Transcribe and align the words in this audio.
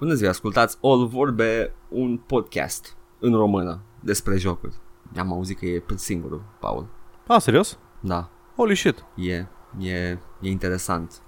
Bună 0.00 0.14
ziua, 0.14 0.30
ascultați 0.30 0.78
All 0.82 1.06
Vorbe, 1.06 1.74
un 1.88 2.16
podcast 2.16 2.96
în 3.18 3.34
română 3.34 3.80
despre 4.00 4.36
jocuri. 4.36 4.74
Am 5.16 5.32
auzit 5.32 5.58
că 5.58 5.66
e 5.66 5.82
singurul, 5.94 6.42
Paul. 6.60 6.86
Ah, 7.26 7.40
serios? 7.40 7.78
Da, 8.00 8.30
Holy 8.56 8.74
shit. 8.74 9.04
e, 9.14 9.34
e, 9.78 10.18
e 10.40 10.50
interesant. 10.50 11.22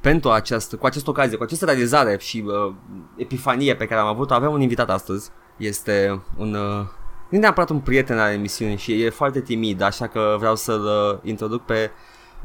Pentru 0.00 0.30
această, 0.30 0.76
cu 0.76 0.86
această 0.86 1.10
ocazie, 1.10 1.36
cu 1.36 1.42
această 1.42 1.64
realizare 1.64 2.16
și 2.18 2.44
uh, 2.46 2.74
epifanie 3.16 3.76
pe 3.76 3.86
care 3.86 4.00
am 4.00 4.06
avut 4.06 4.30
avem 4.30 4.52
un 4.52 4.60
invitat 4.60 4.90
astăzi. 4.90 5.30
Este 5.56 6.22
un... 6.36 6.54
Uh, 6.54 6.86
nu 7.30 7.38
neapărat 7.38 7.70
un 7.70 7.80
prieten 7.80 8.18
al 8.18 8.32
emisiunii 8.32 8.76
și 8.76 9.02
e 9.02 9.10
foarte 9.10 9.40
timid, 9.40 9.80
așa 9.80 10.06
că 10.06 10.36
vreau 10.38 10.56
să-l 10.56 10.84
uh, 10.84 11.18
introduc 11.22 11.62
pe... 11.62 11.90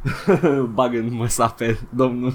Bag 0.73 0.93
în 0.93 1.13
măsa 1.13 1.47
pe 1.47 1.79
domnul 1.89 2.33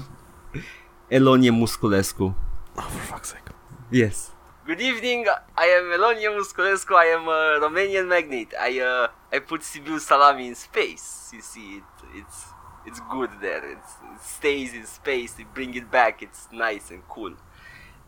Elonie 1.07 1.49
Musculescu. 1.49 2.35
Oh, 2.77 2.81
for 2.81 2.99
fuck's 3.13 3.31
sake. 3.31 3.49
Yes. 3.91 4.31
Good 4.65 4.81
evening, 4.81 5.27
I 5.55 5.65
am 5.65 5.89
Melania 5.89 6.29
Musculescu, 6.31 6.95
I 6.95 7.05
am 7.05 7.27
a 7.27 7.59
Romanian 7.61 8.07
magnet. 8.07 8.53
I 8.59 8.79
uh, 8.79 9.07
I 9.31 9.39
put 9.39 9.61
Sibiu 9.61 9.99
Salami 9.99 10.47
in 10.47 10.55
space. 10.55 11.29
You 11.33 11.41
see, 11.41 11.77
it, 11.77 11.83
it's 12.15 12.45
it's 12.85 12.99
good 13.11 13.29
there. 13.39 13.63
It's, 13.71 13.93
it 14.13 14.21
stays 14.21 14.73
in 14.73 14.85
space. 14.85 15.33
They 15.33 15.43
bring 15.43 15.75
it 15.75 15.91
back. 15.91 16.23
It's 16.23 16.47
nice 16.51 16.89
and 16.89 17.07
cool. 17.07 17.35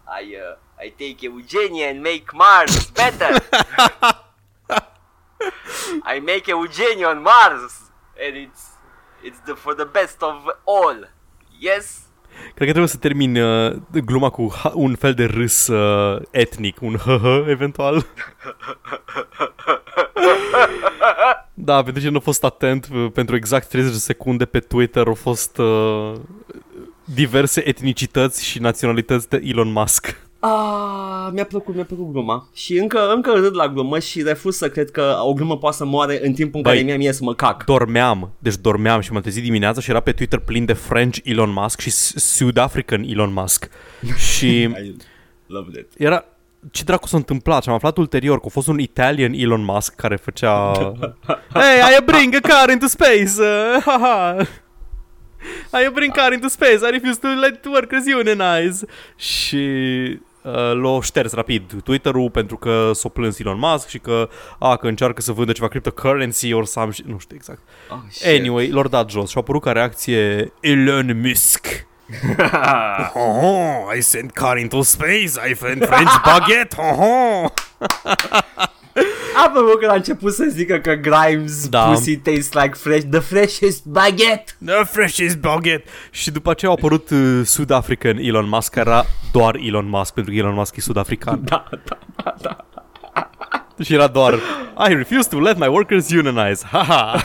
I 0.07 0.35
uh, 0.35 0.55
I 0.79 0.89
take 0.89 1.21
Eugenia 1.23 1.89
and 1.91 2.01
make 2.01 2.33
Mars 2.33 2.89
better. 2.91 3.39
I 6.03 6.19
make 6.21 6.47
Eugenia 6.47 7.07
on 7.09 7.21
Mars, 7.21 7.91
and 8.19 8.35
it's 8.35 8.71
it's 9.23 9.39
the 9.41 9.55
for 9.55 9.75
the 9.75 9.85
best 9.85 10.23
of 10.23 10.49
all. 10.65 11.03
Yes. 11.59 12.06
Cred 12.43 12.67
că 12.67 12.73
trebuie 12.73 12.87
să 12.87 12.97
termin 12.97 13.35
uh, 13.35 13.75
gluma 14.05 14.29
cu 14.29 14.53
ha- 14.55 14.71
un 14.73 14.95
fel 14.95 15.13
de 15.13 15.25
râs 15.25 15.67
uh, 15.67 16.21
etnic, 16.31 16.81
un 16.81 16.95
hă 16.95 17.45
eventual. 17.47 18.05
da, 21.53 21.83
pentru 21.83 21.99
cine 21.99 22.11
nu 22.11 22.17
a 22.17 22.21
fost 22.21 22.43
atent, 22.43 22.87
uh, 22.93 23.11
pentru 23.13 23.35
exact 23.35 23.67
30 23.67 23.91
de 23.91 23.97
secunde 23.97 24.45
pe 24.45 24.59
Twitter 24.59 25.07
au 25.07 25.13
fost 25.13 25.57
uh, 25.57 26.13
diverse 27.03 27.67
etnicități 27.67 28.45
și 28.45 28.59
naționalități 28.59 29.29
de 29.29 29.41
Elon 29.43 29.71
Musk. 29.71 30.26
Ah, 30.39 31.29
mi-a 31.31 31.45
plăcut, 31.45 31.75
mi-a 31.75 31.83
plăcut 31.83 32.11
gluma 32.11 32.49
Și 32.53 32.77
încă, 32.77 33.11
încă 33.13 33.31
râd 33.31 33.55
la 33.55 33.67
glumă 33.67 33.99
și 33.99 34.21
refuz 34.21 34.55
să 34.55 34.69
cred 34.69 34.91
că 34.91 35.17
o 35.21 35.33
glumă 35.33 35.57
poate 35.57 35.75
să 35.75 35.85
moare 35.85 36.25
în 36.25 36.33
timpul 36.33 36.55
în 36.55 36.61
Băi, 36.61 36.73
care 36.73 36.83
mie 36.85 36.95
mie 36.95 37.11
să 37.11 37.23
mă 37.23 37.33
cac 37.33 37.65
Dormeam, 37.65 38.31
deci 38.39 38.55
dormeam 38.55 38.99
și 38.99 39.11
m-am 39.11 39.21
trezit 39.21 39.43
dimineața 39.43 39.81
și 39.81 39.89
era 39.89 39.99
pe 39.99 40.11
Twitter 40.11 40.39
plin 40.39 40.65
de 40.65 40.73
French 40.73 41.17
Elon 41.23 41.51
Musk 41.51 41.79
și 41.79 41.89
South 41.89 42.61
African 42.61 43.03
Elon 43.03 43.33
Musk. 43.33 43.69
și 44.35 44.61
I 44.61 44.95
loved 45.47 45.75
it 45.75 45.91
era 45.97 46.25
ce 46.71 46.83
dracu 46.83 47.07
s-a 47.07 47.17
întâmplat 47.17 47.63
și 47.63 47.69
am 47.69 47.75
aflat 47.75 47.97
ulterior 47.97 48.39
că 48.39 48.45
a 48.47 48.49
fost 48.49 48.67
un 48.67 48.79
Italian 48.79 49.33
Elon 49.33 49.63
Musk 49.63 49.95
care 49.95 50.15
făcea 50.15 50.71
Hey, 51.53 51.97
I 51.99 52.03
bring 52.05 52.35
a 52.35 52.39
car 52.39 52.69
into 52.69 52.87
space! 52.87 53.31
Uh, 55.47 55.71
haha. 55.71 55.83
I 55.83 55.89
bring 55.89 56.13
car 56.13 56.33
into 56.33 56.47
space, 56.47 56.79
I 56.87 56.91
refuse 56.91 57.19
to 57.19 57.27
let 57.27 57.65
workers 57.65 58.03
unionize. 58.05 58.85
Și 59.15 59.65
uh, 60.41 60.73
l-a 60.81 61.01
șters 61.01 61.33
rapid 61.33 61.81
Twitter-ul 61.83 62.29
pentru 62.29 62.57
că 62.57 62.91
s-a 62.93 63.09
plâns 63.09 63.39
Elon 63.39 63.57
Musk 63.59 63.87
și 63.87 63.99
că, 63.99 64.29
a, 64.59 64.75
că 64.75 64.87
încearcă 64.87 65.21
să 65.21 65.31
vândă 65.31 65.51
ceva 65.51 65.67
cryptocurrency 65.67 66.53
or 66.53 66.65
some 66.65 66.91
shit, 66.91 67.05
nu 67.05 67.17
știu 67.17 67.35
exact. 67.35 67.61
oh, 67.89 67.97
shit. 68.09 68.39
Anyway, 68.39 68.69
l-au 68.69 68.87
dat 68.87 69.09
jos 69.09 69.29
și 69.29 69.37
a 69.37 69.39
apărut 69.39 69.61
ca 69.61 69.71
reacție 69.71 70.53
Elon 70.59 71.21
Musk. 71.23 71.67
Oh, 73.13 73.97
I 73.97 74.01
sent 74.01 74.31
car 74.31 74.57
into 74.57 74.81
space, 74.81 75.49
I 75.49 75.55
sent 75.55 75.85
French 75.85 76.21
baguette, 76.23 76.75
oh, 76.79 77.49
Am 78.55 78.69
văzut 79.53 79.79
că 79.79 79.87
a 79.89 79.93
început 79.95 80.33
să 80.33 80.45
zică 80.49 80.77
că 80.77 80.93
Grimes 80.93 81.67
Da. 81.69 81.83
pussy 81.83 82.17
tastes 82.17 82.53
like 82.53 82.73
fresh 82.73 83.05
The 83.11 83.19
freshest 83.19 83.85
baguette 83.85 84.51
The 84.65 84.83
freshest 84.83 85.37
baguette. 85.37 85.89
Și 86.11 86.31
după 86.31 86.49
aceea 86.49 86.71
a 86.71 86.73
apărut 86.77 87.09
uh, 87.09 87.41
Sud-African 87.43 88.17
Elon 88.17 88.47
Musk, 88.49 88.71
care 88.71 88.89
era 88.89 89.05
doar 89.31 89.55
Elon 89.55 89.89
Musk, 89.89 90.13
pentru 90.13 90.33
că 90.33 90.39
Elon 90.39 90.53
Musk 90.53 90.75
e 90.75 90.81
sud-african. 90.81 91.41
Da, 91.43 91.63
da, 91.85 91.97
da, 92.23 92.35
da 92.41 92.65
Și 93.83 93.93
era 93.93 94.07
doar, 94.07 94.33
I 94.89 94.93
refuse 94.93 95.29
to 95.29 95.39
let 95.39 95.57
my 95.57 95.67
workers 95.67 96.09
unionize, 96.09 96.65
haha. 96.71 97.23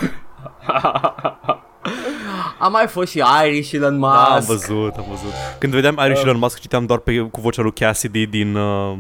A 2.59 2.69
mai 2.69 2.87
fost 2.87 3.11
și 3.11 3.23
Irish 3.47 3.73
Elon 3.73 3.99
Musk 3.99 4.13
Da, 4.13 4.25
am 4.25 4.45
văzut, 4.47 4.95
am 4.97 5.05
văzut. 5.09 5.33
Când 5.59 5.73
vedeam 5.73 6.01
Irish 6.05 6.23
Elon 6.23 6.39
Musk, 6.39 6.59
citeam 6.61 6.87
doar 6.87 6.99
pe, 6.99 7.19
cu 7.19 7.41
vocea 7.41 7.63
lui 7.63 7.73
Cassidy 7.73 8.27
din 8.27 8.55
uh, 8.55 8.99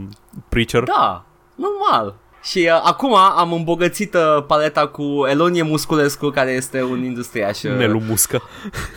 Preacher. 0.49 0.83
Da, 0.83 1.25
normal 1.55 2.15
și 2.43 2.69
uh, 2.73 2.81
acum 2.85 3.15
am 3.15 3.53
îmbogățit 3.53 4.15
uh, 4.15 4.45
paleta 4.47 4.87
cu 4.87 5.03
Elonie 5.29 5.63
Musculescu, 5.63 6.29
care 6.29 6.51
este 6.51 6.83
un 6.83 7.05
industriaș. 7.05 7.63
Uh, 7.63 7.77
Nelu 7.77 8.01
Muscă. 8.01 8.43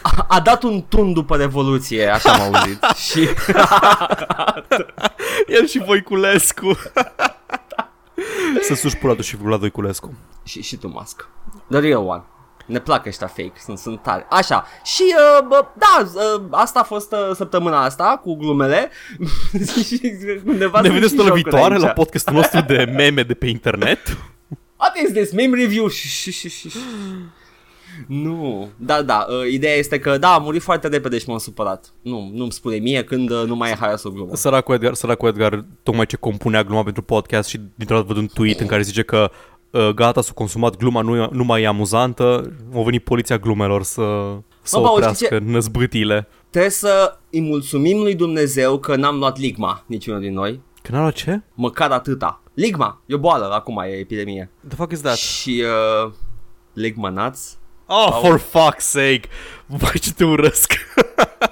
a, 0.01 0.25
a 0.29 0.39
dat 0.39 0.63
un 0.63 0.81
tun 0.81 1.13
după 1.13 1.35
Revoluție, 1.35 2.07
așa 2.07 2.31
am 2.33 2.41
auzit. 2.41 2.83
și 3.09 3.29
El 5.57 5.67
și 5.67 5.83
Voiculescu. 5.85 6.77
Să 8.61 8.73
suși 8.73 8.97
pula 8.97 9.13
tu 9.13 9.21
și 9.21 9.35
Vlad 9.37 9.59
Voiculescu. 9.59 10.13
și, 10.43 10.61
și 10.61 10.75
tu, 10.75 10.87
Musk. 10.87 11.27
The 11.69 11.79
real 11.79 12.07
one. 12.07 12.23
Ne 12.65 12.79
plac 12.79 13.05
ăștia 13.05 13.27
fake, 13.27 13.53
sunt, 13.59 13.77
sunt 13.77 14.01
tare. 14.01 14.25
Așa, 14.29 14.65
și 14.83 15.03
uh, 15.03 15.47
bă, 15.47 15.65
da, 15.77 16.05
uh, 16.13 16.41
asta 16.51 16.79
a 16.79 16.83
fost 16.83 17.11
uh, 17.11 17.35
săptămâna 17.35 17.83
asta 17.83 18.19
cu 18.23 18.35
glumele. 18.35 18.89
și 19.85 20.01
undeva 20.45 20.81
Ne 20.81 20.87
sunt 20.87 20.99
vedeți 20.99 21.11
și 21.11 21.17
la 21.17 21.23
jocuri 21.23 21.41
viitoare 21.41 21.73
aici. 21.73 21.83
la 21.83 21.89
podcastul 21.89 22.33
nostru 22.33 22.61
de 22.67 22.91
meme 22.95 23.23
de 23.23 23.33
pe 23.33 23.47
internet. 23.47 24.17
What 24.77 24.97
is 25.03 25.11
this? 25.11 25.31
Meme 25.31 25.57
review? 25.57 25.87
Și, 25.87 26.07
și, 26.07 26.31
și, 26.31 26.49
și. 26.49 26.69
Nu, 28.07 28.69
da, 28.77 29.01
da, 29.01 29.25
uh, 29.29 29.51
ideea 29.51 29.75
este 29.75 29.99
că 29.99 30.17
da, 30.17 30.33
a 30.33 30.37
murit 30.37 30.61
foarte 30.61 30.87
repede 30.87 31.17
și 31.17 31.29
m-am 31.29 31.37
supărat. 31.37 31.93
Nu, 32.01 32.31
nu-mi 32.33 32.51
spune 32.51 32.75
mie 32.75 33.03
când 33.03 33.29
uh, 33.29 33.43
nu 33.45 33.55
mai 33.55 33.71
e 33.71 33.75
haia 33.79 33.95
să 33.95 34.09
glumă. 34.09 34.35
Săracul 34.35 34.75
Edgar, 34.75 34.93
săracul 34.93 35.27
Edgar 35.27 35.65
tocmai 35.83 36.05
ce 36.05 36.15
compunea 36.15 36.63
gluma 36.63 36.83
pentru 36.83 37.01
podcast 37.01 37.49
și 37.49 37.59
dintr-o 37.75 37.95
dată 37.95 38.07
văd 38.07 38.17
un 38.17 38.27
tweet 38.33 38.59
în 38.59 38.67
care 38.67 38.81
zice 38.81 39.01
că 39.03 39.31
uh, 39.31 39.54
gata, 39.95 40.21
s-a 40.21 40.31
consumat 40.33 40.75
gluma, 40.75 41.01
nu, 41.01 41.29
nu 41.31 41.43
mai 41.43 41.61
e 41.61 41.67
amuzantă, 41.67 42.53
a 42.75 42.81
venit 42.81 43.03
poliția 43.03 43.37
glumelor 43.37 43.83
să, 43.83 44.35
să 44.61 44.77
Bă, 44.77 44.81
bă, 44.81 44.89
oprească 44.89 45.39
năzbâtile. 45.43 46.27
Trebuie 46.49 46.71
să 46.71 47.17
îi 47.29 47.41
mulțumim 47.41 48.01
lui 48.01 48.15
Dumnezeu 48.15 48.79
că 48.79 48.95
n-am 48.95 49.17
luat 49.17 49.37
ligma, 49.37 49.83
niciunul 49.85 50.19
din 50.19 50.33
noi. 50.33 50.61
Că 50.81 50.91
n-a 50.91 50.99
luat 50.99 51.13
ce? 51.13 51.41
Măcar 51.53 51.91
atâta. 51.91 52.41
Ligma, 52.53 53.01
e 53.05 53.13
o 53.13 53.17
boală, 53.17 53.49
acum 53.53 53.77
e 53.77 53.97
epidemie. 53.99 54.51
The 54.67 54.75
fuck 54.75 54.91
is 54.91 55.01
that? 55.01 55.15
Și 55.15 55.63
uh, 56.05 56.11
ligma 56.73 57.09
nuts. 57.09 57.57
Oh, 57.87 58.19
for 58.21 58.39
fuck's 58.39 58.77
sake! 58.79 59.21
Vai 59.65 59.99
ce 60.01 60.13
te 60.13 60.23
urăsc! 60.23 60.73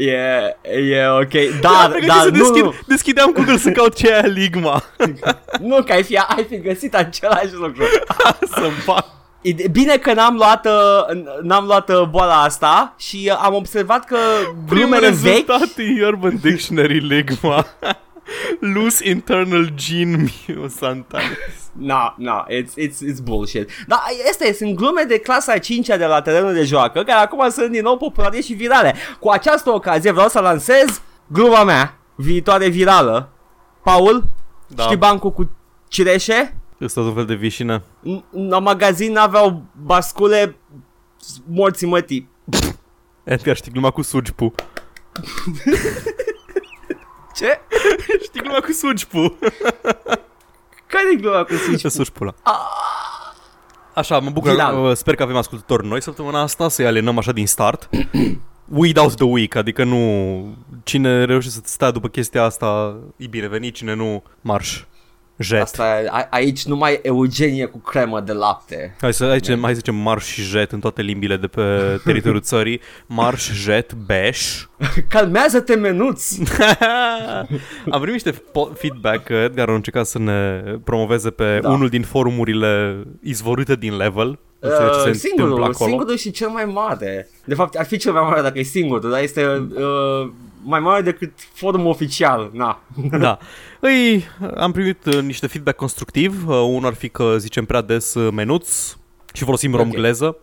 E, 0.00 0.56
e 0.62 1.06
ok. 1.06 1.32
Eram 1.32 1.58
Da, 1.60 1.88
pregătit 1.90 2.08
da, 2.08 2.20
să 2.20 2.28
nu, 2.28 2.38
deschid, 2.38 2.62
nu, 2.62 2.74
deschideam 2.86 3.32
Google 3.32 3.56
să 3.56 3.70
caut 3.70 3.94
ce 3.94 4.08
e 4.08 4.12
aia 4.12 4.26
Ligma. 4.26 4.82
nu, 5.68 5.82
că 5.82 5.92
ai 5.92 6.02
fi, 6.02 6.16
ai 6.16 6.44
fi 6.48 6.60
găsit 6.60 6.94
același 6.94 7.54
lucru. 7.54 7.84
Să-mi 8.54 8.70
fac. 8.84 9.06
E 9.40 9.68
Bine 9.70 9.96
că 9.96 10.12
n-am 10.12 10.34
luat, 10.34 10.66
uh, 10.66 11.22
n-am 11.42 11.64
luat 11.64 11.90
uh, 11.90 12.02
boala 12.02 12.42
asta 12.42 12.94
și 12.98 13.30
uh, 13.30 13.40
am 13.42 13.54
observat 13.54 14.04
că 14.04 14.16
glumele 14.66 14.98
Primul 14.98 15.16
vechi 15.16 15.34
rezultat 15.34 15.68
în 15.76 16.02
Urban 16.02 16.38
Dictionary 16.42 16.98
Ligma. 16.98 17.66
Loose 18.60 19.08
internal 19.08 19.70
gene 19.74 20.24
mutant. 20.56 21.06
No, 21.72 22.12
no, 22.16 22.42
it's, 22.48 22.72
it's, 22.78 22.98
it's 23.10 23.22
bullshit. 23.22 23.70
Dar 23.86 24.00
este, 24.28 24.52
sunt 24.52 24.74
glume 24.74 25.02
de 25.08 25.18
clasa 25.18 25.58
5 25.58 25.86
de 25.86 26.04
la 26.06 26.22
terenul 26.22 26.52
de 26.52 26.64
joacă, 26.64 27.02
care 27.02 27.20
acum 27.20 27.50
sunt 27.50 27.70
din 27.70 27.82
nou 27.82 27.96
populare 27.96 28.40
și 28.40 28.52
virale. 28.52 28.94
Cu 29.20 29.28
această 29.28 29.70
ocazie 29.70 30.10
vreau 30.10 30.28
să 30.28 30.40
lansez 30.40 31.00
gluma 31.26 31.64
mea, 31.64 31.98
viitoare 32.14 32.68
virală. 32.68 33.28
Paul, 33.82 34.24
Da. 34.66 34.82
știi 34.82 34.96
bancul 34.96 35.32
cu 35.32 35.50
cireșe? 35.88 36.54
Ăsta 36.80 37.00
un 37.00 37.14
fel 37.14 37.24
de 37.24 37.34
vișină. 37.34 37.82
În- 38.02 38.22
La 38.48 38.58
magazin 38.58 39.16
aveau 39.16 39.62
bascule 39.82 40.56
morții 41.46 41.86
mătii. 41.86 42.28
Edgar, 43.24 43.56
știi 43.56 43.72
gluma 43.72 43.90
cu 43.90 44.02
sugpu. 44.02 44.54
Ce? 47.40 47.60
Știi 48.24 48.40
gluma 48.40 48.58
cu 48.60 48.72
sugpu. 48.72 49.38
Care 50.86 51.04
e 51.12 51.16
gluma 51.16 51.42
cu 51.44 51.50
Ce 51.50 51.56
suci? 51.78 51.90
suci 51.90 52.10
pula. 52.10 52.34
Așa, 53.94 54.18
mă 54.18 54.30
bucur, 54.30 54.50
Viral. 54.50 54.84
uh, 54.84 54.96
sper 54.96 55.14
că 55.14 55.22
avem 55.22 55.36
ascultători 55.36 55.86
noi 55.86 56.02
săptămâna 56.02 56.40
asta, 56.40 56.68
să-i 56.68 56.86
alienăm 56.86 57.18
așa 57.18 57.32
din 57.32 57.46
start. 57.46 57.88
Weed 58.78 58.96
out 58.98 59.14
the 59.14 59.24
week, 59.24 59.54
adică 59.54 59.84
nu... 59.84 60.56
Cine 60.84 61.24
reușește 61.24 61.58
să 61.58 61.72
stea 61.72 61.90
după 61.90 62.08
chestia 62.08 62.42
asta, 62.44 62.96
e 63.16 63.26
binevenit, 63.26 63.74
cine 63.74 63.94
nu, 63.94 64.22
marș. 64.40 64.84
Jet. 65.42 65.60
Asta, 65.60 66.02
a, 66.10 66.26
aici 66.30 66.64
numai 66.64 66.98
Eugenie 67.02 67.64
cu 67.66 67.78
cremă 67.78 68.20
de 68.20 68.32
lapte. 68.32 68.96
Hai 69.00 69.12
să, 69.12 69.24
hai, 69.26 69.40
hai 69.60 69.70
să 69.70 69.74
zicem 69.74 69.94
marș 69.94 70.24
și 70.24 70.42
jet 70.42 70.72
în 70.72 70.80
toate 70.80 71.02
limbile 71.02 71.36
de 71.36 71.46
pe 71.46 71.62
teritoriul 72.04 72.40
țării. 72.40 72.80
Marș, 73.06 73.50
jet, 73.52 73.92
beș. 73.94 74.64
Calmează-te, 75.08 75.74
menuț! 75.74 76.36
Am 77.90 78.00
primit 78.00 78.24
niște 78.24 78.32
po- 78.32 78.74
feedback 78.78 79.24
că 79.24 79.32
Edgar 79.34 79.68
a 79.68 79.74
încercat 79.74 80.06
să 80.06 80.18
ne 80.18 80.62
promoveze 80.84 81.30
pe 81.30 81.58
Da. 81.62 81.70
unul 81.70 81.88
din 81.88 82.02
forumurile 82.02 83.02
izvorâte 83.22 83.74
din 83.74 83.96
level. 83.96 84.38
Nu 84.60 84.68
știu 84.70 84.86
ce 84.86 84.92
se 84.92 84.98
Uh, 84.98 85.04
întâmplă 85.04 85.14
singurul, 85.28 85.62
acolo. 85.62 85.88
singurul 85.88 86.16
și 86.16 86.30
cel 86.30 86.48
mai 86.48 86.64
mare. 86.64 87.28
De 87.44 87.54
fapt, 87.54 87.74
ar 87.74 87.86
fi 87.86 87.96
cel 87.96 88.12
mai 88.12 88.22
mare 88.22 88.40
dacă 88.40 88.58
e 88.58 88.62
singurul, 88.62 89.10
dar 89.10 89.22
este 89.22 89.44
uh, 89.46 90.30
mai 90.62 90.80
mare 90.80 91.02
decât 91.02 91.32
forumul 91.52 91.88
oficial. 91.90 92.50
Na. 92.52 92.82
Da. 93.18 93.38
Îi, 93.80 94.24
am 94.56 94.72
primit 94.72 95.04
uh, 95.04 95.20
niște 95.20 95.46
feedback 95.46 95.76
constructiv. 95.76 96.48
Uh, 96.48 96.54
unul 96.54 96.86
ar 96.86 96.94
fi 96.94 97.08
că 97.08 97.34
zicem 97.38 97.64
prea 97.64 97.80
des 97.80 98.14
uh, 98.14 98.32
menuț 98.32 98.96
și 99.32 99.44
folosim 99.44 99.74
romgleză. 99.74 100.36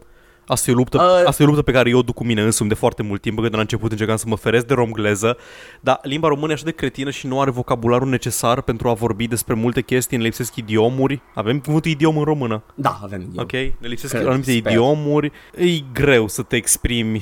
Asta 0.49 0.71
e, 0.71 0.73
o 0.73 0.77
luptă, 0.77 0.97
Uh, 0.97 1.27
asta 1.27 1.41
e 1.43 1.45
o 1.45 1.49
luptă 1.49 1.63
pe 1.63 1.71
care 1.71 1.89
eu 1.89 1.97
o 1.97 2.01
duc 2.01 2.15
cu 2.15 2.23
mine 2.25 2.41
însumi 2.41 2.69
de 2.69 2.75
foarte 2.75 3.03
mult 3.03 3.21
timp, 3.21 3.39
că 3.41 3.49
de 3.49 3.55
la 3.55 3.61
început 3.61 3.91
încercam 3.91 4.15
să 4.15 4.25
mă 4.27 4.35
feresc 4.35 4.65
de 4.65 4.73
romgleză, 4.73 5.37
dar 5.79 5.99
limba 6.03 6.27
română 6.27 6.51
e 6.51 6.53
așa 6.53 6.63
de 6.65 6.71
cretină 6.71 7.09
și 7.09 7.27
nu 7.27 7.41
are 7.41 7.51
vocabularul 7.51 8.07
necesar 8.09 8.61
pentru 8.61 8.89
a 8.89 8.93
vorbi 8.93 9.27
despre 9.27 9.53
multe 9.53 9.81
chestii, 9.81 10.17
ne 10.17 10.23
lipsesc 10.23 10.55
idiomuri. 10.55 11.21
Avem 11.35 11.59
cuvântul 11.59 11.91
idiom 11.91 12.17
în 12.17 12.23
română, 12.23 12.63
Da, 12.75 12.99
avem 13.03 13.21
eu. 13.35 13.41
ok? 13.43 13.51
Ne 13.51 13.87
lipsesc 13.87 14.13
Cred, 14.13 14.27
anumite 14.27 14.51
sper. 14.51 14.71
idiomuri. 14.71 15.31
E 15.57 15.65
greu 15.93 16.27
să 16.27 16.41
te 16.41 16.55
exprimi 16.55 17.21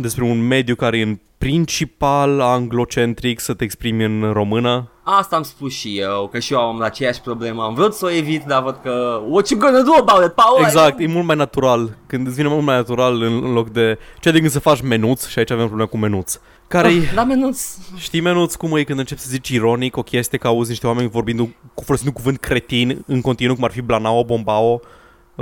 despre 0.00 0.24
un 0.24 0.46
mediu 0.46 0.74
care 0.74 0.98
e 0.98 1.02
în 1.02 1.18
principal 1.38 2.40
anglocentric, 2.40 3.40
să 3.40 3.54
te 3.54 3.64
exprimi 3.64 4.04
în 4.04 4.30
română. 4.32 4.90
Asta 5.02 5.36
am 5.36 5.42
spus 5.42 5.72
și 5.72 5.98
eu, 5.98 6.28
că 6.32 6.38
și 6.38 6.52
eu 6.52 6.58
am 6.58 6.80
aceeași 6.80 7.20
problemă. 7.20 7.62
Am 7.62 7.74
vrut 7.74 7.94
să 7.94 8.04
o 8.04 8.10
evit, 8.10 8.44
dar 8.44 8.62
văd 8.62 8.78
că... 8.82 9.20
What 9.28 9.48
you 9.48 9.60
gonna 9.60 9.80
do 9.80 9.92
about 9.98 10.24
it, 10.24 10.32
Paul? 10.32 10.62
Exact, 10.64 11.00
e 11.00 11.06
mult 11.06 11.26
mai 11.26 11.36
natural. 11.36 11.96
Când 12.06 12.26
îți 12.26 12.36
vine 12.36 12.48
mult 12.48 12.64
mai 12.64 12.74
natural 12.74 13.22
în, 13.22 13.44
în 13.44 13.52
loc 13.52 13.70
de... 13.70 13.98
Ce 14.20 14.30
de 14.30 14.38
gând 14.38 14.50
să 14.50 14.58
faci 14.58 14.80
menuț 14.80 15.26
și 15.26 15.38
aici 15.38 15.50
avem 15.50 15.66
problema 15.66 15.88
cu 15.88 15.96
menuț. 15.96 16.38
care 16.68 16.88
Ah, 16.88 17.12
Da, 17.14 17.24
menuț. 17.24 17.62
Știi, 17.96 18.20
menuț, 18.20 18.54
cum 18.54 18.76
e 18.76 18.82
când 18.82 18.98
începi 18.98 19.20
să 19.20 19.28
zici 19.30 19.48
ironic 19.48 19.96
o 19.96 20.02
chestie 20.02 20.38
că 20.38 20.46
auzi 20.46 20.70
niște 20.70 20.86
oameni 20.86 21.08
vorbind 21.08 21.38
cu 21.74 21.84
folosind 21.84 22.08
un 22.08 22.14
cuvânt 22.14 22.38
cretin 22.38 23.02
în 23.06 23.20
continuu, 23.20 23.54
cum 23.54 23.64
ar 23.64 23.70
fi 23.70 23.80
blanao, 23.80 24.24
bombao, 24.24 24.80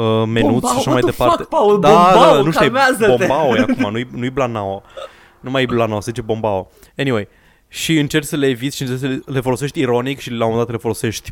uh, 0.02 0.22
menuț 0.26 0.50
Bombao, 0.50 0.70
și 0.70 0.76
așa 0.78 0.90
what 0.90 1.02
mai 1.02 1.10
the 1.10 1.10
departe. 1.10 1.36
fuck, 1.42 1.48
Paul? 1.48 1.80
da, 1.80 1.88
Bombao, 1.88 2.34
da, 2.34 2.40
nu 2.42 2.50
știu, 2.50 2.60
calmează-te. 2.60 3.06
bombao 3.26 3.56
e 3.56 3.60
acum, 3.60 3.90
nu-i, 3.90 4.08
nu-i 4.14 4.30
blanao. 4.30 4.82
Nu 5.40 5.50
mai 5.50 5.62
e 5.62 5.66
blanao, 5.66 6.00
se 6.00 6.10
zice 6.10 6.22
bombao. 6.22 6.70
Anyway, 6.96 7.28
și 7.68 7.98
încerci 7.98 8.26
să 8.26 8.36
le 8.36 8.46
eviți 8.46 8.76
și 8.76 8.82
încerci 8.82 9.00
să 9.00 9.06
le- 9.06 9.20
le 9.26 9.40
folosești 9.40 9.80
ironic 9.80 10.18
și 10.18 10.30
la 10.30 10.44
un 10.44 10.50
moment 10.50 10.66
dat 10.66 10.70
le 10.76 10.80
folosești 10.82 11.30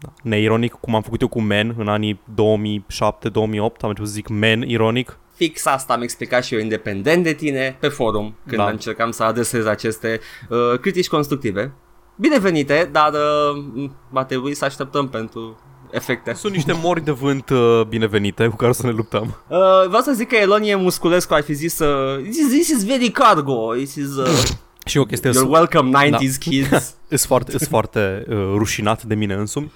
da, 0.00 0.12
neironic, 0.22 0.72
cum 0.72 0.94
am 0.94 1.02
făcut 1.02 1.20
eu 1.20 1.28
cu 1.28 1.40
men 1.40 1.74
în 1.78 1.88
anii 1.88 2.20
2007-2008, 2.34 3.80
am 3.80 3.88
început 3.88 4.06
să 4.06 4.12
zic 4.12 4.28
men 4.28 4.62
ironic. 4.68 5.18
Fix 5.34 5.66
asta 5.66 5.92
am 5.92 6.02
explicat 6.02 6.44
și 6.44 6.54
eu 6.54 6.60
independent 6.60 7.22
de 7.24 7.32
tine 7.32 7.76
pe 7.80 7.88
forum 7.88 8.34
când 8.46 8.56
Da. 8.58 8.64
da. 8.64 8.70
încercam 8.70 9.10
să 9.10 9.22
adresez 9.22 9.66
aceste 9.66 10.20
uh, 10.48 10.78
critici 10.80 11.08
constructive. 11.08 11.72
Binevenite, 12.16 12.88
dar 12.92 13.12
uh, 13.12 13.90
va 14.10 14.24
trebui 14.24 14.54
să 14.54 14.64
așteptăm 14.64 15.08
pentru 15.08 15.58
efecte. 15.92 16.32
Sunt 16.34 16.52
niște 16.52 16.72
mori 16.82 17.04
de 17.04 17.10
vânt 17.10 17.50
uh, 17.50 17.80
binevenite 17.88 18.46
cu 18.46 18.56
care 18.56 18.72
să 18.72 18.86
ne 18.86 18.92
luptăm. 18.92 19.22
Uh, 19.48 19.58
vreau 19.86 20.02
să 20.02 20.12
zic 20.12 20.28
că 20.28 20.36
Elonie 20.36 20.74
Musculescu 20.74 21.34
ar 21.34 21.42
fi 21.42 21.52
zis 21.52 21.78
uh, 21.78 22.22
this, 22.22 22.36
is, 22.38 22.48
this 22.48 22.68
is 22.68 22.84
very 22.84 23.08
cargo, 23.10 23.72
this 23.74 23.94
is 23.94 24.08
uh, 24.16 24.42
Și 24.84 24.98
o 24.98 25.04
chestie 25.04 25.30
you're 25.30 25.48
welcome 25.48 25.90
90s 26.08 26.10
Da. 26.10 26.50
kids. 26.50 26.94
Îs 27.08 27.26
foarte, 27.26 27.52
îs 27.54 27.68
foarte 27.68 28.24
uh, 28.28 28.36
rușinat 28.36 29.02
de 29.02 29.14
mine 29.14 29.34
însumi. 29.34 29.72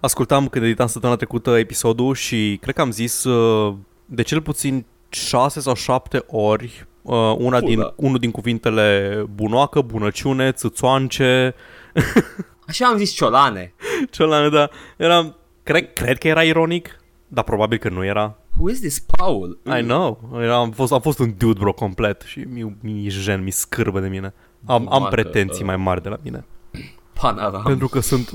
Ascultam 0.00 0.48
când 0.48 0.64
editam 0.64 0.86
săptămâna 0.86 1.18
trecută 1.18 1.50
episodul 1.58 2.14
și 2.14 2.58
cred 2.60 2.74
că 2.74 2.80
am 2.80 2.90
zis 2.90 3.24
uh, 3.24 3.74
de 4.04 4.22
cel 4.22 4.40
puțin 4.42 4.84
6 5.08 5.60
sau 5.60 5.74
7 5.74 6.24
ori 6.26 6.86
uh, 7.02 7.34
una 7.38 7.60
din, 7.60 7.74
Bună. 7.74 7.92
unul 7.96 8.18
din 8.18 8.30
cuvintele 8.30 9.24
bunoacă, 9.34 9.80
bunăciune, 9.80 10.52
țâțoance, 10.52 11.54
Așa 12.68 12.86
am 12.86 12.96
zis 12.96 13.12
ciolane. 13.14 13.74
celălalt, 14.10 14.52
da. 14.52 14.68
Eram, 14.96 15.36
cred, 15.66 15.92
cred 15.92 16.18
că 16.18 16.28
era 16.28 16.42
ironic, 16.42 17.00
dar 17.28 17.44
probabil 17.44 17.78
că 17.78 17.88
nu 17.88 18.04
era. 18.04 18.36
Who 18.58 18.70
is 18.70 18.80
this 18.80 18.98
Paul? 18.98 19.58
I 19.78 19.82
know. 19.82 20.30
Era, 20.40 20.56
am, 20.56 20.70
fost, 20.70 20.92
am 20.92 21.00
fost 21.00 21.18
un 21.18 21.34
dude, 21.38 21.58
bro, 21.58 21.72
complet 21.72 22.22
și 22.26 22.38
mi, 22.38 22.76
mi 22.80 23.06
jen, 23.08 23.42
mi 23.42 23.50
scârbă 23.50 24.00
de 24.00 24.08
mine. 24.08 24.34
Am, 24.66 24.74
am 24.74 24.82
Bunoacă, 24.82 25.08
pretenții 25.08 25.60
uh. 25.60 25.66
mai 25.66 25.76
mari 25.76 26.02
de 26.02 26.08
la 26.08 26.16
mine. 26.22 26.44
Panorama. 27.20 27.62
Pentru 27.62 27.88
că 27.88 28.00
sunt 28.00 28.30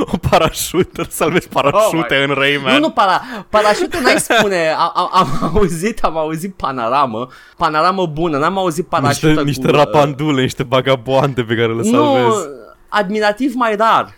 o 0.00 0.16
parașută, 0.28 1.06
salvezi 1.08 1.48
parașute 1.48 2.14
Oh 2.14 2.24
în 2.28 2.34
Rayman. 2.34 2.72
Nu, 2.72 2.78
nu, 2.78 2.90
para, 2.90 3.20
parașutul 3.48 4.00
n-ai 4.00 4.20
spune, 4.20 4.68
am, 4.68 4.92
am, 4.94 5.10
am 5.12 5.56
auzit, 5.56 6.04
am 6.04 6.16
auzit 6.16 6.54
panoramă, 6.54 7.28
panoramă 7.56 8.06
bună, 8.06 8.38
n-am 8.38 8.58
auzit 8.58 8.86
parașută 8.86 9.26
niște, 9.26 9.40
cu... 9.40 9.46
niște 9.46 9.66
uh, 9.66 9.74
rapandule, 9.74 10.42
niște 10.42 10.62
bagaboante 10.62 11.42
pe 11.42 11.54
care 11.54 11.74
le 11.74 11.82
Nu, 11.82 11.82
salvezi. 11.82 12.48
admirativ 12.88 13.54
mai 13.54 13.76
rar. 13.76 14.14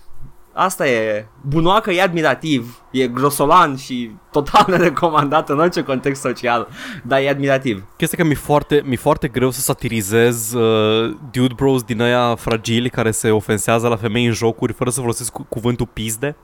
Asta 0.60 0.88
e, 0.88 1.26
bunoacă 1.40 1.90
e 1.90 2.02
admirativ, 2.02 2.82
e 2.90 3.06
grosolan 3.06 3.76
și 3.76 4.10
total 4.30 4.64
nerecomandat 4.76 5.48
în 5.48 5.58
orice 5.58 5.82
context 5.82 6.20
social, 6.20 6.68
dar 7.02 7.20
e 7.20 7.28
admirativ. 7.28 7.84
Chestia 7.96 8.18
că 8.18 8.24
mi-e 8.24 8.34
foarte, 8.34 8.82
mi 8.84 8.96
foarte 8.96 9.28
greu 9.28 9.50
să 9.50 9.60
satirizez 9.60 10.52
uh, 10.52 11.16
dude 11.30 11.54
bros 11.56 11.82
din 11.82 12.00
aia 12.02 12.34
fragili 12.34 12.90
care 12.90 13.10
se 13.10 13.30
ofensează 13.30 13.88
la 13.88 13.96
femei 13.96 14.26
în 14.26 14.32
jocuri 14.32 14.72
fără 14.72 14.90
să 14.90 15.00
folosesc 15.00 15.32
cu- 15.32 15.46
cuvântul 15.48 15.88
pizde. 15.92 16.36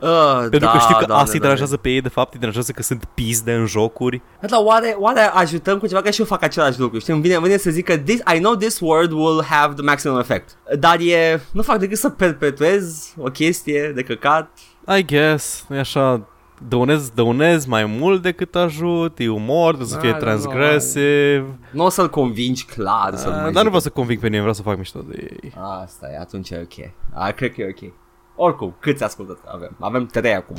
Uh, 0.00 0.38
Pentru 0.40 0.58
da, 0.58 0.70
că 0.70 0.78
știu 0.78 0.96
că 0.96 1.04
da, 1.04 1.14
asta 1.14 1.24
da, 1.24 1.30
îi 1.32 1.38
da, 1.38 1.42
deranjează 1.42 1.76
pe 1.76 1.88
ei, 1.90 2.00
de 2.00 2.08
fapt, 2.08 2.32
îi 2.32 2.38
deranjează 2.38 2.72
că 2.72 2.82
sunt 2.82 3.04
pizde 3.14 3.52
în 3.52 3.66
jocuri. 3.66 4.22
Da, 4.40 4.46
dar 4.48 4.60
oare, 4.64 4.96
oare 4.98 5.20
ajutăm 5.20 5.78
cu 5.78 5.86
ceva? 5.86 6.00
Că 6.02 6.10
și 6.10 6.20
eu 6.20 6.26
fac 6.26 6.42
același 6.42 6.80
lucru, 6.80 6.98
știi? 6.98 7.12
Îmi 7.12 7.22
vine, 7.22 7.34
îmi 7.34 7.44
vine 7.44 7.56
să 7.56 7.70
zic 7.70 7.84
că 7.84 7.96
this, 7.98 8.18
I 8.34 8.38
know 8.38 8.54
this 8.54 8.80
word 8.80 9.12
will 9.12 9.44
have 9.48 9.74
the 9.74 9.82
maximum 9.82 10.18
effect. 10.18 10.56
Dar 10.78 10.96
e, 11.00 11.42
nu 11.52 11.62
fac 11.62 11.78
decât 11.78 11.98
să 11.98 12.08
perpetuez 12.10 13.12
o 13.18 13.30
chestie 13.30 13.92
de 13.94 14.02
căcat. 14.02 14.50
I 14.96 15.04
guess, 15.04 15.66
e 15.70 15.78
așa, 15.78 16.26
dăunez, 16.68 17.08
dăunez 17.08 17.64
mai 17.64 17.84
mult 17.84 18.22
decât 18.22 18.54
ajut, 18.54 19.18
e 19.18 19.28
umor, 19.28 19.66
trebuie 19.74 19.86
să 19.88 19.94
Da, 19.94 20.00
fie 20.00 20.10
da, 20.10 20.18
da, 20.18 20.24
transgresiv. 20.24 21.44
Nu 21.70 21.84
o 21.84 21.88
să-l 21.88 22.10
convingi 22.10 22.64
clar 22.64 23.16
să 23.16 23.28
nu 23.28 23.34
Uh, 23.34 23.40
mai 23.42 23.52
dar 23.52 23.52
nu 23.52 23.58
zic. 23.58 23.64
vreau 23.66 23.80
să 23.80 23.88
conving 23.90 24.18
pe 24.20 24.24
nimeni, 24.26 24.40
vreau 24.42 24.54
să 24.56 24.62
fac 24.62 24.76
mișto 24.76 25.00
de 25.08 25.28
ei. 25.42 25.52
Asta 25.82 26.06
e, 26.12 26.18
atunci 26.18 26.50
e 26.50 26.60
ok. 26.62 26.90
A, 27.14 27.30
cred 27.30 27.52
că 27.54 27.60
e 27.60 27.74
ok. 27.82 27.92
Oricum, 28.36 28.76
câți 28.80 29.04
ascultători 29.04 29.48
avem? 29.54 29.76
Avem 29.80 30.06
trei 30.06 30.34
acum. 30.34 30.56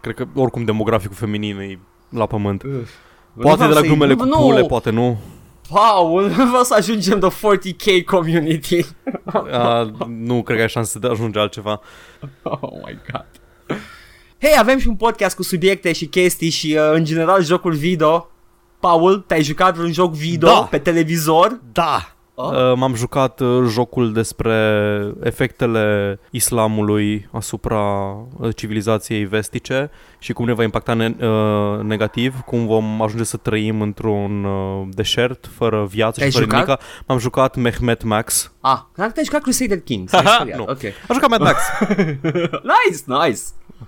Cred 0.00 0.14
că 0.14 0.26
oricum 0.34 0.64
demograficul 0.64 1.16
feminin 1.16 1.58
e 1.58 1.78
la 2.08 2.26
pământ. 2.26 2.62
Nu 2.62 2.70
Poate 3.42 3.56
vreau 3.56 3.68
de 3.68 3.74
la 3.74 3.80
să-i- 3.80 3.88
glumele 3.88 4.12
nu, 4.12 4.18
cu 4.18 4.24
nu, 4.24 4.36
pule, 4.36 4.62
poate 4.62 4.90
nu. 4.90 5.18
Paul, 5.68 6.28
vreau 6.50 6.62
să 6.62 6.74
ajungem 6.74 7.18
de 7.18 7.26
40k 7.28 8.04
community. 8.04 8.86
Uh, 9.24 10.06
nu 10.08 10.42
cred 10.42 10.56
că 10.56 10.62
ai 10.62 10.68
șanse 10.68 10.98
de 10.98 11.06
a 11.06 11.10
ajunge 11.10 11.38
altceva. 11.38 11.80
Oh 12.42 12.72
my 12.86 12.98
god. 13.12 13.26
Hei, 14.40 14.58
avem 14.58 14.78
și 14.78 14.88
un 14.88 14.96
podcast 14.96 15.36
cu 15.36 15.42
subiecte 15.42 15.92
și 15.92 16.06
chestii 16.06 16.50
și 16.50 16.76
uh, 16.78 16.90
în 16.92 17.04
general 17.04 17.42
jocul 17.44 17.72
video. 17.72 18.30
Paul, 18.80 19.18
te-ai 19.26 19.42
jucat 19.42 19.74
vreun 19.74 19.92
joc 19.92 20.12
video 20.12 20.48
Da. 20.48 20.66
pe 20.70 20.78
televizor? 20.78 21.60
Da! 21.72 22.16
Oh. 22.40 22.52
Uh, 22.52 22.72
m-am 22.76 22.94
jucat 22.94 23.40
uh, 23.40 23.64
jocul 23.68 24.12
despre 24.12 24.54
efectele 25.22 26.18
islamului 26.30 27.28
asupra 27.32 27.80
uh, 28.38 28.54
civilizației 28.56 29.24
vestice 29.24 29.90
și 30.18 30.32
cum 30.32 30.44
ne 30.46 30.52
va 30.52 30.62
impacta 30.62 30.94
ne- 30.94 31.14
uh, 31.26 31.80
negativ, 31.82 32.40
cum 32.46 32.66
vom 32.66 33.02
ajunge 33.02 33.24
să 33.24 33.36
trăim 33.36 33.80
într-un 33.80 34.44
uh, 34.44 34.86
deșert 34.90 35.46
fără 35.56 35.84
viață 35.90 36.18
Te-ai 36.18 36.30
și 36.30 36.36
fără 36.38 36.48
jucat? 36.50 36.66
nimic. 36.66 36.80
M-am 37.06 37.18
jucat 37.18 37.56
Mehmet 37.56 38.02
Max. 38.02 38.52
Ah, 38.60 38.78
cred 38.92 39.06
că 39.06 39.12
te-ai 39.12 39.24
jucat 39.24 39.42
Crusader 39.42 39.80
Kings. 39.80 40.12
Haha, 40.14 40.44
nu. 40.44 40.56
nu. 40.56 40.62
Ok. 40.62 40.82
Am 41.08 41.14
jucat 41.14 41.28
Mad 41.28 41.40
Max. 41.40 41.56
Nice, 42.74 43.02
nice. 43.06 43.40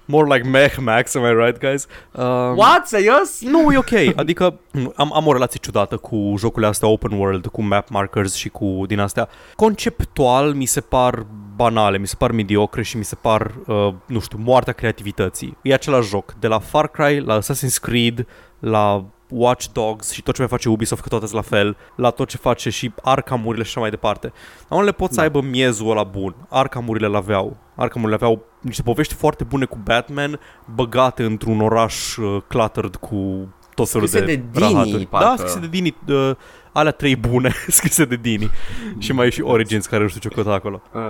More 0.05 0.35
like 0.35 0.49
Meh 0.49 0.75
Max, 0.81 1.15
am 1.15 1.25
I 1.25 1.45
right, 1.45 1.59
guys? 1.59 1.87
Uh, 2.13 2.53
What? 2.57 2.87
Serios? 2.87 3.41
Nu, 3.41 3.73
e 3.73 3.77
ok. 3.77 4.17
Adică 4.17 4.59
m, 4.73 4.93
am, 4.97 5.13
am 5.15 5.27
o 5.27 5.33
relație 5.33 5.61
ciudată 5.63 5.97
cu 5.97 6.35
jocurile 6.39 6.67
astea 6.71 6.89
open 6.89 7.19
world, 7.19 7.47
cu 7.47 7.63
map 7.63 7.89
markers 7.89 8.35
și 8.35 8.49
cu 8.49 8.83
din 8.87 8.99
astea. 8.99 9.29
Conceptual 9.57 10.53
mi 10.55 10.65
se 10.65 10.81
par 10.81 11.27
banale, 11.57 11.99
mi 11.99 12.07
se 12.07 12.15
par 12.19 12.31
mediocre 12.31 12.83
și 12.83 12.97
mi 12.97 13.05
se 13.05 13.15
par, 13.15 13.55
uh, 13.67 13.93
nu 14.07 14.21
știu, 14.21 14.39
moartea 14.45 14.73
creativității. 14.73 15.57
E 15.63 15.75
același 15.75 16.09
joc. 16.09 16.35
De 16.39 16.47
la 16.47 16.59
Far 16.59 16.89
Cry, 16.89 17.21
la 17.21 17.39
Assassin's 17.41 17.79
Creed, 17.81 18.27
la 18.59 19.05
Watch 19.31 19.67
Dogs 19.73 20.11
și 20.13 20.23
tot 20.23 20.35
ce 20.35 20.41
mai 20.41 20.51
face 20.51 20.69
Ubisoft, 20.69 21.03
că 21.03 21.09
toate 21.09 21.27
sunt 21.27 21.37
la 21.43 21.57
fel, 21.57 21.77
la 21.97 22.11
tot 22.11 22.29
ce 22.29 22.37
face 22.37 22.71
și 22.71 22.93
Arkham-urile 23.03 23.63
și 23.63 23.69
așa 23.71 23.81
mai 23.81 23.91
departe. 23.91 24.33
Dar 24.69 24.79
unele 24.79 24.93
pot 24.93 25.09
să 25.11 25.17
Da. 25.17 25.23
aibă 25.23 25.41
miezul 25.41 25.91
ăla 25.91 26.03
bun. 26.03 26.35
Arkham-urile 26.49 27.07
l-aveau. 27.07 27.57
Arkham-urile 27.77 28.15
aveau 28.15 28.45
niște 28.61 28.83
povești 28.83 29.15
foarte 29.15 29.45
bune 29.45 29.65
cu 29.65 29.79
Batman, 29.85 30.41
băgate 30.75 31.25
într-un 31.25 31.61
oraș 31.61 32.17
uh, 32.17 32.43
cluttered 32.47 32.97
cu 32.97 33.49
tot 33.75 33.89
felul 33.89 34.07
Scrise 34.07 34.27
de, 34.27 34.35
de 34.37 34.43
Dini, 34.53 34.73
rahaturi. 34.73 35.07
parcă. 35.07 35.27
Da, 35.29 35.37
scrise 35.37 35.59
de 35.59 35.67
Dini. 35.67 35.97
Uh, 36.09 36.31
alea 36.73 36.93
trei 36.93 37.17
bune 37.17 37.53
scrise 37.69 38.05
de 38.05 38.17
Dini. 38.17 38.51
și 38.99 39.13
mai 39.13 39.27
e 39.27 39.31
și 39.31 39.41
Origins 39.43 39.87
care 39.87 40.03
nu 40.03 40.09
știu 40.09 40.21
ce 40.29 40.35
căuta 40.35 40.53
acolo. 40.53 40.83
Uh. 40.95 41.03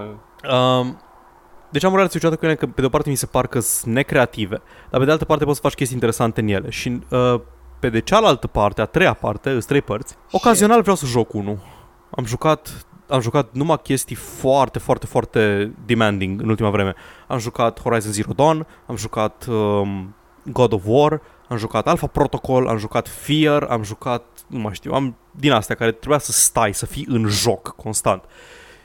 Um, 0.53 1.01
Deci 1.71 1.85
am 1.85 1.93
o 1.93 1.97
relație 1.97 2.21
ciudată 2.21 2.39
cu 2.39 2.45
ele 2.47 2.55
că 2.55 2.67
pe 2.67 2.81
de 2.81 2.87
o 2.87 2.91
parte 2.91 3.09
mi 3.11 3.15
se 3.15 3.27
par 3.27 3.47
că 3.47 3.61
sunt 3.61 3.95
necreative, 3.95 4.63
dar 4.91 4.99
pe 5.01 5.07
de 5.07 5.11
altă 5.13 5.25
parte 5.25 5.45
poți 5.45 5.57
să 5.57 5.63
faci 5.63 5.75
chestii 5.75 5.95
interesante 5.95 6.41
în 6.41 6.49
ele. 6.49 6.71
Și 6.71 7.01
uh, 7.09 7.41
pe 7.81 7.89
de 7.89 8.01
cealaltă 8.01 8.47
parte, 8.47 8.81
a 8.81 8.85
treia 8.85 9.13
parte, 9.13 9.51
sunt 9.51 9.65
trei 9.65 9.83
părți, 9.83 10.17
ocazional 10.31 10.81
vreau 10.81 10.97
să 10.97 11.07
joc 11.07 11.33
unul. 11.33 11.59
Am 12.11 12.25
jucat 12.25 12.85
am 13.11 13.21
jucat 13.21 13.49
numai 13.53 13.81
chestii 13.83 14.17
foarte, 14.17 14.79
foarte, 14.79 15.07
foarte 15.07 15.73
demanding 15.87 16.41
în 16.41 16.49
ultima 16.49 16.71
vreme. 16.71 16.95
Am 17.27 17.39
jucat 17.39 17.81
Horizon 17.81 18.13
Zero 18.13 18.33
Dawn, 18.33 18.67
am 18.87 18.97
jucat 18.97 19.47
um, 19.49 20.15
God 20.45 20.73
of 20.73 20.83
War, 20.85 21.21
am 21.49 21.57
jucat 21.57 21.89
Alpha 21.89 22.07
Protocol, 22.07 22.69
am 22.69 22.77
jucat 22.77 23.09
Fear, 23.09 23.63
am 23.63 23.83
jucat, 23.83 24.25
nu 24.47 24.59
mai 24.59 24.75
știu, 24.75 24.93
am 24.93 25.17
din 25.31 25.53
astea 25.53 25.75
care 25.75 25.93
trebuia 25.93 26.19
să 26.19 26.33
stai, 26.33 26.75
să 26.75 26.87
fii 26.87 27.07
în 27.09 27.27
joc 27.29 27.75
constant. 27.77 28.25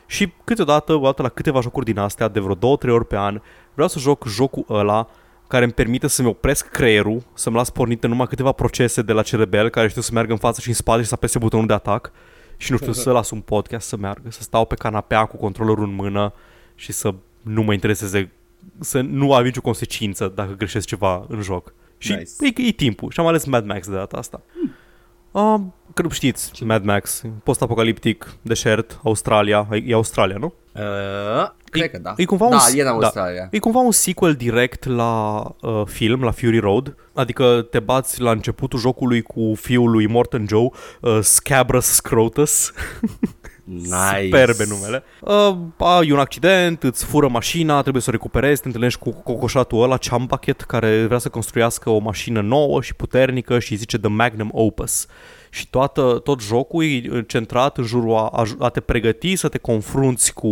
Și 0.05 0.33
câteodată, 0.43 0.93
o 0.93 0.99
dată 0.99 1.21
la 1.21 1.29
câteva 1.29 1.61
jocuri 1.61 1.85
din 1.85 1.97
astea, 1.97 2.27
de 2.27 2.39
vreo 2.39 2.55
două, 2.55 2.77
trei 2.77 2.93
ori 2.93 3.05
pe 3.05 3.17
an, 3.17 3.41
vreau 3.73 3.87
să 3.87 3.99
joc 3.99 4.27
jocul 4.27 4.65
ăla 4.69 5.07
care 5.47 5.63
îmi 5.63 5.73
permite 5.73 6.07
să-mi 6.07 6.27
opresc 6.27 6.67
creierul, 6.69 7.23
să-mi 7.33 7.55
las 7.55 7.69
pornite 7.69 8.07
numai 8.07 8.27
câteva 8.27 8.51
procese 8.51 9.01
de 9.01 9.13
la 9.13 9.21
cerebel 9.21 9.69
care 9.69 9.87
știu 9.87 10.01
să 10.01 10.09
meargă 10.13 10.31
în 10.31 10.37
față 10.37 10.61
și 10.61 10.67
în 10.67 10.73
spate 10.73 11.01
și 11.01 11.07
să 11.07 11.13
apese 11.13 11.37
butonul 11.37 11.67
de 11.67 11.73
atac 11.73 12.11
și 12.57 12.71
nu 12.71 12.77
știu, 12.77 12.91
să 12.91 13.11
las 13.11 13.29
un 13.29 13.39
podcast 13.39 13.87
să 13.87 13.97
meargă, 13.97 14.31
să 14.31 14.41
stau 14.41 14.65
pe 14.65 14.75
canapea 14.75 15.25
cu 15.25 15.37
controllerul 15.37 15.83
în 15.83 15.95
mână 15.95 16.33
și 16.75 16.91
să 16.91 17.13
nu 17.41 17.61
mă 17.61 17.73
intereseze, 17.73 18.31
să 18.79 19.01
nu 19.01 19.33
am 19.33 19.43
nicio 19.43 19.61
consecință 19.61 20.31
dacă 20.35 20.53
greșesc 20.53 20.87
ceva 20.87 21.25
în 21.27 21.41
joc. 21.41 21.73
Și 21.97 22.11
nice. 22.11 22.61
e, 22.61 22.67
e 22.67 22.71
timpul 22.71 23.11
și 23.11 23.19
am 23.19 23.27
ales 23.27 23.45
Mad 23.45 23.65
Max 23.65 23.87
de 23.87 23.95
data 23.95 24.17
asta. 24.17 24.41
Hmm. 24.53 24.73
Uh, 25.31 25.61
cred 25.95 26.11
știți, 26.11 26.51
Ce? 26.51 26.65
Mad 26.65 26.83
Max, 26.83 27.21
post-apocaliptic, 27.43 28.35
deșert, 28.41 28.99
Australia, 29.03 29.67
e 29.85 29.93
Australia, 29.93 30.35
nu? 30.39 30.53
Uh, 30.73 31.49
cred 31.69 31.83
e, 31.83 31.87
că 31.87 31.97
da. 31.97 32.13
E 32.17 32.25
cumva 32.25 32.47
da, 32.49 32.55
un, 32.55 32.77
e 32.77 32.81
în 32.81 32.87
Australia. 32.87 33.41
Da, 33.41 33.47
e 33.51 33.59
cumva 33.59 33.79
un 33.79 33.91
sequel 33.91 34.33
direct 34.33 34.85
la 34.85 35.43
uh, 35.61 35.81
film, 35.85 36.23
la 36.23 36.31
Fury 36.31 36.59
Road. 36.59 36.95
Adică 37.13 37.67
te 37.69 37.79
bați 37.79 38.21
la 38.21 38.31
începutul 38.31 38.79
jocului 38.79 39.21
cu 39.21 39.53
fiul 39.55 39.91
lui 39.91 40.07
Morton 40.07 40.45
Joe, 40.47 40.69
uh, 41.01 41.19
Scabrous 41.21 41.85
Scrotus. 41.85 42.71
Nice. 43.65 44.23
Superbe 44.23 44.65
numele. 44.67 45.03
Uh, 45.21 45.57
ai 45.77 46.11
un 46.11 46.19
accident, 46.19 46.83
îți 46.83 47.05
fură 47.05 47.27
mașina, 47.27 47.81
trebuie 47.81 48.01
să 48.01 48.09
o 48.09 48.11
recuperezi, 48.11 48.61
te 48.61 48.67
întâlnești 48.67 48.99
cu 48.99 49.11
cocoșatul 49.11 49.83
ăla, 49.83 49.97
Chambucket, 49.97 50.61
care 50.61 51.05
vrea 51.05 51.17
să 51.17 51.29
construiască 51.29 51.89
o 51.89 51.97
mașină 51.97 52.41
nouă 52.41 52.81
și 52.81 52.95
puternică 52.95 53.59
și 53.59 53.75
zice 53.75 53.97
The 53.97 54.09
Magnum 54.09 54.49
Opus 54.51 55.07
și 55.55 55.69
toată, 55.69 56.19
tot 56.23 56.41
jocul 56.41 56.83
e 56.83 57.23
centrat 57.27 57.77
în 57.77 57.83
jurul 57.83 58.15
a, 58.15 58.43
a 58.59 58.69
te 58.69 58.79
pregăti 58.79 59.35
să 59.35 59.47
te 59.47 59.57
confrunți 59.57 60.33
cu 60.33 60.49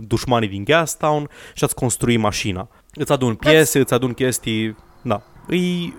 dușmanii 0.00 0.48
din 0.48 0.64
Gastown 0.64 1.28
și 1.54 1.64
a-ți 1.64 1.74
construi 1.74 2.16
mașina. 2.16 2.68
Îți 2.94 3.12
adun 3.12 3.34
piese, 3.34 3.78
îți 3.78 3.94
adun 3.94 4.12
chestii... 4.12 4.76
Da. 5.02 5.22
E 5.48 5.58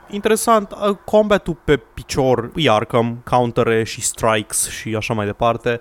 interesant, 0.09 0.71
combatul 1.05 1.57
pe 1.65 1.77
picior 1.93 2.51
e 2.55 2.69
Arkham, 2.69 3.21
countere 3.29 3.83
și 3.83 4.01
strikes 4.01 4.69
și 4.69 4.95
așa 4.95 5.13
mai 5.13 5.25
departe. 5.25 5.79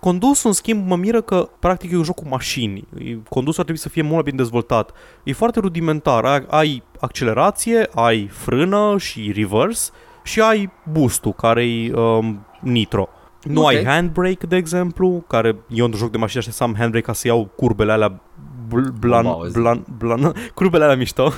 Condusul, 0.00 0.48
în 0.48 0.54
schimb, 0.54 0.86
mă 0.86 0.96
miră 0.96 1.20
că 1.20 1.48
practic 1.58 1.92
e 1.92 1.96
un 1.96 2.02
joc 2.02 2.14
cu 2.14 2.28
mașini. 2.28 2.88
Condusul 3.28 3.60
ar 3.60 3.64
trebui 3.64 3.80
să 3.80 3.88
fie 3.88 4.02
mult 4.02 4.14
mai 4.14 4.22
bine 4.22 4.36
dezvoltat. 4.36 4.90
E 5.22 5.32
foarte 5.32 5.60
rudimentar. 5.60 6.24
Ai, 6.24 6.46
ai 6.48 6.82
accelerație, 7.00 7.88
ai 7.94 8.26
frână 8.26 8.98
și 8.98 9.32
reverse 9.34 9.90
și 10.22 10.40
ai 10.40 10.72
boost-ul, 10.92 11.32
care 11.32 11.66
e 11.66 11.92
um, 11.92 12.46
nitro. 12.60 13.08
Nu 13.42 13.60
okay. 13.60 13.76
ai 13.76 13.84
handbrake, 13.84 14.46
de 14.46 14.56
exemplu, 14.56 15.24
care 15.28 15.56
eu 15.68 15.84
într-un 15.84 16.02
joc 16.02 16.10
de 16.10 16.18
mașină 16.18 16.40
așa 16.42 16.50
să 16.50 16.62
am 16.62 16.74
handbrake 16.78 17.06
ca 17.06 17.12
să 17.12 17.26
iau 17.26 17.50
curbele 17.56 17.92
alea 17.92 18.20
bl- 18.68 18.92
blan, 18.98 19.26
blan, 19.52 19.84
blan, 19.98 20.32
curbele 20.54 20.84
alea 20.84 20.96
mișto. 20.96 21.32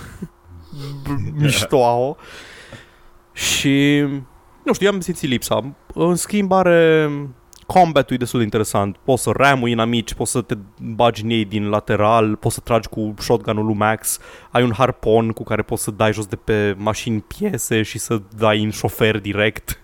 mișto 1.40 1.84
au. 1.84 2.16
Și 3.32 4.04
nu 4.64 4.72
știu, 4.72 4.88
am 4.88 5.00
simțit 5.00 5.28
lipsa. 5.28 5.74
În 5.94 6.14
schimb 6.14 6.52
are 6.52 7.10
combat-ul 7.72 8.14
e 8.14 8.18
destul 8.18 8.38
de 8.38 8.44
interesant. 8.44 8.96
Poți 8.96 9.22
să 9.22 9.30
ramui 9.34 9.70
inamici, 9.70 10.14
poți 10.14 10.30
să 10.30 10.40
te 10.40 10.54
bagi 10.80 11.22
în 11.24 11.30
ei 11.30 11.44
din 11.44 11.68
lateral, 11.68 12.36
poți 12.36 12.54
să 12.54 12.60
tragi 12.60 12.88
cu 12.88 13.14
shotgun-ul 13.18 13.64
lui 13.64 13.74
Max, 13.74 14.18
ai 14.50 14.62
un 14.62 14.72
harpon 14.72 15.30
cu 15.30 15.42
care 15.42 15.62
poți 15.62 15.82
să 15.82 15.90
dai 15.90 16.12
jos 16.12 16.26
de 16.26 16.36
pe 16.36 16.74
mașini 16.78 17.20
piese 17.20 17.82
și 17.82 17.98
să 17.98 18.20
dai 18.36 18.62
în 18.62 18.70
șofer 18.70 19.20
direct 19.20 19.81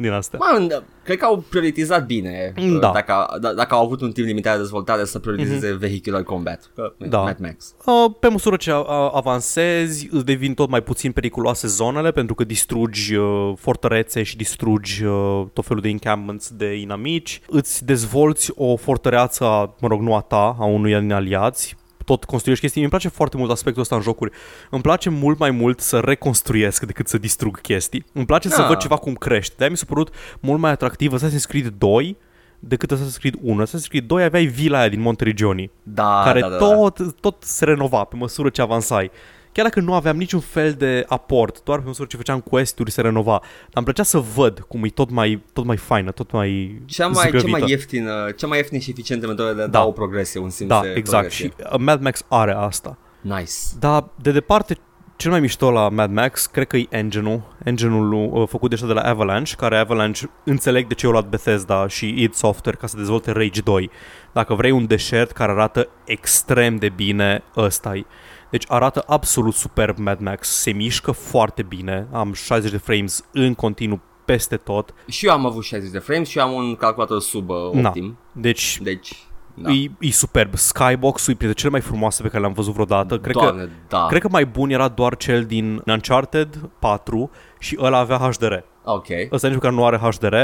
din 0.00 0.12
astea. 0.12 0.38
Man, 0.52 0.84
cred 1.04 1.18
că 1.18 1.24
au 1.24 1.44
prioritizat 1.48 2.06
bine 2.06 2.52
da. 2.80 2.90
dacă, 2.92 3.26
d- 3.38 3.54
dacă 3.56 3.74
au 3.74 3.84
avut 3.84 4.00
un 4.00 4.12
timp 4.12 4.26
limitat 4.26 4.54
de 4.54 4.60
dezvoltare 4.60 5.04
să 5.04 5.18
prioritizeze 5.18 5.74
mm-hmm. 5.74 5.78
vehicular 5.78 6.22
combat. 6.22 6.70
Da. 7.08 7.18
Mad 7.18 7.38
Max. 7.38 7.74
Uh, 7.86 8.10
pe 8.20 8.28
măsură 8.28 8.56
ce 8.56 8.72
avansezi, 9.12 10.08
îți 10.10 10.24
devin 10.24 10.54
tot 10.54 10.68
mai 10.68 10.82
puțin 10.82 11.12
periculoase 11.12 11.66
zonele 11.66 12.10
pentru 12.10 12.34
că 12.34 12.44
distrugi 12.44 13.14
uh, 13.14 13.52
fortărețe 13.56 14.22
și 14.22 14.36
distrugi 14.36 15.04
uh, 15.04 15.44
tot 15.52 15.66
felul 15.66 15.82
de 15.82 15.88
encampments 15.88 16.50
de 16.56 16.74
inamici. 16.74 17.40
Îți 17.48 17.84
dezvolți 17.84 18.52
o 18.54 18.76
fortăreață, 18.76 19.44
mă 19.80 19.88
rog, 19.88 20.00
nu 20.00 20.14
a 20.14 20.20
ta, 20.20 20.56
a 20.58 20.64
unui 20.64 20.98
din 21.00 21.12
aliați, 21.12 21.76
tot 22.10 22.24
construiești 22.24 22.62
chestii. 22.62 22.80
Mi-mi 22.80 22.92
place 22.92 23.08
foarte 23.08 23.36
mult 23.36 23.50
aspectul 23.50 23.82
ăsta 23.82 23.94
în 23.94 24.00
jocuri. 24.00 24.30
Îmi 24.70 24.82
place 24.82 25.10
mult 25.10 25.38
mai 25.38 25.50
mult 25.50 25.80
să 25.80 25.98
reconstruiesc 25.98 26.84
decât 26.84 27.08
să 27.08 27.18
distrug 27.18 27.60
chestii. 27.60 28.04
Îmi 28.12 28.26
place 28.26 28.48
ah. 28.48 28.54
să 28.54 28.64
văd 28.68 28.76
ceva 28.76 28.96
cum 28.96 29.14
crește. 29.14 29.54
De-aia 29.56 29.70
mi 29.70 29.76
s-a 29.76 29.84
părut 29.88 30.14
mult 30.40 30.60
mai 30.60 30.70
atractiv 30.70 31.14
Assassin's 31.14 31.46
Creed 31.48 31.66
2 31.66 32.16
decât 32.58 32.92
Assassin's 32.92 33.18
Creed 33.18 33.34
1. 33.42 33.64
Assassin's 33.64 33.88
Creed 33.88 34.04
2 34.04 34.22
aveai 34.22 34.44
vila 34.44 34.78
aia 34.78 34.88
din 34.88 35.00
Monteregioni, 35.00 35.70
da, 35.82 36.22
care 36.24 36.40
da, 36.40 36.48
da, 36.48 36.56
tot, 36.56 37.20
tot 37.20 37.42
se 37.42 37.64
renova 37.64 38.04
pe 38.04 38.16
măsură 38.16 38.48
ce 38.48 38.62
avansai 38.62 39.10
chiar 39.52 39.64
dacă 39.64 39.80
nu 39.80 39.94
aveam 39.94 40.16
niciun 40.16 40.40
fel 40.40 40.72
de 40.72 41.04
aport, 41.08 41.62
doar 41.62 41.78
pe 41.78 41.86
măsură 41.86 42.08
ce 42.10 42.16
făceam 42.16 42.40
quest-uri 42.40 42.90
se 42.90 43.00
renova, 43.00 43.38
dar 43.40 43.70
îmi 43.72 43.84
plăcea 43.84 44.02
să 44.02 44.18
văd 44.18 44.58
cum 44.68 44.84
e 44.84 44.88
tot 44.88 45.10
mai, 45.10 45.42
tot 45.52 45.64
mai 45.64 45.76
faină, 45.76 46.10
tot 46.10 46.30
mai 46.30 46.80
cea 46.86 47.06
mai, 47.06 47.30
cea 47.30 47.46
mai 47.46 47.62
ieftină, 47.66 48.30
cea 48.36 48.46
mai 48.46 48.58
ieftină 48.58 48.80
și 48.80 48.90
eficientă 48.90 49.26
metodă 49.26 49.52
de 49.52 49.62
a 49.62 49.66
da. 49.66 49.78
da 49.78 49.86
o 49.86 49.92
progresie, 49.92 50.40
un 50.40 50.50
simț 50.50 50.68
Da, 50.68 50.80
de 50.80 50.92
exact. 50.96 51.26
Progresie. 51.26 51.46
Și 51.46 51.72
uh, 51.72 51.78
Mad 51.78 52.02
Max 52.02 52.24
are 52.28 52.52
asta. 52.52 52.98
Nice. 53.20 53.52
Dar 53.78 54.08
de 54.22 54.32
departe 54.32 54.78
cel 55.20 55.30
mai 55.30 55.40
mișto 55.40 55.70
la 55.70 55.88
Mad 55.88 56.10
Max, 56.10 56.46
cred 56.46 56.66
că 56.66 56.76
e 56.76 56.86
engine-ul, 56.90 57.56
engine-ul 57.64 58.12
uh, 58.12 58.48
făcut 58.48 58.70
deja 58.70 58.86
de 58.86 58.92
la 58.92 59.00
Avalanche, 59.00 59.54
care 59.56 59.76
Avalanche 59.76 60.30
înțeleg 60.44 60.86
de 60.86 60.94
ce 60.94 61.06
au 61.06 61.12
luat 61.12 61.28
Bethesda 61.28 61.88
și 61.88 62.22
id 62.22 62.34
Software 62.34 62.76
ca 62.76 62.86
să 62.86 62.96
dezvolte 62.96 63.32
Rage 63.32 63.60
2. 63.60 63.90
Dacă 64.32 64.54
vrei 64.54 64.70
un 64.70 64.86
deșert 64.86 65.30
care 65.30 65.52
arată 65.52 65.88
extrem 66.04 66.76
de 66.76 66.88
bine, 66.88 67.42
ăsta 67.56 67.96
e. 67.96 68.04
Deci 68.50 68.64
arată 68.68 69.04
absolut 69.06 69.54
superb 69.54 69.98
Mad 69.98 70.20
Max, 70.20 70.48
se 70.48 70.70
mișcă 70.70 71.10
foarte 71.10 71.62
bine, 71.62 72.06
am 72.12 72.32
60 72.32 72.70
de 72.70 72.76
frames 72.76 73.24
în 73.32 73.54
continuu 73.54 74.00
peste 74.24 74.56
tot. 74.56 74.94
Și 75.08 75.26
eu 75.26 75.32
am 75.32 75.46
avut 75.46 75.64
60 75.64 75.90
de 75.90 75.98
frames 75.98 76.28
și 76.28 76.38
eu 76.38 76.44
am 76.44 76.52
un 76.52 76.74
calculator 76.74 77.20
sub 77.20 77.48
uh, 77.48 77.56
optim. 77.56 78.04
Na. 78.04 78.40
Deci, 78.40 78.80
deci 78.82 79.16
da. 79.54 79.70
E, 79.70 79.90
e 79.98 80.10
superb. 80.10 80.54
Skybox-ul 80.54 81.32
e 81.32 81.36
printre 81.36 81.58
cele 81.58 81.70
mai 81.70 81.80
frumoase 81.80 82.22
pe 82.22 82.28
care 82.28 82.40
le-am 82.40 82.52
văzut 82.52 82.72
vreodată. 82.72 83.18
Cred, 83.18 83.34
Doamne, 83.34 83.62
că, 83.62 83.68
da. 83.88 84.06
cred 84.06 84.20
că 84.20 84.28
mai 84.28 84.46
bun 84.46 84.70
era 84.70 84.88
doar 84.88 85.16
cel 85.16 85.44
din 85.44 85.82
Uncharted 85.86 86.70
4 86.78 87.30
și 87.58 87.76
ăla 87.80 87.98
avea 87.98 88.16
HDR. 88.16 88.54
Ok. 88.84 89.06
Ăsta 89.32 89.46
nici 89.46 89.56
măcar 89.56 89.72
nu 89.72 89.86
are 89.86 89.96
HDR, 89.96 90.34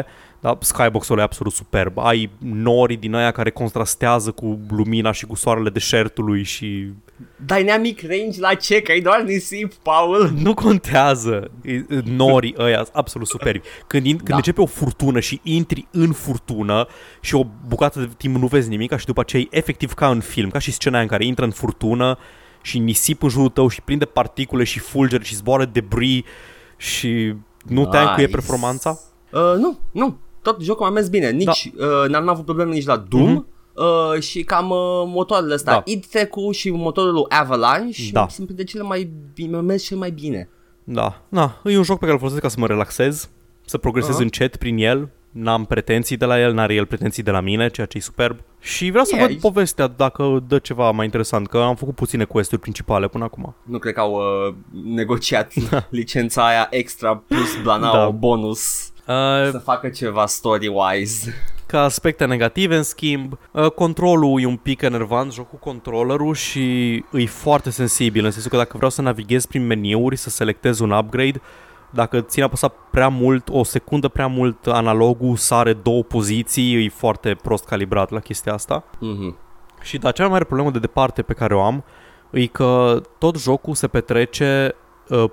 dar 0.41 0.57
Skybox-ul 0.61 1.19
e 1.19 1.23
absolut 1.23 1.53
superb. 1.53 1.99
Ai 1.99 2.31
nori 2.39 2.97
din 2.97 3.15
aia 3.15 3.31
care 3.31 3.51
contrastează 3.51 4.31
cu 4.31 4.61
lumina 4.69 5.13
și 5.13 5.27
cu 5.27 5.35
soarele 5.35 5.71
deșertului 5.71 6.43
și... 6.43 6.93
Dynamic 7.47 8.03
range 8.03 8.41
la 8.41 8.55
ce? 8.55 8.81
Că 8.81 8.93
ai 8.93 9.01
doar 9.01 9.21
nisip, 9.21 9.75
Paul? 9.75 10.33
Nu 10.43 10.55
contează. 10.55 11.51
Norii 12.05 12.55
ăia 12.59 12.87
absolut 12.93 13.29
superbi. 13.29 13.67
Când, 13.87 14.07
in, 14.07 14.17
când 14.17 14.29
da. 14.29 14.37
începe 14.37 14.61
o 14.61 14.67
furtună 14.67 15.21
și 15.21 15.41
intri 15.43 15.87
în 15.91 16.13
furtună 16.13 16.87
și 17.21 17.35
o 17.35 17.47
bucată 17.69 18.01
de 18.01 18.09
timp 18.17 18.37
nu 18.37 18.47
vezi 18.47 18.69
nimic 18.69 18.97
și 18.97 19.07
după 19.07 19.21
aceea 19.21 19.43
e 19.43 19.57
efectiv 19.57 19.93
ca 19.93 20.11
în 20.11 20.21
film, 20.21 20.51
ca 20.51 20.59
și 20.59 20.73
scena 20.73 20.95
aia 20.95 21.03
în 21.03 21.09
care 21.09 21.25
intră 21.25 21.45
în 21.45 21.51
furtună 21.51 22.19
și 22.63 22.79
nisip 22.79 23.23
în 23.23 23.29
jurul 23.29 23.49
tău 23.49 23.69
și 23.69 23.83
prinde 23.83 24.05
particule 24.05 24.65
și 24.65 24.79
fulgeri 24.79 25.25
și 25.25 25.35
zboară 25.35 25.65
debris 25.65 26.23
și 26.77 27.35
nu 27.65 27.81
nice. 27.81 27.89
te 27.91 27.99
încuie 27.99 28.27
performanța? 28.27 28.99
Uh, 29.33 29.55
nu, 29.59 29.79
nu. 29.93 30.19
Tot 30.43 30.63
jocul 30.63 30.87
a 30.87 30.91
mers 30.91 31.09
bine. 31.09 31.31
Nici, 31.31 31.71
da. 31.77 31.87
uh, 31.87 32.09
n-am 32.09 32.29
avut 32.29 32.45
probleme 32.45 32.73
nici 32.73 32.87
la 32.87 32.97
Doom. 32.97 33.41
Mm-hmm. 33.41 33.56
Uh, 33.77 34.21
și 34.21 34.43
cam 34.43 34.71
uh, 34.71 34.79
motoarele 35.07 35.55
astea 35.55 35.73
da. 35.73 35.83
id 35.85 36.05
cu 36.31 36.51
și 36.51 36.71
motorul 36.71 37.13
lui 37.13 37.25
Avalanche 37.29 38.03
da. 38.13 38.29
sunt 38.29 38.51
de 38.51 38.65
cele 38.65 38.83
mai 38.83 39.11
bine, 39.35 39.61
mers 39.61 39.83
cel 39.83 39.97
mai 39.97 40.11
bine. 40.11 40.49
Da, 40.85 41.23
da, 41.29 41.61
e 41.65 41.77
un 41.77 41.83
joc 41.83 41.99
pe 41.99 42.05
care 42.05 42.13
îl 42.13 42.19
folosesc 42.19 42.43
ca 42.43 42.49
să 42.49 42.57
mă 42.59 42.67
relaxez, 42.67 43.29
să 43.65 43.79
progresez 43.79 44.17
uh-huh. 44.17 44.23
încet 44.23 44.57
prin 44.57 44.79
el, 44.79 45.09
n-am 45.31 45.65
pretenții 45.65 46.17
de 46.17 46.25
la 46.25 46.41
el, 46.41 46.53
n-are 46.53 46.75
el 46.75 46.87
pretenții 46.87 47.23
de 47.23 47.31
la 47.31 47.41
mine, 47.41 47.69
ceea 47.69 47.87
ce 47.87 47.97
e 47.97 48.01
superb. 48.01 48.39
Și 48.61 48.91
vreau 48.91 49.05
să 49.05 49.15
yeah, 49.15 49.29
văd 49.29 49.41
povestea 49.41 49.87
dacă 49.87 50.45
dă 50.49 50.59
ceva 50.59 50.91
mai 50.91 51.05
interesant, 51.05 51.49
că 51.49 51.59
am 51.59 51.75
făcut 51.75 51.95
puține 51.95 52.25
quest 52.25 52.57
principale 52.57 53.09
până 53.09 53.25
acum. 53.25 53.55
Nu 53.63 53.79
cred 53.79 53.95
că 53.95 54.01
au 54.01 54.13
uh, 54.13 54.55
negociat 54.85 55.53
licența 55.91 56.47
aia 56.47 56.67
extra 56.71 57.17
plus 57.17 57.63
blanau 57.63 57.93
da. 57.93 58.09
bonus 58.09 58.93
uh, 59.07 59.51
să 59.51 59.61
facă 59.65 59.89
ceva 59.89 60.25
story-wise. 60.27 61.35
Ca 61.67 61.83
aspecte 61.83 62.25
negative, 62.25 62.77
în 62.77 62.83
schimb, 62.83 63.39
uh, 63.51 63.71
controlul 63.71 64.41
e 64.41 64.47
un 64.47 64.57
pic 64.57 64.83
enervant, 64.83 65.33
joc 65.33 65.49
cu 65.49 65.57
controllerul 65.57 66.35
și 66.35 66.95
e 67.13 67.27
foarte 67.27 67.71
sensibil, 67.71 68.25
în 68.25 68.31
sensul 68.31 68.51
că 68.51 68.57
dacă 68.57 68.77
vreau 68.77 68.91
să 68.91 69.03
navighez 69.03 69.47
prin 69.47 69.67
meniuri, 69.67 70.17
să 70.17 70.31
selectez 70.31 70.79
un 70.79 70.91
upgrade, 70.91 71.41
dacă 71.91 72.21
ține 72.21 72.45
apăsat 72.45 72.75
prea 72.91 73.09
mult, 73.09 73.49
o 73.49 73.65
secundă 73.65 74.09
prea 74.09 74.27
mult, 74.27 74.67
analogul 74.67 75.37
sare 75.37 75.73
două 75.73 76.03
poziții, 76.03 76.85
e 76.85 76.89
foarte 76.89 77.37
prost 77.43 77.65
calibrat 77.65 78.11
la 78.11 78.21
chestia 78.21 78.53
asta. 78.53 78.85
Mhm. 78.99 79.37
Și 79.83 79.99
da, 79.99 80.11
cea 80.11 80.23
mai 80.23 80.33
mare 80.33 80.45
problemă 80.45 80.71
de 80.71 80.79
departe 80.79 81.23
pe 81.23 81.33
care 81.33 81.55
o 81.55 81.63
am 81.63 81.85
e 82.31 82.47
că 82.47 83.01
tot 83.19 83.39
jocul 83.39 83.75
se 83.75 83.89
petrece 83.89 84.75
uh, 84.75 84.86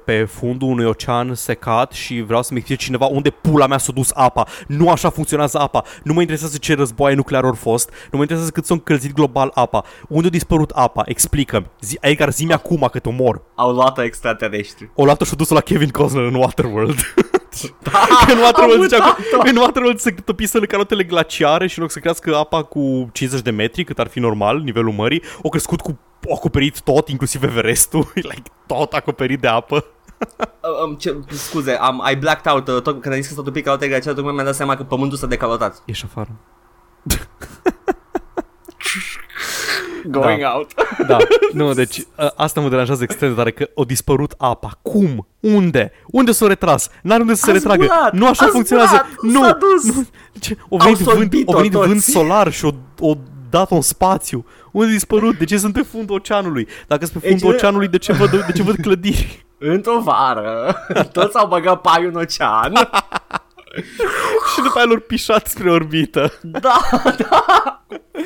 pe 0.05 0.23
fundul 0.23 0.67
unui 0.67 0.85
ocean 0.85 1.33
secat 1.35 1.91
și 1.91 2.21
vreau 2.21 2.41
să-mi 2.41 2.57
explice 2.59 2.83
cineva 2.85 3.05
unde 3.05 3.29
pula 3.29 3.67
mea 3.67 3.77
s-a 3.77 3.91
dus 3.91 4.11
apa. 4.13 4.47
Nu 4.67 4.89
așa 4.89 5.09
funcționează 5.09 5.59
apa. 5.59 5.83
Nu 6.03 6.13
mă 6.13 6.19
interesează 6.19 6.57
ce 6.57 6.75
războaie 6.75 7.15
nuclear 7.15 7.43
au 7.43 7.53
fost. 7.53 7.89
Nu 7.89 8.17
mă 8.17 8.21
interesează 8.21 8.51
cât 8.51 8.65
s-a 8.65 8.73
încălzit 8.73 9.13
global 9.13 9.51
apa. 9.53 9.83
Unde 10.09 10.27
a 10.27 10.29
dispărut 10.29 10.69
apa? 10.69 11.01
Explică-mi. 11.05 11.65
Zi, 11.81 11.97
Edgar, 12.01 12.31
zi-mi 12.31 12.53
acum 12.53 12.87
că 12.91 12.99
te 12.99 13.09
omor. 13.09 13.41
Au 13.55 13.71
luat 13.71 13.99
extraterestri. 13.99 14.89
O 14.95 15.03
luat-o 15.03 15.25
și-o 15.25 15.35
dus 15.35 15.49
la 15.49 15.59
Kevin 15.59 15.89
Costner 15.89 16.23
în 16.23 16.33
Waterworld. 16.35 16.99
Da, 17.81 18.07
în 18.33 18.37
Waterworld 18.37 18.81
zicea 18.83 18.97
că 18.97 19.15
mutat-o. 19.17 19.49
în 19.49 19.55
Waterworld 19.57 19.99
se 19.99 20.11
topisă 20.25 20.57
în 20.57 20.65
canotele 20.65 21.03
glaciare 21.03 21.67
și 21.67 21.77
în 21.77 21.83
loc 21.83 21.91
să 21.91 21.99
crească 21.99 22.35
apa 22.35 22.63
cu 22.63 23.09
50 23.11 23.41
de 23.43 23.51
metri, 23.51 23.83
cât 23.83 23.99
ar 23.99 24.07
fi 24.07 24.19
normal, 24.19 24.59
nivelul 24.59 24.91
mării, 24.91 25.23
o 25.41 25.49
crescut 25.49 25.81
cu 25.81 25.99
a 26.12 26.12
acoperit 26.35 26.81
tot, 26.81 27.07
inclusiv 27.09 27.43
Everestul, 27.43 28.11
like, 28.31 28.51
tot 28.67 28.93
acoperit 28.93 29.39
de 29.41 29.47
apă. 29.47 29.85
Uh, 30.37 30.85
um, 30.85 30.95
ce, 30.95 31.17
scuze, 31.29 31.71
am, 31.71 32.03
I 32.11 32.15
blacked 32.15 32.51
out 32.51 32.67
uh, 32.67 32.81
tot, 32.81 33.01
când 33.01 33.13
ai 33.13 33.21
zis 33.21 33.29
că 33.29 33.33
s-a 33.35 33.41
topit 33.41 33.63
calote 33.63 33.87
glaciare, 33.87 34.15
tocmai 34.15 34.33
mi-am 34.33 34.45
dat 34.45 34.55
seama 34.55 34.75
că 34.75 34.83
pământul 34.83 35.17
s-a 35.17 35.27
decalotat. 35.27 35.81
Ești 35.85 36.05
afară. 36.05 36.29
Going 40.09 40.41
out. 40.55 40.71
Da, 41.07 41.17
nu, 41.53 41.73
deci 41.73 42.03
a, 42.15 42.33
asta 42.35 42.61
mă 42.61 42.69
deranjează 42.69 43.03
extrem 43.03 43.29
de 43.29 43.35
tare, 43.35 43.51
că 43.51 43.69
a 43.75 43.83
dispărut 43.83 44.33
apa. 44.37 44.79
Cum? 44.81 45.27
Unde? 45.39 45.91
Unde 46.07 46.31
s-a 46.31 46.47
retras? 46.47 46.89
N-are 47.01 47.21
unde 47.21 47.33
să 47.33 47.43
se 47.43 47.49
A 47.49 47.53
retragă. 47.53 47.83
zburat, 47.83 48.13
nu 48.13 48.27
așa 48.27 48.45
a 48.45 48.47
funcționează. 48.47 49.05
zburat, 49.19 49.33
nu, 49.35 49.41
s-a 49.43 49.57
dus. 49.59 49.95
nu. 49.95 50.05
Ce? 50.39 50.57
O 50.69 50.77
venit, 50.77 50.97
vânt, 50.97 51.17
sorbit-o 51.17 51.51
o 51.53 51.55
venit 51.55 51.71
toți. 51.71 51.87
vânt 51.87 52.01
solar 52.01 52.51
și 52.51 52.65
o, 52.65 52.69
o 52.99 53.13
dat-o 53.57 53.75
în 53.75 53.81
spațiu. 53.81 54.45
Unde 54.71 54.87
a 54.89 54.93
dispărut? 54.93 55.37
De 55.37 55.45
ce 55.45 55.57
sunt 55.57 55.73
pe 55.73 55.81
fundul 55.81 56.15
oceanului? 56.15 56.67
Dacă 56.87 57.05
sunt 57.05 57.21
pe 57.23 57.29
fundul 57.29 57.49
ce- 57.49 57.55
oceanului, 57.55 57.87
de 57.87 57.97
ce 57.97 58.13
văd, 58.13 58.29
de 58.45 58.51
ce 58.55 58.63
văd 58.63 58.75
clădiri? 58.81 59.45
Într-o 59.57 59.99
vară, 60.01 60.75
toți 61.13 61.37
au 61.37 61.47
băgat 61.47 61.81
paiul 61.81 62.11
în 62.15 62.15
ocean. 62.15 62.73
și 64.53 64.61
după 64.63 64.77
aia 64.77 64.85
l-au 64.85 64.99
pișat 64.99 65.47
spre 65.47 65.71
orbită. 65.71 66.33
da, 66.41 66.79
da. 67.17 67.45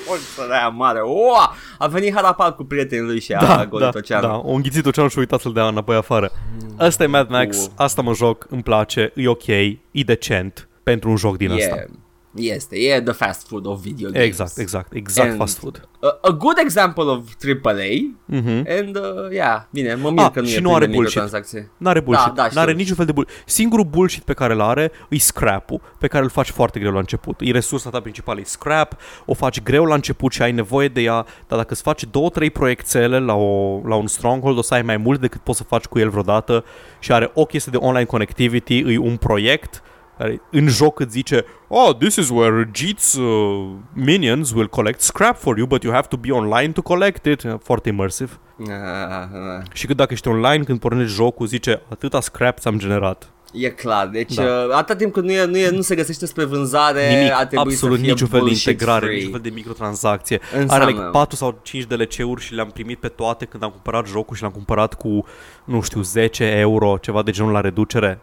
Forță 0.06 0.46
de 0.48 0.54
aia 0.54 0.68
mare. 0.68 1.00
Oa! 1.00 1.56
A 1.78 1.88
venit 1.88 2.14
Harapal 2.14 2.56
cu 2.56 2.64
prietenii 2.64 3.06
lui 3.06 3.20
și 3.20 3.34
a 3.34 3.40
Da, 3.46 3.66
golit 3.66 3.92
da, 3.92 3.98
oceanul. 3.98 4.30
da, 4.30 4.36
o 4.38 4.52
înghițit 4.52 4.86
oceanul 4.86 5.10
și 5.10 5.18
a 5.18 5.20
uitat 5.20 5.40
să-l 5.40 5.54
dea 5.54 5.68
înapoi 5.68 5.96
afară. 5.96 6.32
Asta 6.78 7.04
e 7.04 7.08
Mad 7.08 7.30
Max, 7.30 7.58
Uh. 7.58 7.72
asta 7.76 8.02
mă 8.02 8.14
joc, 8.14 8.46
îmi 8.50 8.64
place, 8.64 9.12
e 9.16 9.28
ok, 9.28 9.48
e 9.48 9.78
decent 10.06 10.68
pentru 10.84 11.10
un 11.10 11.16
joc 11.16 11.38
din 11.38 11.52
ăsta. 11.52 11.76
E, 11.76 11.88
este, 12.36 12.76
e 12.76 13.02
the 13.02 13.14
fast 13.14 13.48
food 13.48 13.66
of 13.66 13.82
video 13.82 14.10
games. 14.10 14.26
Exact, 14.26 14.58
exact, 14.58 14.94
exact 14.94 15.28
And- 15.30 15.38
fast 15.38 15.58
food. 15.58 15.88
A, 16.02 16.18
a 16.22 16.32
good 16.32 16.58
example 16.58 17.04
of 17.04 17.20
AAA 17.40 18.16
Mhm. 18.26 18.66
and 18.70 18.96
uh, 18.96 19.32
yeah, 19.32 19.62
bine, 19.70 19.94
mă 19.96 20.10
mir 20.12 20.24
Ah, 20.24 20.32
că 20.34 20.40
nu 20.40 20.46
și 20.46 20.56
e 20.56 20.60
nu 20.60 20.64
plin 20.64 20.76
are 20.76 20.86
de 20.86 20.92
bullshit. 20.92 21.16
microtransacții. 21.16 21.72
N-are 21.78 22.00
bullshit, 22.00 22.26
Da, 22.34 22.42
da, 22.42 22.48
n-are 22.54 22.66
știu. 22.68 22.78
niciun 22.82 22.96
fel 22.96 23.06
de 23.06 23.12
bullshit. 23.12 23.44
Singurul 23.46 23.86
bullshit 23.86 24.24
pe 24.24 24.34
care 24.34 24.54
îl 24.54 24.62
are 24.62 24.92
e 25.10 25.18
scrap-ul, 25.18 25.82
pe 26.00 26.08
care 26.08 26.24
îl 26.24 26.30
faci 26.30 26.50
foarte 26.50 26.80
greu 26.80 26.92
la 26.92 27.00
început. 27.00 27.36
E 27.40 27.52
resursa 27.52 27.90
ta 27.90 28.00
principală, 28.00 28.40
e 28.40 28.44
scrap, 28.44 28.96
o 29.26 29.34
faci 29.34 29.62
greu 29.62 29.86
la 29.86 29.94
început 29.94 30.32
și 30.32 30.42
ai 30.42 30.52
nevoie 30.52 30.88
de 30.88 31.02
ea, 31.02 31.26
dar 31.48 31.58
dacă 31.58 31.74
îți 31.74 31.82
faci 31.82 32.04
două, 32.12 32.30
trei 32.30 32.50
proiectele 32.52 33.20
la, 33.20 33.34
o, 33.34 33.82
la 33.86 33.96
un 33.96 34.08
stronghold, 34.08 34.58
o 34.58 34.62
să 34.62 34.74
ai 34.74 34.82
mai 34.82 34.98
mult 34.98 35.20
decât 35.20 35.42
poți 35.42 35.58
să 35.58 35.64
faci 35.64 35.86
cu 35.86 36.00
el 36.00 36.10
vreodată 36.10 36.66
și 37.00 37.12
are 37.12 37.32
o 37.34 37.46
chestie 37.46 37.72
de 37.72 37.78
online 37.86 38.06
connectivity, 38.06 38.78
e 38.94 38.98
un 38.98 39.18
proiect 39.18 39.82
care 40.18 40.42
în 40.52 40.68
joc 40.68 41.00
îți 41.00 41.12
zice 41.12 41.46
Oh, 41.68 41.96
this 41.96 42.16
is 42.16 42.30
where 42.30 42.70
Jeets 42.74 43.14
uh, 43.14 43.70
minions 43.94 44.52
will 44.52 44.68
collect 44.68 45.02
scrap 45.02 45.38
for 45.38 45.58
you, 45.58 45.68
but 45.68 45.84
you 45.84 45.94
have 45.94 46.08
to 46.08 46.18
be 46.18 46.32
online 46.32 46.72
to 46.72 46.82
collect 46.82 47.26
it. 47.26 47.44
Foarte 47.64 47.90
immersive. 47.90 48.32
Ah, 48.60 48.68
ah, 49.10 49.62
Și 49.74 49.86
cât 49.86 49.96
dacă 49.96 50.14
ești 50.14 50.28
online, 50.28 50.64
când 50.64 50.80
pornești 50.80 51.14
jocul, 51.16 51.46
zice 51.48 51.82
atâta 51.90 52.22
scrap 52.22 52.60
ți-am 52.60 52.78
generat. 52.78 53.30
E 53.54 53.70
clar, 53.70 54.08
deci 54.08 54.34
Da. 54.34 54.44
da. 54.44 54.78
atâta 54.78 54.96
timp 54.96 55.14
cât 55.14 55.24
nu, 55.24 55.32
e, 55.32 55.46
nu, 55.46 55.58
e, 55.58 55.70
nu 55.70 55.82
se 55.82 55.96
găsește 55.96 56.26
spre 56.26 56.44
vânzare, 56.46 57.10
Nimic, 57.16 57.32
ar 57.32 57.46
trebui 57.46 57.74
absolut 57.74 57.96
să 57.98 58.02
fie 58.04 58.12
niciun 58.12 58.28
fel 58.28 58.40
de 58.40 58.46
bullshit 58.46 58.68
integrare, 58.68 59.06
free. 59.06 59.16
niciun 59.16 59.32
fel 59.32 59.42
de 59.42 59.50
microtransacție. 59.50 60.40
Are 60.52 60.62
Înseamnă. 60.62 60.86
like 60.88 61.02
4 61.12 61.36
sau 61.36 61.60
5 61.64 61.84
DLC-uri 61.86 62.42
și 62.42 62.54
le-am 62.54 62.70
primit 62.74 63.00
pe 63.00 63.08
toate 63.08 63.46
când 63.46 63.64
am 63.64 63.70
cumpărat 63.70 64.08
jocul 64.08 64.36
și 64.36 64.42
l-am 64.42 64.52
cumpărat 64.52 64.94
cu, 64.94 65.26
nu 65.64 65.82
știu, 65.82 66.02
10 66.02 66.44
euro, 66.44 66.98
ceva 67.02 67.22
de 67.24 67.32
genul 67.32 67.52
la 67.52 67.62
reducere. 67.62 68.20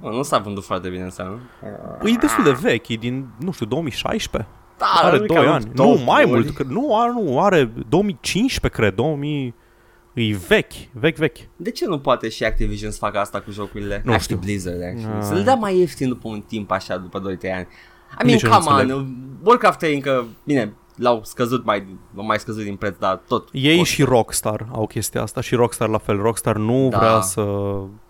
Bă, 0.00 0.08
nu 0.10 0.22
s-a 0.22 0.38
vândut 0.38 0.64
foarte 0.64 0.88
bine 0.88 1.02
înseamnă. 1.02 1.38
E 2.04 2.10
destul 2.20 2.44
de 2.44 2.50
vechi, 2.60 2.88
e 2.88 2.94
din, 2.94 3.26
nu 3.38 3.52
știu, 3.52 3.66
2016. 3.66 4.50
Da, 4.78 4.86
are 5.02 5.16
cred 5.16 5.28
că 5.28 5.34
2 5.34 5.46
au 5.46 5.52
ani. 5.52 5.70
două 5.74 5.94
Nu, 5.94 6.02
mai 6.04 6.22
ori. 6.22 6.30
mult, 6.30 6.50
că 6.50 6.62
nu, 6.62 7.00
are, 7.00 7.12
nu, 7.12 7.40
are 7.40 7.72
2015, 7.88 8.80
cred, 8.80 8.94
2000... 8.94 9.54
E 10.14 10.36
vechi, 10.48 10.72
vechi, 10.92 11.16
vechi. 11.16 11.36
De 11.56 11.70
ce 11.70 11.86
nu 11.86 11.98
poate 11.98 12.28
și 12.28 12.44
Activision 12.44 12.90
să 12.90 12.96
facă 13.00 13.18
asta 13.18 13.40
cu 13.40 13.50
jocurile? 13.50 14.02
Nu 14.04 14.12
Active 14.12 14.18
știu. 14.22 14.36
Blizzard, 14.36 14.82
actually. 14.82 15.16
Ah. 15.18 15.22
Să 15.22 15.34
le 15.34 15.40
dea 15.42 15.54
mai 15.54 15.78
ieftin 15.78 16.08
după 16.08 16.28
un 16.28 16.40
timp 16.40 16.70
așa, 16.70 16.96
după 16.96 17.18
2-3 17.20 17.22
ani. 17.22 17.36
I 17.42 17.46
mean, 17.52 17.66
Nici 18.24 18.42
eu 18.42 18.50
nu 18.50 18.56
come 18.56 18.70
înțeleg. 18.70 18.96
on, 18.96 19.16
Warcraft 19.42 19.78
3 19.78 19.94
încă, 19.94 20.24
bine, 20.44 20.72
l-au 20.96 21.20
scăzut 21.24 21.64
mai, 21.64 21.86
l-au 22.14 22.24
mai 22.26 22.38
scăzut 22.38 22.62
din 22.64 22.76
preț, 22.76 22.96
dar 22.98 23.22
tot. 23.28 23.48
Ei 23.52 23.76
tot. 23.76 23.86
și 23.86 24.02
Rockstar 24.02 24.66
au 24.72 24.86
chestia 24.86 25.22
asta 25.22 25.40
și 25.40 25.54
Rockstar 25.54 25.88
la 25.88 25.98
fel. 25.98 26.16
Rockstar 26.22 26.56
nu 26.56 26.88
Da. 26.88 26.98
vrea 26.98 27.20
să 27.20 27.42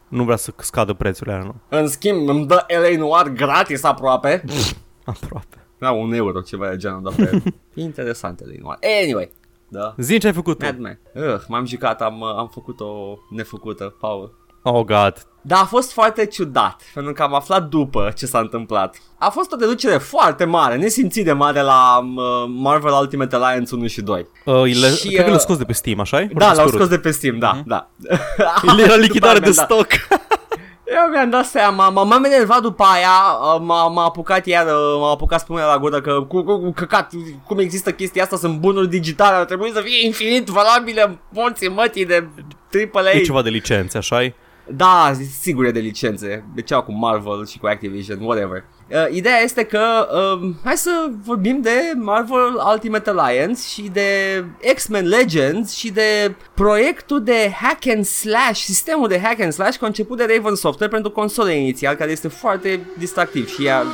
nu 0.09 0.25
vrea 0.25 0.37
să 0.37 0.53
scadă 0.57 0.93
prețurile 0.93 1.35
alea, 1.35 1.47
nu. 1.47 1.79
În 1.79 1.89
schimb, 1.89 2.29
îmi 2.29 2.47
dă 2.47 2.65
LA 2.69 2.97
Noir 2.99 3.29
gratis 3.29 3.83
aproape. 3.83 4.45
Aproape. 5.05 5.57
Da, 5.79 5.91
un 5.91 6.13
euro, 6.13 6.41
ceva 6.41 6.69
de 6.69 6.77
genul, 6.77 7.03
dar 7.03 7.13
pe... 7.13 7.43
E 7.75 7.81
interesant 7.91 8.41
LA 8.41 8.53
Noir. 8.61 8.79
Anyway, 9.03 9.33
da. 9.69 9.95
Zi 9.99 10.19
ce 10.19 10.27
ai 10.27 10.33
făcut 10.33 10.59
tu. 10.59 10.65
Mad 10.65 10.79
Max. 10.79 10.97
Uh, 11.15 11.45
m-am 11.49 11.67
jucat, 11.67 12.03
am, 12.03 12.21
uh, 12.21 12.35
am 12.37 12.49
făcut 12.49 12.81
o 12.81 13.19
nefăcută, 13.31 13.97
Paul. 14.01 14.35
Oh, 14.63 14.85
God. 14.85 15.27
Dar 15.47 15.59
a 15.63 15.65
fost 15.65 15.93
foarte 15.93 16.27
ciudat, 16.27 16.81
pentru 16.95 17.13
că 17.13 17.23
am 17.23 17.35
aflat 17.35 17.63
după 17.69 18.13
ce 18.17 18.27
s-a 18.27 18.39
întâmplat. 18.39 18.97
A 19.19 19.29
fost 19.31 19.53
o 19.53 19.57
deducere 19.57 19.97
foarte 19.97 20.45
mare, 20.45 20.77
nesimțit 20.77 21.25
de 21.25 21.33
mare 21.33 21.61
la 21.61 21.99
uh, 22.17 22.45
Marvel 22.49 22.93
Ultimate 23.01 23.37
Alliance 23.37 23.75
1 23.75 23.87
și 23.87 24.01
2. 24.01 24.27
Uh, 24.45 24.55
le, 24.55 24.89
Și, 24.91 25.09
cred 25.09 25.21
că 25.21 25.27
uh, 25.27 25.33
l-a 25.33 25.39
scos 25.39 25.57
de 25.57 25.65
pe 25.65 25.73
Steam, 25.73 26.01
așa 26.01 26.27
Da, 26.35 26.53
l-au 26.53 26.69
scos 26.69 26.89
de 26.89 26.99
pe 26.99 27.11
Steam, 27.11 27.39
da, 27.39 27.61
da. 27.67 27.89
El 28.69 28.79
era 28.79 28.95
lichidare 28.95 29.09
După 29.09 29.19
de 29.19 29.27
aia 29.27 29.39
mi-am 29.41 29.53
dat- 29.53 29.65
stoc. 29.65 29.87
Eu 30.97 31.11
mi-am 31.13 31.31
dat 31.31 31.45
seama, 31.45 31.91
m- 31.91 31.95
m-am 32.09 32.25
enervat 32.25 32.61
după 32.61 32.85
aia, 32.95 33.09
uh, 33.55 33.61
m-a, 33.67 33.87
m-a 33.89 34.05
apucat 34.05 34.47
iar, 34.47 34.67
uh, 34.67 34.73
m-a 35.01 35.11
apucat 35.11 35.41
spunerea 35.41 35.69
la 35.69 35.79
gură 35.79 36.01
că 36.01 36.13
cu, 36.29 36.43
cu, 36.43 36.59
cu 36.59 36.73
căcat, 36.73 37.11
cum 37.47 37.59
există 37.59 37.93
chestia 37.93 38.23
asta, 38.23 38.37
sunt 38.37 38.59
bunuri 38.59 38.89
digitale, 38.89 39.37
ar 39.37 39.45
trebui 39.45 39.71
să 39.75 39.81
fie 39.81 40.07
infinit 40.07 40.47
valabile 40.49 41.19
monții 41.33 41.69
mătii 41.69 42.07
de 42.07 42.29
AAA. 42.93 43.11
E 43.11 43.21
ceva 43.21 43.43
de 43.43 43.49
licențe, 43.51 43.99
așa 43.99 44.23
Da, 44.69 45.13
sigur 45.41 45.65
e 45.65 45.71
de 45.71 45.79
licențe. 45.79 46.45
De 46.55 46.63
ce 46.63 46.75
au 46.75 46.83
cu 46.83 46.93
Marvel 46.93 47.47
și 47.47 47.59
cu 47.59 47.67
Activision, 47.67 48.21
whatever. 48.21 48.65
Uh, 48.91 49.07
ideea 49.11 49.41
este 49.43 49.65
că 49.65 50.09
uh, 50.43 50.51
hai 50.65 50.77
să 50.77 51.11
vorbim 51.25 51.61
de 51.61 51.93
Marvel 51.97 52.63
Ultimate 52.73 53.11
Alliance 53.11 53.61
și 53.69 53.83
de 53.93 54.45
X-Men 54.75 55.09
Legends 55.09 55.75
și 55.75 55.91
de 55.91 56.35
proiectul 56.55 57.23
de 57.23 57.55
hack 57.61 57.89
and 57.89 58.05
slash, 58.05 58.61
sistemul 58.61 59.09
de 59.09 59.21
hack 59.21 59.41
and 59.41 59.53
slash 59.53 59.79
conceput 59.79 60.17
de 60.17 60.27
Raven 60.37 60.55
Software 60.55 60.93
pentru 60.93 61.11
console 61.11 61.55
inițial, 61.55 61.95
care 61.95 62.11
este 62.11 62.29
foarte 62.29 62.81
distractiv 62.99 63.49
și 63.49 63.65
ea 63.65 63.85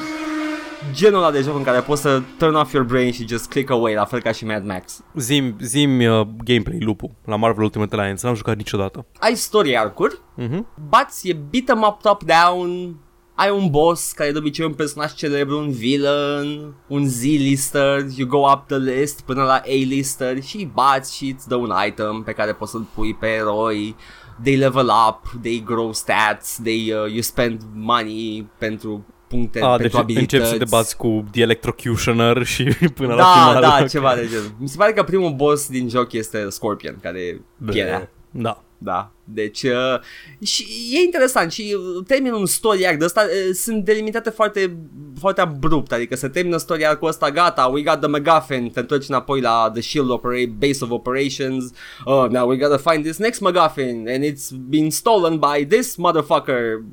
genul 0.92 1.18
ăla 1.22 1.30
de 1.30 1.40
joc 1.40 1.56
în 1.56 1.62
care 1.62 1.80
poți 1.80 2.00
să 2.00 2.22
turn 2.38 2.54
off 2.54 2.72
your 2.72 2.86
brain 2.86 3.12
și 3.12 3.26
just 3.28 3.48
click 3.48 3.70
away, 3.70 3.94
la 3.94 4.04
fel 4.04 4.20
ca 4.20 4.32
și 4.32 4.44
Mad 4.44 4.64
Max. 4.66 5.00
Zim, 5.16 5.56
zim 5.60 5.90
uh, 6.00 6.26
gameplay 6.44 6.78
lupul 6.80 7.10
la 7.24 7.36
Marvel 7.36 7.62
Ultimate 7.64 7.96
Alliance. 7.96 8.26
N-am 8.26 8.34
jucat 8.34 8.56
niciodată. 8.56 9.06
Ai 9.18 9.34
story 9.36 9.76
arc-uri, 9.76 10.18
Mhm. 10.36 10.66
bați, 10.88 11.28
e 11.28 11.32
beat 11.50 11.68
'em 11.68 11.82
up 11.88 12.00
top-down, 12.02 12.96
ai 13.34 13.50
un 13.50 13.70
boss 13.70 14.12
care 14.12 14.32
de 14.32 14.38
obicei 14.38 14.64
e 14.64 14.68
un 14.68 14.74
personaj 14.74 15.14
celebru, 15.14 15.58
un 15.58 15.70
villain, 15.70 16.74
un 16.86 17.06
Z-lister, 17.08 18.04
you 18.16 18.28
go 18.28 18.50
up 18.52 18.66
the 18.66 18.76
list 18.78 19.20
până 19.20 19.42
la 19.42 19.54
A-lister 19.64 20.42
și 20.42 20.56
îi 20.56 20.70
bați 20.74 21.16
și 21.16 21.34
îți 21.36 21.48
dă 21.48 21.54
un 21.54 21.72
item 21.86 22.22
pe 22.24 22.32
care 22.32 22.52
poți 22.52 22.70
să-l 22.70 22.86
pui 22.94 23.14
pe 23.14 23.26
eroi, 23.26 23.96
they 24.42 24.56
level 24.56 24.90
up, 25.08 25.40
they 25.42 25.62
grow 25.66 25.92
stats, 25.92 26.60
they, 26.62 26.92
uh, 27.04 27.10
you 27.12 27.20
spend 27.20 27.60
money 27.74 28.48
pentru 28.58 29.06
puncte, 29.32 29.60
A, 29.60 29.70
deci 29.72 29.80
pentru 29.80 29.98
abilități. 29.98 30.34
începi 30.34 30.52
să 30.52 30.58
te 30.64 30.70
bați 30.70 30.96
cu 30.96 31.24
The 31.30 31.40
Electrocutioner 31.42 32.44
și 32.52 32.64
până 32.94 33.14
la 33.14 33.16
Da, 33.16 33.24
final. 33.54 33.60
da, 33.80 33.86
ceva 33.88 34.14
de 34.14 34.26
genul. 34.30 34.54
Mi 34.58 34.68
se 34.68 34.76
pare 34.76 34.92
că 34.92 35.02
primul 35.02 35.30
boss 35.34 35.68
din 35.68 35.88
joc 35.88 36.12
este 36.12 36.46
Scorpion, 36.48 36.98
care 37.02 37.18
e 37.20 37.40
Bă, 37.56 37.70
pielea. 37.72 38.10
Da. 38.30 38.62
da. 38.78 39.10
Deci, 39.24 39.62
uh, 39.62 40.00
și 40.46 40.66
e 40.92 41.00
interesant 41.04 41.52
și 41.52 41.76
uh, 41.76 42.04
terminul 42.06 42.38
un 42.38 42.46
story 42.46 42.86
arc 42.86 42.98
de 42.98 43.04
ăsta 43.04 43.20
uh, 43.20 43.54
sunt 43.54 43.84
delimitate 43.84 44.30
foarte, 44.30 44.76
foarte 45.18 45.40
abrupt, 45.40 45.92
adică 45.92 46.16
se 46.16 46.28
termină 46.28 46.56
story 46.56 46.86
arc-ul 46.86 47.08
ăsta, 47.08 47.30
gata, 47.30 47.64
we 47.66 47.82
got 47.82 48.00
the 48.00 48.08
MacGuffin, 48.08 48.70
te 48.70 48.80
întorci 48.80 49.08
înapoi 49.08 49.40
la 49.40 49.70
the 49.72 49.82
shield 49.82 50.10
opera- 50.10 50.52
base 50.58 50.84
of 50.84 50.90
operations, 50.90 51.70
oh, 52.04 52.26
now 52.30 52.48
we 52.48 52.56
gotta 52.56 52.90
find 52.90 53.04
this 53.04 53.16
next 53.16 53.40
MacGuffin 53.40 54.06
and 54.08 54.24
it's 54.24 54.50
been 54.68 54.90
stolen 54.90 55.38
by 55.38 55.64
this 55.66 55.96
motherfucker, 55.96 56.84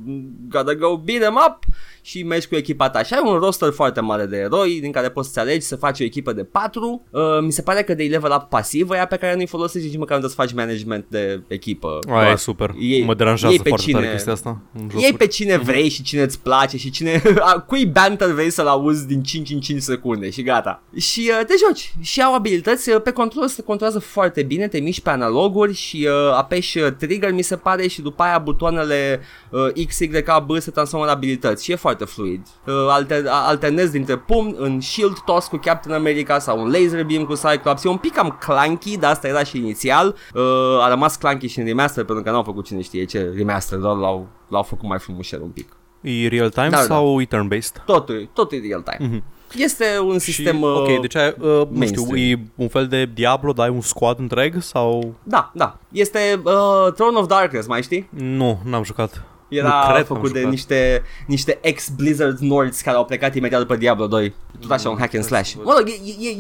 gotta 0.50 0.76
go 0.76 0.98
beat 0.98 1.24
him 1.24 1.38
up 1.48 1.64
și 2.10 2.24
mergi 2.24 2.48
cu 2.48 2.56
echipa 2.56 2.90
ta. 2.90 3.04
Și 3.04 3.14
ai 3.14 3.22
un 3.26 3.38
roster 3.38 3.72
foarte 3.72 4.02
mare 4.02 4.26
de 4.26 4.38
eroi 4.38 4.80
din 4.82 4.92
care 4.92 5.10
poți 5.10 5.34
să 5.34 5.40
alegi 5.40 5.66
să 5.66 5.76
faci 5.76 6.00
o 6.00 6.04
echipă 6.04 6.34
de 6.34 6.44
4. 6.44 7.04
Uh, 7.12 7.22
mi 7.42 7.52
se 7.52 7.62
pare 7.62 7.82
că 7.84 7.94
de 7.94 8.04
level 8.04 8.32
up 8.36 8.50
pasiv 8.50 8.90
aia 8.90 9.06
pe 9.06 9.16
care 9.16 9.36
nu-i 9.36 9.48
folosești 9.48 9.88
nici 9.88 9.98
măcar 9.98 10.20
nu 10.20 10.28
să 10.28 10.34
faci 10.36 10.54
management 10.54 11.06
de 11.10 11.42
echipă. 11.48 12.00
Aia 12.10 12.32
e 12.32 12.36
super. 12.36 12.74
Ei- 12.80 13.04
mă 13.04 13.14
deranjează 13.14 13.54
ei 13.54 13.60
pe 13.60 13.70
foarte 13.70 13.92
tare 13.92 14.04
cine- 14.04 14.14
chestia 14.16 14.34
asta. 14.34 14.62
în 14.74 14.82
Ei 14.82 14.90
jocuri. 14.92 15.14
pe 15.18 15.28
cine 15.28 15.58
vrei 15.58 15.90
și 15.90 16.02
cine 16.04 16.22
îți 16.22 16.40
place 16.40 16.78
și 16.78 16.90
cine 16.90 17.22
cui 17.68 17.86
banter 17.86 18.30
vrei 18.32 18.50
să-l 18.50 18.68
auzi 18.68 19.08
din 19.08 19.24
5 19.24 19.50
în 19.50 19.60
5 19.60 19.82
secunde 19.82 20.30
și 20.30 20.42
gata. 20.44 20.84
Și 20.98 21.32
uh, 21.40 21.46
te 21.46 21.54
joci 21.68 21.94
și 22.02 22.22
au 22.22 22.34
abilități 22.36 22.90
uh, 22.90 23.02
pe 23.02 23.12
control 23.12 23.48
se 23.48 23.62
controlează 23.62 24.00
foarte 24.00 24.44
bine, 24.44 24.68
te 24.68 24.80
miști 24.80 25.02
pe 25.02 25.10
analoguri 25.10 25.74
și 25.74 26.08
uh, 26.10 26.34
apeși 26.38 26.78
uh, 26.78 26.92
trigger 26.98 27.32
mi 27.32 27.42
se 27.42 27.56
pare 27.56 27.88
și 27.88 28.02
după 28.02 28.24
aia 28.24 28.38
butoanele 28.38 29.20
uh, 29.50 29.86
X, 29.88 30.00
Y, 30.00 30.10
A, 30.26 30.40
B 30.40 30.58
se 30.58 30.72
transformă 30.72 31.06
în 31.06 31.12
abilități 31.12 31.64
și 31.64 31.72
e 31.72 31.76
foarte 31.76 31.99
fluid. 32.06 32.42
Uh, 32.66 32.74
alter, 32.90 33.28
a- 33.28 33.48
alternezi 33.48 33.92
dintre 33.92 34.18
pumn 34.18 34.56
în 34.58 34.82
shield 34.82 35.20
toss 35.26 35.48
cu 35.48 35.58
Captain 35.58 35.96
America 35.96 36.40
sau 36.40 36.60
un 36.62 36.72
laser 36.72 37.04
beam 37.06 37.24
cu 37.26 37.34
Cyclops. 37.34 37.84
E 37.84 37.90
un 37.90 37.98
pic 37.98 38.14
cam 38.14 38.38
clunky, 38.40 38.98
dar 38.98 39.12
asta 39.12 39.28
era 39.28 39.44
și 39.44 39.58
inițial. 39.58 40.16
Uh, 40.34 40.42
a 40.82 40.90
rămas 40.90 41.16
clunky 41.16 41.48
și 41.48 41.60
în 41.60 41.66
remaster 41.66 42.04
pentru 42.04 42.24
că 42.24 42.32
n-au 42.32 42.44
făcut 42.44 42.66
cine 42.66 42.82
știe 42.82 43.06
ce 43.06 43.34
remaster, 43.38 43.78
doar 43.80 43.96
l-au, 43.96 44.28
l-au 44.48 44.64
făcut 44.64 44.90
mai 44.90 45.00
frumușel 45.00 45.42
un 45.42 45.50
pic. 45.50 45.70
E 46.02 46.28
real 46.28 46.50
time 46.50 46.70
Da, 46.70 46.76
da. 46.78 46.82
sau 46.84 47.22
e 47.22 47.26
turn-based? 47.26 47.84
Totul, 47.86 48.30
totul 48.34 48.58
e 48.58 48.68
real 48.68 48.82
time. 48.82 49.10
Mhm. 49.10 49.24
Este 49.58 49.86
un 50.04 50.20
sistem... 50.20 50.56
și, 50.58 50.64
uh, 50.64 50.76
ok, 50.76 51.02
deci 51.02 51.16
ai, 51.16 51.28
uh, 51.40 51.46
nu 51.46 51.86
știu, 51.86 52.04
mainstream. 52.04 52.16
e 52.16 52.40
un 52.56 52.68
fel 52.68 52.88
de 52.88 53.06
Diablo, 53.14 53.52
dar 53.52 53.66
ai 53.68 53.74
un 53.74 53.82
squad 53.82 54.20
întreg 54.20 54.62
sau... 54.62 55.14
Da, 55.24 55.52
da. 55.54 55.78
Este 55.92 56.42
uh, 56.44 56.94
Throne 56.94 57.18
of 57.18 57.28
Darkness, 57.28 57.68
mai 57.68 57.82
știi? 57.82 58.10
Nu, 58.10 58.60
n-am 58.66 58.84
jucat. 58.84 59.24
Era 59.50 59.68
nu 59.68 59.94
cred 59.94 60.06
că 60.06 60.14
am 60.14 60.16
făcut 60.18 60.32
de 60.32 60.38
jucat. 60.40 60.52
niște, 60.52 61.02
niște 61.28 61.58
ex-Blizzard 61.62 62.40
Nords 62.40 62.82
care 62.82 62.98
au 62.98 63.06
plecat 63.06 63.36
imediat 63.36 63.60
după 63.60 63.76
Diablo 63.76 64.08
2. 64.08 64.34
Tot 64.60 64.72
așa 64.72 64.90
un 64.90 64.98
hack 64.98 65.16
and 65.16 65.24
slash. 65.24 65.54
Mă 65.64 65.74
rog, 65.78 65.88
e, 65.88 65.92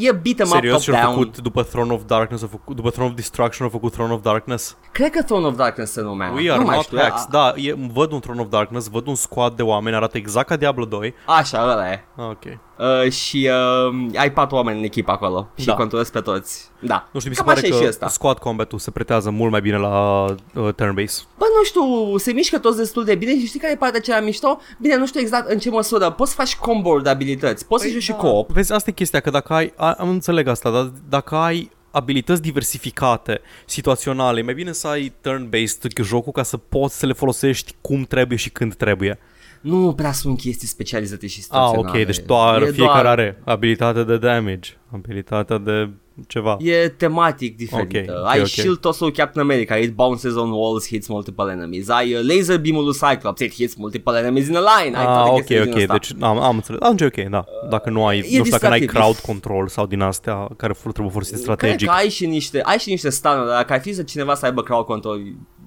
e, 0.05 0.07
e 0.07 0.11
beat 0.11 0.39
em 0.39 0.45
up 0.45 0.53
Serios 0.53 0.81
și-au 0.81 0.95
top-down. 0.95 1.17
făcut 1.17 1.37
după 1.37 1.63
Throne 1.63 1.93
of 1.93 2.01
Darkness, 2.05 2.41
au 2.43 2.49
făcut, 2.49 2.75
după 2.75 2.89
Throne 2.89 3.09
of 3.09 3.15
Destruction 3.15 3.65
au 3.65 3.71
făcut 3.71 3.91
Throne 3.91 4.13
of 4.13 4.21
Darkness? 4.21 4.77
Cred 4.91 5.09
că 5.11 5.21
Throne 5.23 5.45
of 5.45 5.55
Darkness 5.55 5.91
se 5.91 6.01
numea. 6.01 6.31
We 6.35 6.49
are 6.51 6.59
nu 6.59 6.65
mai 6.65 6.75
not 6.75 6.83
știu. 6.85 6.97
hacks. 6.97 7.21
a- 7.21 7.27
Da, 7.31 7.53
e, 7.55 7.75
văd 7.93 8.11
un 8.11 8.19
Throne 8.19 8.41
of 8.41 8.47
Darkness, 8.49 8.87
văd 8.87 9.07
un 9.07 9.15
squad 9.15 9.55
de 9.55 9.61
oameni, 9.63 9.95
arată 9.95 10.17
exact 10.17 10.47
ca 10.47 10.55
Diablo 10.55 10.85
2. 10.85 11.13
Așa, 11.25 11.61
ăla 11.61 11.91
e. 11.91 12.03
Ah, 12.15 12.25
ok. 12.29 12.57
Uh, 12.79 13.11
și 13.11 13.49
uh, 13.89 14.09
ai 14.15 14.31
patru 14.31 14.55
oameni 14.55 14.77
în 14.77 14.83
echipă 14.83 15.11
acolo 15.11 15.47
și 15.55 15.65
Da. 15.65 15.73
controlezi 15.73 16.11
pe 16.11 16.19
toți. 16.19 16.69
Da. 16.79 17.07
Nu 17.11 17.19
știu, 17.19 17.29
mi 17.31 17.35
se 17.35 17.41
Cam 17.43 17.53
pare 17.53 17.65
așa 17.65 17.75
e 17.75 17.77
și 17.77 17.83
că 17.83 17.89
ăsta. 17.89 18.07
squad 18.07 18.37
combat-ul 18.37 18.79
se 18.79 18.91
pretează 18.91 19.29
mult 19.29 19.51
mai 19.51 19.61
bine 19.61 19.77
la 19.77 20.23
uh, 20.25 20.69
turn-based. 20.73 21.23
Bă, 21.37 21.45
nu 21.57 21.63
știu, 21.63 22.17
se 22.17 22.31
mișcă 22.31 22.59
toți 22.59 22.77
destul 22.77 23.03
de 23.03 23.15
bine 23.15 23.39
și 23.39 23.45
știi 23.45 23.59
care 23.59 23.73
e 23.73 23.75
partea 23.75 23.99
cea 23.99 24.11
mai 24.15 24.25
mișto? 24.25 24.59
Bine, 24.79 24.95
nu 24.97 25.07
știu 25.07 25.19
exact 25.19 25.49
în 25.49 25.57
ce 25.59 25.69
măsură. 25.69 26.09
Poți 26.11 26.29
să 26.29 26.35
faci 26.35 26.55
combo 26.55 26.99
de 26.99 27.09
abilități, 27.09 27.65
poți 27.65 27.81
Păi 27.81 27.91
să 27.91 27.93
joci 27.99 28.03
și 28.03 28.11
da. 28.11 28.17
co-op. 28.17 28.49
Vezi, 28.51 28.73
asta 28.73 28.89
e 28.89 28.93
chestia, 28.93 29.19
că 29.19 29.29
dacă 29.29 29.53
ai, 29.53 29.73
a, 29.75 29.91
am 29.93 30.09
înțeleg 30.09 30.47
asta, 30.47 30.71
dar 30.71 30.91
dacă 31.09 31.35
ai 31.35 31.69
abilități 31.91 32.41
diversificate, 32.41 33.41
situaționale, 33.65 34.39
e 34.39 34.43
mai 34.43 34.53
bine 34.53 34.71
să 34.71 34.87
ai 34.87 35.13
turn-based 35.21 36.03
jocul 36.03 36.31
ca 36.31 36.43
să 36.43 36.57
poți 36.57 36.97
să 36.99 37.05
le 37.05 37.13
folosești 37.13 37.73
cum 37.81 38.03
trebuie 38.03 38.37
și 38.37 38.49
când 38.49 38.75
trebuie. 38.75 39.19
Nu 39.61 39.93
prea 39.93 40.11
sunt 40.11 40.37
chestii 40.37 40.67
specializate 40.67 41.27
și 41.27 41.37
Ah, 41.37 41.43
situaționale. 41.43 41.99
ok, 41.99 42.05
deci 42.05 42.19
doar, 42.25 42.61
E 42.61 42.65
fiecare 42.71 43.01
doar- 43.01 43.05
are 43.05 43.41
abilitatea 43.45 44.03
de 44.03 44.17
damage, 44.17 44.69
abilitatea 44.93 45.57
de 45.57 45.89
ceva. 46.27 46.57
E 46.59 46.87
tematic 46.89 47.57
diferită. 47.57 48.11
Ok, 48.11 48.17
ok, 48.19 48.25
ai 48.31 48.39
ok. 48.39 48.45
shield 48.47 48.77
toss-ul 48.77 49.11
Captain 49.11 49.45
America, 49.45 49.75
it 49.75 49.93
bounces 49.93 50.35
on 50.35 50.51
walls, 50.51 50.87
hits 50.87 51.07
multiple 51.07 51.51
enemies. 51.51 51.89
Ai 51.89 52.13
uh, 52.13 52.19
laser 52.35 52.59
beam-ul 52.59 52.83
lui 52.83 52.93
Cyclops, 52.93 53.41
it 53.41 53.53
hits 53.53 53.75
multiple 53.75 54.19
enemies 54.19 54.47
in 54.47 54.55
a 54.55 54.59
line. 54.59 54.97
Ai 54.97 55.05
Ah, 55.05 55.13
toate 55.13 55.29
ok, 55.29 55.35
chestiile 55.35 55.63
din 55.63 55.71
ok, 55.73 55.79
asta. 55.79 55.93
deci 55.93 56.11
am, 56.23 56.39
am 56.39 56.55
înțeles. 56.55 56.81
Atunci 56.81 57.01
e 57.01 57.05
ok, 57.05 57.29
da. 57.29 57.45
Dacă 57.69 57.89
nu 57.89 58.05
ai, 58.05 58.17
E 58.17 58.21
nu 58.21 58.27
știu, 58.27 58.43
dacă 58.49 58.67
n-ai 58.67 58.79
distractiv. 58.79 58.89
crowd 58.89 59.15
control 59.25 59.67
sau 59.67 59.85
din 59.85 60.01
astea 60.01 60.47
care 60.57 60.73
f- 60.73 60.81
trebuie 60.91 61.09
folosite 61.09 61.35
Cred 61.41 61.43
strategic. 61.55 61.87
că 61.89 61.93
ai 61.95 62.09
și 62.09 62.25
niște, 62.25 62.61
ai 62.61 62.77
și 62.77 62.89
niște 62.89 63.09
stanuri, 63.09 63.47
dar 63.47 63.55
dacă 63.57 63.73
ai 63.73 63.79
fi 63.79 63.93
să 63.93 64.03
cineva 64.03 64.35
să 64.35 64.45
aibă 64.45 64.61
crowd 64.63 64.85
control, 64.85 65.21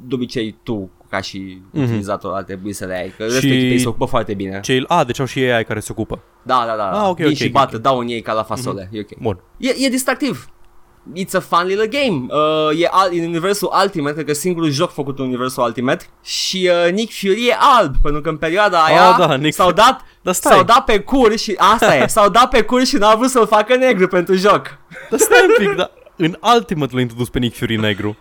de 0.06 0.14
obicei 0.14 0.56
tu, 0.62 0.90
ca 1.12 1.20
și 1.20 1.62
Mhm. 1.70 1.82
utilizator, 1.82 2.34
ar 2.34 2.42
trebui 2.42 2.72
să 2.72 2.84
le 2.84 2.94
ai, 2.94 3.12
că 3.16 3.24
Și- 3.26 3.30
restul 3.32 3.50
echipei 3.50 3.78
se 3.78 3.88
ocupă 3.88 4.04
foarte 4.04 4.34
bine. 4.34 4.60
Cei, 4.62 4.84
a, 4.88 5.04
deci 5.04 5.18
au 5.20 5.26
și 5.26 5.42
ei 5.42 5.64
care 5.64 5.80
se 5.80 5.88
ocupă. 5.92 6.18
Da, 6.42 6.64
da, 6.66 6.74
da. 6.76 6.90
Ah, 7.02 7.08
ok, 7.08 7.16
Vin 7.16 7.26
ok, 7.26 7.34
și 7.34 7.44
ok, 7.44 7.50
bată, 7.50 7.76
ok. 7.76 7.82
dau 7.82 7.98
în 7.98 8.08
ei 8.08 8.20
ca 8.20 8.32
la 8.32 8.42
fasole. 8.42 8.88
E 8.92 9.00
ok. 9.00 9.18
Bun. 9.20 9.40
E, 9.56 9.68
e 9.84 9.88
distractiv. 9.88 10.46
It's 11.16 11.32
a 11.34 11.40
fun 11.40 11.66
little 11.66 11.86
game. 11.86 12.26
Uh, 12.28 12.80
e 12.82 12.88
al, 12.90 13.08
în 13.12 13.24
universul 13.24 13.70
Ultimate, 13.82 14.14
cred 14.14 14.26
că 14.26 14.32
singurul 14.32 14.70
joc 14.70 14.92
făcut 14.92 15.18
în 15.18 15.24
universul 15.24 15.62
Ultimate 15.62 16.04
și 16.22 16.70
uh, 16.86 16.92
Nick 16.92 17.12
Fury 17.12 17.46
e 17.46 17.56
alb, 17.78 17.94
pentru 18.02 18.20
că 18.20 18.28
în 18.28 18.36
perioada 18.36 18.78
aia 18.84 19.08
Ah, 19.10 19.16
da, 19.18 19.34
Nick 19.34 19.54
s-au 19.54 19.66
Fury. 19.68 19.78
dat 19.80 20.00
Dar 20.22 20.34
stai. 20.34 20.52
s-au 20.52 20.62
dat 20.64 20.84
pe 20.84 20.98
cur 21.00 21.36
și 21.36 21.54
asta 21.58 21.96
e, 21.96 22.06
s-au 22.16 22.28
dat 22.28 22.48
pe 22.48 22.62
cur 22.62 22.84
și 22.84 22.96
n-au 22.96 23.16
vrut 23.16 23.30
să-l 23.30 23.46
facă 23.46 23.76
negru 23.76 24.06
pentru 24.08 24.34
joc. 24.34 24.78
Dar 25.10 25.18
stai 25.18 25.44
un 25.48 25.66
pic, 25.66 25.76
dar 25.76 25.90
în 26.16 26.36
Ultimate 26.54 26.94
l-a 26.94 27.00
introdus 27.00 27.28
pe 27.28 27.38
Nick 27.38 27.56
Fury 27.56 27.76
negru. 27.76 28.16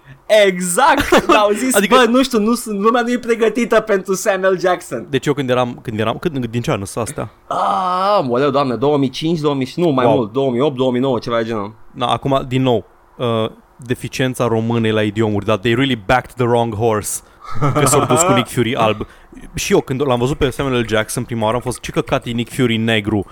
Exact! 0.46 1.30
Au 1.36 1.50
zis, 1.52 1.76
Adică- 1.76 1.96
adică... 1.96 2.12
bă, 2.12 2.17
nu 2.17 2.24
știu, 2.24 2.39
nu, 2.39 2.54
sunt- 2.54 2.80
lumea 2.80 3.02
nu 3.02 3.12
e 3.12 3.17
pregătită 3.20 3.80
pentru 3.80 4.13
Samuel 4.13 4.60
Jackson. 4.60 5.06
Deci 5.10 5.26
eu 5.26 5.34
când 5.34 5.50
eram, 5.50 5.80
când 5.82 6.00
eram, 6.00 6.17
când, 6.17 6.46
din 6.46 6.62
ce 6.62 6.72
an 6.72 6.86
sunt 6.86 7.08
astea? 7.08 7.30
Ah, 7.48 8.20
moleu, 8.24 8.50
doamne, 8.50 8.76
2005, 8.76 9.39
2000, 9.39 9.74
nu, 9.76 9.89
mai 9.89 10.06
Wow. 10.06 10.15
mult, 10.15 10.32
2008, 10.32 10.76
2009, 10.76 11.20
ceva 11.20 11.38
de 11.38 11.44
genul. 11.44 11.74
Na, 11.91 12.06
acum, 12.08 12.46
din 12.48 12.62
nou, 12.62 12.86
uh, 13.17 13.50
deficiența 13.78 14.48
românei 14.48 14.91
la 14.91 15.02
idiomuri, 15.02 15.46
dar 15.46 15.58
they 15.58 15.74
really 15.74 16.04
backed 16.06 16.34
the 16.36 16.44
wrong 16.46 16.76
horse. 16.76 17.22
Că 17.74 17.86
s-au 17.86 18.06
dus 18.06 18.22
cu 18.22 18.32
Nick 18.34 18.50
Fury 18.50 18.76
alb. 18.76 19.08
Și 19.54 19.74
eu 19.74 19.82
când 19.82 20.02
l-am 20.08 20.20
văzut 20.20 20.38
pe 20.38 20.50
Samuel 20.50 20.80
L. 20.80 20.88
Jackson 20.88 21.24
prima 21.24 21.44
oară 21.44 21.56
am 21.56 21.62
fost 21.62 21.80
ce 21.80 21.91
căcat 21.91 22.26
e 22.26 22.32
Nick 22.32 22.54
Fury 22.54 22.78
negru. 22.78 23.26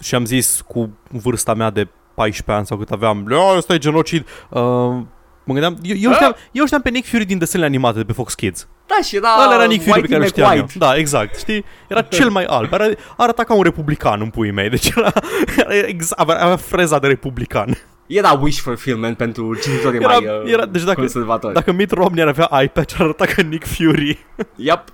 Și 0.00 0.14
am 0.14 0.24
zis 0.24 0.60
cu 0.66 0.90
vârsta 1.10 1.54
mea 1.54 1.70
de 1.70 1.88
14 2.14 2.52
ani 2.56 2.66
sau 2.66 2.76
cât 2.76 2.90
aveam, 2.90 3.24
"Lea, 3.28 3.56
ăsta 3.56 3.74
e 3.74 3.78
genocid. 3.78 4.26
Uh, 4.50 4.60
mă 5.48 5.52
gândeam, 5.54 5.78
eu, 5.82 5.96
eu, 6.00 6.12
știam, 6.12 6.34
eu 6.52 6.64
știam 6.64 6.80
pe 6.80 6.90
Nick 6.90 7.06
Fury 7.08 7.24
din 7.24 7.38
desenele 7.38 7.68
animate 7.68 7.98
de 7.98 8.04
pe 8.04 8.12
Fox 8.12 8.34
Kids. 8.34 8.68
Da, 8.86 8.94
și 9.02 9.16
era 9.16 9.28
Ăla 9.44 9.54
era 9.54 9.64
Nick 9.64 9.82
Fury 9.84 9.92
pe 9.92 9.98
Whitey 10.00 10.10
care 10.10 10.22
îl 10.22 10.28
știam 10.28 10.50
eu. 10.50 10.56
McWhite. 10.56 10.78
Da, 10.78 10.96
exact, 10.96 11.38
știi? 11.38 11.64
Era 11.88 12.02
cel 12.02 12.30
mai 12.30 12.44
alb. 12.44 12.72
Era, 12.72 12.84
arăta 13.16 13.44
ca 13.44 13.54
un 13.54 13.62
republican 13.62 14.20
în 14.20 14.30
puii 14.30 14.50
mei. 14.50 14.68
Deci 14.68 14.88
era, 14.96 15.12
era 15.68 15.86
exact, 15.86 16.20
avea, 16.20 16.42
avea 16.42 16.56
freza 16.56 16.98
de 16.98 17.06
republican. 17.06 17.78
Era 18.06 18.32
wish 18.32 18.58
fulfillment 18.60 19.16
pentru 19.16 19.54
cititorii 19.54 19.98
Era- 20.00 20.12
mai 20.12 20.26
uh, 20.44 20.52
era- 20.52 20.66
deci 20.66 20.82
dacă- 20.82 20.98
conservatori. 21.00 21.54
Dacă 21.54 21.72
Mitt 21.72 21.90
Romney 21.92 22.22
ar 22.22 22.28
avea 22.28 22.48
eye 22.58 22.68
patch, 22.68 22.94
ar 22.94 23.00
arăta 23.00 23.24
ca 23.24 23.42
Nick 23.42 23.66
Fury. 23.66 24.18
Yep. 24.56 24.84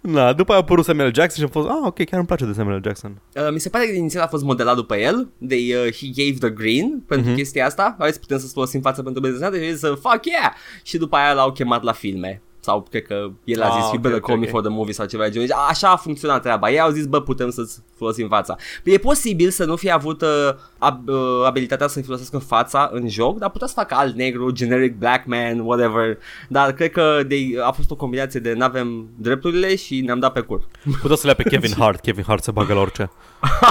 Na, 0.00 0.32
după 0.32 0.50
aia 0.52 0.60
a 0.60 0.62
apărut 0.62 0.84
Samuel 0.84 1.14
Jackson 1.14 1.46
și 1.46 1.52
am 1.54 1.62
fost, 1.62 1.68
ah, 1.74 1.86
ok, 1.86 1.94
chiar 2.04 2.18
îmi 2.18 2.26
place 2.26 2.44
de 2.44 2.52
Samuel 2.52 2.80
Jackson. 2.84 3.20
Uh, 3.34 3.48
mi 3.52 3.60
se 3.60 3.68
pare 3.68 3.86
că 3.86 3.92
inițial 3.94 4.22
a 4.24 4.26
fost 4.28 4.44
modelat 4.44 4.74
după 4.76 4.96
el 4.96 5.28
They, 5.48 5.74
uh, 5.74 5.92
He 5.94 6.06
gave 6.14 6.38
the 6.38 6.50
green 6.50 7.02
pentru 7.06 7.26
Mhm. 7.26 7.36
chestia 7.36 7.66
asta 7.66 7.96
Hai 7.98 8.12
să 8.12 8.18
putem 8.18 8.38
să 8.38 8.46
folosim 8.46 8.80
față 8.80 9.02
pentru 9.02 9.20
business 9.20 9.56
și 9.56 9.76
să 9.76 9.86
fuck 9.88 10.24
yeah 10.26 10.52
Și 10.82 10.96
după 10.98 11.16
aia 11.16 11.32
l-au 11.32 11.52
chemat 11.52 11.82
la 11.82 11.92
filme 11.92 12.42
sau 12.60 12.86
cred 12.90 13.02
că 13.02 13.30
el 13.44 13.62
a 13.62 13.66
Ah, 13.66 13.72
zis, 13.76 13.84
ok, 13.86 13.92
you 13.92 14.00
better 14.02 14.18
ok, 14.18 14.26
call 14.26 14.38
me 14.38 14.44
ok. 14.44 14.50
for 14.50 14.60
the 14.60 14.70
movie 14.70 14.92
sau 14.92 15.06
ceva 15.06 15.22
de 15.24 15.30
genul. 15.30 15.46
Deci, 15.46 15.56
Așa 15.68 15.88
a 15.90 15.96
funcționat 15.96 16.42
treaba. 16.42 16.70
Ei 16.70 16.80
au 16.80 16.90
zis, 16.90 17.06
bă, 17.06 17.20
putem 17.20 17.50
să-ți 17.50 17.80
folosim 17.96 18.28
fața. 18.28 18.56
E 18.84 18.98
posibil 18.98 19.50
să 19.50 19.64
nu 19.64 19.76
fie 19.76 19.90
avut 19.90 20.22
uh, 20.22 20.28
ab, 20.78 21.08
uh, 21.08 21.16
abilitatea 21.46 21.86
să-i 21.86 22.02
folosească 22.02 22.38
fața 22.38 22.90
în 22.92 23.08
joc, 23.08 23.38
dar 23.38 23.50
putea 23.50 23.66
să 23.66 23.72
facă 23.76 23.94
alt 23.94 24.14
negru, 24.14 24.50
generic 24.50 24.98
black 24.98 25.26
man, 25.26 25.58
whatever. 25.60 26.18
Dar 26.48 26.72
cred 26.72 26.90
că 26.90 27.20
de, 27.26 27.36
a 27.64 27.70
fost 27.70 27.90
o 27.90 27.96
combinație 27.96 28.40
de 28.40 28.52
n-avem 28.52 29.08
drepturile 29.16 29.76
și 29.76 30.00
ne-am 30.00 30.18
dat 30.18 30.32
pe 30.32 30.40
cur. 30.40 30.62
Putea 31.00 31.16
să 31.16 31.22
le 31.26 31.28
ia 31.28 31.34
pe 31.44 31.48
Kevin 31.48 31.72
Hart, 31.82 32.00
Kevin 32.00 32.24
Hart 32.26 32.42
se 32.42 32.50
bagă 32.50 32.74
la 32.74 32.80
orice. 32.80 33.10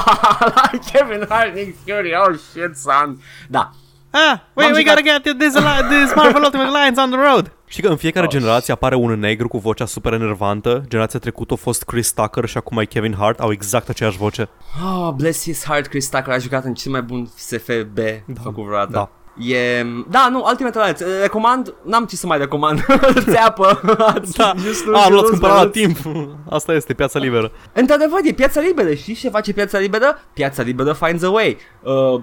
Kevin 0.91 1.25
Hart, 1.29 1.55
Nick 1.55 1.75
Fury, 1.85 2.11
oh 2.27 2.35
shit, 2.51 2.75
son. 2.75 3.21
Da. 3.49 3.71
Ah, 4.11 4.39
wait, 4.53 4.73
we 4.73 4.83
gotta 4.83 5.01
get 5.01 5.21
this, 5.37 5.53
this 5.89 6.13
Marvel 6.15 6.43
Ultimate 6.43 6.69
Alliance 6.69 7.01
on 7.01 7.09
the 7.09 7.19
road. 7.19 7.51
Și 7.65 7.81
că 7.81 7.87
în 7.87 7.95
fiecare 7.95 8.25
Oh, 8.25 8.31
generație 8.31 8.73
apare 8.73 8.95
un 8.95 9.19
negru 9.19 9.47
cu 9.47 9.57
vocea 9.57 9.85
super 9.85 10.13
enervantă. 10.13 10.83
Generația 10.87 11.19
trecută 11.19 11.53
a 11.53 11.55
fost 11.55 11.83
Chris 11.83 12.11
Tucker 12.11 12.45
și 12.45 12.57
acum 12.57 12.77
e 12.77 12.85
Kevin 12.85 13.15
Hart, 13.19 13.39
au 13.39 13.51
exact 13.51 13.89
aceeași 13.89 14.17
voce. 14.17 14.49
Oh, 14.85 15.13
bless 15.15 15.43
his 15.43 15.65
heart, 15.65 15.87
Chris 15.87 16.09
Tucker 16.09 16.33
a 16.33 16.37
jucat 16.37 16.63
în 16.63 16.73
cel 16.73 16.91
mai 16.91 17.01
bun 17.01 17.29
SFB 17.35 17.97
da. 18.25 18.41
făcut 18.43 18.63
vreodată. 18.65 18.91
Da. 18.91 19.09
E... 19.55 19.83
Da, 20.09 20.27
nu, 20.31 20.43
Ultimate 20.49 20.77
Alliance. 20.77 21.03
Recomand, 21.21 21.73
n-am 21.83 22.05
ce 22.05 22.15
să 22.15 22.27
mai 22.27 22.37
recomand. 22.37 22.85
Țeapă. 23.31 23.79
Da. 24.35 24.53
Just 24.57 24.81
Ah, 24.81 24.85
nu 24.85 24.91
l-ați 24.91 25.09
just 25.11 25.29
cumpărat 25.29 25.55
la 25.55 25.61
just- 25.63 25.71
timp. 25.71 25.97
Asta 26.49 26.73
este, 26.73 26.93
piața 26.93 27.19
liberă. 27.19 27.51
Într-adevăr, 27.73 28.19
e 28.23 28.31
piața 28.31 28.59
liberă. 28.61 28.93
Știi 28.93 29.13
ce 29.15 29.29
face 29.29 29.53
piața 29.53 29.77
liberă? 29.77 30.19
Piața 30.33 30.61
liberă 30.61 30.93
finds 30.93 31.23
a 31.23 31.29
way. 31.29 31.57
Uh, 31.83 32.21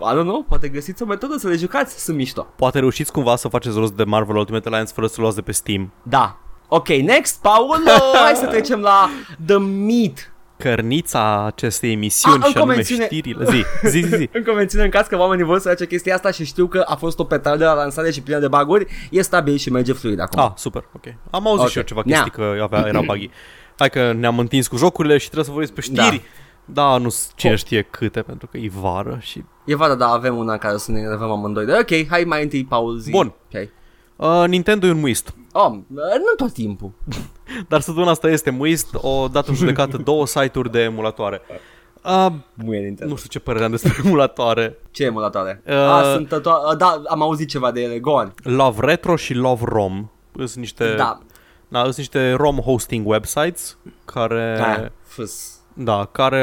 I 0.00 0.14
don't 0.16 0.22
know, 0.22 0.44
poate 0.48 0.68
găsiți 0.68 1.02
o 1.02 1.06
metodă 1.06 1.34
să 1.38 1.48
le 1.48 1.56
jucați, 1.56 2.04
sunt 2.04 2.16
mișto. 2.16 2.46
Poate 2.56 2.78
reușiți 2.78 3.12
cumva 3.12 3.36
să 3.36 3.48
faceți 3.48 3.78
rost 3.78 3.92
de 3.92 4.04
Marvel 4.04 4.36
Ultimate 4.36 4.68
Alliance 4.68 4.92
fără 4.94 5.06
să 5.06 5.20
luați 5.20 5.34
de 5.36 5.42
pe 5.42 5.52
Steam. 5.52 5.92
Da. 6.02 6.38
Ok, 6.68 6.88
next, 6.88 7.40
Paul, 7.40 7.76
hai 8.24 8.34
să 8.34 8.46
trecem 8.46 8.80
la 8.80 9.08
The 9.46 9.56
Meat 9.58 10.32
cărnița 10.56 11.44
acestei 11.44 11.92
emisiuni 11.92 12.36
Ah, 12.36 12.42
și 12.44 12.52
în 12.54 12.60
anume 12.60 12.74
convențiune- 12.74 13.04
știrile. 13.04 13.44
Zi, 13.44 13.64
zi, 13.88 14.00
zi, 14.08 14.16
zi. 14.16 14.28
În 14.38 14.42
convențiune, 14.42 14.84
în 14.84 14.90
caz 14.90 15.06
că 15.06 15.18
oamenii 15.18 15.44
vor 15.44 15.58
să 15.58 15.68
face 15.68 15.86
chestia 15.86 16.14
asta 16.14 16.30
și 16.30 16.44
știu 16.44 16.66
că 16.66 16.84
a 16.86 16.94
fost 16.96 17.18
o 17.18 17.24
petardă 17.24 17.64
la 17.64 17.74
lansare 17.74 18.10
și 18.10 18.22
plină 18.22 18.38
de 18.38 18.48
baguri, 18.48 18.86
e 19.10 19.22
stabil 19.22 19.56
și 19.56 19.70
merge 19.70 19.92
fluid 19.92 20.20
acum. 20.20 20.42
Ah, 20.42 20.50
super, 20.56 20.84
ok. 20.96 21.14
Am 21.30 21.46
auzit 21.46 21.64
Ok. 21.64 21.70
și 21.70 21.76
eu 21.78 21.84
ceva 21.84 22.02
Nea. 22.04 22.22
chestii 22.22 22.42
că 22.42 22.58
avea, 22.62 22.84
era 22.86 23.00
buggy. 23.00 23.30
Hai 23.78 23.90
că 23.90 24.12
ne-am 24.12 24.38
întins 24.38 24.66
cu 24.68 24.76
jocurile 24.76 25.18
și 25.18 25.24
trebuie 25.30 25.44
să 25.44 25.50
vorbim 25.50 25.72
despre 25.74 25.92
știri. 25.94 26.16
Da, 26.16 26.28
nu 26.74 27.08
s- 27.08 27.32
cine 27.34 27.52
Oh. 27.52 27.58
știe 27.58 27.82
câte, 27.82 28.22
pentru 28.22 28.46
că 28.46 28.56
e 28.56 28.70
vară 28.80 29.18
și... 29.20 29.44
E 29.64 29.74
vara, 29.74 29.94
dar 29.94 30.08
avem 30.12 30.36
una 30.36 30.52
în 30.52 30.58
care 30.58 30.76
să 30.76 30.90
ne 30.90 30.98
enervăm 31.00 31.30
amândoi. 31.30 31.66
Dar 31.66 31.78
ok, 31.80 32.06
hai 32.08 32.24
mai 32.24 32.42
întâi, 32.42 32.64
Paul, 32.64 32.98
zi. 32.98 33.10
Bun. 33.10 33.32
Ok. 33.54 33.68
Uh, 34.16 34.44
Nintendo 34.48 34.86
e 34.86 34.90
un 34.90 34.98
muist. 35.00 35.34
Oh, 35.52 35.70
nu 35.88 36.34
tot 36.36 36.52
timpul. 36.52 36.90
Dar 37.68 37.80
săptămâna 37.80 38.10
asta 38.12 38.28
este 38.30 38.50
muist, 38.50 38.88
o 38.94 39.28
dată 39.28 39.50
în 39.50 39.56
judecată 39.56 39.96
două 40.04 40.26
site-uri 40.26 40.70
de 40.70 40.80
emulatoare. 40.82 41.40
Uh, 42.04 42.26
Muie 42.54 42.80
Nintendo. 42.80 43.12
nu 43.12 43.16
știu 43.18 43.28
ce 43.28 43.38
părere 43.38 43.64
am 43.64 43.70
despre 43.70 43.92
emulatoare. 44.04 44.78
Ce 44.90 45.04
emulatoare? 45.04 45.62
Uh, 45.66 45.74
ah, 45.74 46.12
sunt 46.14 46.26
to- 46.40 46.70
uh, 46.70 46.76
da, 46.76 47.02
am 47.08 47.22
auzit 47.22 47.48
ceva 47.48 47.70
de 47.70 47.80
ele, 47.82 47.98
go 47.98 48.10
on. 48.10 48.34
Love 48.42 48.86
Retro 48.86 49.16
și 49.16 49.34
Love 49.34 49.62
Rom. 49.66 50.10
Sunt 50.36 50.54
niște, 50.54 50.94
Da, 50.94 51.18
da, 51.68 51.82
sunt 51.82 51.96
niște 51.96 52.32
ROM 52.32 52.56
hosting 52.56 53.06
websites 53.08 53.76
care... 54.04 54.56
da, 54.58 54.88
fâs. 55.02 55.57
Da, 55.78 56.08
care 56.12 56.42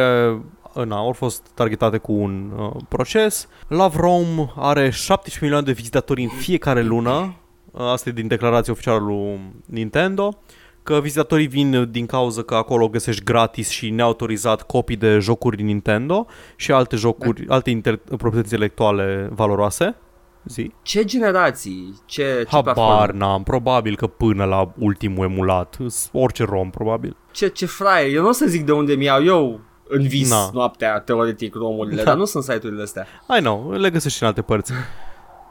na, 0.85 0.95
au 0.97 1.11
fost 1.11 1.47
targetate 1.53 1.97
cu 1.97 2.11
un 2.11 2.51
uh, 2.57 2.71
proces. 2.89 3.47
Love 3.67 3.97
Rome 3.99 4.51
are 4.55 4.89
17 4.89 5.37
milioane 5.43 5.65
de 5.65 5.71
vizitatori 5.71 6.21
în 6.23 6.29
fiecare 6.29 6.81
lună. 6.81 7.35
Uh, 7.71 7.81
asta 7.81 8.09
e 8.09 8.11
din 8.11 8.27
declarația 8.27 8.73
oficială 8.73 8.99
lui 8.99 9.39
Nintendo. 9.65 10.37
Că 10.83 10.99
vizitatorii 11.01 11.47
vin 11.47 11.91
din 11.91 12.05
cauza 12.05 12.41
că 12.41 12.55
acolo 12.55 12.87
găsești 12.89 13.23
gratis 13.23 13.69
și 13.69 13.89
neautorizat 13.89 14.61
copii 14.61 14.95
de 14.95 15.17
jocuri 15.19 15.55
din 15.57 15.65
Nintendo 15.65 16.25
și 16.55 16.71
alte 16.71 16.95
jocuri, 16.95 17.45
alte 17.47 17.69
inter- 17.71 18.01
proprietăți 18.07 18.53
intelectuale 18.53 19.29
valoroase. 19.33 19.95
Zi. 20.43 20.71
Ce 20.81 21.03
generații? 21.03 22.01
Ce, 22.05 22.23
ce 22.23 22.45
Habar 22.55 22.73
platforme? 22.73 23.17
n-am, 23.17 23.43
probabil 23.43 23.95
că 23.95 24.07
până 24.07 24.43
la 24.43 24.71
ultimul 24.79 25.25
emulat, 25.25 25.77
s- 25.87 26.09
orice 26.13 26.43
ROM 26.43 26.69
probabil. 26.69 27.15
Ce, 27.35 27.47
ce 27.47 27.65
fraie? 27.65 28.11
Eu 28.11 28.21
nu 28.21 28.27
o 28.27 28.31
să 28.31 28.45
zic 28.45 28.65
de 28.65 28.71
unde 28.71 28.93
mi-au 28.93 29.23
eu 29.23 29.59
în 29.87 30.07
vis 30.07 30.29
Na. 30.29 30.49
noaptea, 30.53 30.99
teoretic, 30.99 31.55
romurile, 31.55 31.95
Da. 31.95 32.03
dar 32.03 32.15
nu 32.15 32.25
sunt 32.25 32.43
site-urile 32.43 32.81
astea. 32.81 33.07
I 33.37 33.39
know, 33.39 33.71
le 33.71 33.89
găsești 33.89 34.17
și 34.17 34.23
în 34.23 34.29
alte 34.29 34.41
părți. 34.41 34.71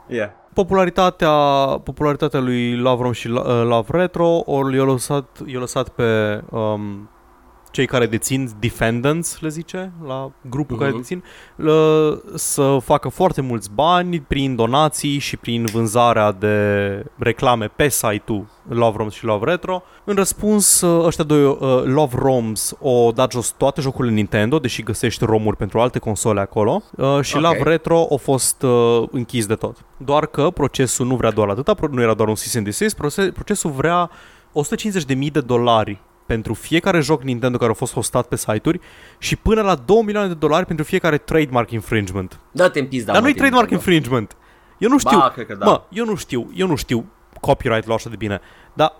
Yeah. 0.07 0.29
popularitatea, 0.53 1.29
popularitatea 1.83 2.39
lui 2.39 2.75
Love 2.77 3.03
Rom 3.03 3.11
și 3.11 3.27
uh, 3.27 3.43
Love 3.43 3.97
Retro 3.97 4.41
o 4.45 4.71
i-a 4.73 4.83
lăsat, 4.83 5.39
i-a 5.45 5.59
lăsat 5.59 5.89
pe 5.89 6.41
um, 6.49 7.09
cei 7.75 7.85
care 7.85 8.05
dețin 8.05 8.49
defendants, 8.59 9.39
le 9.39 9.49
zice, 9.49 9.91
la 10.07 10.31
grupul 10.49 10.75
uh-huh. 10.75 10.79
care 10.79 10.89
Mhm. 10.91 10.99
dețin, 10.99 11.23
lă, 11.55 12.21
să 12.35 12.77
facă 12.83 13.09
foarte 13.09 13.41
mulți 13.41 13.69
bani 13.73 14.19
prin 14.19 14.55
donații 14.55 15.17
și 15.17 15.37
prin 15.37 15.65
vânzarea 15.65 16.31
de 16.31 16.55
reclame 17.17 17.67
pe 17.67 17.87
site-ul 17.89 18.45
Love 18.69 18.97
Roms 18.97 19.13
și 19.13 19.25
Love 19.25 19.45
Retro. 19.45 19.83
În 20.03 20.15
răspuns, 20.15 20.81
uh, 20.81 21.05
ăștia 21.05 21.23
doi 21.23 21.43
uh, 21.45 21.57
Love 21.83 22.15
Roms 22.19 22.73
o 22.79 23.11
dat 23.11 23.31
jos 23.31 23.53
toate 23.57 23.81
jocurile 23.81 24.13
Nintendo, 24.13 24.59
deși 24.59 24.83
găsești 24.83 25.25
romuri 25.25 25.57
pentru 25.57 25.79
alte 25.79 25.99
console 25.99 26.39
acolo, 26.39 26.81
uh, 26.97 27.19
și 27.21 27.35
Ok. 27.35 27.41
Love 27.41 27.63
Retro 27.63 28.07
a 28.11 28.15
fost 28.15 28.61
uh, 28.61 29.03
închis 29.11 29.45
de 29.45 29.55
tot. 29.55 29.77
Doar 29.97 30.25
că 30.25 30.49
procesul 30.49 31.05
nu 31.05 31.15
vrea 31.15 31.31
doar 31.31 31.49
atâta, 31.49 31.73
pro- 31.73 31.87
nu 31.91 32.01
era 32.01 32.13
doar 32.13 32.27
un 32.27 32.35
cease 32.35 32.57
and 32.57 32.65
desist, 32.65 32.95
proce- 32.95 33.31
procesul 33.31 33.71
vrea 33.71 34.09
150.000 34.53 35.31
de 35.31 35.41
dolari 35.41 36.01
pentru 36.25 36.53
fiecare 36.53 36.99
joc 36.99 37.23
Nintendo 37.23 37.57
care 37.57 37.71
a 37.71 37.73
fost 37.73 37.93
hostat 37.93 38.27
pe 38.27 38.35
site-uri 38.35 38.79
și 39.17 39.35
până 39.35 39.61
la 39.61 39.75
2 39.75 40.01
milioane 40.05 40.27
de 40.27 40.33
dolari 40.33 40.65
pentru 40.65 40.85
fiecare 40.85 41.17
trademark 41.17 41.71
infringement. 41.71 42.39
Dă-te 42.51 42.79
în 42.79 42.87
pizda, 42.87 43.11
Dar 43.11 43.21
mă, 43.21 43.27
nu-i 43.27 43.33
din 43.33 43.41
trademark 43.41 43.69
Nintendo. 43.69 43.91
infringement. 43.95 44.37
Eu 44.77 44.89
nu 44.89 44.97
știu, 44.97 45.17
Ba, 45.17 45.29
cred 45.29 45.45
că 45.47 45.55
da. 45.55 45.65
mă, 45.65 45.81
eu 45.89 46.05
nu 46.05 46.15
știu, 46.15 46.51
eu 46.55 46.67
nu 46.67 46.75
știu 46.75 47.05
copyright-ul 47.39 47.93
așa 47.93 48.09
de 48.09 48.15
bine, 48.15 48.39
dar 48.73 48.93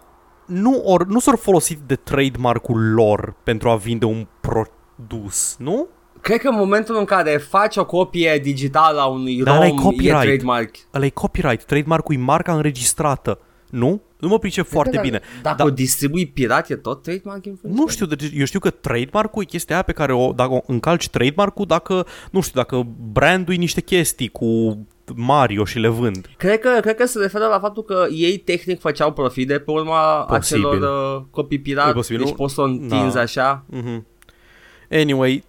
nu, 0.46 0.82
or, 0.86 1.06
nu 1.06 1.20
s-au 1.20 1.36
folosit 1.36 1.78
de 1.86 1.96
trademark-ul 1.96 2.94
lor 2.94 3.34
pentru 3.44 3.70
a 3.70 3.76
vinde 3.76 4.06
un 4.06 4.28
produs, 4.40 5.56
nu? 5.60 5.88
Cred 6.22 6.40
că 6.40 6.48
în 6.48 6.56
momentul 6.56 6.96
în 6.98 7.06
care 7.06 7.38
faci 7.38 7.78
o 7.78 7.86
copie 7.86 8.40
digitală 8.44 9.00
a 9.00 9.06
unui 9.06 9.44
Dar 9.44 9.56
ăla 9.56 9.66
e 9.66 9.70
ROM, 9.70 9.78
e 9.78 9.82
copyright. 9.82 10.22
trademark. 10.22 10.76
Ăla 10.94 11.06
e 11.06 11.10
copyright, 11.10 11.64
trademark-ul 11.64 12.16
e 12.16 12.18
marca 12.18 12.54
înregistrată, 12.54 13.40
nu? 13.76 14.02
Nu 14.20 14.28
mă 14.28 14.40
pricep 14.40 14.66
foarte 14.68 14.90
Cred 14.98 15.02
că 15.02 15.08
bine. 15.10 15.22
Dacă 15.42 15.56
Da. 15.58 15.64
o 15.64 15.70
distribui 15.70 16.26
pirat, 16.26 16.70
e 16.70 16.76
tot 16.76 17.02
trademark 17.02 17.46
infringement? 17.46 17.80
Nu 17.80 17.88
știu, 17.88 18.06
deci 18.06 18.32
eu 18.34 18.46
știu 18.46 18.60
că 18.60 18.70
trademark-ul 18.70 19.42
e 19.42 19.46
chestia 19.46 19.76
aia 19.76 19.84
pe 19.84 19.92
care 19.92 20.14
o, 20.14 20.32
dacă 20.32 20.54
o 20.54 20.62
încalci 20.68 21.10
trademark-ul, 21.10 21.66
dacă, 21.66 22.06
nu 22.32 22.42
știu, 22.42 22.62
dacă 22.62 22.88
brandul 23.12 23.54
e 23.54 23.58
niște 23.58 23.82
chestii 23.82 24.28
cu 24.30 24.78
Mario 25.16 25.66
și 25.66 25.80
le 25.80 25.88
vând. 25.88 26.30
Cred 26.38 26.60
că, 26.60 26.78
cred 26.82 26.96
că 26.96 27.06
se 27.06 27.20
referă 27.20 27.46
la 27.46 27.60
faptul 27.60 27.84
că 27.84 28.06
ei 28.12 28.38
tehnic 28.38 28.80
făceau 28.80 29.14
profit 29.14 29.48
de 29.48 29.60
pe 29.60 29.72
urma 29.72 30.22
Posibil. 30.24 30.66
acelor 30.68 31.16
uh, 31.18 31.24
copii 31.32 31.58
E 31.58 31.62
pirat, 31.62 31.94
posibil, 31.94 32.20
deci 32.22 32.30
nu? 32.30 32.36
poți 32.36 32.54
să 32.54 32.62
o 32.62 32.64
întinzi 32.64 33.14
Da. 33.16 33.22
așa. 33.22 33.64
Mhm. 33.70 34.06
Anyway, 34.92 35.44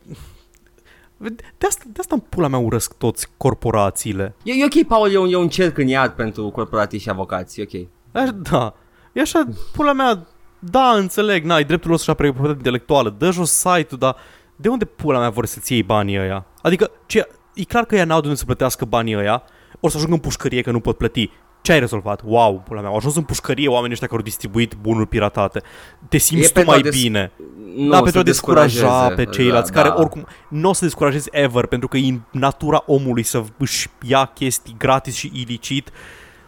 de 1.58 1.66
asta, 1.66 1.84
de 1.92 1.98
asta 2.00 2.14
în 2.14 2.20
pula 2.28 2.48
mea 2.48 2.58
urăsc 2.58 2.92
toți 2.98 3.26
corporațiile. 3.36 4.34
E, 4.44 4.52
e 4.52 4.64
ok, 4.64 4.86
Paul, 4.88 5.12
e 5.12 5.18
un, 5.18 5.32
e 5.32 5.36
un 5.36 5.48
cerc 5.48 5.78
în 5.78 5.86
iad 5.86 6.10
pentru 6.10 6.48
corporatii 6.48 6.98
și 6.98 7.08
avocați, 7.10 7.60
e 7.60 7.66
ok. 7.72 7.86
Aș, 8.16 8.28
da, 8.50 8.74
e 9.12 9.20
așa, 9.20 9.44
pula 9.72 9.92
mea, 9.92 10.26
da, 10.58 10.90
înțeleg, 10.90 11.44
n-ai 11.44 11.64
dreptul 11.64 11.88
lor 11.90 11.98
să-și 11.98 12.10
apere 12.10 12.28
proprietate 12.28 12.62
intelectuală, 12.66 13.14
dă 13.18 13.30
jos 13.30 13.50
site-ul, 13.50 13.98
dar 13.98 14.16
de 14.56 14.68
unde 14.68 14.84
pula 14.84 15.18
mea 15.18 15.30
vor 15.30 15.46
să-ți 15.46 15.72
iei 15.72 15.82
banii 15.82 16.18
ăia? 16.18 16.46
Adică, 16.62 16.90
ce, 17.06 17.28
e 17.54 17.62
clar 17.64 17.84
că 17.84 17.96
ea 17.96 18.04
n-au 18.04 18.20
de 18.20 18.26
unde 18.26 18.38
să 18.38 18.44
plătească 18.44 18.84
banii 18.84 19.16
ăia, 19.16 19.42
o 19.80 19.88
să 19.88 19.96
ajungă 19.96 20.14
în 20.14 20.20
pușcărie 20.20 20.62
că 20.62 20.70
nu 20.70 20.80
pot 20.80 20.96
plăti. 20.96 21.30
Ce 21.62 21.72
ai 21.72 21.78
rezolvat? 21.78 22.20
Wow, 22.24 22.62
pula 22.68 22.80
mea, 22.80 22.90
au 22.90 22.96
ajuns 22.96 23.16
în 23.16 23.22
pușcărie 23.22 23.68
oamenii 23.68 23.92
ăștia 23.92 24.06
care 24.06 24.18
au 24.20 24.26
distribuit 24.26 24.74
bunuri 24.80 25.06
piratate. 25.08 25.60
Te 26.08 26.18
simți 26.18 26.44
E 26.44 26.46
tu 26.46 26.52
pentru 26.52 26.70
mai 26.70 26.80
a 26.80 26.82
des- 26.82 27.02
bine. 27.02 27.32
Nu, 27.76 27.88
da, 27.90 27.96
să 27.96 28.02
pentru 28.02 28.20
a 28.20 28.22
descuraja 28.22 28.66
descurajeze. 28.68 29.14
pe 29.14 29.24
ceilalți, 29.36 29.72
Da, 29.72 29.76
care 29.80 29.94
da. 29.94 30.00
oricum 30.00 30.26
nu 30.48 30.68
o 30.68 30.72
să 30.72 30.84
descurajezi 30.84 31.28
ever, 31.32 31.66
pentru 31.66 31.88
că 31.88 31.96
e 31.96 32.08
în 32.08 32.20
natura 32.30 32.82
omului 32.86 33.22
să 33.22 33.42
își 33.58 33.88
ia 34.02 34.24
chestii 34.24 34.74
gratis 34.78 35.14
și 35.14 35.30
ilicit. 35.34 35.90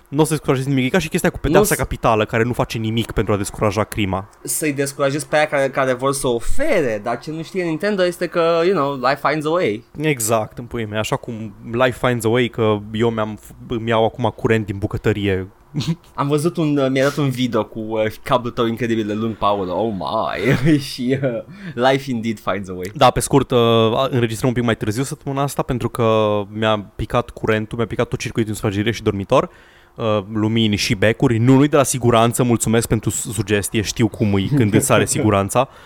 Nu 0.08 0.20
o 0.20 0.24
să 0.24 0.30
descurajezi 0.30 0.68
nimic. 0.68 0.84
E 0.84 0.88
ca 0.88 0.98
și 0.98 1.08
chestia 1.08 1.30
cu 1.30 1.38
pedeapsa 1.38 1.68
Nu 1.70 1.74
s- 1.74 1.78
capitală, 1.78 2.24
care 2.24 2.42
nu 2.42 2.52
face 2.52 2.78
nimic 2.78 3.10
pentru 3.10 3.32
a 3.32 3.36
descuraja 3.36 3.84
crima. 3.84 4.28
Să-i 4.42 4.72
descurajezi 4.72 5.26
pe 5.28 5.36
aia 5.36 5.46
care, 5.46 5.68
care 5.70 5.92
vor 5.92 6.12
să 6.12 6.26
ofere, 6.26 7.00
dar 7.04 7.18
ce 7.18 7.30
nu 7.30 7.42
știe 7.42 7.64
Nintendo 7.64 8.04
este 8.04 8.26
că, 8.26 8.60
you 8.64 8.74
know, 8.74 8.94
life 8.94 9.28
finds 9.28 9.46
a 9.46 9.50
way. 9.50 9.84
Exact, 10.00 10.58
în 10.58 10.64
puii 10.64 10.86
mei. 10.86 10.98
Așa 10.98 11.16
cum 11.16 11.54
Life 11.72 12.06
Finds 12.06 12.24
a 12.24 12.28
Way, 12.28 12.48
că 12.48 12.78
eu 12.92 13.10
mi-am, 13.10 13.38
îmi 13.68 13.88
iau 13.88 14.04
acum 14.04 14.32
curent 14.36 14.66
din 14.66 14.76
bucătărie. 14.78 15.48
Am 16.14 16.28
văzut 16.28 16.56
un, 16.56 16.76
uh, 16.76 16.86
mi-a 16.90 17.02
dat 17.02 17.16
un 17.16 17.30
video 17.30 17.64
cu 17.64 17.78
uh, 17.80 18.04
cablul 18.22 18.52
tău 18.52 18.66
incredibil 18.66 19.06
de 19.06 19.12
lung, 19.12 19.36
Paul, 19.36 19.68
oh 19.68 19.92
my, 19.98 20.78
și 20.92 21.18
uh, 21.22 21.42
life 21.90 22.10
indeed 22.10 22.38
finds 22.38 22.68
a 22.68 22.72
way. 22.72 22.90
Da, 22.94 23.10
pe 23.10 23.20
scurt, 23.20 23.50
uh, 23.50 23.58
înregistrăm 24.10 24.48
un 24.48 24.54
pic 24.54 24.64
mai 24.64 24.76
târziu 24.76 25.02
săptămâna 25.02 25.42
asta 25.42 25.62
pentru 25.62 25.88
că 25.88 26.40
mi-a 26.52 26.78
picat 26.96 27.30
curentul, 27.30 27.76
mi-a 27.78 27.86
picat 27.86 28.08
tot 28.08 28.18
circuitul 28.18 28.50
în 28.50 28.56
sufragerie 28.56 28.92
și 28.92 29.02
dormitor 29.02 29.50
uh, 29.98 30.24
lumini 30.32 30.76
și 30.76 30.94
becuri. 30.94 31.38
Nu, 31.38 31.54
nu 31.54 31.66
de 31.66 31.76
la 31.76 31.82
siguranță, 31.82 32.42
mulțumesc 32.42 32.88
pentru 32.88 33.10
su- 33.10 33.32
sugestie, 33.32 33.80
știu 33.80 34.08
cum 34.08 34.36
e 34.36 34.56
când 34.56 34.74
îți 34.74 34.92
are 34.92 35.06
siguranța. 35.06 35.68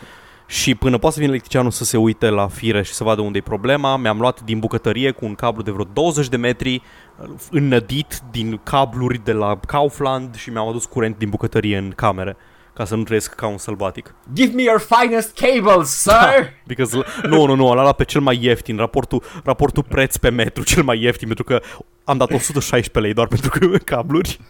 Și 0.47 0.75
până 0.75 0.99
poate 0.99 1.15
să 1.15 1.21
vină 1.21 1.33
electricianul 1.33 1.71
să 1.71 1.85
se 1.85 1.97
uite 1.97 2.29
la 2.29 2.49
fire 2.49 2.83
și 2.83 2.93
să 2.93 3.05
vadă 3.05 3.21
unde 3.21 3.39
e 3.39 3.43
problema, 3.43 3.97
mi-am 3.97 4.19
luat 4.19 4.41
din 4.41 4.59
bucătărie 4.59 5.11
cu 5.11 5.25
un 5.25 5.35
cablu 5.35 5.63
de 5.63 5.71
vreo 5.71 5.87
20 5.93 6.29
de 6.29 6.37
metri 6.37 6.83
uh, 7.17 7.29
înnădit 7.51 8.21
din 8.31 8.61
cabluri 8.63 9.25
de 9.25 9.33
la 9.33 9.59
Kaufland 9.67 10.35
și 10.35 10.51
mi-am 10.51 10.69
adus 10.69 10.85
curent 10.85 11.19
din 11.19 11.29
bucătărie 11.29 11.77
în 11.77 11.93
camere 11.97 12.37
ca 12.75 12.85
să 12.85 12.97
nu 12.97 13.03
trăiesc 13.03 13.35
ca 13.35 13.47
un 13.47 13.59
sălbatic. 13.59 14.15
Give 14.33 14.53
me 14.55 14.63
your 14.63 14.81
finest 14.81 15.35
cables, 15.39 15.89
sir! 15.89 16.53
Because, 16.67 16.97
nu, 17.23 17.47
nu, 17.47 17.55
nu, 17.55 17.71
am 17.71 17.75
luat 17.75 17.97
pe 17.97 18.05
cel 18.05 18.21
mai 18.21 18.39
ieftin, 18.43 18.77
raportul, 18.77 19.23
raportul 19.45 19.83
preț 19.83 20.17
pe 20.17 20.31
metru 20.31 20.63
cel 20.63 20.83
mai 20.83 21.03
ieftin, 21.03 21.27
pentru 21.27 21.45
că 21.45 21.61
am 22.05 22.17
dat 22.17 22.31
116 22.33 22.99
lei 22.99 23.13
doar 23.15 23.27
pentru 23.27 23.51
că 23.51 23.79
cabluri, 23.85 24.41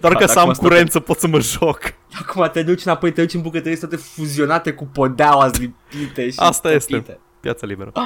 doar 0.00 0.12
ca 0.12 0.18
dacă 0.18 0.26
să 0.26 0.38
am 0.38 0.48
asta 0.48 0.62
curent 0.68 0.90
să 0.90 1.00
pot 1.00 1.18
să 1.18 1.26
mă 1.26 1.40
joc. 1.40 1.94
Acum 2.20 2.48
te 2.52 2.62
duci 2.62 2.84
înapoi, 2.84 3.12
te 3.12 3.20
duci 3.20 3.34
în 3.34 3.40
bucătărie, 3.42 3.76
sunt 3.76 3.90
toate 3.90 4.04
fuzionate 4.14 4.72
cu 4.72 4.84
podeaua 4.84 5.50
lipite 5.58 6.30
și 6.30 6.38
Asta 6.38 6.72
este. 6.72 6.92
topite. 6.92 7.18
Piața 7.40 7.66
liberă. 7.66 7.92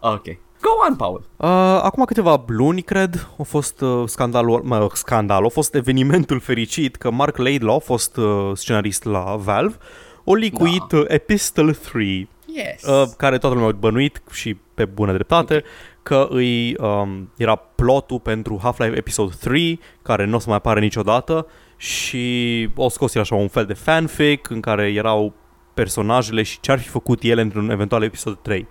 Ok. 0.00 0.24
Go 0.60 0.68
on, 0.88 0.96
Paul. 0.96 1.22
Uh, 1.36 1.48
acum 1.82 2.04
câteva 2.04 2.44
luni, 2.46 2.82
cred, 2.82 3.28
a 3.38 3.42
fost 3.42 3.80
uh, 3.80 4.02
scandalul, 4.06 4.60
mă, 4.64 4.88
scandal, 4.92 5.44
a 5.44 5.48
fost 5.48 5.74
evenimentul 5.74 6.40
fericit 6.40 6.96
că 6.96 7.10
Mark 7.10 7.36
Laidlaw 7.36 7.74
a 7.74 7.78
fost 7.78 8.16
uh, 8.16 8.50
scenarist 8.54 9.04
la 9.04 9.36
Valve, 9.36 9.76
o 10.24 10.34
licuit 10.34 10.82
da. 10.88 10.96
uh, 10.96 11.04
Epistle 11.08 11.72
3, 11.72 12.28
Yes. 12.46 12.82
uh, 12.82 13.08
care 13.16 13.38
toată 13.38 13.54
lumea 13.54 13.70
a 13.70 13.76
bănuit 13.78 14.22
și 14.30 14.56
pe 14.74 14.84
bună 14.84 15.12
dreptate, 15.12 15.62
că 16.02 16.26
îi, 16.30 16.76
um, 16.76 17.32
era 17.36 17.54
plotul 17.54 18.18
pentru 18.20 18.58
Half-Life 18.62 18.96
Episode 18.96 19.34
3, 19.40 19.80
care 20.02 20.24
nu 20.24 20.36
o 20.36 20.38
să 20.38 20.44
mai 20.48 20.56
apare 20.56 20.80
niciodată, 20.80 21.46
și 21.76 22.68
o 22.74 22.88
scos 22.88 23.14
el 23.14 23.20
așa 23.20 23.34
un 23.34 23.48
fel 23.48 23.64
de 23.64 23.72
fanfic 23.74 24.50
în 24.50 24.60
care 24.60 24.92
erau 24.92 25.32
personajele 25.74 26.42
și 26.42 26.60
ce 26.60 26.70
ar 26.72 26.78
fi 26.78 26.88
făcut 26.88 27.22
ele 27.22 27.40
într-un 27.40 27.70
eventual 27.70 28.02
episod 28.02 28.38
3. 28.42 28.66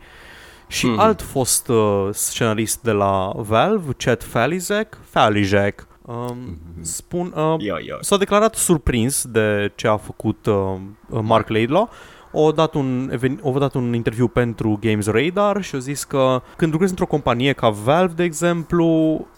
Și 0.67 0.85
Mhm. 0.87 0.99
alt 0.99 1.21
fost 1.21 1.67
uh, 1.67 2.07
scenarist 2.11 2.81
de 2.81 2.91
la 2.91 3.31
Valve, 3.35 3.91
Chad 3.97 4.23
Falizek, 4.23 4.97
Falizek, 5.09 5.87
um, 6.05 6.57
spun, 6.81 7.33
uh, 7.35 7.55
Yo, 7.57 7.75
yo. 7.85 7.95
s-a 7.99 8.17
declarat 8.17 8.55
surprins 8.55 9.25
de 9.25 9.71
ce 9.75 9.87
a 9.87 9.97
făcut 9.97 10.45
uh, 10.45 10.73
Mark 11.21 11.47
Laidlaw. 11.49 11.89
O 12.31 12.51
dat, 12.51 12.73
un, 12.73 13.11
even- 13.13 13.39
o 13.41 13.59
dat 13.59 13.73
un 13.73 13.93
interviu 13.93 14.27
pentru 14.27 14.77
Games 14.81 15.07
Radar 15.07 15.61
și 15.63 15.75
a 15.75 15.79
zis 15.79 16.03
că 16.03 16.41
când 16.55 16.71
lucrezi 16.71 16.91
într-o 16.91 17.07
companie 17.07 17.53
ca 17.53 17.69
Valve, 17.69 18.13
de 18.15 18.23
exemplu, 18.23 18.85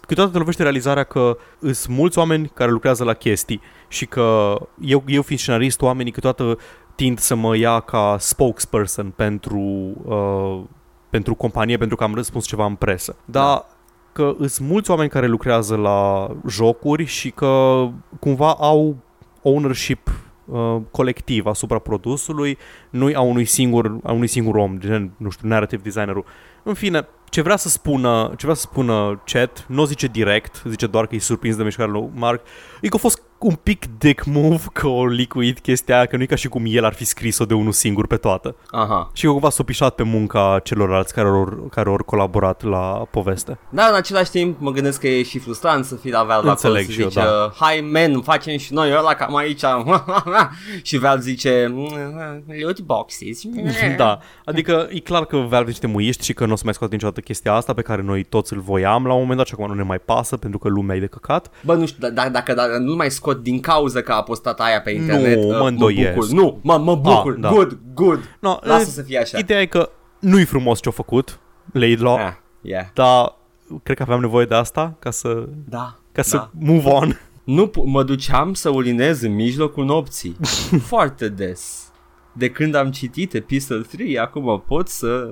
câteodată 0.01 0.33
te 0.33 0.39
lovește 0.39 0.63
realizarea 0.63 1.03
că 1.03 1.37
sunt 1.61 1.87
mulți 1.97 2.17
oameni 2.17 2.51
care 2.53 2.71
lucrează 2.71 3.03
la 3.03 3.13
chestii 3.13 3.61
și 3.87 4.05
că 4.05 4.55
eu, 4.81 5.03
eu 5.07 5.21
fiind 5.21 5.41
scenarist, 5.41 5.81
oamenii 5.81 6.11
câteodată 6.11 6.57
tind 6.95 7.19
să 7.19 7.35
mă 7.35 7.57
ia 7.57 7.79
ca 7.79 8.15
spokesperson 8.19 9.13
pentru, 9.15 9.59
uh, 10.05 10.61
pentru 11.09 11.35
companie 11.35 11.77
pentru 11.77 11.95
că 11.95 12.03
am 12.03 12.13
răspuns 12.15 12.45
ceva 12.45 12.65
în 12.65 12.75
presă. 12.75 13.15
Dar 13.25 13.43
Da. 13.43 13.65
că 14.11 14.35
sunt 14.47 14.69
mulți 14.69 14.89
oameni 14.89 15.09
care 15.09 15.27
lucrează 15.27 15.75
la 15.75 16.29
jocuri 16.47 17.05
și 17.05 17.29
că 17.29 17.85
cumva 18.19 18.53
au 18.53 18.95
ownership 19.41 20.09
uh, 20.45 20.77
colectiv 20.91 21.45
asupra 21.45 21.79
produsului, 21.79 22.57
nu 22.89 23.11
a 23.13 23.21
unui 23.21 23.45
singur, 23.45 23.97
a 24.03 24.11
unui 24.11 24.27
singur 24.27 24.55
om, 24.55 24.79
gen, 24.79 25.11
nu 25.17 25.29
știu, 25.29 25.47
narrative 25.47 25.81
designerul. 25.83 26.25
În 26.63 26.73
fine, 26.73 27.07
ce 27.29 27.41
vrea 27.41 27.55
să 27.55 27.69
spună, 27.69 28.33
ce 28.37 28.45
vrea 28.45 28.53
să 28.53 28.61
spună 28.61 29.21
chat, 29.25 29.65
nu 29.67 29.81
o 29.81 29.85
zice 29.85 30.07
direct, 30.07 30.61
zice 30.65 30.87
doar 30.87 31.07
că 31.07 31.15
e 31.15 31.19
surprins 31.19 31.55
de 31.55 31.63
mișcarea 31.63 31.93
lui 31.93 32.09
Mark, 32.13 32.41
e 32.81 32.87
că 32.87 32.95
a 32.95 32.99
fost 32.99 33.21
un 33.39 33.55
pic 33.63 33.85
dick 33.97 34.25
move 34.25 34.63
că 34.73 34.87
o 34.87 35.05
licuit 35.07 35.59
chestia 35.59 35.95
aia, 35.95 36.05
că 36.05 36.15
nu 36.15 36.21
e 36.21 36.25
ca 36.25 36.35
și 36.35 36.47
cum 36.47 36.63
el 36.67 36.85
ar 36.85 36.93
fi 36.93 37.05
scris-o 37.05 37.45
de 37.45 37.53
unul 37.53 37.71
singur 37.71 38.07
pe 38.07 38.15
toată. 38.15 38.55
Aha. 38.71 39.11
Și 39.13 39.25
că 39.25 39.31
cumva 39.31 39.49
s-a 39.49 39.63
pișat 39.63 39.95
pe 39.95 40.03
munca 40.03 40.59
celorlalți 40.63 41.13
care 41.13 41.27
au, 41.27 41.67
care 41.71 41.89
au 41.89 42.03
colaborat 42.05 42.63
la 42.63 43.07
poveste. 43.11 43.59
Dar 43.69 43.89
în 43.89 43.95
același 43.95 44.29
timp 44.31 44.59
mă 44.59 44.71
gândesc 44.71 44.99
că 44.99 45.07
e 45.07 45.23
și 45.23 45.39
frustrant 45.39 45.85
să 45.85 45.95
fii 45.95 46.11
la 46.11 46.23
Valve 46.23 46.49
Înțeleg 46.49 46.81
acolo 46.81 46.93
și 46.93 47.01
eu, 47.01 47.09
să 47.09 47.19
zice, 47.19 47.25
da. 47.25 47.51
hai 47.65 47.87
men, 47.91 48.21
facem 48.21 48.57
și 48.57 48.73
noi 48.73 48.91
ăla 48.97 49.13
cam 49.13 49.35
aici 49.35 49.61
și 50.83 50.97
Valve 50.97 51.21
zice 51.21 51.71
"Mm, 51.73 52.43
loot 52.61 52.79
boxes 52.79 53.41
da, 53.97 54.19
adică 54.45 54.87
e 54.91 54.99
clar 54.99 55.25
că 55.25 55.37
Valve 55.37 55.69
niște 55.69 55.87
muiști 55.87 56.23
și 56.25 56.33
că 56.33 56.45
nu 56.45 56.51
o 56.51 56.55
să 56.55 56.61
mai 56.65 56.73
scoată 56.73 56.93
niciodată 56.93 57.19
chestia 57.19 57.53
asta 57.53 57.73
pe 57.73 57.81
care 57.81 58.01
noi 58.01 58.23
toți 58.23 58.53
îl 58.53 58.59
voiam 58.59 59.05
la 59.05 59.13
un 59.13 59.19
moment 59.19 59.37
dat 59.37 59.47
și 59.47 59.53
acum 59.53 59.67
nu 59.67 59.73
ne 59.73 59.83
mai 59.83 59.99
pasă 59.99 60.37
pentru 60.37 60.59
că 60.59 60.67
lumea 60.67 60.95
e 60.95 60.99
de 60.99 61.05
căcat. 61.05 61.51
Bă, 61.65 61.73
nu 61.73 61.85
știu, 61.85 62.09
dar 62.09 62.29
dacă, 62.29 62.53
dacă 62.53 62.77
nu 62.77 62.95
mai 62.95 63.11
scot 63.31 63.43
din 63.43 63.59
cauza 63.59 64.01
că 64.01 64.11
a 64.11 64.23
postat 64.23 64.59
aia 64.59 64.81
pe 64.81 64.91
internet 64.91 65.37
Nu, 65.37 65.43
uh, 65.47 65.51
mă 65.51 65.57
mă 65.61 65.67
îndoiesc. 65.67 66.13
bucur. 66.13 66.29
Nu, 66.31 66.59
mă, 66.63 66.77
mă 66.77 66.95
bucur, 66.95 67.33
Ah, 67.33 67.39
da. 67.39 67.49
good, 67.49 67.79
good 67.93 68.37
No, 68.39 68.57
Lasă 68.61 68.81
e- 68.81 68.91
să 68.91 69.01
fie 69.01 69.19
așa 69.19 69.37
Ideea 69.37 69.61
e 69.61 69.65
că 69.65 69.89
nu-i 70.19 70.45
frumos 70.45 70.81
ce-a 70.81 70.91
făcut 70.91 71.39
Laidlaw, 71.73 72.15
Ah, 72.15 72.33
yeah. 72.61 72.85
dar 72.93 73.35
cred 73.83 73.97
că 73.97 74.03
aveam 74.03 74.19
nevoie 74.19 74.45
de 74.45 74.55
asta 74.55 74.95
ca 74.99 75.11
să, 75.11 75.47
Da, 75.69 75.95
ca 76.11 76.21
să 76.21 76.35
da. 76.37 76.49
move 76.59 76.89
on. 76.89 77.19
Nu 77.43 77.67
pu- 77.67 77.83
mă 77.87 78.03
duceam 78.03 78.53
să 78.53 78.69
urinez 78.69 79.21
în 79.21 79.33
mijlocul 79.35 79.85
nopții 79.85 80.35
Foarte 80.91 81.29
des 81.29 81.91
De 82.33 82.49
când 82.49 82.75
am 82.75 82.91
citit 82.91 83.33
Epistle 83.33 83.81
3 83.91 84.19
Acum 84.19 84.63
pot 84.67 84.87
să 84.87 85.29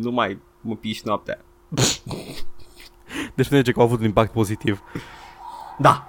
nu 0.00 0.10
mai 0.10 0.38
mă 0.60 0.74
piși 0.74 1.02
noaptea 1.04 1.38
Deci 3.34 3.48
nu 3.48 3.56
zice 3.56 3.72
că 3.72 3.78
au 3.80 3.84
avut 3.86 3.98
un 3.98 4.04
impact 4.04 4.32
pozitiv. 4.32 4.82
Da 5.78 6.02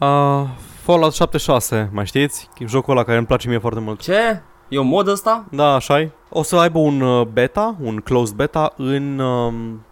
Uh, 0.00 0.44
Fallout 0.86 1.14
76, 1.14 1.88
mai 1.92 2.06
știți? 2.06 2.48
Jocul 2.66 2.92
ăla 2.92 3.04
care 3.04 3.16
îmi 3.16 3.26
place 3.26 3.48
mie 3.48 3.58
foarte 3.58 3.80
mult. 3.80 4.00
Ce? 4.00 4.42
E 4.68 4.78
un 4.78 4.86
mod 4.86 5.08
ăsta? 5.08 5.46
Da, 5.50 5.74
așa 5.74 6.00
e. 6.00 6.10
O 6.28 6.42
să 6.42 6.56
aibă 6.56 6.78
un 6.78 7.00
uh, 7.00 7.26
beta, 7.26 7.76
un 7.80 7.96
closed 7.96 8.36
beta 8.36 8.72
în 8.76 9.18
um, 9.18 9.84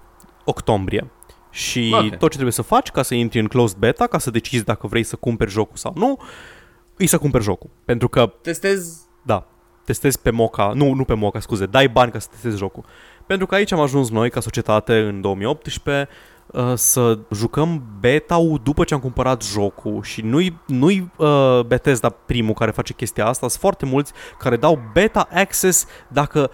octombrie. 0.44 1.10
Și 1.50 1.94
Ok. 1.94 2.08
tot 2.10 2.20
ce 2.20 2.28
trebuie 2.28 2.52
să 2.52 2.62
faci 2.62 2.90
ca 2.90 3.02
să 3.02 3.14
intri 3.14 3.38
în 3.38 3.46
closed 3.46 3.76
beta, 3.78 4.06
ca 4.06 4.18
să 4.18 4.30
decizi 4.30 4.64
dacă 4.64 4.86
vrei 4.86 5.02
să 5.02 5.16
cumperi 5.16 5.50
jocul 5.50 5.76
sau 5.76 5.92
nu, 5.96 6.18
e 6.96 7.06
să 7.06 7.18
cumperi 7.18 7.44
jocul. 7.44 7.70
Pentru 7.84 8.08
că, 8.08 8.32
Testez 8.42 9.00
da, 9.22 9.46
testezi 9.84 10.20
pe 10.20 10.30
Moca, 10.30 10.72
nu, 10.74 10.92
nu 10.92 11.04
pe 11.04 11.14
Moca, 11.14 11.40
scuze, 11.40 11.66
dai 11.66 11.88
bani 11.88 12.10
ca 12.10 12.18
să 12.18 12.28
testezi 12.30 12.56
jocul. 12.56 12.84
Pentru 13.26 13.46
că 13.46 13.54
aici 13.54 13.72
am 13.72 13.80
ajuns 13.80 14.10
noi 14.10 14.30
ca 14.30 14.40
societate 14.40 14.98
în 14.98 15.20
2018 15.20 16.08
uh, 16.54 16.72
să 16.74 17.18
jucăm 17.32 17.82
beta-ul 18.00 18.60
după 18.62 18.84
ce 18.84 18.94
am 18.94 19.00
cumpărat 19.00 19.42
jocul 19.42 20.02
și 20.02 20.20
nu-i, 20.20 20.60
nu-i 20.66 21.10
uh, 21.16 21.60
Bethesda 21.66 22.08
primul 22.08 22.54
care 22.54 22.70
face 22.70 22.92
chestia 22.92 23.26
asta, 23.26 23.48
sunt 23.48 23.60
foarte 23.60 23.86
mulți 23.86 24.12
care 24.38 24.56
dau 24.56 24.90
beta 24.92 25.28
access 25.32 25.86
dacă, 26.08 26.50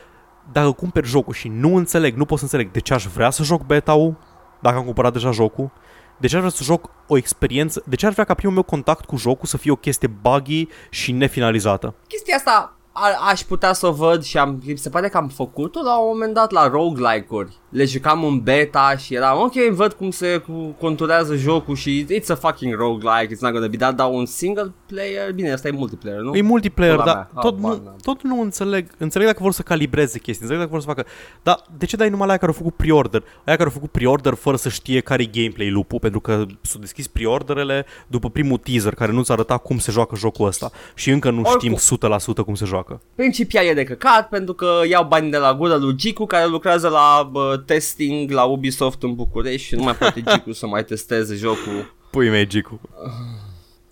dacă 0.52 0.70
cumperi 0.70 1.06
jocul 1.06 1.32
și 1.32 1.48
nu 1.48 1.76
înțeleg, 1.76 2.16
nu 2.16 2.24
pot 2.24 2.38
să 2.38 2.44
înțeleg 2.44 2.70
de 2.70 2.80
ce 2.80 2.94
aș 2.94 3.06
vrea 3.06 3.30
să 3.30 3.42
joc 3.42 3.62
beta-ul 3.62 4.16
dacă 4.60 4.76
am 4.76 4.84
cumpărat 4.84 5.12
deja 5.12 5.30
jocul, 5.30 5.70
de 6.18 6.26
ce 6.26 6.34
aș 6.34 6.40
vrea 6.40 6.54
să 6.54 6.62
joc 6.62 6.90
o 7.06 7.16
experiență, 7.16 7.82
de 7.86 7.96
ce 7.96 8.06
aș 8.06 8.12
vrea 8.12 8.24
ca 8.24 8.34
primul 8.34 8.54
meu 8.54 8.62
contact 8.62 9.04
cu 9.04 9.16
jocul 9.16 9.46
să 9.46 9.56
fie 9.56 9.70
o 9.70 9.76
chestie 9.76 10.08
buggy 10.08 10.68
și 10.90 11.12
nefinalizată. 11.12 11.94
Chestia 12.06 12.36
asta 12.36 12.74
a- 13.00 13.30
aș 13.30 13.40
putea 13.40 13.72
să 13.72 13.86
o 13.86 13.92
văd 13.92 14.22
și 14.22 14.38
am, 14.38 14.62
mi 14.66 14.76
se 14.78 14.88
pare 14.88 15.08
că 15.08 15.16
am 15.16 15.28
făcut-o 15.28 15.80
la 15.82 15.98
un 16.00 16.08
moment 16.12 16.34
dat 16.34 16.50
la 16.50 16.68
roguelike-uri. 16.68 17.52
Le 17.68 17.84
jucam 17.84 18.24
în 18.24 18.40
beta 18.40 18.96
și 18.96 19.14
eram 19.14 19.40
ok, 19.40 19.52
văd 19.70 19.92
cum 19.92 20.10
se 20.10 20.36
cu- 20.36 20.74
conturează 20.80 21.34
jocul 21.36 21.74
și 21.74 22.06
it's 22.20 22.26
a 22.28 22.34
fucking 22.34 22.74
roguelike, 22.74 23.34
it's 23.34 23.38
not 23.40 23.52
gonna 23.52 23.66
be 23.66 23.76
that, 23.76 23.94
dar 23.94 24.08
un 24.10 24.26
single 24.26 24.72
player, 24.86 25.32
bine, 25.34 25.52
asta 25.52 25.68
e 25.68 25.70
multiplayer, 25.70 26.20
nu? 26.20 26.34
E 26.34 26.42
multiplayer, 26.42 26.94
Pula 26.94 27.06
dar 27.06 27.28
mea. 27.34 27.42
tot, 27.42 27.52
Oh, 27.54 27.60
nu, 27.60 27.66
man, 27.66 27.80
da. 27.84 27.94
tot 28.02 28.22
nu 28.22 28.40
înțeleg. 28.40 28.90
Înțeleg 28.98 29.26
dacă 29.26 29.38
vor 29.42 29.52
să 29.52 29.62
calibreze 29.62 30.18
chestii, 30.18 30.42
înțeleg 30.46 30.58
dacă 30.58 30.70
vor 30.70 30.80
să 30.80 30.86
facă... 30.86 31.04
Dar 31.42 31.62
de 31.78 31.86
ce 31.86 31.96
dai 31.96 32.08
numai 32.08 32.24
la 32.26 32.30
aia 32.32 32.38
care 32.38 32.52
au 32.52 32.58
făcut 32.58 32.74
pre-order? 32.76 33.20
Aia 33.22 33.56
care 33.56 33.64
au 33.64 33.70
făcut 33.74 33.90
pre-order 33.90 34.34
fără 34.34 34.56
să 34.56 34.68
știe 34.68 35.00
care 35.00 35.22
e 35.22 35.26
gameplay 35.40 35.70
lupul, 35.70 35.98
pentru 35.98 36.20
că 36.20 36.44
s-au 36.60 36.80
deschis 36.80 37.06
pre-orderele 37.08 37.86
după 38.06 38.30
primul 38.30 38.58
teaser 38.58 38.94
care 38.94 39.12
nu-ți 39.12 39.32
arăta 39.32 39.56
cum 39.56 39.78
se 39.78 39.90
joacă 39.90 40.16
jocul 40.16 40.46
ăsta 40.46 40.70
și 40.94 41.10
încă 41.10 41.30
nu 41.30 41.40
Oricum. 41.40 41.58
știm 41.58 41.98
100% 41.98 42.44
cum 42.44 42.54
se 42.54 42.64
joacă. 42.64 42.89
Principial 43.14 43.64
e 43.64 43.74
de 43.74 43.84
căcat 43.84 44.28
pentru 44.28 44.54
că 44.54 44.80
iau 44.88 45.04
bani 45.04 45.30
de 45.30 45.36
la 45.36 45.54
gură 45.54 45.76
lui 45.76 45.94
Gicu 45.96 46.26
care 46.26 46.46
lucrează 46.46 46.88
la 46.88 47.28
bă, 47.32 47.62
testing 47.66 48.30
la 48.30 48.44
Ubisoft 48.44 49.02
în 49.02 49.14
București 49.14 49.66
și 49.66 49.74
nu 49.74 49.82
mai 49.82 49.94
poate 49.94 50.22
Gicu 50.22 50.52
să 50.52 50.66
mai 50.66 50.84
testeze 50.84 51.34
jocul. 51.34 51.94
Pui 52.10 52.28
mei, 52.28 52.46
Gicu. 52.46 52.80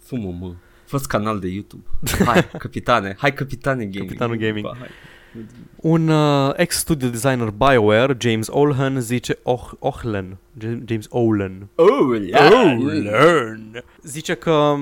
Fumă 0.01 0.35
mă. 0.41 0.53
Fost 0.87 1.07
canal 1.07 1.39
de 1.39 1.49
YouTube. 1.49 1.85
Hai, 2.25 2.49
capitane. 2.59 3.17
Hai, 3.19 3.33
capitane 3.35 3.85
gaming. 3.85 4.07
Capitanul 4.07 4.37
gaming. 4.37 4.65
Ba, 4.67 4.77
hai. 4.79 4.89
Un 5.77 6.09
uh, 6.09 6.53
ex-studio 6.57 7.09
designer 7.09 7.51
BioWare, 7.51 8.17
James 8.19 8.49
Olhan, 8.51 9.01
zice 9.01 9.39
oh, 9.43 9.71
Ohlen, 9.79 10.37
J- 10.59 10.85
James 10.85 11.07
Olen, 11.09 11.69
Oh, 11.75 12.21
yeah. 12.27 12.77
learn. 13.03 13.85
Zice 14.03 14.35
că, 14.35 14.75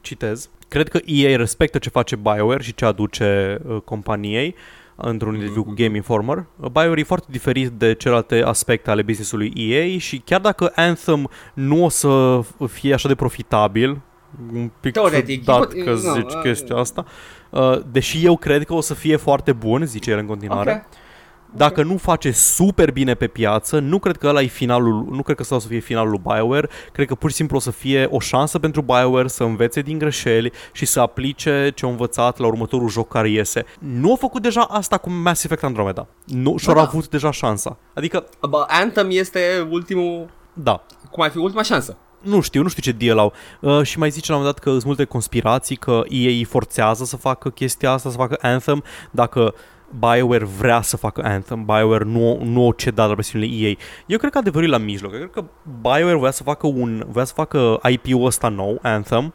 citez, 0.00 0.48
cred 0.74 0.88
că 0.88 1.00
EA 1.04 1.36
respectă 1.36 1.78
ce 1.78 1.88
face 1.88 2.16
BioWare 2.16 2.62
și 2.62 2.74
ce 2.74 2.84
aduce 2.84 3.58
uh, 3.66 3.80
companiei 3.84 4.54
într-un 4.96 5.34
interviu 5.34 5.64
cu 5.64 5.72
Game 5.76 5.96
Informer. 5.96 6.36
Uh, 6.36 6.70
BioWare 6.70 7.00
e 7.00 7.04
foarte 7.04 7.26
diferit 7.30 7.68
de 7.68 7.94
celelalte 7.94 8.42
aspecte 8.42 8.90
ale 8.90 9.02
business-ului 9.02 9.52
EA 9.56 9.98
și 9.98 10.18
chiar 10.18 10.40
dacă 10.40 10.72
Anthem 10.74 11.28
nu 11.54 11.84
o 11.84 11.88
să 11.88 12.40
fie 12.68 12.94
așa 12.94 13.08
de 13.08 13.14
profitabil, 13.14 14.00
un 14.52 14.70
pic 14.80 14.92
Teoretic, 14.92 15.38
ciudat 15.38 15.72
ipot- 15.72 15.84
că 15.84 15.90
nu, 15.90 15.96
zici 15.96 16.32
uh, 16.32 16.40
chestia 16.42 16.76
asta, 16.76 17.04
uh, 17.50 17.80
deși 17.90 18.24
eu 18.24 18.36
cred 18.36 18.64
că 18.64 18.74
o 18.74 18.80
să 18.80 18.94
fie 18.94 19.16
foarte 19.16 19.52
bun, 19.52 19.86
zice 19.86 20.10
el 20.10 20.18
în 20.18 20.26
continuare. 20.26 20.72
Ok. 20.72 20.98
Dacă 21.56 21.82
nu 21.82 21.96
face 21.96 22.30
super 22.30 22.90
bine 22.90 23.14
pe 23.14 23.26
piață, 23.26 23.78
nu 23.78 23.98
cred 23.98 24.16
că 24.16 24.26
ăla 24.26 24.42
e 24.42 24.46
finalul, 24.46 25.06
nu 25.10 25.22
cred 25.22 25.36
că 25.36 25.42
ăsta 25.42 25.54
o 25.54 25.58
să 25.58 25.68
fie 25.68 25.78
finalul 25.78 26.10
lui 26.10 26.20
BioWare, 26.22 26.68
cred 26.92 27.06
că 27.06 27.14
pur 27.14 27.30
și 27.30 27.36
simplu 27.36 27.56
o 27.56 27.60
să 27.60 27.70
fie 27.70 28.08
o 28.10 28.20
șansă 28.20 28.58
pentru 28.58 28.82
BioWare 28.82 29.28
să 29.28 29.44
învețe 29.44 29.80
din 29.80 29.98
greșeli 29.98 30.52
și 30.72 30.84
să 30.84 31.00
aplice 31.00 31.72
ce 31.74 31.84
au 31.84 31.90
învățat 31.90 32.38
la 32.38 32.46
următorul 32.46 32.88
joc 32.88 33.08
care 33.08 33.30
iese. 33.30 33.64
Nu 33.78 34.10
au 34.10 34.16
făcut 34.16 34.42
deja 34.42 34.60
asta 34.60 34.98
cu 34.98 35.10
Mass 35.10 35.44
Effect 35.44 35.62
Andromeda. 35.62 36.06
Nu, 36.24 36.56
și-au 36.56 36.74
da. 36.74 36.80
avut 36.80 37.08
deja 37.08 37.30
șansa. 37.30 37.76
Adică, 37.94 38.26
Bă, 38.48 38.64
Anthem 38.68 39.08
este 39.10 39.68
ultimul, 39.70 40.30
da, 40.52 40.82
cum 41.10 41.22
ar 41.22 41.30
fi 41.30 41.38
ultima 41.38 41.62
șansă. 41.62 41.96
Nu 42.24 42.40
știu, 42.40 42.62
nu 42.62 42.68
știu 42.68 42.82
ce 42.82 42.98
deal 42.98 43.18
au. 43.18 43.32
Uh, 43.60 43.82
și 43.82 43.98
mai 43.98 44.10
zice 44.10 44.30
la 44.30 44.36
un 44.36 44.42
moment 44.42 44.56
dat 44.56 44.64
că 44.64 44.70
sunt 44.70 44.84
multe 44.84 45.04
conspirații, 45.04 45.76
că 45.76 46.02
EA 46.08 46.28
îi 46.28 46.44
forțează 46.44 47.04
să 47.04 47.16
facă 47.16 47.50
chestia 47.50 47.90
asta, 47.90 48.10
să 48.10 48.16
facă 48.16 48.38
Anthem, 48.40 48.84
dacă 49.10 49.54
BioWare 49.98 50.44
vrea 50.44 50.80
să 50.80 50.96
facă 50.96 51.22
Anthem, 51.24 51.64
BioWare 51.64 52.04
nu, 52.04 52.42
nu 52.44 52.66
o 52.66 52.72
cedat 52.72 53.08
la 53.08 53.14
presiunile 53.14 53.66
EA. 53.66 53.74
Eu 54.06 54.18
cred 54.18 54.30
că 54.30 54.38
adevărul 54.38 54.68
e 54.68 54.70
la 54.70 54.78
mijloc. 54.78 55.12
Eu 55.12 55.18
cred 55.18 55.30
că 55.30 55.44
BioWare 55.80 56.18
vrea 56.18 56.30
să 56.30 56.42
facă 56.42 56.66
un, 56.66 57.04
vrea 57.08 57.24
să 57.24 57.32
facă 57.32 57.80
IP-ul 57.88 58.24
ăsta 58.24 58.48
nou, 58.48 58.78
Anthem, 58.82 59.34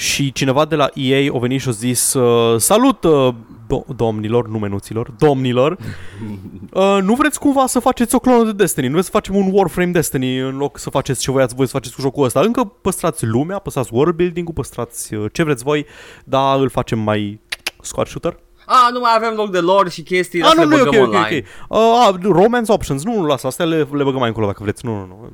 și 0.00 0.32
cineva 0.32 0.64
de 0.64 0.76
la 0.76 0.88
EA 0.94 1.30
a 1.34 1.38
venit 1.38 1.60
și 1.60 1.68
a 1.68 1.70
zis 1.70 2.12
uh, 2.14 2.60
Salut, 2.60 3.04
uh, 3.04 3.28
do- 3.66 3.96
domnilor, 3.96 4.48
nu 4.48 4.58
menuților, 4.58 5.10
domnilor, 5.18 5.76
uh, 6.72 6.98
nu 7.02 7.14
vreți 7.14 7.38
cumva 7.38 7.66
să 7.66 7.78
faceți 7.78 8.14
o 8.14 8.18
clonă 8.18 8.44
de 8.44 8.52
Destiny? 8.52 8.86
Nu 8.86 8.92
vreți 8.92 9.06
să 9.06 9.12
facem 9.12 9.36
un 9.36 9.48
Warframe 9.52 9.90
Destiny 9.90 10.38
în 10.38 10.56
loc 10.56 10.78
să 10.78 10.90
faceți 10.90 11.20
ce 11.20 11.30
voiați 11.30 11.54
voi 11.54 11.66
să 11.66 11.72
faceți 11.72 11.94
cu 11.94 12.00
jocul 12.00 12.24
ăsta? 12.24 12.40
Încă 12.40 12.64
păstrați 12.64 13.26
lumea, 13.26 13.58
păstrați 13.58 13.90
world 13.92 14.14
building-ul, 14.14 14.54
păstrați 14.54 15.14
uh, 15.14 15.24
ce 15.32 15.42
vreți 15.42 15.62
voi, 15.62 15.86
dar 16.24 16.58
îl 16.58 16.68
facem 16.68 16.98
mai 16.98 17.40
squad 17.80 18.06
shooter? 18.06 18.36
A, 18.66 18.90
nu 18.92 19.00
mai 19.00 19.10
avem 19.16 19.32
loc 19.36 19.50
de 19.50 19.58
lore 19.60 19.88
și 19.88 20.02
chestii, 20.02 20.42
Ah, 20.42 20.48
să 20.54 20.60
nu, 20.64 20.68
le 20.68 20.76
nu, 20.76 20.80
e 20.80 20.84
băgăm 20.84 21.00
ok, 21.02 21.06
ok, 21.08 21.14
online. 21.14 21.44
ok. 21.68 21.78
Uh, 21.78 22.06
ah, 22.06 22.14
romance 22.22 22.72
options, 22.72 23.04
nu, 23.04 23.20
nu, 23.20 23.26
lasă, 23.26 23.46
astea 23.46 23.64
le, 23.64 23.76
le 23.76 24.02
băgăm 24.02 24.18
mai 24.18 24.28
încolo 24.28 24.46
dacă 24.46 24.62
vreți, 24.62 24.86
nu, 24.86 24.92
nu, 24.92 25.06
nu. 25.06 25.30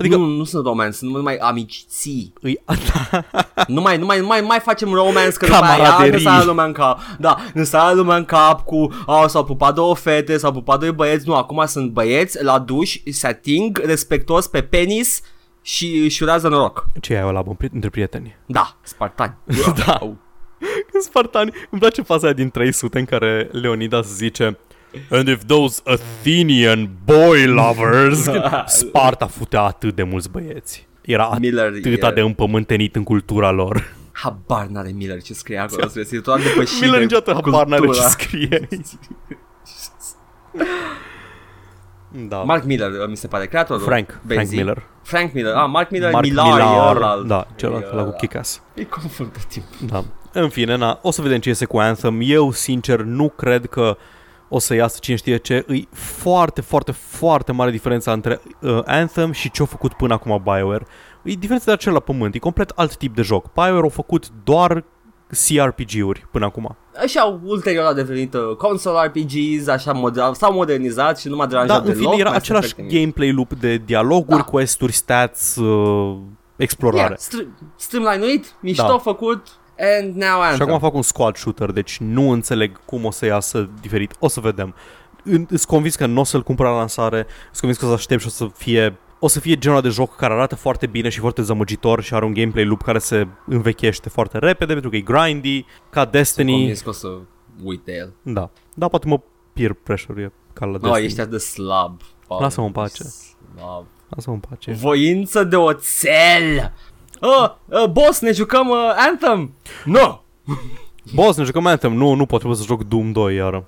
Adică, 0.00 0.16
Nu, 0.16 0.24
nu 0.26 0.44
sunt 0.44 0.64
romance, 0.64 0.96
sunt 0.96 1.10
numai 1.10 1.36
amiciții. 1.36 2.32
îi, 2.40 2.60
Nu 3.66 3.80
mai, 3.80 3.98
nu 3.98 4.04
mai, 4.06 4.20
nu 4.20 4.26
mai, 4.26 4.40
mai 4.40 4.58
facem 4.60 4.92
romance 4.92 5.36
că 5.36 5.46
după 5.46 5.56
aia 5.64 5.76
ne 5.76 5.82
Camaraderii. 5.84 6.20
sare 6.24 6.44
lumea 6.44 6.64
în 6.64 6.72
cap. 6.72 6.98
Da, 7.18 7.36
ne 7.54 7.62
sare 7.62 7.94
lumea 7.94 8.16
în 8.16 8.24
cap 8.24 8.64
cu 8.64 8.88
au, 9.06 9.28
s-au 9.28 9.44
pupat 9.44 9.74
două 9.74 9.94
fete, 9.94 10.36
s-au 10.36 10.52
pupat 10.52 10.78
doi 10.80 10.92
băieți. 10.92 11.28
Nu, 11.28 11.34
acum 11.34 11.62
sunt 11.66 11.90
băieți 11.90 12.42
la 12.42 12.58
duș, 12.58 12.96
se 13.10 13.26
ating 13.26 13.80
respectos 13.84 14.46
pe 14.46 14.62
penis 14.62 15.20
și 15.62 15.96
își 16.04 16.22
urează 16.22 16.48
noroc. 16.48 16.86
ce 17.00 17.12
e 17.12 17.16
aia 17.16 17.30
la 17.30 17.42
bun, 17.42 17.54
pri- 17.64 17.72
între 17.72 17.88
prieteni? 17.90 18.36
Da, 18.46 18.76
spartani. 18.82 19.34
da. 19.86 19.98
Când 20.90 21.02
Spartani, 21.02 21.52
îmi 21.70 21.80
place 21.80 22.02
faza 22.02 22.24
aia 22.26 22.34
din 22.34 22.50
300 22.50 22.98
în 22.98 23.04
care 23.04 23.48
Leonidas 23.52 24.06
zice 24.06 24.58
And 25.10 25.28
if 25.28 25.44
those 25.46 25.82
Athenian 25.84 26.90
boy 27.04 27.46
lovers 27.46 28.28
Sparta 28.78 29.26
futea 29.26 29.62
atât 29.62 29.94
de 29.94 30.02
mulți 30.02 30.30
băieți 30.30 30.86
Era 31.00 31.36
Miller 31.40 31.72
atâta 31.78 32.08
e- 32.08 32.12
de 32.12 32.20
împământenit 32.20 32.96
în 32.96 33.02
cultura 33.02 33.50
lor 33.50 33.94
Habar 34.12 34.66
n-are 34.66 34.90
Miller 34.94 35.22
ce 35.22 35.34
scrie 35.34 35.58
acolo, 35.58 35.86
să 35.86 35.92
vezi, 35.94 36.16
e 36.16 36.20
toată 36.20 36.42
depășit 36.42 36.80
Miller 36.80 36.96
de 36.98 37.02
niciodată 37.04 37.32
habar 37.44 37.66
n-are 37.66 37.80
ce 37.80 37.86
cultura. 37.86 38.08
scrie 38.08 38.68
Da 42.28 42.36
Mark 42.36 42.64
Miller, 42.64 42.90
mi 43.08 43.16
se 43.16 43.26
pare, 43.26 43.46
creatorul. 43.46 43.82
Frank, 43.82 44.06
Frank 44.08 44.26
Benzii. 44.26 44.56
Miller 44.56 44.82
Frank 45.02 45.32
Miller, 45.32 45.54
ah, 45.54 45.68
Mark 45.68 45.90
Miller, 45.90 46.12
Mark 46.12 46.24
Millar, 46.24 46.46
e 46.46 46.50
Millar 46.50 46.96
ălalt. 46.96 47.26
Da, 47.26 47.46
celălalt 47.56 47.84
E 47.84 47.94
la 47.94 48.02
cu 48.02 48.08
ăla. 48.08 48.16
Kick-Ass 48.16 48.62
E 48.74 48.84
confundativ. 48.84 49.62
Da. 49.86 50.04
În 50.32 50.48
fine, 50.48 50.76
na, 50.76 50.98
o 51.02 51.10
să 51.10 51.22
vedem 51.22 51.38
ce 51.38 51.48
iese 51.48 51.64
cu 51.64 51.78
Anthem. 51.78 52.20
Eu, 52.22 52.52
sincer, 52.52 53.00
nu 53.00 53.28
cred 53.28 53.66
că 53.66 53.96
o 54.52 54.58
să 54.58 54.74
iasă 54.74 54.98
cine 55.00 55.16
știe 55.16 55.36
ce. 55.36 55.64
E 55.68 55.82
foarte, 55.96 56.60
foarte, 56.60 56.92
foarte 56.92 57.52
mare 57.52 57.70
diferența 57.70 58.12
între 58.12 58.40
uh, 58.60 58.78
Anthem 58.84 59.32
și 59.32 59.50
ce-a 59.50 59.64
făcut 59.64 59.92
până 59.92 60.14
acum 60.14 60.40
BioWare. 60.44 60.86
E 61.22 61.32
diferența 61.32 61.64
de 61.66 61.72
acela 61.72 61.94
la 61.94 62.00
pământ. 62.00 62.34
E 62.34 62.38
complet 62.38 62.70
alt 62.70 62.96
tip 62.96 63.14
de 63.14 63.22
joc. 63.22 63.52
BioWare 63.52 63.82
au 63.82 63.88
făcut 63.88 64.28
doar 64.44 64.84
CRPG-uri 65.48 66.26
până 66.30 66.44
acum. 66.44 66.76
Așa, 67.02 67.40
ulterior 67.44 67.84
a 67.84 67.92
devenit 67.92 68.34
uh, 68.34 68.56
console 68.56 69.06
RPGs, 69.06 69.66
așa, 69.66 69.92
moder- 69.92 70.32
s-au 70.32 70.52
modernizat 70.52 71.18
și 71.18 71.28
nu 71.28 71.36
m-a 71.36 71.46
deranjat 71.46 71.76
Dar, 71.78 71.86
în 71.86 71.92
deloc. 71.92 72.08
fine, 72.10 72.20
era 72.20 72.28
mai 72.28 72.38
același 72.38 72.68
sunt 72.68 72.78
efecte 72.78 72.96
gameplay 72.98 73.32
loop 73.32 73.52
de 73.52 73.76
dialoguri, 73.76 74.36
Da. 74.36 74.42
quest-uri, 74.42 74.92
stats, 74.92 75.56
uh, 75.56 76.18
explorare. 76.56 77.18
Yeah, 77.18 77.46
str- 77.46 77.74
streamline-uit, 77.76 78.54
mișto 78.60 78.86
Da. 78.86 78.98
făcut, 78.98 79.46
and 79.98 80.14
now 80.14 80.40
Anthem. 80.40 80.56
Și 80.56 80.62
acum 80.62 80.78
fac 80.78 80.94
un 80.94 81.02
squad 81.02 81.36
shooter, 81.36 81.70
deci 81.70 81.98
nu 81.98 82.30
înțeleg 82.30 82.84
cum 82.84 83.04
o 83.04 83.10
să 83.10 83.26
iasă 83.26 83.68
diferit. 83.80 84.14
O 84.18 84.28
să 84.28 84.40
vedem. 84.40 84.74
În- 85.24 85.46
Îți 85.50 85.66
convins 85.66 85.94
că 85.94 86.06
nu 86.06 86.20
o 86.20 86.24
să-l 86.24 86.42
cumpăr 86.42 86.66
la 86.66 86.76
lansare, 86.76 87.26
îți 87.50 87.60
convins 87.60 87.80
că 87.80 87.84
o 87.84 87.88
să 87.88 87.94
aștept 87.94 88.20
și 88.20 88.26
o 88.26 88.30
să 88.30 88.46
fie 88.56 88.98
o 89.22 89.28
să 89.28 89.40
fie 89.40 89.56
genul 89.58 89.80
de 89.80 89.88
joc 89.88 90.16
care 90.16 90.32
arată 90.32 90.54
foarte 90.54 90.86
bine 90.86 91.08
și 91.08 91.18
foarte 91.18 91.42
zămăgitor 91.42 92.02
și 92.02 92.14
are 92.14 92.24
un 92.24 92.32
gameplay 92.32 92.64
loop 92.64 92.82
care 92.82 92.98
se 92.98 93.26
învechește 93.46 94.08
foarte 94.08 94.38
repede 94.38 94.72
pentru 94.72 94.90
că 94.90 94.96
e 94.96 95.00
grindy, 95.00 95.64
ca 95.90 96.00
Sunt 96.00 96.12
Destiny. 96.12 96.52
convins 96.52 96.80
că 96.80 96.88
o 96.88 96.92
să 96.92 97.08
uit 97.62 97.84
de 97.84 97.92
el. 97.92 98.12
Da. 98.22 98.50
Da, 98.74 98.88
poate 98.88 99.06
mă 99.08 99.20
peer 99.52 99.72
pressure 99.72 100.32
ca 100.52 100.64
la 100.64 100.70
No, 100.72 100.78
Destiny. 100.78 101.04
ești 101.04 101.20
atât 101.20 101.30
de 101.32 101.38
slab. 101.38 102.00
Paul, 102.26 102.42
Lasă-mă 102.42 102.66
în 102.66 102.72
pace. 102.72 103.02
Slab. 103.02 103.84
Lasă-mă 104.08 104.34
în 104.34 104.40
pace. 104.48 104.72
Voință 104.72 105.44
de 105.44 105.56
oțel! 105.56 106.72
Oh, 107.20 107.50
uh, 107.64 107.90
boss, 107.90 108.20
ne 108.20 108.32
jucăm 108.32 108.68
uh, 108.68 108.92
Anthem! 108.96 109.54
Nu! 109.84 110.22
Boss, 111.14 111.38
ne 111.38 111.44
jucăm 111.44 111.66
Anthem. 111.66 111.92
Nu, 111.92 112.14
nu 112.14 112.26
pot, 112.26 112.38
trebuie 112.38 112.60
să 112.60 112.66
joc 112.66 112.84
Doom 112.84 113.12
2 113.12 113.34
iară. 113.34 113.64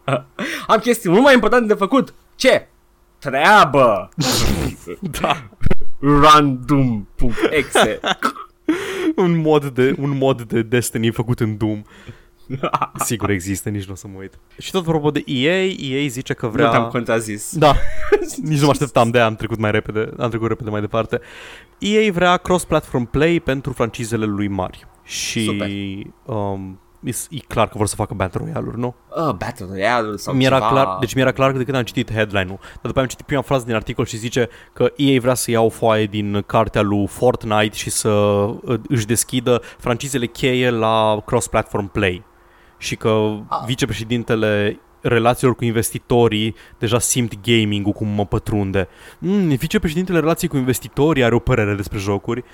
Am 0.66 0.78
chestii 0.80 1.10
mult 1.10 1.22
mai 1.22 1.34
importante 1.34 1.66
de 1.66 1.74
făcut. 1.74 2.14
Ce? 2.34 2.68
Treabă! 3.18 4.08
Da. 5.20 5.48
Random.exe 6.00 8.00
un 9.16 9.40
mod 9.40 9.66
de, 9.66 9.94
un 9.98 10.16
mod 10.16 10.42
de 10.42 10.62
Destiny 10.62 11.10
făcut 11.10 11.40
în 11.40 11.56
Doom. 11.56 11.82
Sigur 13.04 13.30
există, 13.30 13.68
nici 13.68 13.84
nu 13.84 13.92
o 13.92 13.96
să 13.96 14.06
mă 14.12 14.18
uit. 14.18 14.38
Și 14.58 14.70
tot 14.70 14.86
apropo 14.86 15.10
de 15.10 15.22
EA, 15.26 15.64
EA 15.64 16.06
zice 16.08 16.34
că 16.34 16.46
Nu 16.46 16.52
te-am 16.52 16.70
vrea... 16.70 16.82
contrazis. 16.82 17.56
Da, 17.56 17.74
nici 18.48 18.58
nu 18.58 18.64
mă 18.64 18.70
așteptam 18.70 19.10
de 19.10 19.20
am 19.20 19.34
trecut 19.34 19.58
mai 19.58 19.70
repede, 19.70 20.10
am 20.18 20.28
trecut 20.28 20.48
repede 20.48 20.70
mai 20.70 20.80
departe. 20.80 21.20
EA 21.78 22.12
vrea 22.12 22.36
cross-platform 22.36 23.04
play 23.04 23.40
pentru 23.44 23.72
francizele 23.72 24.24
lui 24.24 24.48
mari. 24.48 24.86
Și 25.04 25.44
Super. 25.44 25.68
um, 26.36 26.80
e, 27.04 27.10
e 27.30 27.38
clar 27.48 27.68
că 27.68 27.78
vor 27.78 27.86
să 27.86 27.94
facă 27.94 28.14
Battle 28.14 28.40
Royale-uri, 28.44 28.78
nu? 28.78 28.94
Uh, 29.16 29.34
Battle 29.34 29.66
Royale 29.70 30.16
sau 30.16 30.34
Mi-era 30.34 30.54
ceva. 30.54 30.68
clar, 30.68 30.96
deci 31.00 31.14
mi-era 31.14 31.32
clar 31.32 31.52
de 31.52 31.64
când 31.64 31.76
am 31.76 31.82
citit 31.82 32.12
headline-ul, 32.12 32.58
dar 32.60 32.68
după 32.82 32.94
aia 32.94 33.02
am 33.02 33.06
citit 33.06 33.26
prima 33.26 33.42
frază 33.42 33.64
din 33.64 33.74
articol 33.74 34.04
și 34.04 34.16
zice 34.16 34.48
că 34.72 34.92
EA 34.96 35.20
vrea 35.20 35.34
să 35.34 35.50
ia 35.50 35.60
o 35.60 35.68
foaie 35.68 36.06
din 36.06 36.42
cartea 36.46 36.82
lui 36.82 37.06
Fortnite 37.06 37.76
și 37.76 37.90
să 37.90 38.08
uh, 38.08 38.80
își 38.88 39.06
deschidă 39.06 39.62
francizele 39.78 40.26
cheie 40.26 40.70
la 40.70 41.22
cross-platform 41.26 41.90
play. 41.90 42.22
Și 42.82 42.96
că 42.96 43.38
Ah. 43.48 43.62
vicepreședintele 43.66 44.80
relațiilor 45.00 45.54
cu 45.56 45.64
investitorii 45.64 46.54
deja 46.78 46.98
simt 46.98 47.32
gaming-ul 47.42 47.92
cum 47.92 48.08
mă 48.08 48.26
pătrunde. 48.26 48.88
Mm, 49.18 49.48
vicepreședintele 49.48 50.18
relației 50.18 50.50
cu 50.50 50.56
investitorii 50.56 51.24
are 51.24 51.34
o 51.34 51.38
părere 51.38 51.74
despre 51.74 51.98
jocuri. 51.98 52.44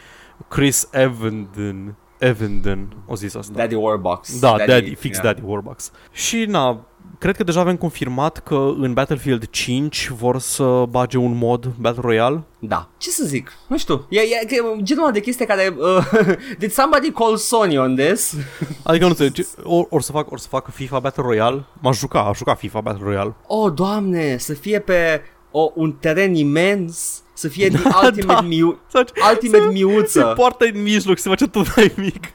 Chris 0.48 0.88
Evenden, 0.92 1.94
Evenden, 2.18 2.88
o 3.06 3.14
zis 3.14 3.34
asta. 3.34 3.52
Daddy 3.56 3.74
Warbox. 3.74 4.40
Da, 4.40 4.50
Daddy, 4.50 4.66
Daddy 4.66 4.94
fix 4.94 5.18
yeah. 5.18 5.26
Daddy 5.26 5.46
Warbucks. 5.50 5.90
Și 6.12 6.44
na, 6.48 6.86
cred 7.18 7.36
că 7.36 7.44
deja 7.44 7.60
avem 7.60 7.76
confirmat 7.76 8.38
că 8.38 8.72
în 8.78 8.92
Battlefield 8.92 9.46
5 9.50 10.08
vor 10.18 10.38
să 10.38 10.84
bage 10.88 11.16
un 11.16 11.36
mod 11.36 11.66
Battle 11.80 12.02
Royale. 12.04 12.42
Da. 12.58 12.88
Ce 12.96 13.10
să 13.10 13.24
zic? 13.24 13.52
Nu 13.66 13.78
știu. 13.78 14.06
E, 14.08 14.20
e, 14.20 14.24
e 14.54 14.82
genul 14.82 15.02
ăla 15.02 15.12
de 15.12 15.20
chestie 15.20 15.46
care... 15.46 15.74
Uh, 15.78 16.06
did 16.58 16.70
somebody 16.72 17.10
call 17.10 17.36
Sony 17.36 17.78
on 17.78 17.94
this? 17.96 18.34
Adică 18.82 19.04
nu 19.04 19.10
înțeleg, 19.10 19.32
ce- 19.32 19.46
or, 19.62 19.86
or, 19.90 20.02
să 20.02 20.12
fac, 20.12 20.30
or 20.30 20.38
să 20.38 20.48
facă 20.48 20.70
FIFA 20.70 20.98
Battle 20.98 21.22
Royale. 21.22 21.64
M-aș 21.80 21.98
juca, 21.98 22.20
aș 22.20 22.36
juca 22.38 22.54
FIFA 22.54 22.80
Battle 22.80 23.04
Royale. 23.04 23.34
Oh, 23.46 23.72
doamne, 23.74 24.36
să 24.36 24.54
fie 24.54 24.78
pe 24.78 25.22
o, 25.50 25.70
un 25.74 25.92
teren 25.92 26.34
imens, 26.34 27.22
să 27.32 27.48
fie 27.48 27.68
the 27.68 27.82
Da, 27.88 28.00
ultimate, 28.04 28.40
da. 28.40 28.46
miu, 28.48 28.78
Să- 28.90 29.06
ultimate 29.30 29.64
se- 29.64 29.72
miuță. 29.72 30.18
Se 30.18 30.32
poartă 30.36 30.64
în 30.74 30.82
mijloc, 30.82 31.18
se 31.18 31.28
face 31.28 31.46
tot 31.46 31.76
mai 31.76 31.92
mic. 31.96 32.30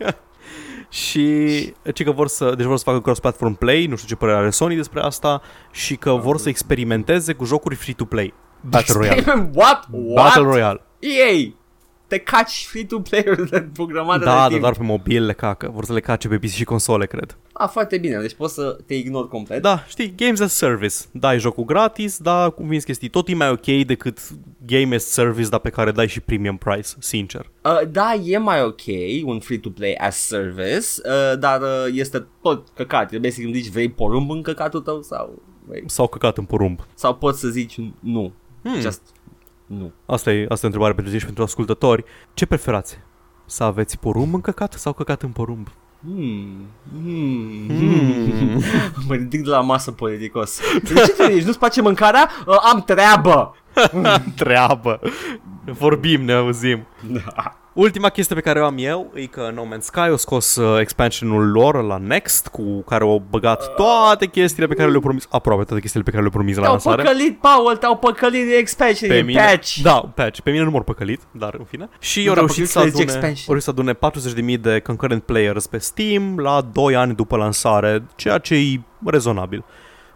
Și 0.93 1.73
ce 1.93 2.03
că 2.03 2.11
vor 2.11 2.27
să, 2.27 2.53
deci 2.57 2.65
vor 2.65 2.77
să 2.77 2.83
facă 2.83 3.01
cross-platform 3.01 3.53
play, 3.53 3.85
nu 3.85 3.95
știu 3.95 4.07
ce 4.07 4.15
părere 4.15 4.37
are 4.37 4.49
Sony 4.49 4.75
despre 4.75 5.01
asta, 5.01 5.41
și 5.71 5.95
că 5.95 6.11
vor 6.11 6.37
să 6.37 6.49
experimenteze 6.49 7.33
cu 7.33 7.45
jocuri 7.45 7.75
free-to-play. 7.75 8.33
Battle 8.61 8.93
Royale. 8.97 9.15
Experiment- 9.21 9.55
What? 9.59 9.87
What? 9.91 10.23
Battle 10.23 10.43
Royale. 10.43 10.81
EA, 10.99 11.53
te 12.13 12.19
caci 12.19 12.65
free-to-play 12.69 13.23
de 13.49 13.69
programare 13.73 14.23
Da, 14.23 14.31
de 14.31 14.37
dar 14.39 14.47
timp. 14.47 14.61
doar 14.61 14.73
pe 14.73 14.83
mobil 14.83 15.25
le 15.25 15.33
cacă. 15.33 15.71
Vor 15.73 15.85
să 15.85 15.93
le 15.93 15.99
cace 15.99 16.27
pe 16.27 16.37
PC 16.37 16.47
și 16.47 16.63
console, 16.63 17.05
cred. 17.05 17.37
Ah, 17.53 17.69
foarte 17.69 17.97
bine, 17.97 18.17
deci 18.19 18.33
poți 18.33 18.53
să 18.53 18.77
te 18.85 18.93
ignori 18.93 19.27
complet. 19.27 19.61
Da, 19.61 19.83
știi, 19.87 20.13
Games 20.15 20.39
as 20.39 20.53
Service. 20.53 20.95
Dai 21.11 21.39
jocul 21.39 21.63
gratis, 21.63 22.17
da, 22.17 22.49
cum 22.49 22.67
vinzi 22.67 22.85
chestii. 22.85 23.09
Tot 23.09 23.27
e 23.27 23.35
mai 23.35 23.49
ok 23.49 23.85
decât 23.85 24.19
Game 24.65 24.95
as 24.95 25.03
Service, 25.05 25.49
dar 25.49 25.59
pe 25.59 25.69
care 25.69 25.91
dai 25.91 26.07
și 26.07 26.19
premium 26.19 26.57
price, 26.57 26.89
sincer. 26.99 27.51
Uh, 27.63 27.89
da, 27.91 28.13
e 28.25 28.37
mai 28.37 28.63
ok 28.63 28.81
un 29.23 29.39
free-to-play 29.39 29.93
as 29.93 30.17
service, 30.17 30.87
uh, 31.05 31.39
dar 31.39 31.61
uh, 31.61 31.85
este 31.91 32.27
tot 32.41 32.67
căcat. 32.75 33.07
Trebuie 33.07 33.31
să 33.31 33.41
gândești, 33.41 33.71
vrei 33.71 33.89
porumb 33.89 34.31
în 34.31 34.41
căcatul 34.41 34.81
tău 34.81 35.01
sau 35.01 35.41
vrei? 35.67 35.83
S-au 35.85 36.07
căcat 36.07 36.37
în 36.37 36.43
porumb. 36.45 36.79
Sau 36.93 37.15
poți 37.15 37.39
să 37.39 37.47
zici 37.47 37.75
nu. 37.99 38.33
Hmm. 38.63 38.79
Just 38.79 39.01
nu. 39.77 39.91
Asta 40.05 40.31
e, 40.31 40.41
asta 40.41 40.65
e 40.65 40.69
o 40.69 40.71
întrebare 40.71 40.93
pentru 40.93 41.05
tine 41.05 41.19
și 41.19 41.25
pentru 41.25 41.43
ascultători. 41.43 42.03
Ce 42.33 42.45
preferați? 42.45 42.99
Să 43.45 43.63
aveți 43.63 43.99
porumb 43.99 44.33
în 44.33 44.41
căcat 44.41 44.73
sau 44.73 44.93
căcat 44.93 45.21
în 45.21 45.29
porumb? 45.29 45.67
Hmm. 46.05 46.65
Hmm. 47.03 47.67
Hmm. 47.67 48.61
mă 49.07 49.13
ridic 49.13 49.43
de 49.43 49.49
la 49.49 49.61
masă 49.61 49.91
politicos. 49.91 50.59
De 50.83 50.93
ce 50.93 51.07
te 51.07 51.27
ridici? 51.27 51.45
Nu-ți 51.45 51.59
place 51.59 51.81
mâncarea? 51.81 52.29
Uh, 52.47 52.55
am 52.73 52.81
treabă! 52.81 53.55
Treabă. 54.35 54.99
Vorbim, 55.65 56.21
ne 56.25 56.33
auzim. 56.33 56.85
Da. 57.07 57.57
Ultima 57.73 58.09
chestie 58.09 58.35
pe 58.35 58.41
care 58.41 58.61
o 58.61 58.65
am 58.65 58.75
eu 58.77 59.11
e 59.13 59.25
că 59.25 59.51
No 59.53 59.63
Man's 59.65 59.79
Sky 59.81 59.99
a 59.99 60.15
scos 60.15 60.55
uh, 60.55 60.79
expansionul 60.79 61.51
lor 61.51 61.83
la 61.83 61.97
Next, 61.97 62.47
cu 62.47 62.81
care 62.81 63.03
au 63.03 63.23
băgat 63.29 63.75
toate 63.75 64.25
chestiile 64.25 64.67
pe 64.67 64.73
care 64.73 64.87
le-au 64.89 65.01
promis, 65.01 65.27
aproape 65.29 65.63
toate 65.63 65.81
chestiile 65.81 66.05
pe 66.05 66.11
care 66.11 66.21
le-au 66.23 66.35
promis 66.37 66.55
la 66.55 66.61
Te-au 66.61 66.71
lansare. 66.73 67.01
păcălit, 67.03 67.37
Paul, 67.39 67.75
te-au 67.77 67.97
păcălit 67.97 68.47
de 68.47 68.55
expansion, 68.55 69.09
Pe 69.09 69.15
pe 69.15 69.21
mine, 69.21 69.39
patch. 69.41 69.75
da, 69.81 70.11
patch. 70.15 70.39
Pe 70.39 70.51
mine 70.51 70.63
nu 70.63 70.69
m-au 70.71 70.81
păcălit, 70.81 71.21
dar 71.31 71.55
în 71.57 71.65
fine. 71.65 71.89
Și 71.99 72.17
Nu 72.19 72.23
eu 72.23 72.29
au 72.29 72.35
te-au 72.35 72.45
reușit 72.45 72.67
să 72.67 72.73
păcălit, 72.79 72.93
adune, 72.95 73.11
zici 73.11 73.21
au 73.23 73.27
expansion. 73.29 73.45
reușit 73.47 73.63
să 73.63 73.69
adune 73.69 74.53
40.000 74.55 74.61
de 74.61 74.79
concurrent 74.79 75.23
players 75.23 75.67
pe 75.67 75.77
Steam 75.77 76.37
la 76.39 76.61
2 76.73 76.95
ani 76.95 77.15
după 77.15 77.35
lansare, 77.37 78.03
ceea 78.15 78.37
ce 78.37 78.55
e 78.55 78.79
rezonabil. 79.05 79.63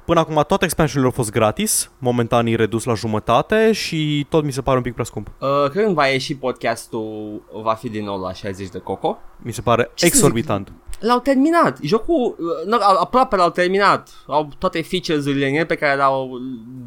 Până 0.08 0.20
acum 0.20 0.44
toate 0.48 0.66
expansionurile 0.66 1.14
au 1.16 1.24
fost 1.24 1.38
gratis, 1.38 1.92
momentan 1.98 2.46
e 2.46 2.56
redus 2.56 2.84
la 2.84 2.94
jumătate 2.94 3.72
și 3.72 4.26
tot 4.30 4.44
mi 4.44 4.52
se 4.52 4.62
pare 4.62 4.78
un 4.78 4.84
pic 4.84 4.94
prea 4.94 5.06
scump. 5.06 5.28
Uh, 5.40 5.70
când 5.72 5.94
va 5.94 6.06
ieși 6.06 6.36
podcastul, 6.36 7.42
va 7.64 7.74
fi 7.74 7.90
din 7.90 8.04
nou 8.04 8.20
la 8.20 8.34
60 8.34 8.70
de 8.70 8.78
coco. 8.80 9.18
Mi 9.38 9.54
se 9.54 9.62
pare 9.62 9.84
Ce 9.94 10.06
să 10.06 10.06
exorbitant. 10.06 10.72
L-au 11.00 11.20
terminat. 11.20 11.78
Jocul, 11.82 12.36
uh, 12.40 12.66
nu, 12.72 12.78
aproape 13.00 13.36
l-au 13.36 13.50
terminat. 13.50 14.10
Au 14.28 14.50
toate 14.58 14.82
features-urile 14.82 15.48
în 15.48 15.56
el 15.56 15.66
pe 15.66 15.76
care 15.76 15.96
le-au, 15.96 16.30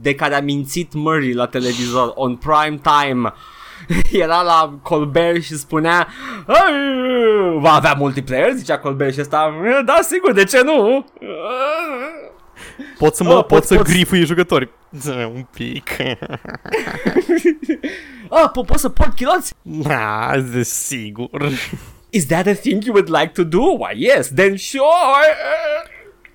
de 0.01 0.15
care 0.15 0.35
a 0.35 0.41
mințit 0.41 0.95
Murray 0.95 1.33
la 1.33 1.47
televizor 1.47 2.13
on 2.15 2.37
prime 2.37 2.81
time. 2.83 3.33
Era 4.23 4.43
la 4.43 4.79
Colbert 4.83 5.43
și 5.43 5.57
spunea 5.57 6.09
"Ai, 6.47 7.59
Va 7.59 7.73
avea 7.73 7.95
multiplayer, 7.99 8.53
zicea 8.53 8.79
Colbert 8.79 9.15
și 9.15 9.21
ăsta 9.21 9.55
Da, 9.85 9.99
sigur, 10.03 10.33
de 10.33 10.45
ce 10.45 10.63
nu? 10.63 11.05
Pot 12.99 13.15
să 13.15 13.23
mă, 13.25 13.31
Oh, 13.31 13.37
pot, 13.37 13.47
poți- 13.47 13.67
să 13.67 13.75
poți- 13.75 13.93
grifui 13.93 14.25
jucători. 14.25 14.69
Un 15.35 15.47
pic. 15.55 15.89
Ah, 18.31 18.49
po- 18.55 18.67
poți 18.67 18.81
să 18.81 18.89
pot 18.89 19.13
chiloți? 19.15 19.55
Da, 19.63 20.31
desigur. 20.53 21.49
Is 22.11 22.27
that 22.27 22.47
a 22.47 22.53
thing 22.53 22.85
you 22.85 22.95
would 22.95 23.09
like 23.21 23.27
to 23.33 23.45
do? 23.45 23.61
Why, 23.61 24.03
yes, 24.05 24.29
then 24.35 24.57
sure. 24.57 24.85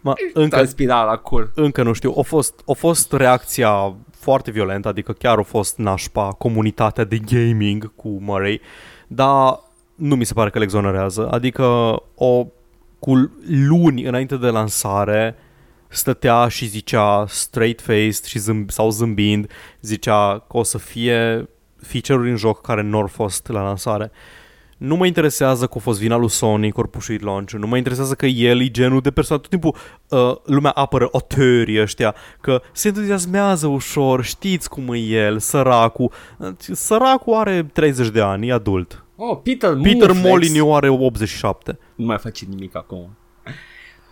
Ma, 0.01 0.13
încă, 0.33 0.55
Transpira 0.55 1.03
la 1.03 1.15
cur. 1.17 1.51
încă 1.55 1.83
nu 1.83 1.93
știu. 1.93 2.13
A 2.17 2.21
fost, 2.21 2.53
a 2.67 2.71
fost 2.73 3.13
reacția 3.13 3.95
foarte 4.19 4.51
violentă, 4.51 4.87
adică 4.87 5.11
chiar 5.11 5.37
a 5.37 5.41
fost 5.41 5.77
nașpa 5.77 6.27
comunitatea 6.31 7.03
de 7.03 7.17
gaming 7.31 7.95
cu 7.95 8.07
Murray, 8.21 8.61
dar 9.07 9.59
nu 9.95 10.15
mi 10.15 10.25
se 10.25 10.33
pare 10.33 10.49
că 10.49 10.57
le 10.57 10.63
exonerează. 10.63 11.27
Adică 11.31 11.63
o, 12.15 12.45
cu 12.99 13.31
luni 13.67 14.03
înainte 14.03 14.35
de 14.37 14.47
lansare 14.47 15.35
stătea 15.95 16.47
și 16.47 16.65
zicea 16.65 17.25
straight-faced 17.27 18.25
și 18.25 18.39
zâmb, 18.39 18.69
sau 18.69 18.89
zâmbind, 18.89 19.51
zicea 19.81 20.45
că 20.49 20.57
o 20.57 20.63
să 20.63 20.77
fie 20.77 21.49
feature-uri 21.77 22.29
în 22.29 22.35
joc 22.35 22.61
care 22.61 22.81
nu 22.81 22.97
au 22.97 23.07
fost 23.07 23.47
la 23.47 23.61
lansare. 23.61 24.11
Nu 24.77 24.95
mă 24.95 25.05
interesează 25.05 25.65
că 25.67 25.73
a 25.75 25.79
fost 25.79 25.99
vina 25.99 26.15
lui 26.15 26.29
Sony, 26.29 26.71
că 26.71 26.79
au 26.79 26.87
pușuit 26.87 27.21
launch 27.21 27.51
nu 27.51 27.67
mă 27.67 27.77
interesează 27.77 28.13
că 28.13 28.25
el 28.25 28.61
e 28.61 28.67
genul 28.67 29.01
de 29.01 29.11
persoană, 29.11 29.41
tot 29.41 29.51
timpul 29.51 29.75
uh, 30.09 30.35
lumea 30.45 30.71
apără 30.71 31.09
autorii 31.11 31.81
ăștia, 31.81 32.15
că 32.41 32.61
se 32.71 32.87
entuziasmează 32.87 33.67
ușor, 33.67 34.23
știți 34.23 34.69
cum 34.69 34.93
e 34.93 34.97
el, 34.97 35.39
săracul. 35.39 36.11
Săracul 36.57 37.33
are 37.33 37.69
30 37.73 38.09
de 38.09 38.21
ani, 38.21 38.47
e 38.47 38.53
adult. 38.53 39.05
Oh, 39.15 39.37
Peter 39.43 39.69
Peter 39.81 40.11
Moonflex. 40.11 40.29
Molyneux 40.29 40.75
are 40.75 40.89
87. 40.89 41.79
Nu 41.95 42.05
mai 42.05 42.17
face 42.17 42.45
nimic 42.49 42.75
acum. 42.75 43.17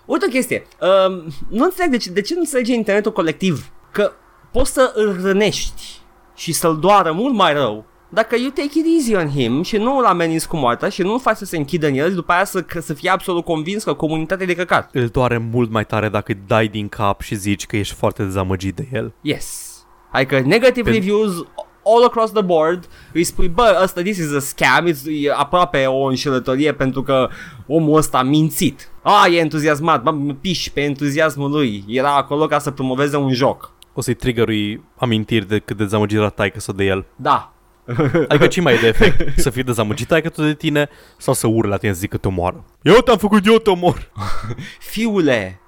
Uite 0.06 0.26
o 0.28 0.30
chestie. 0.30 0.68
Um, 0.82 1.24
nu 1.50 1.64
înțeleg 1.64 1.92
de 1.92 1.98
ce, 1.98 2.12
de 2.12 2.22
ce 2.22 2.34
nu 2.34 2.40
înțelege 2.40 2.74
internetul 2.74 3.12
colectiv. 3.12 3.72
Că 3.92 4.12
poți 4.52 4.74
să 4.74 4.92
îl 4.96 5.22
rănești 5.22 6.02
și 6.36 6.52
să-l 6.52 6.80
doară 6.80 7.12
mult 7.12 7.34
mai 7.34 7.54
rău 7.54 7.86
dacă 8.14 8.36
you 8.36 8.50
take 8.50 8.80
it 8.80 8.86
easy 8.96 9.16
on 9.16 9.30
him 9.30 9.64
și 9.64 9.78
nu 9.78 9.98
îl 9.98 10.06
ameninți 10.06 10.48
cu 10.48 10.58
moartea 10.58 10.90
și 10.90 11.02
nu 11.02 11.12
îl 11.12 11.20
faci 11.20 11.36
să 11.36 11.46
se 11.46 11.58
închidă 11.58 11.88
în 11.88 11.94
el 11.94 12.10
și 12.10 12.16
după 12.16 12.32
aia 12.32 12.46
să, 12.46 12.66
să 12.82 12.94
fie 12.94 13.10
absolut 13.10 13.44
convins 13.44 13.84
că 13.84 13.94
comunitatea 13.94 14.44
e 14.44 14.48
de 14.48 14.56
căcat. 14.56 14.90
Îl 14.94 15.08
doare 15.08 15.38
mult 15.38 15.72
mai 15.72 15.86
tare 15.86 16.10
dacă 16.10 16.32
îi 16.32 16.40
dai 16.48 16.68
din 16.68 16.88
cap 16.88 17.22
și 17.22 17.36
zici 17.36 17.66
că 17.66 17.78
ești 17.78 17.96
foarte 17.96 18.24
dezamăgit 18.24 18.76
de 18.76 18.88
el. 18.94 19.14
Yes. 19.22 19.78
Adică 20.12 20.40
negative 20.40 20.90
Pen- 20.90 20.94
reviews 20.94 21.46
all 21.86 22.04
across 22.04 22.32
the 22.32 22.42
board, 22.42 22.88
îi 23.14 23.24
spui, 23.24 23.48
bă, 23.48 23.80
ăsta, 23.84 24.02
this 24.02 24.18
is 24.18 24.34
a 24.34 24.40
scam, 24.40 24.86
e 24.86 25.32
aproape 25.36 25.86
o 25.86 26.04
înșelătorie 26.04 26.74
pentru 26.74 27.04
că 27.04 27.30
omul 27.68 27.98
ăsta 27.98 28.18
a 28.18 28.24
mințit. 28.24 28.92
A, 29.02 29.28
e 29.28 29.40
entuziasmat, 29.40 30.04
bă, 30.04 30.34
piși 30.42 30.72
pe 30.72 30.82
entuziasmul 30.82 31.52
lui, 31.52 31.84
era 31.88 32.16
acolo 32.16 32.46
ca 32.46 32.60
să 32.60 32.72
promoveze 32.72 33.18
un 33.18 33.34
joc. 33.34 33.72
O 33.94 34.02
să-i 34.02 34.14
triggerui 34.14 34.84
amintiri 34.98 35.48
de 35.48 35.60
cât 35.60 35.78
de 35.78 35.84
dezamăgit 35.84 36.18
era 36.18 36.30
taică 36.30 36.60
să 36.60 36.72
de 36.72 36.84
el. 36.84 37.06
Da. 37.16 37.54
Adică 38.28 38.48
ce 38.48 38.62
mai 38.62 38.74
e 38.74 38.78
de 38.78 38.88
efect? 38.88 39.40
Să 39.40 39.50
fii 39.50 39.64
dezamăgit 39.64 40.08
taică 40.08 40.30
tu 40.30 40.44
de 40.44 40.54
tine 40.54 40.90
sau 41.18 41.34
să 41.34 41.48
urle 41.48 41.70
la 41.70 41.78
tine 41.78 41.94
să 41.94 42.00
zic 42.00 42.10
că 42.10 42.18
te 42.18 42.28
omoară? 42.28 42.64
Eu 42.82 42.94
te-am 42.94 43.18
făcut, 43.18 43.46
eu 43.46 43.58
te 43.58 43.70
omor! 43.70 44.12
Fiule, 44.92 45.60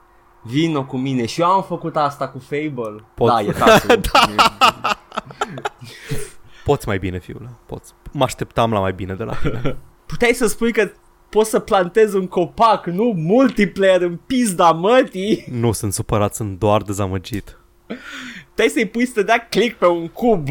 vino 0.42 0.84
cu 0.86 0.98
mine 0.98 1.26
și 1.26 1.42
eu 1.42 1.48
am 1.48 1.64
făcut 1.64 1.96
asta 1.96 2.28
cu 2.28 2.40
Fable. 2.40 3.04
Pot. 3.16 3.28
Da, 3.28 3.42
e 3.42 3.52
tasul. 3.52 4.00
Poți 6.64 6.88
mai 6.88 6.98
bine, 6.98 7.20
fiule, 7.20 7.50
poți. 7.66 7.94
Mă 8.12 8.24
așteptam 8.24 8.72
la 8.72 8.80
mai 8.80 8.94
bine 8.94 9.14
de 9.14 9.24
la 9.24 9.34
tine. 9.34 9.78
Puteai 10.06 10.34
să 10.34 10.48
spui 10.48 10.72
că 10.72 10.92
poți 11.30 11.50
să 11.50 11.60
plantezi 11.60 12.16
un 12.16 12.28
copac, 12.28 12.86
nu 12.86 13.14
multiplayer 13.16 14.02
în 14.02 14.20
pizda 14.26 14.72
mătii. 14.72 15.46
nu 15.52 15.72
sunt 15.72 15.94
supărat, 15.94 16.36
sunt 16.36 16.60
doar 16.60 16.82
dezamăgit. 16.82 17.60
Puteai 18.48 18.68
să-i 18.70 18.88
pui 18.88 19.06
să 19.06 19.22
dea 19.22 19.48
click 19.50 19.78
pe 19.78 19.88
un 19.88 20.08
cub. 20.08 20.48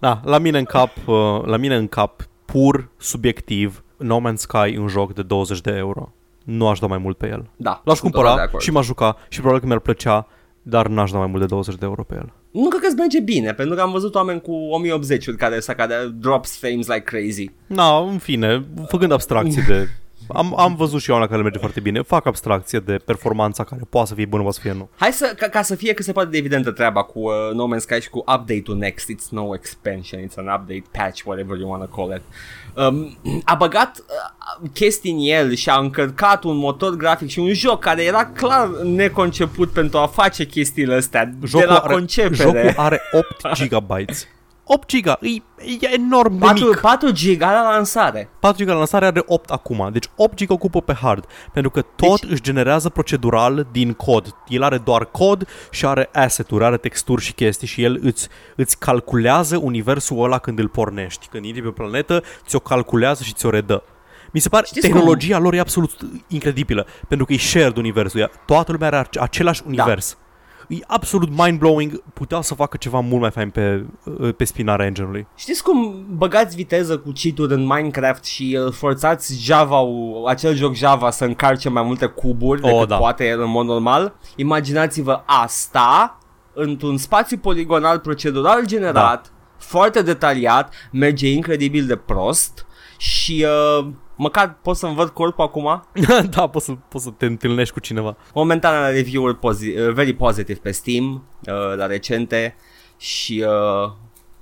Da, 0.00 0.20
la 0.24 0.38
mine 0.38 0.58
în 0.58 0.64
cap, 0.64 0.90
uh, 1.06 1.42
la 1.44 1.56
mine 1.56 1.76
în 1.76 1.88
cap, 1.88 2.22
pur 2.44 2.88
subiectiv, 2.96 3.84
No 3.96 4.20
Man's 4.20 4.34
Sky 4.34 4.72
e 4.74 4.78
un 4.78 4.88
joc 4.88 5.14
de 5.14 5.22
20 5.22 5.60
de 5.60 5.70
euro. 5.70 6.12
Nu 6.44 6.68
aș 6.68 6.78
da 6.78 6.86
mai 6.86 6.98
mult 6.98 7.16
pe 7.16 7.28
el. 7.28 7.50
Da. 7.56 7.80
L-aș 7.84 7.96
sunt 7.98 8.12
total 8.12 8.24
de 8.24 8.28
cumpăra 8.28 8.42
acord. 8.42 8.62
și 8.62 8.70
m-aș 8.70 8.86
juca 8.86 9.16
și 9.28 9.38
probabil 9.38 9.60
că 9.60 9.66
mi-ar 9.66 9.80
plăcea, 9.80 10.26
dar 10.68 10.86
n-aș 10.86 11.10
da 11.10 11.18
mai 11.18 11.26
mult 11.26 11.40
de 11.40 11.46
20 11.46 11.74
de 11.74 11.84
euro 11.84 12.04
pe 12.04 12.14
el. 12.14 12.32
Nu 12.50 12.68
cred 12.68 12.80
că 12.80 12.86
îți 12.86 12.96
merge 12.96 13.20
bine, 13.20 13.54
pentru 13.54 13.74
că 13.74 13.80
am 13.80 13.90
văzut 13.90 14.14
oameni 14.14 14.40
cu 14.40 14.52
1080-uri 14.82 15.36
care 15.36 15.60
să 15.60 15.72
care 15.72 15.94
drops 16.14 16.58
frames 16.58 16.86
like 16.86 17.00
crazy. 17.00 17.50
Na, 17.66 17.98
în 17.98 18.18
fine, 18.18 18.64
făcând 18.88 19.12
abstracție 19.12 19.64
de... 19.66 19.88
Am, 20.28 20.58
am 20.58 20.74
văzut 20.74 21.00
și 21.00 21.10
eu 21.10 21.16
una 21.16 21.26
care 21.26 21.42
merge 21.42 21.58
foarte 21.58 21.80
bine. 21.80 22.02
Fac 22.02 22.26
abstracție 22.26 22.78
de 22.78 22.96
performanța 23.04 23.64
care 23.64 23.82
poate 23.90 24.08
să 24.08 24.14
fie 24.14 24.24
bună, 24.24 24.42
poate 24.42 24.56
să 24.56 24.62
fie 24.62 24.72
nu. 24.72 24.88
Hai 24.96 25.12
să, 25.12 25.34
ca, 25.36 25.46
ca 25.46 25.62
să 25.62 25.74
fie 25.74 25.94
cât 25.94 26.04
se 26.04 26.12
poate 26.12 26.28
de 26.28 26.36
evidentă 26.36 26.70
treaba 26.70 27.02
cu 27.02 27.18
uh, 27.18 27.32
No 27.54 27.66
Man's 27.74 27.80
Sky 27.80 28.00
și 28.00 28.10
cu 28.10 28.18
update-ul 28.18 28.76
next. 28.76 29.12
It's 29.12 29.28
no 29.30 29.54
expansion, 29.54 30.20
it's 30.20 30.34
an 30.36 30.46
update 30.46 30.84
patch, 30.90 31.22
whatever 31.24 31.58
you 31.58 31.70
want 31.70 31.90
to 31.90 31.96
call 31.96 32.14
it. 32.16 32.22
Um, 32.74 33.16
a 33.52 33.54
băgat 33.54 33.98
uh, 33.98 34.70
chestii 34.72 35.12
în 35.12 35.18
el 35.20 35.54
și 35.54 35.68
a 35.68 35.78
încărcat 35.78 36.44
un 36.44 36.56
motor 36.56 36.96
grafic 36.96 37.28
și 37.28 37.38
un 37.38 37.52
joc 37.52 37.80
care 37.80 38.02
era 38.02 38.26
clar 38.26 38.68
neconceput 38.82 39.70
pentru 39.70 39.98
a 39.98 40.06
face 40.06 40.46
chestiile 40.46 40.94
astea 40.94 41.32
Jocul 41.44 41.66
de 41.66 41.72
la 41.72 41.78
are, 41.78 41.92
concepere. 41.94 42.34
Jocul 42.34 42.72
are 42.76 43.00
8 43.12 43.68
GB. 43.68 43.90
8 44.68 45.00
GB, 45.00 45.22
e, 45.22 45.28
e 45.80 45.88
enorm 45.94 46.32
de 46.32 46.44
4, 46.44 46.64
mic. 46.64 46.80
4 46.80 47.10
giga 47.10 47.52
la 47.52 47.70
lansare. 47.70 48.28
4 48.40 48.64
GB 48.64 48.70
la 48.70 48.76
lansare 48.76 49.06
are 49.06 49.22
8 49.26 49.50
acum, 49.50 49.88
deci 49.92 50.04
8 50.16 50.42
GB 50.44 50.50
ocupă 50.50 50.80
pe 50.80 50.92
hard, 50.92 51.24
pentru 51.52 51.70
că 51.70 51.82
tot 51.96 52.20
deci... 52.20 52.30
își 52.30 52.42
generează 52.42 52.88
procedural 52.88 53.66
din 53.72 53.92
cod. 53.92 54.34
El 54.48 54.62
are 54.62 54.78
doar 54.78 55.04
cod 55.04 55.48
și 55.70 55.86
are 55.86 56.08
asset-uri, 56.12 56.64
are 56.64 56.76
texturi 56.76 57.22
și 57.22 57.32
chestii 57.32 57.66
și 57.66 57.82
el 57.82 57.98
îți, 58.02 58.28
îți 58.56 58.78
calculează 58.78 59.56
universul 59.56 60.24
ăla 60.24 60.38
când 60.38 60.58
îl 60.58 60.68
pornești. 60.68 61.26
Când 61.26 61.44
intri 61.44 61.62
pe 61.62 61.68
planetă, 61.68 62.22
ți-o 62.46 62.58
calculează 62.58 63.22
și 63.22 63.32
ți-o 63.32 63.50
redă. 63.50 63.82
Mi 64.32 64.40
se 64.40 64.48
pare, 64.48 64.66
Știți 64.66 64.86
tehnologia 64.86 65.38
lor 65.38 65.54
e 65.54 65.60
absolut 65.60 65.90
incredibilă, 66.28 66.86
pentru 67.08 67.26
că 67.26 67.32
e 67.32 67.36
shared 67.38 67.76
universul. 67.76 68.20
Ea- 68.20 68.44
Toată 68.46 68.72
lumea 68.72 68.86
are 68.86 68.96
ace- 68.96 69.20
același 69.20 69.62
univers. 69.66 70.18
E 70.68 70.76
absolut 70.86 71.28
mind-blowing, 71.30 72.02
puteau 72.14 72.42
să 72.42 72.54
facă 72.54 72.76
ceva 72.76 73.00
mult 73.00 73.20
mai 73.20 73.30
fain 73.30 73.50
pe, 73.50 73.84
pe 74.36 74.44
spinarea 74.44 74.86
engine-ului. 74.86 75.26
Știți 75.36 75.62
cum 75.62 76.06
băgați 76.10 76.56
viteză 76.56 76.98
cu 76.98 77.12
cheat 77.22 77.50
în 77.50 77.60
Minecraft 77.60 78.24
și 78.24 78.58
uh, 78.66 78.72
forțați 78.72 79.44
Java, 79.44 79.80
acel 80.26 80.54
joc 80.54 80.74
Java 80.74 81.10
să 81.10 81.24
încarce 81.24 81.68
mai 81.68 81.82
multe 81.82 82.06
cuburi 82.06 82.60
Oh, 82.62 82.70
decât 82.72 82.88
da. 82.88 82.96
poate 82.96 83.26
el 83.26 83.40
în 83.40 83.50
mod 83.50 83.66
normal? 83.66 84.14
Imaginați-vă 84.36 85.22
asta 85.26 86.18
într-un 86.52 86.96
spațiu 86.96 87.36
poligonal 87.38 87.98
procedural 87.98 88.66
generat, 88.66 89.22
da. 89.22 89.30
foarte 89.58 90.02
detaliat, 90.02 90.74
merge 90.92 91.30
incredibil 91.30 91.86
de 91.86 91.96
prost 91.96 92.66
și 92.98 93.46
uh, 93.78 93.86
măcar 94.16 94.58
pot 94.62 94.76
să-mi 94.76 94.94
văd 94.94 95.08
corpul 95.08 95.44
acum. 95.44 95.82
da, 96.34 96.46
poți 96.46 96.64
să, 96.64 96.72
poți 96.88 97.04
să 97.04 97.10
te 97.10 97.26
întâlnești 97.26 97.72
cu 97.74 97.80
cineva. 97.80 98.16
Momentan 98.34 98.74
are 98.74 98.94
review-uri 98.94 99.36
pozi- 99.38 99.78
uh, 99.78 99.92
very 99.92 100.12
positive 100.12 100.58
pe 100.62 100.70
Steam, 100.70 101.24
uh, 101.46 101.76
la 101.76 101.86
recente 101.86 102.56
și 102.96 103.44
uh, 103.46 103.90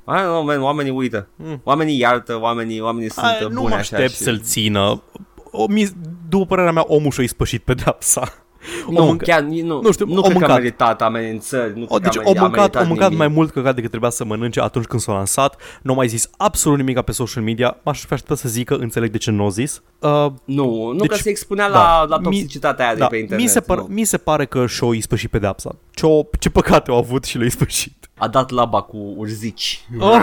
I 0.06 0.20
don't 0.20 0.24
know, 0.24 0.44
man, 0.44 0.62
oamenii 0.62 0.92
uită. 0.92 1.28
Mm. 1.36 1.60
Oamenii 1.64 1.98
iartă, 1.98 2.40
oamenii, 2.40 2.80
oamenii 2.80 3.10
sunt 3.10 3.26
Ai, 3.26 3.44
uh, 3.44 3.48
nu 3.48 3.60
buni 3.60 3.72
mă 3.72 3.74
așa 3.74 3.96
aștept 3.96 4.14
și... 4.14 4.22
să-l 4.22 4.40
țină. 4.40 5.02
O, 5.50 5.66
mi, 5.66 5.90
după 6.28 6.46
părerea 6.46 6.72
mea, 6.72 6.84
omul 6.86 7.10
și-a 7.10 7.22
ispășit 7.22 7.62
pedepsa. 7.62 8.43
Nu, 8.90 9.16
mânca- 9.16 9.24
chiar 9.24 9.40
nu, 9.40 9.80
nu 9.82 9.92
știu, 9.92 10.06
nu 10.06 10.18
o 10.18 10.22
cred 10.22 10.36
că 10.36 10.44
a 10.44 10.46
mâncat. 10.46 10.56
meritat 10.56 11.02
amenințări. 11.02 11.78
Nu 11.78 11.82
O, 11.88 11.96
cred 11.96 12.02
deci 12.02 12.14
că 12.14 12.20
a 12.26 12.30
o 12.30 12.32
meri- 12.32 12.38
a 12.38 12.40
mâncat, 12.42 12.58
meritat 12.60 12.82
o 12.82 12.86
mâncat 12.86 13.04
nimic. 13.08 13.18
mai 13.18 13.28
mult 13.28 13.50
căcat 13.50 13.74
decât 13.74 13.90
trebuia 13.90 14.10
să 14.10 14.24
mănânce 14.24 14.60
atunci 14.60 14.84
când 14.84 15.02
s-a 15.02 15.12
lansat. 15.12 15.60
Nu 15.82 15.92
a 15.92 15.94
mai 15.94 16.08
zis 16.08 16.30
absolut 16.36 16.78
nimic 16.78 17.00
pe 17.00 17.12
social 17.12 17.42
media. 17.42 17.76
M-aș 17.84 17.98
fi 18.04 18.12
așteptat 18.12 18.38
să 18.38 18.48
zică, 18.48 18.74
înțeleg 18.76 19.10
de 19.10 19.18
ce 19.18 19.30
nu 19.30 19.44
a 19.44 19.48
zis. 19.48 19.82
Uh, 19.98 20.26
Nu, 20.44 20.90
nu 20.92 20.98
Deci, 20.98 21.08
că 21.08 21.14
se 21.14 21.28
expunea 21.28 21.70
da, 21.70 21.78
la, 21.78 22.04
la 22.08 22.16
mi- 22.18 22.22
toxicitatea 22.24 22.84
aia 22.86 22.94
da, 22.94 23.00
de 23.00 23.06
pe 23.10 23.16
internet. 23.16 23.44
mi, 23.46 23.50
se 23.50 23.60
par, 23.60 23.76
nu. 23.78 23.84
mi 23.88 24.04
se 24.04 24.16
pare 24.16 24.46
că 24.46 24.66
și-o 24.66 24.94
ispășit 24.94 25.30
pedeapsa. 25.30 25.70
Ce, 25.90 26.06
ce 26.38 26.50
păcate 26.50 26.90
au 26.90 26.96
avut 26.96 27.24
și 27.24 27.36
le-a 27.38 27.46
ispășit. 27.46 28.10
A 28.18 28.28
dat 28.28 28.50
laba 28.50 28.80
cu 28.82 29.14
urzici. 29.16 29.84
Oh! 29.98 30.20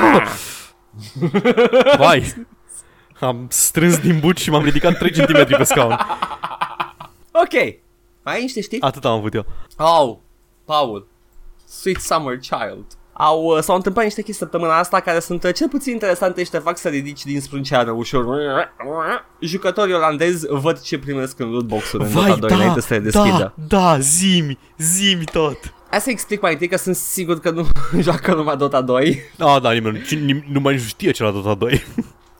Vai! 1.97 2.33
Am 3.19 3.45
strâns 3.49 3.97
din 3.99 4.19
buci 4.19 4.39
și 4.39 4.49
m-am 4.49 4.63
ridicat 4.63 4.97
3 4.97 5.11
cm 5.11 5.57
pe 5.57 5.63
scaun. 5.63 5.97
Ok. 7.31 7.75
Mai 8.23 8.35
ai 8.35 8.41
niște 8.41 8.61
știri? 8.61 8.81
Atât 8.81 9.05
am 9.05 9.11
avut 9.17 9.33
eu. 9.33 9.45
Oh, 9.77 10.17
Paul. 10.65 11.07
Sweet 11.67 11.99
Summer 11.99 12.37
Child. 12.37 12.85
Au, 13.13 13.43
uh, 13.43 13.59
s-au 13.61 13.75
întâmplat 13.75 14.03
niște 14.05 14.21
chestii 14.21 14.43
săptămâna 14.43 14.77
asta 14.77 14.99
care 14.99 15.19
sunt 15.19 15.43
uh, 15.43 15.53
cel 15.53 15.67
puțin 15.69 15.93
interesante 15.93 16.43
și 16.43 16.49
te 16.49 16.57
fac 16.57 16.77
să 16.77 16.87
ridici 16.89 17.23
din 17.23 17.41
sprânceană 17.41 17.91
ușor. 17.91 18.25
Jucătorii 19.39 19.93
olandezi 19.93 20.45
văd 20.49 20.81
ce 20.81 20.99
primesc 20.99 21.39
în 21.39 21.49
lootbox-uri 21.51 22.03
în 22.03 22.09
Dota 22.13 22.25
Vai, 22.27 22.39
2 22.39 22.49
da, 22.49 22.55
înainte 22.55 22.81
să 22.81 22.93
le 22.93 22.99
deschidă. 22.99 23.53
da, 23.67 23.77
da, 23.91 23.99
zimi, 23.99 24.57
zimi 24.77 25.23
tot. 25.23 25.57
Hai 25.89 26.01
să 26.01 26.09
explic 26.09 26.41
mai 26.41 26.51
întâi 26.51 26.67
că 26.67 26.77
sunt 26.77 26.95
sigur 26.95 27.39
că 27.39 27.49
nu 27.51 27.67
joacă 27.99 28.33
numai 28.33 28.57
Dota 28.57 28.81
2. 28.81 29.19
Da, 29.37 29.59
da, 29.59 29.71
nimeni, 29.71 30.01
ci- 30.01 30.15
nim- 30.15 30.45
nu 30.51 30.59
mai 30.59 30.77
știe 30.77 31.11
ce 31.11 31.23
la 31.23 31.31
Dota 31.31 31.53
2. 31.53 31.83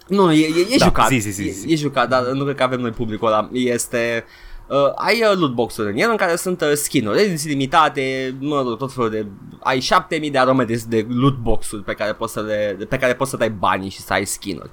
Nu, 0.08 0.26
nu, 0.26 0.32
e, 0.32 0.46
e, 0.46 0.74
e 0.74 0.78
Da, 0.78 0.86
jucat. 0.86 1.08
zi, 1.08 1.18
zi, 1.18 1.30
zi, 1.30 1.44
zi. 1.50 1.70
E, 1.70 1.72
e 1.74 1.76
jucat, 1.76 2.10
dar 2.10 2.24
nu 2.26 2.44
cred 2.44 2.56
că 2.56 2.64
avem 2.64 2.80
noi 2.80 2.92
publicul 2.92 3.28
ăla. 3.28 3.50
Este... 3.52 4.26
Uh, 4.72 4.92
ai 4.96 5.22
uh, 5.22 5.38
lootbox-uri 5.38 5.92
în 5.92 5.98
el 5.98 6.10
în 6.10 6.16
care 6.16 6.36
sunt 6.36 6.62
uh, 6.62 6.72
skin-uri, 6.74 7.22
ediții 7.22 7.50
limitate, 7.50 8.36
mă 8.40 8.62
rog, 8.62 8.78
tot 8.78 8.94
felul 8.94 9.10
de... 9.10 9.26
Ai 9.60 9.80
7000 9.80 10.32
de 10.32 10.38
arome 10.38 10.64
de, 10.64 10.82
de 10.88 11.06
lootbox-uri 11.10 11.84
pe 11.84 11.94
care 11.94 12.14
poți 12.14 12.34
să 12.34 12.42
le, 12.42 12.86
pe 12.90 12.98
care 12.98 13.16
poți 13.16 13.30
să 13.30 13.38
dai 13.38 13.50
banii 13.50 13.90
și 13.90 14.00
să 14.00 14.14
ai 14.14 14.26
skin-uri. 14.26 14.70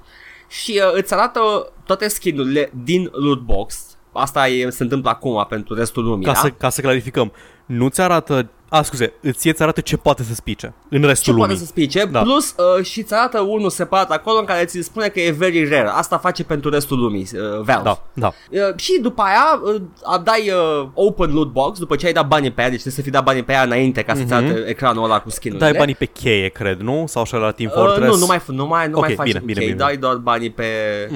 Și 0.47 0.81
uh, 0.85 0.91
îți 0.93 1.13
arată 1.13 1.39
toate 1.85 2.07
skin-urile 2.07 2.71
din 2.83 3.09
lootbox. 3.11 3.97
Asta 4.13 4.47
e, 4.47 4.69
se 4.69 4.83
întâmplă 4.83 5.09
acum 5.09 5.45
pentru 5.49 5.75
restul 5.75 6.03
lumii, 6.03 6.25
Ca, 6.25 6.31
da? 6.31 6.39
să, 6.39 6.49
ca 6.49 6.69
să 6.69 6.81
clarificăm, 6.81 7.31
nu-ți 7.65 8.01
arată... 8.01 8.49
A, 8.69 8.81
scuze, 8.81 9.13
îți 9.21 9.47
îți 9.47 9.61
arată 9.61 9.81
ce 9.81 9.97
poate 9.97 10.23
să 10.23 10.33
spice 10.33 10.73
în 10.89 11.01
ce 11.01 11.07
restul 11.07 11.33
poate 11.35 11.51
lumii. 11.51 11.65
să 11.65 11.71
spice, 11.71 11.99
Da. 12.05 12.09
da. 12.11 12.21
plus 12.21 12.55
uh, 12.77 12.85
și 12.85 12.99
îți 12.99 13.13
arată 13.13 13.39
unul 13.39 13.69
separat 13.69 14.11
acolo 14.11 14.39
în 14.39 14.45
care 14.45 14.65
ți 14.65 14.81
spune 14.81 15.07
că 15.07 15.19
e 15.19 15.31
very 15.31 15.69
rare. 15.69 15.87
Asta 15.87 16.17
face 16.17 16.43
pentru 16.43 16.69
restul 16.69 16.99
lumii, 16.99 17.27
uh, 17.33 17.39
Valve. 17.61 17.81
Da, 17.83 18.03
da. 18.13 18.31
Uh, 18.51 18.59
și 18.75 18.99
după 19.01 19.21
aia 19.21 19.59
uh, 19.63 19.81
a- 20.03 20.17
dai 20.17 20.51
uh, 20.81 20.87
open 20.93 21.33
loot 21.33 21.51
box 21.51 21.79
după 21.79 21.95
ce 21.95 22.05
ai 22.05 22.13
dat 22.13 22.27
banii 22.27 22.51
pe 22.51 22.61
ea, 22.61 22.69
deci 22.69 22.79
trebuie 22.79 23.03
să 23.03 23.09
fi 23.09 23.15
dat 23.15 23.23
banii 23.23 23.43
pe 23.43 23.51
ea 23.51 23.63
înainte 23.63 24.01
ca 24.01 24.13
să-ți 24.15 24.33
Mhm. 24.33 24.43
arate 24.43 24.63
ecranul 24.67 25.03
ăla 25.03 25.19
cu 25.21 25.29
skin 25.29 25.57
Dai 25.57 25.73
banii 25.77 25.95
pe 25.95 26.05
cheie, 26.05 26.47
cred, 26.47 26.79
nu? 26.79 27.03
Sau 27.07 27.21
așa 27.21 27.37
la 27.37 27.51
Team 27.51 27.69
Fortress? 27.73 28.07
Uh, 28.07 28.13
nu, 28.13 28.19
nu 28.19 28.25
mai, 28.25 28.41
nu 28.47 28.67
mai, 28.67 28.87
nu 28.87 28.97
Ok, 28.97 29.01
mai 29.05 29.13
faci 29.15 29.25
bine, 29.25 29.39
ok, 29.39 29.45
bine, 29.45 29.59
bine. 29.59 29.73
dai 29.75 29.97
doar 29.97 30.15
banii 30.15 30.49
pe, 30.49 30.63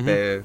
pe 0.06 0.44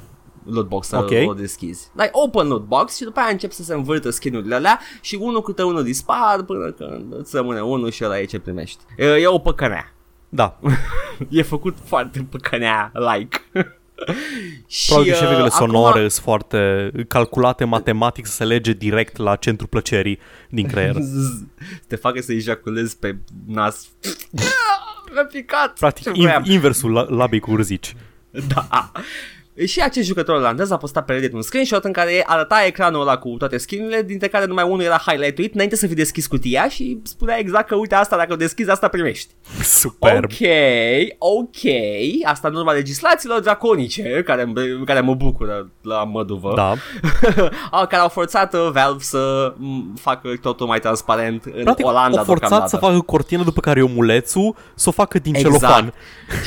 loot 0.51 0.69
box 0.69 0.87
să 0.87 0.97
Ok. 0.97 1.11
o 1.27 1.35
deschizi. 1.35 1.89
Dai 1.95 2.09
open 2.13 2.47
loot 2.49 2.65
box 2.65 2.97
și 2.97 3.03
după 3.05 3.21
aia 3.21 3.31
încep 3.31 3.53
să 3.53 3.63
se 3.63 3.75
învârtă 3.75 4.11
skinurile 4.11 4.55
alea 4.55 4.81
și 5.01 5.19
unul 5.21 5.43
câte 5.43 5.63
unul 5.63 5.83
dispar 5.83 6.43
până 6.43 6.71
când 6.71 7.13
îți 7.19 7.37
rămâne 7.37 7.61
unul 7.61 7.91
și 7.91 8.05
ăla 8.05 8.21
e 8.21 8.25
ce 8.25 8.39
primești. 8.39 8.79
E, 8.97 9.05
e 9.07 9.27
o 9.27 9.39
păcănea. 9.39 9.93
Da, 10.29 10.59
E 11.29 11.43
făcut 11.43 11.77
foarte 11.85 12.27
păcănea 12.31 12.93
like. 13.15 13.41
și, 14.67 14.87
probabil 14.91 15.13
că 15.13 15.17
și 15.19 15.23
uh, 15.23 15.29
efectele 15.29 15.49
acum- 15.49 15.59
sonore 15.59 16.09
sunt 16.09 16.25
foarte 16.25 16.91
calculate 17.09 17.65
matematic 17.65 18.27
să 18.27 18.33
se 18.33 18.45
lege 18.45 18.73
direct 18.73 19.17
la 19.17 19.37
centru 19.37 19.67
plăcerii 19.67 20.19
din 20.51 20.67
creier. 20.67 20.95
Zzz, 21.01 21.43
te 21.87 21.97
facă 21.97 22.21
să 22.21 22.33
ejaculezi 22.33 22.97
pe 22.99 23.19
nas. 23.47 23.89
Mi-a 25.13 25.25
picat. 25.25 25.79
Practic, 25.79 26.03
Ce 26.03 26.11
voiam? 26.11 26.43
in, 26.47 26.53
inversul 26.53 26.93
la, 26.93 27.07
labii 27.09 27.41
cu 27.41 27.51
urzici. 27.51 27.97
Da. 28.55 28.93
Și 29.67 29.81
acest 29.81 30.07
jucător 30.07 30.37
olandez 30.37 30.71
a 30.71 30.77
postat 30.77 31.05
pe 31.05 31.13
Reddit 31.13 31.33
un 31.33 31.43
screenshot 31.43 31.85
în 31.85 31.93
care 31.93 32.23
arăta 32.27 32.65
ecranul 32.67 33.01
ăla 33.01 33.19
cu 33.19 33.29
toate 33.29 33.57
skin-urile, 33.57 34.03
dintre 34.03 34.29
care 34.29 34.45
numai 34.47 34.65
unul 34.65 34.81
era 34.81 35.03
highlight-uit 35.07 35.55
înainte 35.55 35.77
să 35.77 35.87
fi 35.87 35.95
deschis 35.95 36.27
cutia 36.27 36.69
și 36.69 36.99
spunea 37.05 37.39
exact 37.39 37.69
că 37.69 37.75
uite 37.75 37.95
asta, 37.95 38.17
dacă 38.17 38.33
o 38.33 38.37
deschizi, 38.37 38.71
asta 38.71 38.89
primești. 38.89 39.29
Superb. 39.63 40.25
Ok, 40.25 40.49
ok, 41.19 41.57
asta 42.25 42.49
în 42.49 42.55
urma 42.55 42.73
legislațiilor 42.73 43.41
draconice, 43.41 44.23
care, 44.25 44.53
care 44.85 45.01
mă 45.01 45.15
bucură 45.15 45.71
la 45.83 46.05
măduvă, 46.05 46.53
Da. 46.57 46.75
au- 47.71 47.87
care 47.87 48.03
au 48.03 48.09
forțat 48.09 48.55
uh, 48.55 48.69
Valve 48.73 49.03
să 49.03 49.53
m, 49.57 49.95
facă 50.01 50.29
totul 50.43 50.67
mai 50.67 50.79
transparent 50.81 51.45
în 51.45 51.63
Practic, 51.63 51.87
Olanda 51.87 52.21
o 52.21 52.25
forțat 52.25 52.49
deocamdată. 52.49 52.69
să 52.71 52.77
facă 52.77 52.99
cortină 53.01 53.43
după 53.43 53.61
care 53.61 53.83
omulețul 53.83 54.57
să 54.75 54.89
o 54.89 54.93
facă 54.93 55.19
din 55.19 55.35
Exact. 55.35 55.55
celofan. 55.59 55.95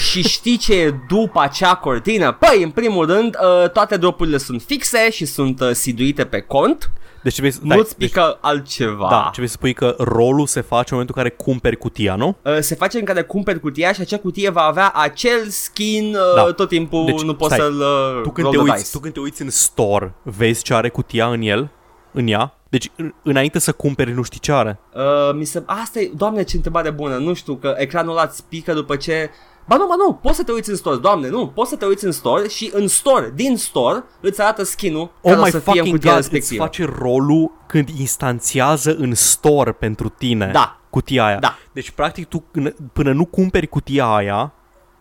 și 0.09 0.22
știi 0.28 0.57
ce 0.57 0.74
e 0.82 0.93
după 1.07 1.39
acea 1.41 1.76
cortină? 1.76 2.32
Păi, 2.39 2.64
în 2.64 2.70
primul 2.70 3.01
rând, 3.06 3.36
uh, 3.64 3.70
toate 3.70 3.97
dropurile 3.97 4.38
sunt 4.38 4.62
fixe 4.62 5.10
și 5.12 5.26
sunt 5.26 5.62
uh, 5.62 5.72
siduite 5.72 6.26
pe 6.26 6.39
cont. 6.41 6.91
Deci 7.24 7.32
trebuie 7.32 7.52
să... 7.54 7.60
Nu-ți 7.64 7.97
deci, 7.97 8.08
pică 8.10 8.38
altceva. 8.41 9.08
da, 9.10 9.22
trebuie 9.22 9.47
să 9.47 9.54
spui 9.54 9.74
că 9.74 9.95
rolul 9.97 10.45
se 10.47 10.62
face 10.62 10.93
în 10.93 10.97
momentul 10.99 11.16
în 11.18 11.24
care 11.24 11.36
cumperi 11.43 11.76
cutia, 11.78 12.16
nu? 12.16 12.38
Uh, 12.43 12.58
se 12.60 12.76
face 12.76 12.99
în 12.99 13.06
care 13.06 13.22
cumperi 13.22 13.60
cutia 13.60 13.93
și 13.93 14.02
acea 14.02 14.18
cutie 14.18 14.49
va 14.49 14.62
avea 14.62 14.91
acel 14.95 15.47
skin 15.49 16.16
uh, 16.16 16.36
Da. 16.36 16.52
tot 16.52 16.68
timpul, 16.70 17.06
Deci, 17.06 17.22
nu 17.22 17.34
poți 17.36 17.54
stai. 17.54 17.66
să-l 17.66 17.80
uh, 17.80 18.22
Tu 18.24 18.30
când, 18.32 18.47
roll 18.47 18.58
te 18.58 18.62
the 18.64 18.72
uiți, 18.72 18.84
dice. 18.84 18.91
tu 18.91 18.99
când 18.99 19.14
te 19.14 19.20
uiți 19.20 19.41
în 19.41 19.49
store, 19.49 20.14
vezi 20.24 20.64
ce 20.64 20.74
are 20.74 20.89
cutia 20.89 21.28
în 21.28 21.41
el, 21.41 21.70
în 22.12 22.28
ea. 22.28 22.56
Deci, 22.70 22.91
în- 22.95 23.14
înainte 23.24 23.60
să 23.60 23.72
cumperi, 23.72 24.12
nu 24.14 24.22
știi 24.22 24.39
ce 24.39 24.52
are. 24.52 24.80
Uh, 24.93 25.34
mi 25.36 25.45
se... 25.45 25.64
Asta 25.66 25.99
e, 25.99 26.12
doamne, 26.16 26.43
ce 26.43 26.56
întrebare 26.56 26.89
bună, 26.89 27.16
nu 27.18 27.34
știu, 27.34 27.56
că 27.56 27.74
ecranul 27.78 28.12
ăla 28.12 28.28
îți 28.30 28.43
pică 28.49 28.74
după 28.74 28.95
ce... 28.95 29.30
Ba 29.72 29.78
nu, 29.78 29.86
ba 29.88 29.95
nu, 29.97 30.13
poți 30.13 30.36
să 30.36 30.43
te 30.43 30.51
uiți 30.51 30.69
în 30.69 30.76
store, 30.76 30.95
doamne, 30.97 31.30
nu, 31.30 31.47
poți 31.47 31.69
să 31.69 31.76
te 31.76 31.86
uiți 31.86 32.05
în 32.05 32.11
store 32.11 32.47
și 32.47 32.72
în 32.74 32.88
store, 32.88 33.32
din 33.36 33.57
store, 33.57 34.03
îți 34.22 34.41
arată 34.41 34.63
skin-ul 34.63 35.01
Oh 35.01 35.09
care 35.22 35.36
o 35.39 35.43
my 35.43 35.49
să 35.49 35.59
fie 35.59 35.72
în 35.72 35.76
fucking 35.78 35.95
cutia 35.95 36.11
god, 36.11 36.19
îți 36.19 36.30
respectivă. 36.32 36.63
face 36.63 36.86
rolul 36.99 37.51
când 37.67 37.89
instanțiază 37.89 38.95
în 38.95 39.13
store 39.15 39.72
pentru 39.72 40.09
tine 40.09 40.49
Da. 40.53 40.80
cutia 40.89 41.26
aia. 41.26 41.38
Da. 41.39 41.57
Deci, 41.72 41.91
practic, 41.91 42.28
tu 42.28 42.39
până- 42.51 42.74
până 42.93 43.11
nu 43.13 43.26
cumperi 43.26 43.67
cutia 43.67 44.05
aia 44.05 44.53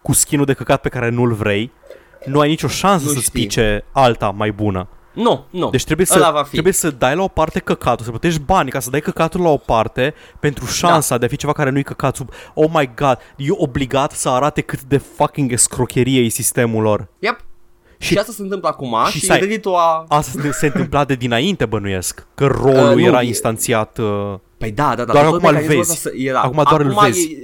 cu 0.02 0.12
skinul 0.12 0.44
de 0.44 0.52
căcat 0.52 0.80
pe 0.80 0.88
care 0.88 1.08
nu-l 1.08 1.32
vrei, 1.32 1.72
nu 2.24 2.40
ai 2.40 2.48
nicio 2.48 2.68
șansă 2.68 3.04
Nu 3.06 3.12
să 3.12 3.20
știi. 3.20 3.40
spice 3.40 3.84
alta 3.92 4.30
mai 4.30 4.52
bună. 4.52 4.88
Nu, 5.12 5.44
nu. 5.50 5.70
Deci 5.70 5.84
trebuie 5.84 6.06
Ăla 6.14 6.24
să, 6.26 6.32
va 6.32 6.42
fi. 6.42 6.50
trebuie 6.50 6.72
să 6.72 6.90
dai 6.90 7.14
la 7.16 7.22
o 7.22 7.28
parte 7.28 7.58
căcatul, 7.58 8.04
să 8.04 8.10
plătești 8.10 8.40
bani 8.40 8.70
ca 8.70 8.80
să 8.80 8.90
dai 8.90 9.00
căcatul 9.00 9.40
la 9.40 9.48
o 9.48 9.56
parte 9.56 10.14
pentru 10.40 10.66
șansa 10.66 11.18
de 11.18 11.24
a 11.24 11.28
fi 11.28 11.36
ceva 11.36 11.52
care 11.52 11.70
nu-i 11.70 11.82
căcat 11.82 12.16
sub... 12.16 12.30
Oh 12.54 12.66
my 12.72 12.90
god, 12.96 13.18
e 13.36 13.46
obligat 13.50 14.12
să 14.12 14.28
arate 14.28 14.60
cât 14.60 14.82
de 14.82 14.96
fucking 14.98 15.52
escrocherie 15.52 16.20
e 16.20 16.28
sistemul 16.28 16.82
lor. 16.82 17.08
Yep. 17.18 17.38
Și, 17.98 18.06
Și- 18.06 18.12
și 18.12 18.18
asta 18.18 18.32
se 18.32 18.42
întâmplă 18.42 18.68
acum 18.68 18.96
și 19.10 19.18
și, 19.18 19.24
stai. 19.24 19.38
Reddit-ul 19.38 19.74
a... 19.74 20.04
Asta 20.08 20.40
se- 20.42 20.52
se 20.52 20.66
întâmpla 20.66 21.04
de 21.04 21.14
dinainte, 21.14 21.66
bănuiesc, 21.66 22.26
că 22.34 22.46
rolul 22.46 22.88
Uh, 22.88 22.94
nu, 22.94 23.00
era 23.00 23.22
e- 23.22 23.26
instanțiat... 23.26 23.98
Uh... 23.98 24.34
Păi 24.58 24.70
da, 24.70 24.94
da, 24.96 25.04
da. 25.04 25.12
Doar 25.12 25.24
tot 25.24 25.34
acum 25.34 25.46
îl 25.48 25.52
mecanismul 25.52 25.76
vezi. 25.76 25.90
ăsta 25.90 26.08
să- 26.08 26.16
Era. 26.16 26.40
Acum 26.40 26.62
doar 26.68 26.80
îl 26.80 26.96
vezi. 27.04 27.32
E... 27.32 27.36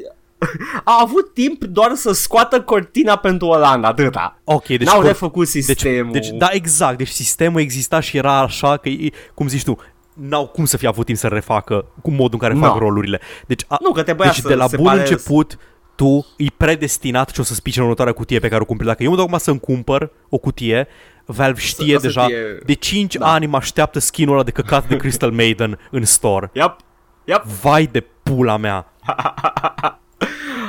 A 0.85 0.99
avut 1.03 1.35
timp 1.35 1.65
doar 1.65 1.93
să 1.95 2.13
scoată 2.13 2.61
cortina 2.63 3.17
pentru 3.17 3.47
Olanda, 3.47 3.89
atâta. 3.89 4.39
Ok, 4.45 4.67
deci... 4.67 4.83
N-au 4.83 5.01
cor- 5.01 5.07
refăcut 5.07 5.53
deci, 5.53 5.65
sistemul. 5.65 6.13
deci, 6.13 6.29
da, 6.29 6.49
exact, 6.53 6.99
deci 6.99 7.09
sistemul 7.09 7.61
exista 7.61 8.01
și 8.01 8.17
era 8.17 8.39
așa 8.41 8.77
că, 8.77 8.89
e- 8.89 9.11
cum 9.35 9.49
zici 9.49 9.65
tu, 9.65 9.77
n-au 10.13 10.47
cum 10.47 10.65
să 10.65 10.77
fie 10.77 10.89
avut 10.89 11.07
timp 11.07 11.19
să 11.19 11.27
refacă 11.27 11.85
cu 12.03 12.11
modul 12.11 12.29
în 12.33 12.39
care 12.39 12.55
No. 12.55 12.67
fac 12.67 12.79
rolurile. 12.79 13.21
Deci, 13.47 13.63
a, 13.69 13.77
Nu, 13.83 13.93
că 13.93 14.03
trebuia 14.03 14.29
deci 14.29 14.37
să 14.41 14.49
de 14.49 14.55
la 14.55 14.67
se 14.67 14.77
bun 14.77 14.85
pare- 14.85 15.01
început, 15.01 15.59
tu 15.95 16.27
e 16.37 16.45
predestinat 16.57 17.31
ce 17.31 17.41
o 17.41 17.45
să 17.45 17.55
spici 17.55 17.77
în 17.77 17.83
următoarea 17.83 18.13
cutie 18.15 18.39
pe 18.39 18.49
care 18.49 18.63
o 18.63 18.65
cumperi. 18.65 18.89
Dacă 18.89 19.03
eu 19.03 19.11
mă 19.11 19.17
duc 19.17 19.27
acum 19.27 19.39
să-mi 19.39 19.61
cumpăr 19.61 20.11
o 20.29 20.39
cutie, 20.39 20.87
Valve 21.29 21.61
știe 21.61 21.95
o 21.95 21.99
să 21.99 22.07
deja, 22.07 22.25
fie- 22.25 22.59
de 22.65 22.73
5 22.73 23.15
da. 23.17 23.33
ani 23.33 23.47
mă 23.47 23.57
așteaptă 23.57 23.99
skin-ul 23.99 24.35
ăla 24.35 24.43
de 24.43 24.51
căcat 24.51 24.89
de 24.89 24.97
Crystal 24.97 25.31
Maiden 25.41 25.79
în 25.91 26.05
store. 26.05 26.51
Yep. 26.53 26.77
Yep. 27.25 27.43
Vai 27.45 27.87
de 27.93 28.05
pula 28.23 28.57
mea! 28.57 28.93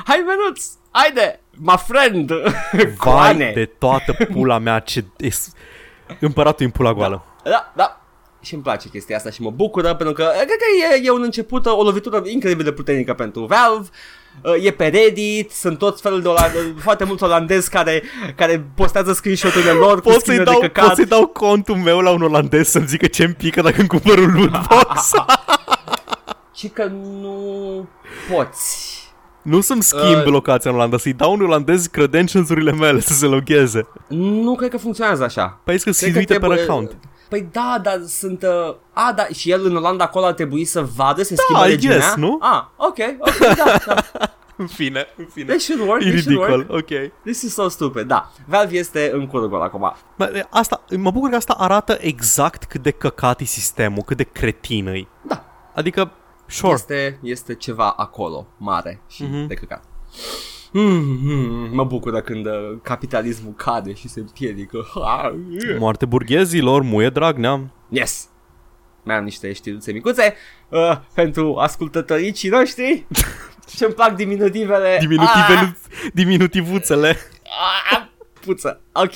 Hai, 0.07 0.23
Venuț! 0.27 0.65
Haide! 0.91 1.39
My 1.51 1.75
friend! 1.87 2.31
Vai 2.71 2.93
Coane! 2.97 3.51
de 3.55 3.65
toată 3.65 4.17
pula 4.33 4.57
mea 4.57 4.79
ce... 4.79 5.05
Es... 5.17 5.49
Împăratul 6.19 6.65
în 6.65 6.71
pula 6.71 6.93
goală. 6.93 7.25
Da, 7.43 7.71
da. 7.75 8.01
Și 8.41 8.53
îmi 8.53 8.63
place 8.63 8.89
chestia 8.89 9.15
asta 9.15 9.29
și 9.29 9.41
mă 9.41 9.49
bucură 9.49 9.95
pentru 9.95 10.15
că 10.15 10.31
cred 10.35 10.47
că 10.47 10.95
e, 10.95 11.01
e 11.03 11.11
un 11.11 11.21
început, 11.23 11.65
o 11.65 11.83
lovitură 11.83 12.21
incredibil 12.25 12.63
de 12.65 12.71
puternică 12.71 13.13
pentru 13.13 13.45
Valve. 13.45 13.89
Uh, 14.43 14.63
E 14.63 14.71
pe 14.71 14.87
Reddit, 14.87 15.51
sunt 15.51 15.77
tot 15.77 16.01
felul 16.01 16.21
de 16.21 16.27
oland- 16.27 16.81
foarte 16.81 17.03
mulți 17.03 17.23
olandezi 17.23 17.69
care, 17.69 18.03
care 18.35 18.65
postează 18.75 19.13
screenshot-urile 19.13 19.71
lor 19.71 20.01
cu 20.01 20.09
Pot 20.09 20.11
să-i, 20.11 20.19
skin 20.21 20.37
de 20.37 20.43
dau, 20.43 20.59
căcat. 20.59 20.85
pot 20.85 20.95
să-i 20.95 21.05
dau 21.05 21.27
contul 21.27 21.75
meu 21.75 21.99
la 21.99 22.09
un 22.11 22.21
olandez 22.21 22.67
să-mi 22.69 22.87
zică 22.87 23.07
ce-mi 23.07 23.33
pică 23.33 23.61
dacă 23.61 23.79
îmi 23.79 23.87
cumpăr 23.87 24.17
un 24.17 24.33
loot 24.33 24.51
box. 24.67 25.11
Și 26.57 26.67
că 26.67 26.83
nu 27.21 27.87
poți. 28.31 28.95
Nu 29.47 29.61
să-mi 29.61 29.83
schimb 29.83 30.15
Uh, 30.17 30.25
locația 30.25 30.69
în 30.71 30.75
Olanda, 30.77 30.97
să-i 30.97 31.13
dau 31.13 31.31
un 31.33 31.41
olandez 31.41 31.85
credentials-urile 31.85 32.71
mele 32.71 32.99
să 32.99 33.13
se 33.13 33.25
logheze. 33.25 33.87
Nu 34.07 34.55
cred 34.55 34.69
că 34.69 34.77
funcționează 34.77 35.23
așa. 35.23 35.59
Păi 35.63 35.75
că 35.79 35.81
Cred 35.81 35.93
că 35.95 35.99
sunt 36.05 36.13
pe 36.13 36.23
trebuie- 36.23 36.61
account. 36.61 36.97
Păi 37.29 37.47
da, 37.51 37.79
dar 37.83 38.01
sunt... 38.07 38.43
Uh, 38.43 38.75
a, 38.93 39.13
da, 39.15 39.25
și 39.33 39.51
el 39.51 39.65
în 39.65 39.75
Olanda 39.75 40.03
acolo 40.03 40.25
ar 40.25 40.33
trebui 40.33 40.65
să 40.65 40.81
vadă, 40.95 41.23
se 41.23 41.35
schimbă 41.35 41.65
I 41.65 41.69
regiunea? 41.69 41.97
guess, 41.97 42.15
nu? 42.15 42.37
Ah, 42.41 42.63
ok, 42.77 42.97
ok, 43.19 43.55
da, 43.55 43.77
da. 43.85 43.95
În 44.59 44.67
fine, 44.67 45.05
în 45.17 45.25
fine. 45.33 45.45
They 45.45 45.59
should 45.59 45.87
work, 45.87 46.01
E 46.03 46.09
they 46.09 46.19
should 46.21 46.37
ridicol, 46.39 46.65
work. 46.69 46.71
ok. 46.71 47.11
This 47.23 47.41
is 47.41 47.53
so 47.53 47.67
stupid, 47.69 48.07
da. 48.07 48.31
Valve 48.45 48.77
este 48.77 49.11
în 49.13 49.27
curul 49.27 49.49
gol 49.49 49.61
acum. 49.61 49.93
Bă, 50.17 50.45
Asta, 50.49 50.83
mă 50.97 51.11
bucur 51.11 51.29
că 51.29 51.35
asta 51.35 51.55
arată 51.57 51.97
exact 52.01 52.63
cât 52.63 52.81
de 52.81 52.91
căcat 52.91 53.39
e 53.39 53.43
sistemul, 53.43 54.03
cât 54.03 54.17
de 54.17 54.23
cretin 54.23 54.87
e. 54.87 55.07
Da. 55.21 55.43
Adică, 55.75 56.11
sure. 56.47 56.73
Este, 56.73 57.19
este 57.21 57.55
ceva 57.55 57.89
acolo, 57.89 58.47
mare 58.57 59.01
și 59.09 59.23
Mhm. 59.23 59.47
de 59.47 59.53
căcat. 59.53 59.83
Mm, 60.71 61.17
mm, 61.23 61.69
mă 61.75 61.83
bucur 61.83 62.21
când 62.21 62.45
uh, 62.45 62.77
capitalismul 62.81 63.53
cade 63.53 63.93
și 63.93 64.07
se 64.07 64.19
împiedică. 64.19 64.85
Ha, 64.93 65.35
yeah. 65.49 65.79
Moarte 65.79 66.05
burghezilor, 66.05 66.81
muie 66.81 67.09
Dragnea. 67.09 67.71
Yes! 67.89 68.27
Mai 69.03 69.15
am 69.15 69.23
niște 69.23 69.53
știruțe 69.53 69.91
micuțe 69.91 70.35
uh, 70.69 70.97
pentru 71.13 71.55
ascultătoricii 71.55 72.49
noștri. 72.49 73.05
Ce-mi 73.77 73.93
plac 73.93 74.15
diminutivele. 74.15 74.97
Diminutivele, 74.99 75.59
Ah, 75.59 75.71
diminutivuțele. 76.13 77.17
ah, 77.91 78.07
puță. 78.45 78.81
Ok. 78.93 79.13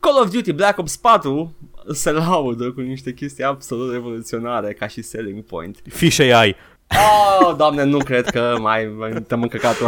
Call 0.00 0.20
of 0.22 0.30
Duty 0.30 0.52
Black 0.52 0.78
Ops 0.78 0.96
4 0.96 1.56
se 1.92 2.10
laudă 2.10 2.72
cu 2.72 2.80
niște 2.80 3.12
chestii 3.12 3.44
absolut 3.44 3.92
revoluționare 3.92 4.72
ca 4.72 4.86
și 4.86 5.02
selling 5.02 5.44
point. 5.44 5.82
Fish 5.88 6.18
AI. 6.20 6.56
Oh, 6.94 7.54
doamne, 7.56 7.84
nu 7.84 7.98
cred 7.98 8.30
că 8.30 8.56
mai 8.60 8.92
mai 8.98 9.12
te-am 9.26 9.42
încăcat 9.42 9.76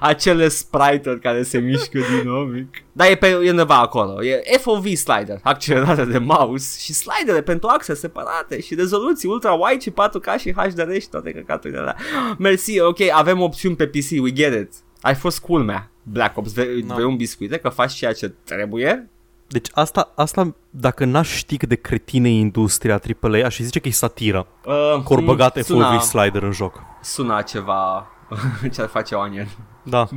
Acele 0.00 0.48
sprite 0.48 1.18
care 1.22 1.42
se 1.42 1.58
mișcă 1.58 1.98
dinamic. 2.22 2.84
Dar 2.92 3.10
e, 3.10 3.14
pe, 3.14 3.26
e 3.26 3.50
undeva 3.50 3.78
acolo. 3.80 4.24
E 4.24 4.58
FOV 4.60 4.86
slider, 4.86 5.38
accelerare 5.42 6.04
de 6.04 6.18
mouse 6.18 6.80
și 6.80 6.92
slidere 6.92 7.42
pentru 7.42 7.68
axe 7.68 7.94
separate 7.94 8.60
și 8.60 8.74
rezoluții 8.74 9.28
ultra-wide 9.28 9.80
și 9.80 9.90
4K 9.90 10.40
și 10.40 10.52
HDR 10.52 10.92
și 10.92 11.08
toate 11.08 11.30
căcaturile 11.30 11.78
alea. 11.78 11.96
Mersi, 12.38 12.80
ok, 12.80 13.00
avem 13.12 13.40
opțiuni 13.40 13.76
pe 13.76 13.86
PC, 13.86 14.10
we 14.22 14.32
get 14.32 14.54
it. 14.54 14.72
Ai 15.00 15.14
fost 15.14 15.38
cool, 15.40 15.62
mea. 15.62 15.90
Black 16.02 16.36
Ops, 16.36 16.52
vrei, 16.52 16.80
No. 16.86 16.94
vrei 16.94 17.06
un 17.06 17.16
biscuit 17.16 17.54
că 17.54 17.68
faci 17.68 17.92
ceea 17.92 18.12
ce 18.12 18.34
trebuie? 18.44 19.10
Deci 19.48 19.68
asta, 19.74 20.12
asta 20.14 20.54
dacă 20.70 21.04
n-aș 21.04 21.28
ști 21.34 21.56
cât 21.56 21.68
de 21.68 21.74
cretine 21.74 22.28
e 22.28 22.32
industria 22.32 23.00
AAA, 23.22 23.44
aș 23.44 23.58
zice 23.58 23.78
că 23.78 23.88
e 23.88 23.90
satiră. 23.90 24.46
Uh, 24.64 24.72
Că 25.04 25.12
ori 25.12 25.22
băgat 25.22 25.56
suna, 25.56 25.90
FOV 25.92 26.00
slider 26.00 26.42
în 26.42 26.52
joc. 26.52 26.80
suna 27.02 27.42
ceva 27.42 28.06
ce 28.72 28.80
ar 28.82 28.88
face 28.88 29.14
Onion. 29.14 29.48
Da. 29.82 30.08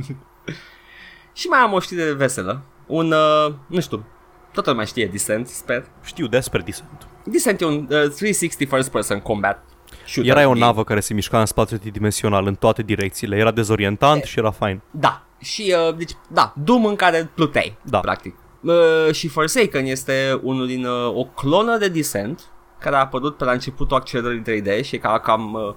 Și 1.32 1.46
mai 1.46 1.58
am 1.58 1.72
o 1.72 1.80
știre 1.80 2.12
veselă. 2.12 2.60
Un, 2.86 3.12
uh, 3.12 3.54
nu 3.66 3.80
știu, 3.80 4.04
toată 4.52 4.70
lumea 4.70 4.84
știe 4.84 5.06
Descent, 5.06 5.46
sper. 5.46 5.86
Știu 6.04 6.26
despre 6.26 6.60
Descent. 6.60 7.06
Descent 7.24 7.60
e 7.60 7.64
un 7.64 7.74
uh, 7.74 7.88
360 7.88 8.68
first 8.68 8.90
person 8.90 9.20
combat 9.20 9.64
shooter. 10.06 10.36
Era 10.36 10.46
o 10.46 10.48
game. 10.52 10.64
navă 10.64 10.84
care 10.84 11.00
se 11.00 11.14
mișca 11.14 11.40
în 11.40 11.46
spațiu 11.46 11.76
tridimensional 11.76 12.46
în 12.46 12.54
toate 12.54 12.82
direcțiile. 12.82 13.36
Era 13.36 13.50
dezorientant 13.50 14.22
și 14.22 14.38
era 14.38 14.50
fain. 14.50 14.80
Da. 14.90 15.24
Și, 15.38 15.74
uh, 15.88 15.96
deci, 15.96 16.12
da, 16.28 16.52
Doom 16.64 16.84
în 16.84 16.96
care 16.96 17.30
pluteai, 17.34 17.76
Da. 17.82 17.98
practic. 18.00 18.34
Uh, 18.60 19.12
și 19.12 19.28
Forsaken 19.28 19.84
este 19.84 20.40
unul 20.42 20.66
din 20.66 20.84
uh, 20.84 21.14
o 21.14 21.24
clonă 21.24 21.76
de 21.76 21.88
Descent 21.88 22.40
care 22.78 22.96
a 22.96 22.98
apărut 22.98 23.36
pe 23.36 23.44
la 23.44 23.52
începutul 23.52 23.96
accelerării 23.96 24.42
3D 24.42 24.84
și 24.84 24.98
care 24.98 25.14
a 25.14 25.18
cam 25.18 25.52
uh, 25.52 25.74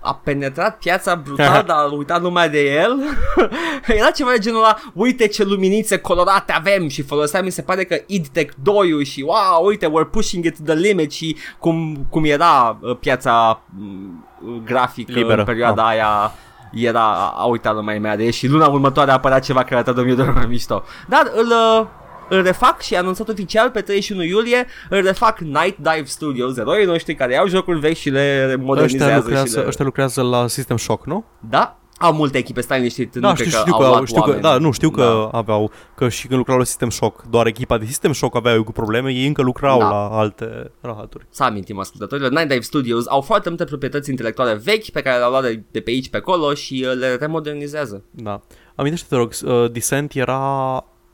a 0.00 0.14
penetrat 0.14 0.78
piața 0.78 1.14
brutal, 1.14 1.62
dar 1.66 1.76
a 1.76 1.92
uitat 1.92 2.22
lumea 2.22 2.48
de 2.48 2.74
el. 2.74 2.98
Era 3.98 4.10
ceva 4.10 4.30
de 4.30 4.38
genul 4.38 4.58
ăla, 4.58 4.78
uite 4.94 5.26
ce 5.26 5.44
luminițe 5.44 5.98
colorate 5.98 6.52
avem. 6.52 6.88
Și 6.88 7.02
folosea, 7.02 7.42
mi 7.42 7.50
se 7.50 7.62
pare 7.62 7.84
că 7.84 8.02
id 8.06 8.28
Tech 8.28 8.54
2 8.62 9.04
și 9.04 9.22
wow, 9.26 9.66
uite, 9.66 9.86
we're 9.86 10.10
pushing 10.10 10.44
it 10.44 10.56
to 10.56 10.62
the 10.64 10.74
limit. 10.74 11.12
Și 11.12 11.36
cum, 11.58 12.06
cum 12.10 12.24
era 12.24 12.78
uh, 12.80 12.96
piața 12.96 13.62
mm, 13.78 14.26
grafică 14.64 15.12
Liberă, 15.12 15.38
în 15.38 15.44
perioada 15.44 15.86
aia 15.86 16.32
era, 16.72 17.32
a 17.36 17.44
uitat 17.44 17.74
lumea 17.74 18.00
mea 18.00 18.16
de 18.16 18.24
el 18.24 18.30
și 18.30 18.46
luna 18.46 18.66
următoare 18.66 19.10
apărea 19.10 19.38
ceva 19.38 19.62
care 19.62 19.74
arăta 19.74 19.92
2000 19.92 20.14
de 20.14 20.22
euro 20.22 20.34
mai 20.34 20.46
mișto. 20.46 20.84
Dar 21.08 21.32
îl, 21.34 21.46
uh, 21.46 21.86
îl 22.28 22.42
refac 22.42 22.80
și 22.80 22.94
a 22.94 22.98
anunțat 22.98 23.28
oficial 23.28 23.70
pe 23.70 23.80
31 23.80 24.22
iulie, 24.22 24.66
îl 24.88 25.02
refac 25.02 25.38
Night 25.38 25.76
Dive 25.76 26.04
Studios, 26.04 26.56
eroii 26.56 26.86
noștri 26.86 27.14
care 27.14 27.32
iau 27.32 27.46
jocuri 27.46 27.78
vechi 27.78 27.96
și 27.96 28.10
le 28.10 28.44
Ăștia 28.44 28.64
modernizează 28.64 29.12
și 29.12 29.24
lucrează, 29.24 29.60
le... 29.60 29.66
ăștia 29.66 29.84
lucrează 29.84 30.22
la 30.22 30.46
System 30.46 30.76
Shock, 30.76 31.06
nu? 31.06 31.24
Da? 31.48 31.76
Au 32.02 32.12
multe 32.12 32.38
echipe, 32.38 32.60
stai 32.60 32.76
liniștit, 32.76 33.14
Da, 33.14 33.28
nu 33.28 33.34
știu, 33.34 33.48
cred 33.50 33.58
știu, 33.60 33.72
că 33.72 33.78
că, 33.78 33.84
au 33.84 33.90
au, 33.90 33.96
luat 33.96 34.06
știu 34.08 34.20
că, 34.20 34.26
oameni. 34.28 34.42
da, 34.42 34.58
nu, 34.58 34.70
știu 34.70 34.90
că 34.90 35.28
Da. 35.32 35.38
aveau, 35.38 35.70
că 35.96 36.08
și 36.08 36.26
când 36.26 36.38
lucrau 36.38 36.58
la 36.58 36.64
System 36.64 36.90
Shock, 36.90 37.22
doar 37.30 37.46
echipa 37.46 37.78
de 37.78 37.84
System 37.84 38.12
Shock 38.12 38.36
avea 38.36 38.52
eu 38.52 38.64
cu 38.64 38.72
probleme, 38.72 39.12
ei 39.12 39.26
încă 39.26 39.42
lucrau 39.42 39.78
Da. 39.78 39.88
la 39.88 40.08
alte 40.08 40.70
rahaturi. 40.80 41.26
Să 41.30 41.42
amintim 41.44 41.78
ascultătorilor, 41.78 42.30
Night 42.30 42.48
Dive 42.48 42.60
Studios 42.60 43.06
au 43.08 43.20
foarte 43.20 43.48
multe 43.48 43.64
proprietăți 43.64 44.10
intelectuale 44.10 44.54
vechi 44.64 44.90
pe 44.90 45.02
care 45.02 45.16
le-au 45.18 45.30
luat 45.30 45.42
de, 45.42 45.62
de 45.70 45.80
pe 45.80 45.90
aici 45.90 46.08
pe 46.10 46.16
acolo 46.16 46.54
și 46.54 46.86
uh, 46.88 46.96
le 46.98 47.14
remodernizează. 47.14 48.04
Da. 48.10 48.40
Amintește, 48.74 49.06
te 49.08 49.16
rog, 49.16 49.32
uh, 49.44 49.70
Descent 49.72 50.12
era 50.14 50.40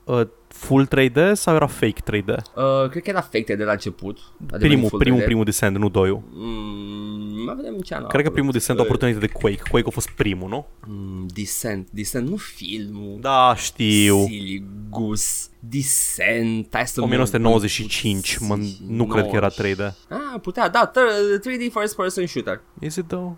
uh, 0.05 0.20
full 0.49 0.86
3D 0.86 1.32
sau 1.32 1.55
era 1.55 1.66
fake 1.66 2.01
3D? 2.12 2.26
Uh, 2.26 2.88
cred 2.90 3.03
că 3.03 3.11
era 3.11 3.20
fake 3.20 3.55
de 3.57 3.64
la 3.64 3.72
început. 3.72 4.18
a 4.18 4.32
devenit 4.38 4.66
Primul, 4.68 4.88
full 4.88 4.99
primul, 5.01 5.20
3D. 5.20 5.24
primul 5.24 5.44
Descent, 5.44 5.76
nu 5.76 5.88
doiul. 5.88 6.22
Mm, 6.32 7.44
mai 7.44 7.55
vedem 7.55 7.78
ce 7.80 7.94
an 7.94 8.03
a 8.03 8.07
Cred 8.07 8.11
că 8.11 8.16
apărut. 8.18 8.32
primul 8.32 8.53
Descent 8.53 8.78
a 8.78 8.82
apărut 8.82 9.01
înainte 9.03 9.26
de 9.26 9.32
Quake. 9.32 9.62
Quake 9.70 9.86
a 9.88 9.90
fost 9.90 10.11
primul, 10.11 10.49
nu? 10.49 10.66
Mm, 10.86 11.26
Descent, 11.34 11.88
Descent, 11.90 12.28
nu 12.28 12.36
filmul. 12.36 13.18
Da, 13.20 13.55
știu. 13.57 14.24
Silly 14.24 14.64
Goose, 14.90 15.49
Descent, 15.61 16.68
hai 16.72 16.86
să 16.86 17.01
mă- 17.01 17.07
1995, 17.07 18.38
mă, 18.38 18.59
nu 18.88 19.07
cred 19.07 19.24
că 19.28 19.36
era 19.36 19.49
3D. 19.49 19.80
Ah, 20.09 20.40
putea, 20.42 20.68
da, 20.68 20.90
thir- 20.90 21.40
3D 21.40 21.72
first 21.78 21.96
person 21.96 22.26
shooter. 22.26 22.61
Is 22.80 22.96
it 22.96 23.07
though? 23.09 23.32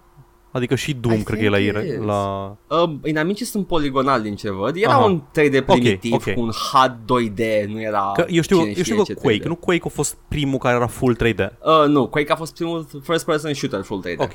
Adică 0.52 0.74
și 0.74 0.94
Doom 0.94 1.14
I 1.18 1.22
cred 1.22 1.38
că 1.38 1.44
e 1.44 1.48
la, 1.48 1.56
think 1.56 1.74
ire, 1.76 1.86
it 1.86 1.92
is. 2.00 2.04
la... 2.04 2.56
Uh, 2.68 2.90
inamicii 3.04 3.46
sunt 3.46 3.66
poligonal 3.66 4.22
din 4.22 4.34
ce 4.36 4.50
văd. 4.50 4.76
Era 4.76 4.92
Aha. 4.92 5.04
un 5.04 5.20
3D 5.20 5.64
primitiv 5.66 6.12
ok. 6.12 6.22
cu 6.34 6.40
un 6.40 6.50
HUD 6.50 6.92
2D, 6.92 7.66
nu 7.66 7.80
era 7.82 8.12
Că 8.14 8.24
eu 8.28 8.42
știu, 8.42 8.56
cine 8.56 8.66
eu 8.68 8.72
știe 8.72 8.82
știu 8.84 9.02
ce 9.02 9.12
că 9.14 9.20
Quake, 9.20 9.38
3D. 9.42 9.46
nu 9.46 9.54
Quake 9.54 9.82
a 9.84 9.88
fost 9.88 10.16
primul 10.28 10.58
care 10.58 10.76
era 10.76 10.86
full 10.86 11.16
3D. 11.16 11.38
Uh, 11.38 11.84
nu, 11.88 12.06
Quake 12.08 12.32
a 12.32 12.36
fost 12.36 12.54
primul 12.54 12.86
first 13.02 13.24
person 13.24 13.54
shooter 13.54 13.82
full 13.82 14.02
3D. 14.08 14.18
Ok. 14.18 14.34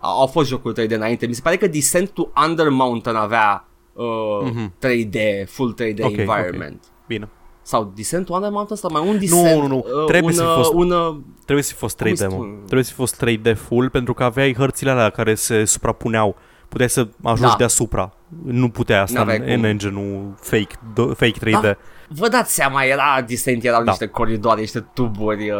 Au, 0.00 0.20
au 0.20 0.26
fost 0.26 0.48
jocuri 0.48 0.86
3D 0.86 0.90
înainte. 0.90 1.26
Mi 1.26 1.34
se 1.34 1.40
pare 1.42 1.56
că 1.56 1.66
Descent 1.66 2.10
to 2.10 2.28
Under 2.48 2.68
Mountain 2.68 3.16
avea 3.16 3.68
uh, 3.92 4.04
Mhm. 4.44 4.72
3D, 4.78 5.16
full 5.46 5.74
3D 5.74 6.02
Ok, 6.02 6.16
environment. 6.16 6.84
Bine. 7.06 7.28
Sau 7.62 7.92
Descent 7.96 8.26
to 8.26 8.34
Under 8.34 8.50
Mountain 8.50 8.76
sau 8.78 8.90
mai 8.92 9.08
un 9.08 9.18
Descent? 9.18 9.60
nu, 9.60 9.66
nu. 9.66 9.76
Uh, 9.76 10.04
Trebuie 10.06 10.30
un, 10.32 10.36
să 10.36 10.42
fi 10.42 10.48
uh, 10.48 10.54
fost- 10.54 10.72
Un, 10.72 10.90
uh, 10.90 11.16
Trebuie 11.44 11.64
să 11.64 11.72
fi 11.72 11.78
fost 11.78 11.96
Cum 11.98 12.06
îi 12.06 12.12
3D, 12.16 12.20
mă. 12.20 12.30
spun? 12.30 12.56
Trebuie 12.64 12.84
să 12.84 12.90
fi 12.90 12.96
fost 12.96 13.24
3D 13.24 13.54
full 13.56 13.90
pentru 13.90 14.14
că 14.14 14.24
aveai 14.24 14.54
hărțile 14.54 14.90
alea 14.90 15.10
care 15.10 15.34
se 15.34 15.64
suprapuneau. 15.64 16.36
Puteai 16.68 16.88
să 16.90 17.08
ajungi 17.22 17.50
Da. 17.50 17.54
deasupra. 17.58 18.12
Nu 18.44 18.68
puteai 18.68 19.00
asta 19.00 19.18
N-aveai 19.18 19.38
în, 19.38 19.44
cum. 19.44 19.52
în 19.52 19.64
engine-ul 19.64 20.34
fake, 20.40 20.74
do, 20.94 21.06
fake 21.06 21.38
3D. 21.40 21.60
Da. 21.62 21.76
Vă 22.08 22.28
dați 22.28 22.54
seama, 22.54 22.82
era 22.84 23.22
Descent, 23.26 23.64
erau 23.64 23.82
Da. 23.84 23.90
niște 23.90 24.06
coridoare, 24.06 24.60
niște 24.60 24.80
tuburi 24.94 25.50
uh, 25.50 25.56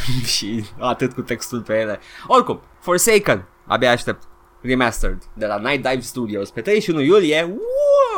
și 0.34 0.64
atât 0.78 1.12
cu 1.12 1.20
textul 1.20 1.60
pe 1.60 1.74
ele. 1.80 1.98
Oricum, 2.26 2.60
Forsaken, 2.80 3.44
abia 3.66 3.90
aștept. 3.90 4.22
Remastered 4.62 5.22
de 5.34 5.46
la 5.46 5.58
Night 5.58 5.88
Dive 5.88 6.00
Studios 6.00 6.50
pe 6.50 6.60
31 6.60 7.00
iulie. 7.00 7.56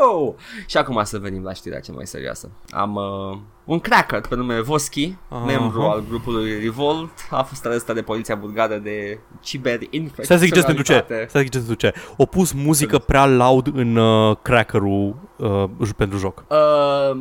Wow! 0.01 0.37
Și 0.67 0.77
acum 0.77 1.01
să 1.05 1.19
venim 1.19 1.43
la 1.43 1.53
știrea 1.53 1.81
cea 1.81 1.93
mai 1.93 2.07
serioasă. 2.07 2.51
Am 2.71 2.95
uh, 2.95 3.39
un 3.65 3.81
cracker 3.81 4.21
pe 4.21 4.35
nume 4.35 4.61
Voschi, 4.61 5.15
Aha. 5.29 5.45
membru 5.45 5.81
al 5.83 6.05
grupului 6.09 6.59
Revolt, 6.61 7.11
a 7.31 7.43
fost 7.43 7.67
arestat 7.67 7.95
de 7.95 8.03
poliția 8.03 8.35
bulgară 8.35 8.77
de 8.77 9.19
ciberinfracționalitate. 9.41 10.25
Stai 10.25 10.39
să 10.39 10.45
ziceți 10.45 10.67
pentru 10.67 10.83
ce. 10.85 11.05
Stai 11.07 11.27
să 11.29 11.39
ziceți 11.39 11.67
pentru 11.67 11.75
ce. 11.75 11.93
O 12.17 12.25
pus 12.27 12.53
muzică 12.53 12.99
prea 12.99 13.27
loud 13.27 13.67
în 13.75 13.97
uh, 13.97 14.37
crackerul 14.43 15.17
uh, 15.37 15.65
j- 15.87 15.97
pentru 15.97 16.19
joc. 16.19 16.45
Uh, 16.49 17.17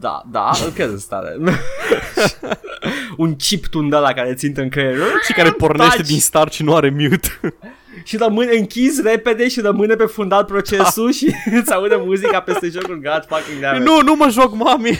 da, 0.00 0.22
da, 0.30 0.50
îl 0.64 0.70
cred 0.70 0.88
în 0.88 0.98
stare. 0.98 1.36
un 3.16 3.36
chip 3.36 3.66
tundă 3.66 3.98
la 3.98 4.12
care 4.12 4.34
țintă 4.34 4.60
în 4.60 4.68
creier. 4.68 4.96
Și 5.26 5.32
care 5.32 5.50
pornește 5.50 5.96
Taci! 5.96 6.06
din 6.06 6.20
start 6.20 6.52
și 6.52 6.62
nu 6.62 6.74
are 6.74 6.90
mute. 6.90 7.54
Și 8.02 8.16
rămâne 8.16 8.56
închis 8.56 9.02
repede 9.02 9.48
și 9.48 9.60
rămâne 9.60 9.94
pe 9.94 10.04
fundat 10.04 10.46
procesul 10.46 11.12
și 11.12 11.34
îți 11.60 11.72
aude 11.72 11.96
muzica 11.96 12.40
peste 12.40 12.68
jocul 12.68 12.94
God 13.02 13.24
fucking 13.28 13.60
damn 13.62 13.76
it. 13.80 13.86
nu, 13.88 14.02
nu 14.02 14.14
mă 14.16 14.28
joc, 14.30 14.54
mami. 14.54 14.90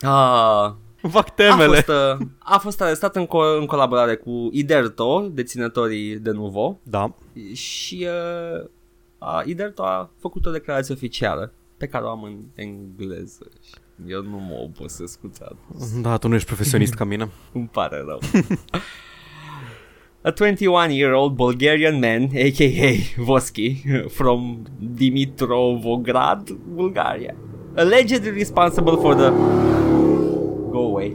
Ah, 0.00 0.70
Îmi 1.02 1.12
fac 1.12 1.26
a, 1.28 1.32
temele. 1.36 1.66
fost, 1.80 1.88
uh, 1.88 2.26
a 2.38 2.58
fost 2.58 2.80
arestat 2.80 3.16
în, 3.16 3.24
co- 3.26 3.58
în 3.58 3.66
colaborare 3.66 4.14
cu 4.16 4.48
Iderto, 4.52 5.28
deținătorii 5.32 6.16
de 6.16 6.30
Nuvo 6.30 6.78
Da. 6.82 7.14
și 7.52 8.06
uh, 8.60 8.68
a, 9.18 9.42
Iderto 9.46 9.82
a 9.82 10.10
făcut 10.20 10.46
o 10.46 10.50
declarație 10.50 10.94
oficială 10.94 11.52
pe 11.76 11.86
care 11.86 12.04
o 12.04 12.08
am 12.08 12.22
în 12.22 12.36
engleză. 12.54 13.46
și 13.64 13.72
Eu 14.06 14.22
nu 14.22 14.36
mă 14.38 14.54
obosesc 14.62 15.20
cu 15.20 15.26
tradusul. 15.38 16.02
Da, 16.02 16.16
tu 16.16 16.28
nu 16.28 16.34
ești 16.34 16.46
profesionist 16.46 16.94
ca 16.94 17.04
mine. 17.04 17.28
Îmi 17.52 17.68
pare 17.72 18.04
rău. 18.06 18.18
A 20.28 20.32
21-year-old 20.32 21.38
Bulgarian 21.38 22.00
man, 22.00 22.24
aka 22.36 22.96
Voski, 23.28 24.10
from 24.10 24.66
Dimitrovograd, 24.78 26.50
Bulgaria, 26.76 27.34
allegedly 27.78 28.32
responsible 28.32 28.98
for 28.98 29.14
the... 29.14 29.30
Go 30.70 30.82
away. 30.92 31.14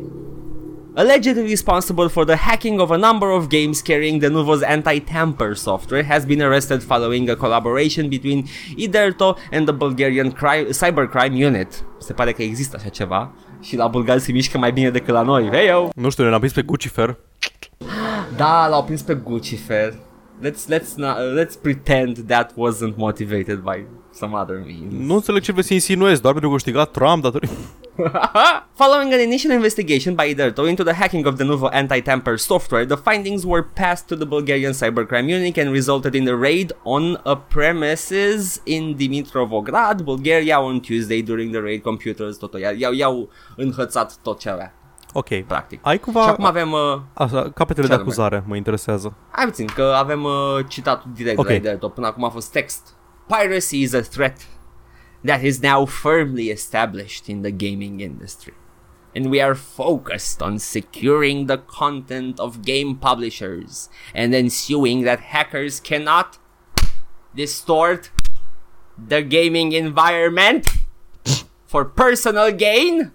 Allegedly 0.96 1.44
responsible 1.44 2.10
for 2.10 2.26
the 2.26 2.36
hacking 2.36 2.80
of 2.80 2.90
a 2.90 2.98
number 2.98 3.30
of 3.30 3.50
games 3.50 3.84
carrying 3.84 4.18
the 4.18 4.30
Nuvo's 4.30 4.64
anti-tamper 4.64 5.54
software, 5.54 6.02
has 6.02 6.26
been 6.26 6.42
arrested 6.42 6.82
following 6.82 7.30
a 7.30 7.36
collaboration 7.36 8.10
between 8.10 8.48
Iderto 8.86 9.38
and 9.52 9.68
the 9.68 9.74
Bulgarian 9.74 10.32
cri- 10.32 10.74
Cybercrime 10.74 11.36
Unit. 11.46 11.84
Se 12.00 12.14
pare 12.14 12.32
că 12.32 12.42
există 12.44 12.78
așa 12.80 12.90
ceva 12.90 13.34
și 13.62 13.76
la 13.76 13.88
bulgari 13.88 14.22
se 14.22 14.32
mișcă 14.32 14.58
mai 14.58 14.72
bine 14.72 14.90
decât 14.90 15.14
la 15.14 15.22
noi. 15.22 15.50
Hey, 15.52 15.68
yo! 15.68 15.90
Nu 15.96 16.10
știu, 16.10 16.24
ne-am 16.30 16.50
pe 16.54 16.62
Guccifer. 16.62 17.18
Da, 18.38 18.68
l-au 18.68 18.84
prins 18.84 19.02
pe. 19.02 19.18
Let's 20.42 20.68
let's 20.68 20.98
not, 20.98 21.18
let's 21.18 21.56
pretend 21.56 22.28
that 22.28 22.54
wasn't 22.58 22.98
motivated 22.98 23.64
by 23.64 23.86
some 24.12 24.34
other 24.34 24.64
means. 24.66 25.08
Nu 25.08 25.14
înțeleg 25.14 25.42
ce 25.42 25.52
vrei 25.52 25.64
să 25.64 25.74
insinuezi, 25.74 26.22
doar 26.22 26.34
pentru 26.34 26.50
că 26.50 26.56
câștigat 26.56 26.92
Trump 26.92 27.24
datorită... 27.24 27.54
Following 28.74 29.14
an 29.14 29.20
initial 29.20 29.52
investigation 29.52 30.16
by 30.16 30.30
Iderto 30.30 30.68
into 30.68 30.84
the 30.84 30.94
hacking 30.94 31.26
of 31.26 31.36
the 31.36 31.44
Nuvo 31.44 31.70
anti-tamper 31.72 32.38
software, 32.38 32.86
the 32.86 33.12
findings 33.12 33.44
were 33.46 33.64
passed 33.64 34.08
to 34.08 34.16
the 34.16 34.26
Bulgarian 34.26 34.74
cybercrime 34.74 35.30
unit 35.30 35.58
and 35.58 35.72
resulted 35.72 36.16
in 36.16 36.28
a 36.28 36.36
raid 36.36 36.74
on 36.84 37.18
a 37.24 37.36
premises 37.36 38.62
in 38.66 38.96
Dimitrovograd, 38.96 40.04
Bulgaria, 40.04 40.60
on 40.60 40.82
Tuesday 40.82 41.22
during 41.22 41.52
the 41.52 41.62
raid 41.62 41.82
computers. 41.82 42.40
I-au, 42.78 42.94
i-au 42.94 43.30
înhățat 43.56 44.18
tot 44.22 44.40
ce 44.40 44.50
avea, 44.50 44.74
Ok. 45.14 45.44
practic. 45.48 45.80
Ai 45.82 46.00
cumva... 46.00 46.22
Și 46.22 46.30
acum 46.30 46.46
avem... 46.46 46.72
Uh, 46.72 47.00
Asta, 47.14 47.52
capetele 47.56 47.86
Ce 47.86 47.88
de 47.88 47.94
anume? 47.94 48.10
acuzare 48.10 48.44
mă 48.48 48.56
interesează. 48.56 49.14
Hai 49.32 49.46
puțin, 49.46 49.66
că 49.66 49.94
avem 49.98 50.24
uh, 50.24 50.32
citatul 50.68 51.12
direct 51.14 51.38
Ok. 51.38 51.46
okay. 51.46 51.58
de 51.60 51.64
la 51.64 51.70
Iderto. 51.70 51.90
Până 51.90 52.08
acum 52.08 52.24
a 52.24 52.30
fost 52.30 52.52
text. 52.52 52.94
Piracy 53.28 53.82
is 53.82 53.94
a 53.94 54.02
threat 54.02 54.48
that 55.26 55.42
is 55.42 55.60
now 55.60 55.86
firmly 55.86 56.50
established 56.50 57.28
in 57.28 57.42
the 57.42 57.52
gaming 57.52 58.02
industry. 58.02 58.54
And 59.16 59.30
we 59.30 59.42
are 59.42 59.54
focused 59.54 60.42
on 60.42 60.58
securing 60.58 61.46
the 61.46 61.58
content 61.58 62.40
of 62.40 62.62
game 62.62 62.98
publishers 63.00 63.90
and 64.16 64.34
ensuring 64.34 65.04
that 65.06 65.20
hackers 65.20 65.80
cannot 65.80 66.40
distort 67.36 68.12
the 69.08 69.22
gaming 69.22 69.72
environment 69.72 70.68
for 71.66 71.86
personal 71.86 72.52
gain 72.52 73.12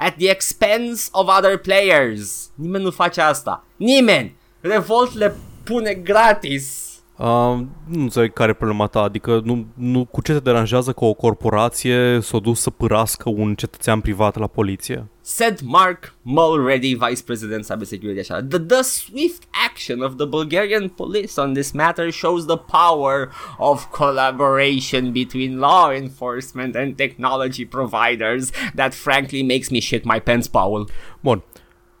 at 0.00 0.16
the 0.16 0.30
expense 0.30 1.10
of 1.12 1.28
other 1.28 1.58
players. 1.58 2.50
Nimeni 2.54 2.84
nu 2.84 2.90
face 2.90 3.22
asta. 3.22 3.64
Nimeni! 3.76 4.34
Revolt 4.60 5.14
le 5.14 5.34
pune 5.64 5.94
gratis. 5.94 6.89
Uh, 7.20 7.58
nu 7.86 8.02
înțeleg 8.02 8.32
care 8.32 8.50
e 8.50 8.54
problema 8.54 8.86
ta, 8.86 9.00
adică 9.00 9.40
nu, 9.44 9.66
nu, 9.74 10.04
cu 10.04 10.22
ce 10.22 10.32
te 10.32 10.38
deranjează 10.38 10.92
că 10.92 11.04
o 11.04 11.12
corporație 11.12 12.18
s-a 12.20 12.38
dus 12.38 12.60
să 12.60 12.70
pârască 12.70 13.28
un 13.28 13.54
cetățean 13.54 14.00
privat 14.00 14.38
la 14.38 14.46
poliție? 14.46 15.08
Said 15.20 15.60
Mark 15.60 16.14
Mulready, 16.22 16.94
Vice 16.94 17.22
President 17.24 17.64
Cybersecurity 17.64 18.20
așa. 18.20 18.42
The, 18.42 18.58
the 18.58 18.82
swift 18.82 19.42
action 19.70 20.02
of 20.02 20.14
the 20.16 20.26
Bulgarian 20.26 20.88
police 20.88 21.40
on 21.40 21.52
this 21.52 21.70
matter 21.70 22.10
shows 22.10 22.44
the 22.46 22.56
power 22.56 23.30
of 23.58 23.86
collaboration 23.90 25.12
between 25.12 25.58
law 25.58 25.92
enforcement 25.92 26.76
and 26.76 26.96
technology 26.96 27.66
providers 27.66 28.50
that 28.74 28.94
frankly 28.94 29.42
makes 29.42 29.68
me 29.68 29.80
shit 29.80 30.04
my 30.04 30.20
pants, 30.20 30.48
Paul. 30.48 30.90
Bun, 31.20 31.42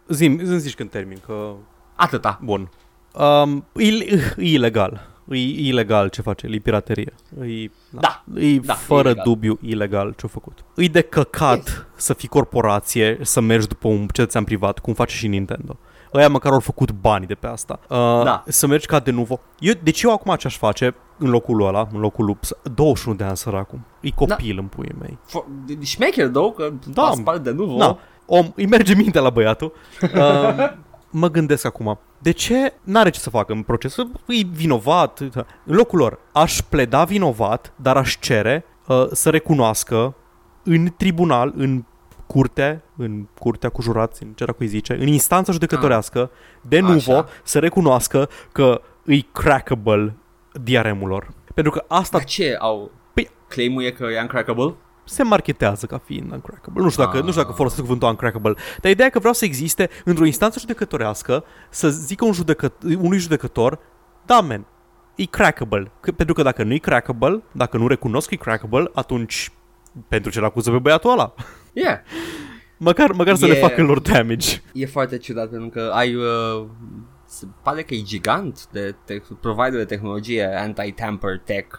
zim, 0.08 0.38
îmi 0.44 0.58
zici 0.58 0.74
când 0.74 0.90
termin, 0.90 1.18
că... 1.26 1.54
Atâta. 1.94 2.40
Bun. 2.44 2.70
Um, 3.14 3.64
e, 3.76 3.86
e 4.36 4.50
ilegal. 4.52 5.08
E 5.28 5.66
ilegal 5.68 6.08
ce 6.08 6.22
face, 6.22 6.46
e 6.50 6.58
piraterie. 6.58 7.14
E, 7.42 7.70
Da. 7.90 8.24
E 8.34 8.58
Da, 8.58 8.74
fără 8.74 9.08
e 9.08 9.10
ilegal. 9.10 9.24
dubiu 9.24 9.58
ilegal 9.62 10.14
ce-a 10.16 10.28
făcut. 10.28 10.64
E 10.76 10.86
de 10.86 11.00
căcat 11.00 11.56
Yes. 11.68 11.84
să 11.94 12.14
fii 12.14 12.28
corporație, 12.28 13.18
să 13.22 13.40
mergi 13.40 13.66
după 13.66 13.88
un 13.88 14.06
cetățean 14.12 14.44
privat, 14.44 14.78
cum 14.78 14.94
face 14.94 15.14
și 15.16 15.26
Nintendo. 15.26 15.76
Ăia 16.14 16.28
măcar 16.28 16.52
au 16.52 16.60
făcut 16.60 16.92
bani 16.92 17.26
de 17.26 17.34
pe 17.34 17.46
asta. 17.46 17.80
Uh, 17.88 17.96
Da. 18.24 18.44
Să 18.46 18.66
mergi 18.66 18.86
ca 18.86 18.98
de 18.98 19.10
nuvo. 19.10 19.40
Eu, 19.58 19.72
deci 19.82 20.02
eu 20.02 20.12
acum 20.12 20.34
ce-aș 20.34 20.56
face 20.56 20.94
în 21.18 21.30
locul 21.30 21.66
ăla, 21.66 21.88
în 21.92 22.00
locul 22.00 22.24
lui, 22.24 22.36
21 22.74 23.16
de 23.16 23.24
ani 23.24 23.36
săracul. 23.36 23.78
E 24.00 24.10
copil 24.10 24.58
în 24.58 24.66
puii 24.66 24.94
mei. 25.00 25.18
For, 25.26 25.44
șmecher, 25.82 26.28
though, 26.28 26.54
că 26.56 26.72
Da. 26.86 27.02
da. 27.02 27.10
spart 27.14 27.42
de 27.42 27.50
nuvo. 27.50 27.76
Na, 27.76 27.98
om, 28.26 28.52
îi 28.54 28.66
merge 28.66 28.94
mintea 28.94 29.20
la 29.20 29.30
băiatul. 29.30 29.72
Uh, 30.02 30.10
mă 31.10 31.30
gândesc 31.30 31.64
acum, 31.64 31.98
de 32.18 32.30
ce 32.30 32.74
n-are 32.82 33.10
ce 33.10 33.18
să 33.18 33.30
facă 33.30 33.52
în 33.52 33.62
proces? 33.62 33.96
E 34.26 34.44
vinovat. 34.52 35.18
În 35.64 35.76
locul 35.76 35.98
lor, 35.98 36.18
aș 36.32 36.60
pleda 36.68 37.04
vinovat, 37.04 37.72
dar 37.76 37.96
aș 37.96 38.18
cere 38.18 38.64
uh, 38.86 39.06
să 39.12 39.30
recunoască 39.30 40.14
în 40.62 40.92
tribunal, 40.96 41.52
în 41.56 41.84
curte, 42.26 42.82
în 42.96 43.26
curtea 43.38 43.68
cu 43.68 43.82
jurați, 43.82 44.22
în 44.22 44.32
ce 44.32 44.44
dracu 44.44 44.62
îi 44.62 44.68
zice, 44.68 44.92
în 44.92 45.06
instanța 45.06 45.52
judecătorească, 45.52 46.30
de 46.62 46.78
Așa. 46.78 46.86
nuvo, 46.88 47.24
să 47.42 47.58
recunoască 47.58 48.28
că 48.52 48.80
îi 49.04 49.28
crackable 49.32 50.16
DRM-ul 50.52 51.08
lor. 51.08 51.28
Pentru 51.54 51.72
că 51.72 51.84
asta 51.88 52.16
Dar 52.18 52.26
ce 52.26 52.56
au... 52.58 52.90
Păi- 53.20 53.30
Claimul 53.48 53.82
e 53.82 53.90
că 53.90 54.04
e 54.04 54.20
uncrackable? 54.20 54.74
Se 55.10 55.22
marketează 55.22 55.86
ca 55.86 55.98
fiind 55.98 56.32
uncrackable. 56.32 56.82
Nu 56.82 56.88
știu 56.90 57.04
dacă, 57.04 57.16
Ah. 57.16 57.22
nu 57.22 57.28
știu 57.30 57.42
dacă 57.42 57.54
folosesc 57.54 57.80
cuvântul 57.80 58.08
uncrackable, 58.08 58.54
dar 58.80 58.90
ideea 58.90 59.06
e 59.06 59.10
că 59.10 59.18
vreau 59.18 59.34
să 59.34 59.44
existe 59.44 59.90
într-o 60.04 60.24
instanță 60.24 60.58
judecătorească 60.58 61.44
să 61.70 61.88
zică 61.90 62.24
un 62.24 62.32
judecă, 62.32 62.72
unui 62.98 63.18
judecător, 63.18 63.78
da, 64.26 64.40
man, 64.40 64.66
e 65.14 65.24
crackable. 65.24 65.90
Că, 66.00 66.12
pentru 66.12 66.34
că 66.34 66.42
dacă 66.42 66.62
nu 66.62 66.72
e 66.74 66.78
crackable, 66.78 67.42
dacă 67.52 67.76
nu 67.76 67.86
recunosc 67.86 68.28
că 68.28 68.34
e 68.34 68.36
crackable, 68.36 68.90
atunci 68.94 69.52
pentru 70.08 70.30
ce 70.30 70.40
l-acuză 70.40 70.70
pe 70.70 70.78
băiatul 70.78 71.10
ăla? 71.10 71.34
Yeah. 71.72 71.98
Măcar, 72.76 73.12
măcar 73.12 73.34
să 73.36 73.46
le 73.46 73.54
Yeah. 73.54 73.68
facă 73.68 73.82
lor 73.82 74.00
damage. 74.00 74.62
E 74.72 74.86
foarte 74.86 75.18
ciudat 75.18 75.48
pentru 75.48 75.68
că 75.68 75.90
ai... 75.94 76.14
Uh, 76.14 76.66
se 77.26 77.46
pare 77.62 77.82
că 77.82 77.94
e 77.94 78.02
gigant 78.02 78.66
de 78.72 78.94
te- 79.04 79.20
provider 79.40 79.72
de 79.78 79.84
tehnologie 79.84 80.44
anti-tamper 80.58 81.38
tech 81.44 81.78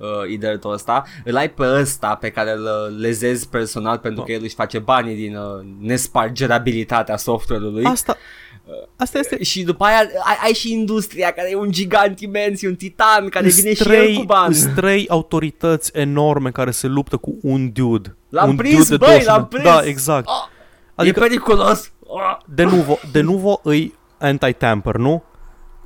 uh, 0.00 0.30
ideatul 0.30 0.72
ăsta, 0.72 1.04
îl 1.24 1.36
ai 1.36 1.50
pe 1.50 1.64
ăsta 1.66 2.14
pe 2.14 2.30
care 2.30 2.52
îl 2.52 2.62
uh, 2.62 2.96
lezezi 3.00 3.48
personal 3.48 3.98
pentru 3.98 4.22
că 4.22 4.32
el 4.32 4.40
își 4.42 4.54
face 4.54 4.78
banii 4.78 5.14
din 5.16 5.36
uh, 5.36 5.64
nespargerabilitatea 5.80 7.16
software-ului 7.16 7.84
Asta, 7.84 8.16
asta 8.96 9.18
este... 9.18 9.42
și 9.42 9.62
după 9.62 9.84
aia 9.84 9.96
ai, 10.24 10.36
ai 10.42 10.52
și 10.52 10.72
industria 10.72 11.30
care 11.30 11.50
e 11.50 11.54
un 11.56 11.70
gigant 11.70 12.20
imens, 12.20 12.62
e 12.62 12.68
un 12.68 12.74
titan 12.74 13.28
care 13.28 13.48
vine 13.48 13.74
și 13.74 13.82
el 13.82 13.86
Străi, 13.88 14.14
cu 14.14 14.22
bani. 14.24 14.54
străi 14.54 15.08
autorități 15.08 15.90
enorme 15.94 16.50
care 16.50 16.70
se 16.70 16.86
luptă 16.86 17.16
cu 17.16 17.38
un 17.42 17.72
dude. 17.72 18.16
L-am 18.28 18.48
un 18.48 18.56
prins, 18.56 18.76
dude 18.76 18.88
de 18.88 18.96
băi, 18.96 19.08
20 19.08 19.26
l-am 19.26 19.40
de- 19.50 19.56
prins. 19.56 19.64
Da, 19.74 19.82
exact. 19.84 20.28
Oh, 20.28 20.34
Adică- 20.94 21.18
E 21.20 21.22
periculos. 21.22 21.92
Oh. 22.06 22.36
De 22.54 22.62
nuvo, 22.64 22.98
de 23.12 23.20
nuvo 23.20 23.60
îi 23.62 23.94
anti-tamper, 24.18 24.94
nu? 24.96 25.22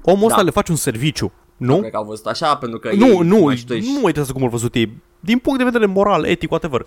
Omul 0.03 0.25
ăsta 0.25 0.37
Da. 0.39 0.43
le 0.45 0.51
face 0.51 0.71
un 0.71 0.77
serviciu, 0.77 1.33
nu? 1.57 1.79
Cred 1.79 1.91
că 1.91 1.97
au 1.97 2.05
văzut 2.05 2.27
așa 2.27 2.57
pentru 2.57 2.79
că 2.79 2.91
Nu, 2.95 3.07
ei 3.07 3.19
nu, 3.23 3.39
mai 3.39 3.57
știu 3.57 3.75
nu 3.75 3.83
mă 3.91 3.97
interesează 3.99 4.33
cum 4.33 4.43
au 4.43 4.49
văzut 4.49 4.75
ei. 4.75 4.93
Din 5.21 5.39
punct 5.39 5.59
de 5.59 5.65
vedere 5.65 5.87
moral, 5.87 6.25
etic, 6.25 6.51
whatever. 6.51 6.87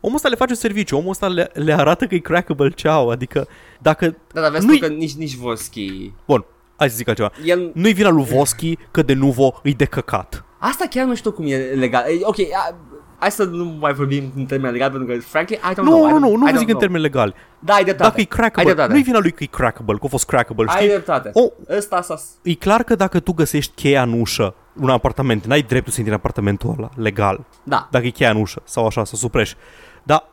Omul 0.00 0.16
ăsta 0.16 0.28
le 0.28 0.34
face 0.36 0.50
un 0.50 0.56
serviciu, 0.58 0.96
omul 0.96 1.10
ăsta 1.10 1.28
le, 1.28 1.50
le 1.54 1.72
arată 1.74 2.06
că 2.06 2.14
e 2.14 2.18
crackable 2.18 2.70
ce 2.70 2.88
au, 2.88 3.08
adică 3.10 3.48
dacă... 3.80 4.16
Da, 4.32 4.40
dar 4.40 4.50
vezi 4.50 4.66
Nu-i- 4.66 4.78
tu 4.78 4.86
că 4.86 4.92
nici, 4.92 5.12
nici 5.14 5.34
Voschi 5.34 6.12
Bun, 6.26 6.44
hai 6.76 6.90
să 6.90 6.96
zic 6.96 7.08
altceva. 7.08 7.32
El, 7.44 7.70
Nu-i 7.74 7.92
vina 7.92 8.08
lui 8.08 8.24
Voschi 8.24 8.76
că 8.90 9.02
de 9.02 9.12
nuvo 9.14 9.60
îi 9.62 9.74
de 9.74 9.84
căcat. 9.84 10.44
Asta 10.58 10.84
chiar 10.90 11.06
nu 11.06 11.14
știu 11.14 11.32
cum 11.32 11.44
e 11.46 11.56
legal. 11.56 12.04
E, 12.08 12.18
Ok, 12.22 12.36
a, 12.38 12.74
hai 13.18 13.30
să 13.30 13.44
nu 13.44 13.64
mai 13.64 13.92
vorbim 13.92 14.32
în 14.36 14.44
termeni 14.44 14.72
legal 14.72 14.90
pentru 14.90 15.14
că, 15.14 15.20
frankly, 15.20 15.56
I 15.56 15.72
don't 15.72 15.76
Nu, 15.76 15.82
know. 15.84 16.08
I 16.08 16.10
nu, 16.10 16.16
don't- 16.16 16.20
nu, 16.20 16.36
nu 16.36 16.48
I 16.48 16.50
vă 16.50 16.56
don't 16.56 16.58
zic 16.58 16.60
în 16.60 16.66
know. 16.66 16.80
termeni 16.80 17.02
legali. 17.02 17.34
Da, 17.58 17.74
ai 17.74 17.82
dreptate. 17.82 18.08
Dacă 18.08 18.20
e 18.20 18.26
ai 18.28 18.36
crackable, 18.36 18.64
dreptate. 18.72 18.92
nu-i 18.92 19.02
vina 19.02 19.18
lui 19.18 19.30
că 19.32 19.42
e 19.42 19.46
crackable, 19.46 19.94
că 19.98 20.04
a 20.04 20.08
fost 20.08 20.26
crackable, 20.26 20.64
Ai 20.68 20.76
știi? 20.76 20.88
dreptate. 20.88 21.30
O, 21.32 21.40
Ăsta 21.76 22.02
s-a... 22.02 22.18
e 22.42 22.54
clar 22.54 22.82
că 22.82 22.94
dacă 22.94 23.20
tu 23.20 23.32
găsești 23.32 23.72
cheia 23.74 24.02
în 24.02 24.20
ușă 24.20 24.54
un 24.80 24.88
apartament, 24.88 25.44
n-ai 25.44 25.62
dreptul 25.62 25.92
să 25.92 25.98
intri 25.98 26.14
în 26.14 26.20
apartamentul 26.20 26.74
ăla, 26.78 26.90
legal. 26.96 27.44
Da, 27.62 27.88
Dacă 27.90 28.06
e 28.06 28.10
cheia 28.10 28.30
în 28.30 28.40
ușă 28.40 28.62
sau 28.64 28.86
așa, 28.86 29.04
să 29.04 29.16
suprești. 29.16 29.56
Dar 30.02 30.24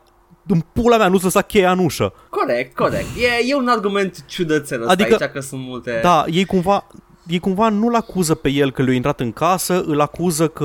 în 0.46 0.60
pula 0.72 0.96
mea 0.96 1.08
nu-ți 1.08 1.24
lăsa 1.24 1.42
cheia 1.42 1.70
în 1.70 1.78
ușă. 1.78 2.12
corect, 2.30 2.76
corect. 2.76 3.06
E, 3.16 3.48
e 3.50 3.54
un 3.54 3.68
argument 3.68 4.24
ciudățel 4.26 4.80
ăsta 4.80 4.92
Adică- 4.92 5.16
aici 5.20 5.32
că 5.32 5.40
sunt 5.40 5.60
multe... 5.64 5.98
Da, 6.02 6.24
ei 6.28 6.44
cumva, 6.44 6.86
ei 7.32 7.38
cumva 7.38 7.68
nu-l 7.68 7.94
acuză 7.94 8.34
pe 8.34 8.48
el 8.48 8.70
că 8.72 8.82
le-a 8.82 8.94
intrat 8.94 9.20
în 9.20 9.32
casă, 9.32 9.82
îl 9.86 10.00
acuză 10.00 10.48
că 10.48 10.64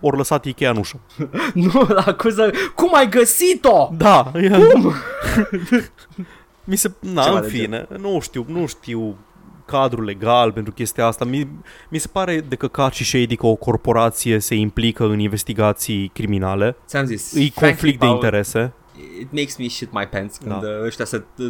ori 0.00 0.16
lăsat 0.16 0.44
ei 0.44 0.52
cheia 0.52 0.70
în 0.70 0.76
ușă. 0.76 1.00
Nu, 1.54 1.86
la 1.88 2.02
acuză... 2.06 2.50
Cum 2.74 2.94
ai 2.94 3.08
găsit-o? 3.08 3.90
Da, 3.96 4.32
Cum? 4.72 4.92
Mi 6.64 6.76
se, 6.76 6.92
na, 7.00 7.22
Ceva 7.22 7.36
în 7.36 7.42
de 7.42 7.48
fine, 7.48 7.86
nu 7.98 8.20
știu, 8.20 8.44
nu 8.48 8.66
știu 8.66 9.16
cadrul 9.64 10.04
legal 10.04 10.52
pentru 10.52 10.72
chestia 10.72 11.06
asta. 11.06 11.24
Mi, 11.24 11.48
mi 11.88 11.98
se 11.98 12.08
pare 12.12 12.40
de 12.40 12.56
căcat 12.56 12.92
și 12.92 13.04
shady 13.04 13.36
că 13.36 13.46
o 13.46 13.54
corporație 13.54 14.38
se 14.38 14.54
implică 14.54 15.04
în 15.04 15.18
investigații 15.18 16.08
criminale. 16.08 16.76
Ți-am 16.86 17.04
zis. 17.04 17.34
E 17.34 17.38
frankly, 17.38 17.50
conflict 17.60 18.00
de 18.00 18.04
Paul, 18.04 18.14
interese. 18.14 18.72
It 19.20 19.32
makes 19.32 19.56
me 19.56 19.68
shit 19.68 19.92
my 19.92 20.06
pants 20.10 20.36
când 20.36 20.50
Da. 20.50 20.58
da. 20.58 20.84
ăștia 20.84 21.04
se 21.04 21.24
uh, 21.38 21.46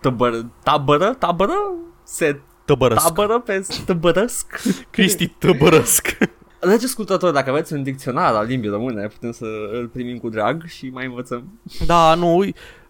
tăbără, 0.00 0.50
tabără, 0.62 1.14
tabără? 1.18 1.54
Se 2.02 2.40
Tăbărăsc. 2.74 3.06
tabără 3.06 3.40
pe 3.40 3.66
tăbărăsc? 3.86 4.60
Cristi 4.90 5.26
Tăbărăsc. 5.28 6.18
Dragi 6.60 6.84
ascultători, 6.84 7.32
dacă 7.32 7.50
aveți 7.50 7.72
un 7.72 7.82
dicționar 7.82 8.34
al 8.34 8.46
limbii 8.46 8.70
române, 8.70 9.06
putem 9.06 9.32
să 9.32 9.44
îl 9.72 9.88
primim 9.92 10.18
cu 10.18 10.28
drag 10.28 10.64
și 10.66 10.88
mai 10.88 11.06
învățăm. 11.06 11.60
Da, 11.86 12.14
nu, 12.14 12.44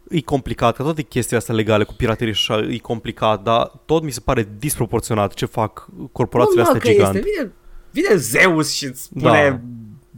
e 0.08 0.20
complicat, 0.24 0.76
că 0.76 0.82
toate 0.82 1.02
chestia 1.02 1.36
astea 1.38 1.54
legale 1.54 1.84
cu 1.84 1.94
piraterie 1.94 2.32
și 2.32 2.52
așa 2.52 2.62
e 2.68 2.78
complicat, 2.78 3.42
dar 3.42 3.72
tot 3.86 4.02
mi 4.02 4.10
se 4.10 4.20
pare 4.20 4.48
disproporționat 4.58 5.34
ce 5.34 5.46
fac 5.46 5.86
corporațiile 6.12 6.62
Normal 6.62 6.76
astea 6.76 6.92
că 6.92 6.98
gigante. 6.98 7.18
este. 7.18 7.30
Vine, 7.40 7.52
vine 7.90 8.16
Zeus 8.16 8.72
și 8.72 8.84
îți 8.84 9.02
spune, 9.02 9.60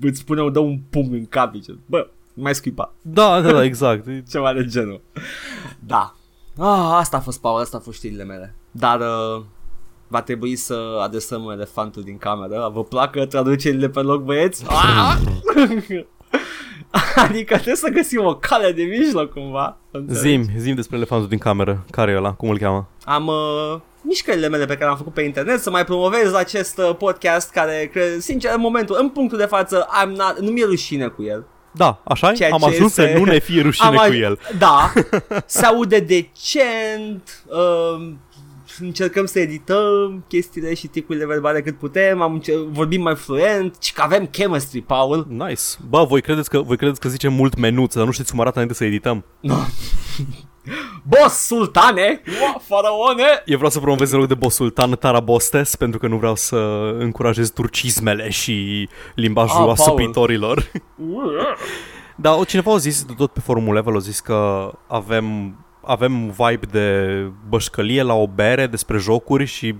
da. 0.01 0.09
îți 0.09 0.19
spune, 0.19 0.51
dă 0.51 0.59
un 0.59 0.79
pumn 0.91 1.13
în 1.13 1.27
cap. 1.27 1.55
Zice, 1.55 1.79
bă, 1.87 2.09
nu 2.35 2.43
mai 2.43 2.55
scuipa. 2.55 2.95
Da, 3.03 3.41
da, 3.41 3.53
da, 3.53 3.65
exact. 3.65 4.07
E- 4.07 4.23
Ceva 4.31 4.53
de 4.53 4.65
genul. 4.65 5.01
Da. 5.79 6.17
Ah, 6.59 6.91
asta 6.99 7.17
a 7.17 7.21
fost, 7.21 7.41
Paul, 7.41 7.61
asta 7.61 7.77
a 7.77 7.81
fost 7.81 7.97
știrile 7.99 8.25
mele. 8.25 8.55
Dar 8.73 9.01
uh, 9.01 9.43
va 10.09 10.23
trebui 10.23 10.57
să 10.57 10.99
adresăm 11.03 11.51
elefantul 11.51 12.03
din 12.03 12.19
cameră. 12.19 12.71
Vă 12.75 12.85
placă 12.85 13.27
traducerile 13.27 13.89
pe 13.89 14.01
loc, 14.01 14.23
băieți? 14.23 14.65
Ah! 14.71 15.17
adică 17.17 17.55
trebuie 17.55 17.75
să 17.77 17.89
găsim 17.89 18.25
o 18.25 18.35
cale 18.35 18.73
de 18.73 18.83
mijloc 18.83 19.33
cumva. 19.33 19.77
Înțelegi? 19.91 20.21
Zim, 20.29 20.47
zim 20.59 20.75
despre 20.75 20.97
elefantul 20.97 21.29
din 21.29 21.39
cameră. 21.39 21.85
Care 21.91 22.13
e 22.13 22.17
ăla? 22.17 22.33
Cum 22.33 22.49
îl 22.51 22.59
cheamă? 22.59 22.89
Am 23.05 23.27
uh, 23.27 23.81
mișcările 24.03 24.49
mele 24.49 24.65
pe 24.65 24.75
care 24.77 24.91
am 24.91 24.97
făcut 24.97 25.13
pe 25.13 25.23
internet 25.23 25.61
să 25.61 25.71
mai 25.71 25.85
promovez 25.85 26.33
acest 26.35 26.79
uh, 26.79 26.95
podcast 26.99 27.51
care, 27.51 27.89
cred, 27.93 28.19
sincer, 28.21 28.53
în 28.55 28.61
momentul, 28.61 28.97
în 29.01 29.09
punctul 29.09 29.39
de 29.39 29.45
față, 29.45 29.87
I'm 30.03 30.09
not, 30.09 30.39
nu 30.41 30.51
mi-e 30.51 30.65
rușine 30.65 31.07
cu 31.07 31.23
el. 31.23 31.45
Da, 31.75 32.01
așa 32.05 32.33
Ceea 32.33 32.51
Am 32.53 32.59
ce 32.59 32.67
ajuns 32.67 32.97
este- 32.99 33.13
să 33.13 33.19
nu 33.19 33.25
ne 33.25 33.39
fie 33.39 33.63
rușine 33.63 33.87
Am 33.89 33.95
cu 33.97 34.03
aj- 34.15 34.21
el. 34.21 34.39
Da, 34.59 34.93
se 35.47 35.65
aude 35.67 35.99
decent, 35.99 37.43
uh, 37.47 38.13
încercăm 38.81 39.27
să 39.27 39.39
edităm 39.39 40.25
chestiile 40.29 40.75
și 40.75 40.87
ticurile 40.87 41.27
verbale 41.27 41.63
cât 41.63 41.79
putem, 41.79 42.21
am 42.21 42.33
încer- 42.41 42.69
vorbim 42.71 43.03
mai 43.03 43.15
fluent, 43.15 43.77
și 43.81 43.93
că 43.93 44.03
avem 44.03 44.27
chemistry, 44.27 44.81
Paul. 44.81 45.27
Nice. 45.29 45.63
Bă, 45.89 46.05
voi 46.05 46.21
credeți 46.23 46.51
că, 46.51 46.61
voi 46.61 46.77
credeți 46.77 47.01
că 47.01 47.09
zicem 47.09 47.33
mult 47.33 47.57
menuță, 47.59 47.97
dar 47.99 48.07
nu 48.07 48.13
știți 48.13 48.31
cum 48.31 48.41
arată 48.41 48.55
înainte 48.55 48.77
să 48.77 48.85
edităm? 48.85 49.25
Boss, 51.05 51.47
sultane, 51.47 52.23
Ua, 52.43 52.61
faraone. 52.69 53.25
Eu 53.45 53.57
vreau 53.57 53.71
să 53.71 53.79
promovez 53.81 54.13
în 54.13 54.19
loc 54.19 54.29
de 54.29 54.35
boss 54.35 54.55
sultan 54.57 54.91
Tarabostes 54.91 55.77
pentru 55.77 55.99
că 55.99 56.07
nu 56.07 56.17
vreau 56.17 56.35
să 56.35 56.57
încurajez 56.99 57.51
turcismele 57.51 58.31
și 58.31 58.89
limbajul 59.15 59.51
Ah, 59.57 59.57
Paul. 59.65 59.71
asupitorilor. 59.71 60.71
Dar 62.17 62.37
o- 62.39 62.45
cineva 62.45 62.73
a 62.73 62.77
zis, 62.77 63.07
tot 63.17 63.33
pe 63.33 63.41
forumul 63.41 63.75
level, 63.75 63.97
a 63.97 63.99
zis 63.99 64.21
că 64.21 64.71
avem, 64.87 65.57
avem 65.85 66.31
vibe 66.31 66.67
de 66.71 67.17
bășcălie 67.49 68.03
la 68.03 68.15
o 68.15 68.27
bere 68.27 68.67
despre 68.67 68.99
jocuri 68.99 69.45
și 69.45 69.75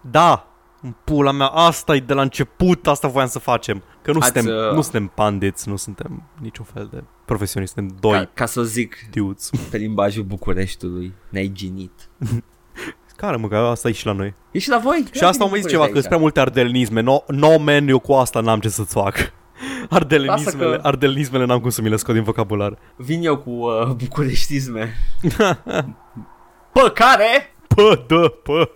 da, 0.00 0.46
în 0.82 0.94
pula 1.04 1.30
mea, 1.30 1.46
asta 1.46 1.94
e 1.94 2.00
de 2.00 2.12
la 2.12 2.22
început, 2.22 2.86
asta 2.86 3.08
voiam 3.08 3.28
să 3.28 3.38
facem. 3.38 3.82
Că 4.02 4.12
nu, 4.12 4.18
Ați, 4.18 4.32
suntem, 4.32 4.54
uh, 4.54 4.74
nu 4.74 4.80
suntem 4.80 5.06
pandits, 5.14 5.66
nu 5.66 5.76
suntem 5.76 6.22
niciun 6.40 6.64
fel 6.64 6.88
de 6.92 7.04
profesioniști, 7.24 7.74
suntem 7.74 7.96
doi 8.00 8.18
Ca, 8.18 8.30
ca 8.34 8.46
să 8.46 8.62
zic 8.62 8.96
dudes. 9.10 9.50
pe 9.70 9.76
limbajul 9.76 10.24
Bucureștiului, 10.24 11.12
ne-ai 11.28 11.50
ginit. 11.52 12.08
Care 13.16 13.36
mă, 13.36 13.48
că 13.48 13.56
asta 13.56 13.88
e 13.88 13.92
și 13.92 14.06
la 14.06 14.12
noi. 14.12 14.34
E 14.50 14.58
și 14.58 14.68
la 14.68 14.78
voi? 14.78 15.04
Și 15.12 15.24
asta 15.24 15.44
am 15.44 15.50
mai 15.50 15.60
zis 15.60 15.70
ceva, 15.70 15.86
că 15.86 15.92
sunt 15.92 16.04
prea 16.04 16.18
multe 16.18 16.40
ardelinisme. 16.40 17.00
No, 17.00 17.18
no 17.26 17.58
man, 17.58 17.88
eu 17.88 17.98
cu 17.98 18.12
asta 18.12 18.40
n-am 18.40 18.60
ce 18.60 18.68
să-ți 18.68 18.92
fac. 18.92 19.32
Ardelinismele, 19.88 20.66
Lasă 20.66 20.78
că- 20.80 20.88
ardelinismele 20.88 21.44
n-am 21.44 21.60
cum 21.60 21.70
să 21.70 21.82
mi 21.82 21.88
le 21.88 21.96
scot 21.96 22.14
din 22.14 22.22
vocabular. 22.22 22.78
Vin 22.96 23.24
eu 23.24 23.36
cu 23.38 23.50
uh, 23.50 23.86
bucureștisme. 23.86 24.94
Pă, 26.72 26.88
care? 26.94 27.54
Pă, 27.74 28.04
dă, 28.06 28.28
pă. 28.42 28.70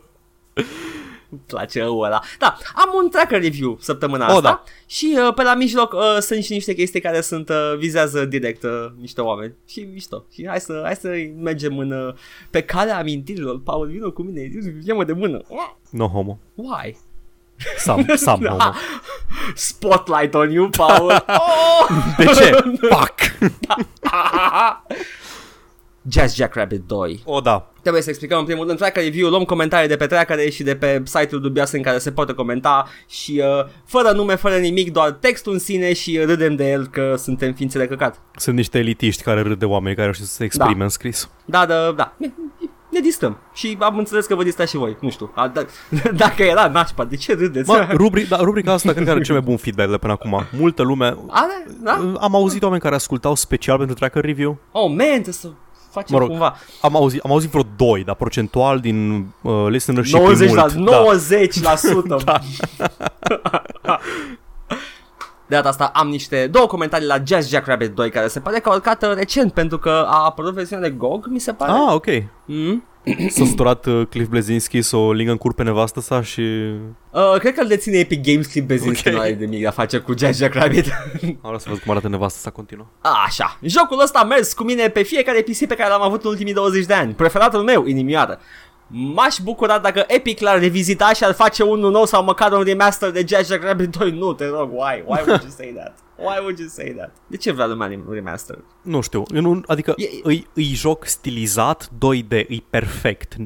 Îmi 1.33 1.41
place 1.47 1.83
ăul 1.85 2.05
ăla. 2.05 2.21
Da, 2.39 2.57
am 2.75 2.89
un 3.03 3.11
tracker 3.11 3.41
review 3.43 3.77
săptămâna 3.81 4.25
Oh, 4.25 4.31
asta 4.35 4.41
da. 4.43 4.63
și 4.87 5.17
uh, 5.27 5.35
pe 5.35 5.43
la 5.43 5.55
mijloc 5.55 5.93
uh, 5.93 6.01
sunt 6.21 6.43
și 6.45 6.53
niște 6.53 6.75
chestii 6.75 7.01
care 7.01 7.21
sunt 7.21 7.49
uh, 7.49 7.75
vizează 7.79 8.25
direct 8.25 8.63
uh, 8.63 8.87
niște 9.01 9.21
oameni 9.21 9.55
și 9.67 9.89
mișto. 9.93 10.25
Și 10.33 10.47
hai 10.49 10.61
să, 10.61 10.81
hai 10.85 10.95
să 10.95 11.09
mergem 11.37 11.79
în, 11.79 11.91
uh, 11.93 12.15
pe 12.51 12.61
calea 12.63 12.99
amintirilor. 12.99 13.61
Paul, 13.63 13.87
vină 13.87 14.11
cu 14.11 14.23
mine, 14.23 14.51
ia-mă 14.87 15.05
de 15.05 15.13
mână. 15.13 15.41
No 15.91 16.07
homo. 16.07 16.39
Why? 16.55 16.97
Sam, 17.79 18.07
Sam 18.25 18.45
homo. 18.45 18.73
Spotlight 19.55 20.35
on 20.35 20.51
you, 20.51 20.69
Paul. 20.69 21.11
oh! 21.29 21.89
De 22.19 22.25
ce? 22.25 22.51
Fuck. 22.95 23.21
Jazz 26.09 26.35
Jackrabbit 26.35 26.83
2. 26.87 27.21
O, 27.25 27.41
da. 27.41 27.71
Trebuie 27.81 28.03
să 28.03 28.09
explicăm 28.09 28.39
în 28.39 28.45
primul 28.45 28.67
rând 28.67 28.79
tracker 28.79 29.03
review, 29.03 29.29
luăm 29.29 29.45
comentarii 29.45 29.89
de 29.89 29.97
pe 29.97 30.07
trackere 30.07 30.51
și 30.51 30.63
de 30.63 30.77
pe 30.77 31.03
site-ul 31.05 31.41
dubioase 31.41 31.77
în 31.77 31.83
care 31.83 31.99
se 31.99 32.13
poate 32.13 32.33
comenta 32.33 32.89
și 33.09 33.43
uh, 33.45 33.67
fără 33.85 34.11
nume, 34.11 34.35
fără 34.35 34.57
nimic, 34.57 34.93
doar 34.93 35.11
textul 35.11 35.53
în 35.53 35.59
sine 35.59 35.93
și 35.93 36.19
râdem 36.19 36.57
de 36.57 36.71
el 36.71 36.87
că 36.87 37.15
suntem 37.19 37.53
ființe 37.53 37.79
de 37.79 37.87
căcat. 37.87 38.21
Sunt 38.37 38.57
niște 38.57 38.79
elitiști 38.79 39.23
care 39.23 39.41
râd 39.43 39.59
de 39.59 39.65
oameni 39.65 39.95
care 39.95 40.07
reușesc 40.07 40.29
să 40.29 40.35
se 40.35 40.45
exprime 40.45 40.79
Da. 40.79 40.83
în 40.85 40.89
scris. 40.89 41.29
Da, 41.45 41.67
da, 41.67 41.93
da. 41.97 42.17
Ne, 42.91 42.99
ne 42.99 43.01
distrăm. 43.01 43.37
Și 43.53 43.77
am 43.81 43.99
înțeles 43.99 44.27
că 44.27 44.35
vă 44.35 44.43
distrați 44.43 44.71
și 44.71 44.77
voi. 44.77 44.97
Nu 45.01 45.11
știu. 45.11 45.31
A, 45.35 45.49
da, 45.49 45.65
dacă 46.25 46.43
era 46.43 46.69
nașpa, 46.69 47.05
de 47.05 47.17
ce 47.17 47.35
râdeți? 47.35 47.69
Mă, 47.69 47.89
rubri, 47.93 48.29
da, 48.29 48.37
rubrica 48.37 48.73
asta 48.73 48.93
cred 48.93 49.05
că 49.05 49.11
are 49.11 49.21
cel 49.21 49.35
mai 49.35 49.45
bun 49.45 49.57
feedback 49.57 49.91
de 49.91 49.99
până 49.99 50.13
acum. 50.13 50.45
Multă 50.59 50.83
lume... 50.83 51.17
Are? 51.29 51.67
Da? 51.83 52.13
Am 52.21 52.35
auzit 52.35 52.63
oameni 52.63 52.81
care 52.81 52.95
ascultau 52.95 53.35
special 53.35 53.77
pentru 53.77 53.95
tracker 53.95 54.25
review. 54.25 54.59
Oh, 54.73 54.89
man, 54.89 54.97
trebuie 55.07 55.35
să 55.35 55.49
facem 55.91 56.15
Mă 56.15 56.19
rog, 56.19 56.29
cumva. 56.29 56.57
Am 56.81 56.97
auzit, 56.97 57.21
am 57.21 57.31
auzit 57.31 57.51
vreo 57.51 57.67
doi, 57.77 58.05
dar 58.05 58.15
procentual 58.15 58.79
din 58.79 59.27
uh, 59.43 59.67
listenership 59.69 60.19
90 60.19 60.51
e 60.51 60.55
la, 60.55 60.67
mult. 60.77 60.91
Da. 60.91 61.05
90%. 62.21 62.25
da. 62.25 62.41
De 65.51 65.57
data 65.57 65.69
asta 65.69 65.91
am 65.95 66.09
niște 66.09 66.47
două 66.47 66.67
comentarii 66.67 67.07
la 67.07 67.17
Jazz 67.27 67.49
Jackrabbit 67.49 67.91
2 67.91 68.11
care 68.11 68.29
se 68.29 68.41
pare 68.41 68.59
că 68.59 68.69
a 68.69 68.73
urcat 68.73 69.03
uh, 69.03 69.15
recent 69.15 69.53
pentru 69.53 69.79
că 69.79 70.07
a 70.09 70.25
apărut 70.25 70.55
versiunea 70.55 70.89
de 70.89 70.95
GOG, 70.97 71.27
mi 71.27 71.39
se 71.39 71.53
pare. 71.53 71.73
Ah, 71.73 71.95
ok. 71.95 72.07
Mm? 72.45 72.85
S-a 73.29 73.45
săturat 73.45 73.87
uh, 73.87 74.07
Cliff 74.11 74.29
Blazinski 74.29 74.83
să 74.83 74.97
o 74.97 75.13
lingă 75.13 75.31
în 75.31 75.37
cur 75.37 75.55
pe 75.55 75.63
nevastă 75.63 76.01
sa 76.01 76.23
și... 76.23 76.41
Uh, 77.11 77.39
cred 77.39 77.55
că 77.55 77.61
îl 77.61 77.69
deține 77.69 77.99
Epic 77.99 78.25
Games 78.25 78.47
Clip 78.47 78.67
Bezinski, 78.67 79.09
Ok. 79.09 79.15
okay. 79.15 79.19
nu 79.19 79.21
are 79.21 79.33
de 79.33 79.47
mic 79.47 79.61
de 79.61 79.67
a 79.67 79.71
face 79.71 79.99
cu 79.99 80.15
Jazz 80.19 80.39
Jackrabbit. 80.39 80.87
Am 81.23 81.39
vrea 81.51 81.59
să 81.59 81.67
văd 81.69 81.79
cum 81.79 81.91
arată 81.91 82.09
nevastă 82.09 82.39
sa 82.39 82.51
continuă. 82.51 82.87
Așa, 83.27 83.59
jocul 83.63 84.01
ăsta 84.03 84.19
a 84.19 84.25
mers 84.25 84.53
cu 84.53 84.63
mine 84.63 84.89
pe 84.89 85.03
fiecare 85.03 85.41
PC 85.41 85.67
pe 85.67 85.75
care 85.75 85.89
l-am 85.89 86.03
avut 86.03 86.25
în 86.25 86.31
ultimii 86.31 86.53
20 86.53 86.85
de 86.85 86.95
ani. 86.95 87.13
Preferatul 87.13 87.63
meu, 87.63 87.87
inimioară. 87.87 88.39
M-aș 88.93 89.37
bucura 89.43 89.79
dacă 89.79 90.05
Epic 90.07 90.41
l-ar 90.41 90.59
revizita 90.59 91.13
și 91.13 91.25
ar 91.25 91.33
face 91.33 91.63
unul 91.63 91.91
nou 91.91 92.05
sau 92.05 92.25
măcar 92.25 92.53
un 92.53 92.63
remaster 92.63 93.11
de 93.11 93.25
Jazz 93.29 93.49
Jackrabbit 93.49 93.97
2. 93.97 94.11
Nu, 94.11 94.33
te 94.33 94.47
rog, 94.47 94.71
why? 94.73 95.03
Why 95.07 95.23
would 95.27 95.43
you 95.43 95.51
say 95.57 95.73
that? 95.77 95.95
Why 96.21 96.39
would 96.41 96.59
you 96.59 96.69
say 96.69 96.93
that? 96.97 97.17
De 97.27 97.37
ce 97.37 97.53
vrea 97.53 97.67
lumea 97.67 97.87
un 98.07 98.13
remaster? 98.13 98.59
Nu 98.83 99.01
știu, 99.01 99.23
eu 99.35 99.41
nu, 99.41 99.61
adică 99.67 99.95
E- 99.97 100.09
îi, 100.23 100.47
îi 100.55 100.65
joc 100.65 101.07
stilizat 101.07 101.91
2D, 101.99 102.31
e 102.49 102.57
perfect. 102.71 103.37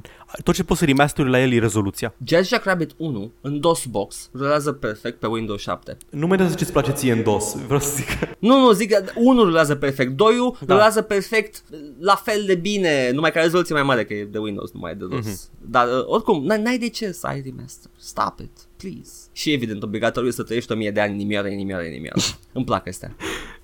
Tot 0.43 0.55
ce 0.55 0.65
poți 0.65 0.79
să 0.79 0.85
remasteri 0.85 1.31
la 1.31 1.41
el 1.41 1.53
e 1.53 1.59
rezoluția. 1.59 2.15
Jazz 2.25 2.49
Jackrabbit 2.49 2.91
1 2.97 3.33
în 3.41 3.61
DOSBox 3.61 4.31
rulează 4.35 4.73
perfect 4.73 5.19
pe 5.19 5.27
Windows 5.27 5.61
7. 5.61 5.97
Nu 6.11 6.27
mai 6.27 6.39
ce-ți 6.39 6.73
place 6.73 6.93
ție 6.93 7.13
în 7.13 7.23
DOS. 7.23 7.57
Vreau 7.65 7.81
să 7.81 7.95
zic 7.95 8.19
că... 8.19 8.27
Nu, 8.39 8.61
nu, 8.61 8.71
zic 8.73 8.91
că 8.91 9.05
1 9.15 9.43
rulează 9.43 9.75
perfect, 9.75 10.13
2 10.17 10.35
Da. 10.37 10.67
da. 10.67 10.73
rulează 10.75 11.03
perfect 11.03 11.63
la 11.99 12.15
fel 12.15 12.43
de 12.47 12.55
bine, 12.55 13.11
numai 13.11 13.33
că 13.33 13.39
rezoluție 13.39 13.75
mai 13.75 13.83
mare 13.85 14.05
că 14.05 14.15
e 14.15 14.25
de 14.25 14.39
Windows, 14.39 14.73
nu 14.73 14.81
mai 14.81 14.91
e 14.91 14.95
de 14.95 15.05
DOS. 15.05 15.25
Mhm. 15.27 15.35
Mm-hmm. 15.35 15.51
Dar 15.71 15.87
uh, 15.89 16.05
oricum, 16.07 16.45
n- 16.53 16.63
n-ai 16.63 16.79
de 16.79 16.89
ce 16.89 17.13
să 17.13 17.27
ai 17.27 17.41
remaster. 17.45 17.91
Stop 17.97 18.39
it, 18.41 18.51
please. 18.89 19.11
Și 19.33 19.53
evident, 19.53 19.83
obligatoriu 19.83 20.31
să 20.31 20.43
trăiești 20.43 20.73
1000 20.73 20.91
de 20.91 21.01
ani 21.01 21.13
inimioară, 21.13 21.49
inimioară, 21.49 21.85
inimioară. 21.85 22.21
Îmi 22.53 22.65
plac 22.65 22.89
astea. 22.89 23.15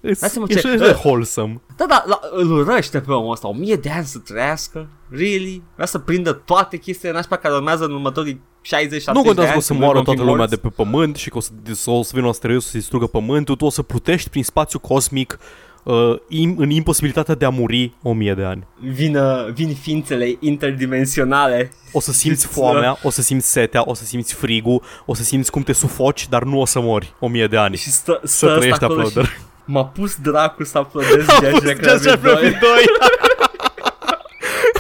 E, 0.00 0.12
mă, 0.38 0.44
e 0.48 0.54
ce- 0.54 0.68
așa 0.68 0.76
de 0.76 0.98
wholesome. 1.04 1.60
Da, 1.76 1.84
da, 1.88 2.04
la, 2.06 2.20
îl 2.32 2.52
urăște 2.52 3.00
pe 3.00 3.12
omul 3.12 3.32
ăsta, 3.32 3.48
1000 3.48 3.76
de 3.76 3.90
ani 3.90 4.04
să 4.04 4.18
trăiască. 4.18 4.88
Really? 5.10 5.62
Vrea 5.74 5.86
să 5.86 5.98
prindă 5.98 6.32
toate 6.32 6.76
chestiile 6.76 7.14
nașpa 7.14 7.36
care 7.36 7.54
urmează 7.54 7.84
în 7.84 7.92
următorii 7.92 8.40
60 8.62 8.92
Nu 8.92 8.98
70 9.00 9.22
de 9.22 9.26
contează 9.26 9.48
ani. 9.48 9.52
că 9.52 9.58
o 9.58 9.60
să 9.60 9.68
când 9.68 9.80
moară 9.80 9.94
vom 9.94 10.04
fi 10.04 10.10
toată 10.10 10.20
lumea 10.30 10.36
morți. 10.46 10.54
de 10.62 10.68
pe 10.68 10.74
pământ 10.82 11.16
și 11.16 11.30
că 11.30 11.36
o 11.36 11.40
să, 11.40 11.50
o 11.90 12.02
să 12.02 12.10
vină 12.14 12.26
o 12.26 12.28
asteroid 12.28 12.60
să 12.60 12.76
distrugă 12.78 13.06
pământul, 13.06 13.56
tu 13.56 13.64
o 13.64 13.70
să 13.70 13.82
plutești 13.82 14.30
prin 14.30 14.44
spațiu 14.44 14.78
cosmic 14.78 15.38
uh, 15.82 16.16
im, 16.28 16.54
în 16.58 16.70
imposibilitatea 16.70 17.34
de 17.34 17.44
a 17.44 17.48
muri 17.48 17.94
o 18.02 18.12
mie 18.12 18.34
de 18.34 18.44
ani. 18.44 18.66
Vină, 18.80 19.50
vin 19.54 19.74
ființele 19.74 20.36
interdimensionale 20.40 21.70
O 21.92 22.00
să 22.00 22.12
simți 22.12 22.40
Să- 22.40 22.48
foamea, 22.48 22.98
o 23.02 23.10
să 23.10 23.22
simți 23.22 23.50
setea, 23.50 23.82
o 23.84 23.94
să 23.94 24.04
simți 24.04 24.34
frigul, 24.34 24.82
o 25.06 25.14
să 25.14 25.22
simți 25.22 25.50
cum 25.50 25.62
te 25.62 25.72
sufoci, 25.72 26.28
dar 26.28 26.42
nu 26.42 26.60
o 26.60 26.64
să 26.64 26.80
mori 26.80 27.14
o 27.18 27.28
mie 27.28 27.46
de 27.46 27.56
ani. 27.56 27.76
și 27.76 27.90
stă, 27.90 28.20
Să 28.24 28.28
stă 28.36 28.46
ăsta 28.46 28.58
trăiești 28.58 28.84
acolo 28.84 29.02
uploader. 29.06 29.30
și 29.32 29.38
M-a 29.64 29.84
pus 29.84 30.16
dracu 30.16 30.64
să 30.64 30.78
aplodez 30.78 31.28
Am 31.28 31.38
Jazz 31.42 31.52
pus 31.52 31.62
Jazz 31.62 32.02
Jackrabbit 32.02 32.02
2. 32.02 32.10
Jackrabbit 32.10 32.58
2. 32.60 32.68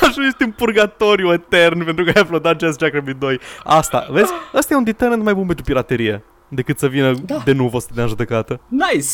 Așa 0.00 0.26
ești 0.26 0.42
în 0.42 0.50
purgatoriu 0.50 1.32
etern 1.32 1.84
pentru 1.84 2.04
că 2.04 2.10
ai 2.14 2.22
uploadat 2.22 2.60
Jazz 2.60 2.78
Jackrabbit 2.78 3.16
2. 3.16 3.40
Asta, 3.64 4.06
vezi? 4.10 4.30
Asta 4.52 4.74
e 4.74 4.76
un 4.76 4.84
deterrent 4.84 5.22
mai 5.22 5.34
bun 5.34 5.46
pentru 5.46 5.64
piraterie 5.64 6.24
decât 6.48 6.78
să 6.78 6.86
vină 6.86 7.12
Da. 7.24 7.42
de 7.44 7.52
nu 7.52 7.70
să 7.78 7.86
te 7.86 7.92
dea 7.94 8.02
în 8.02 8.08
judecată. 8.08 8.60
Nice! 8.68 9.06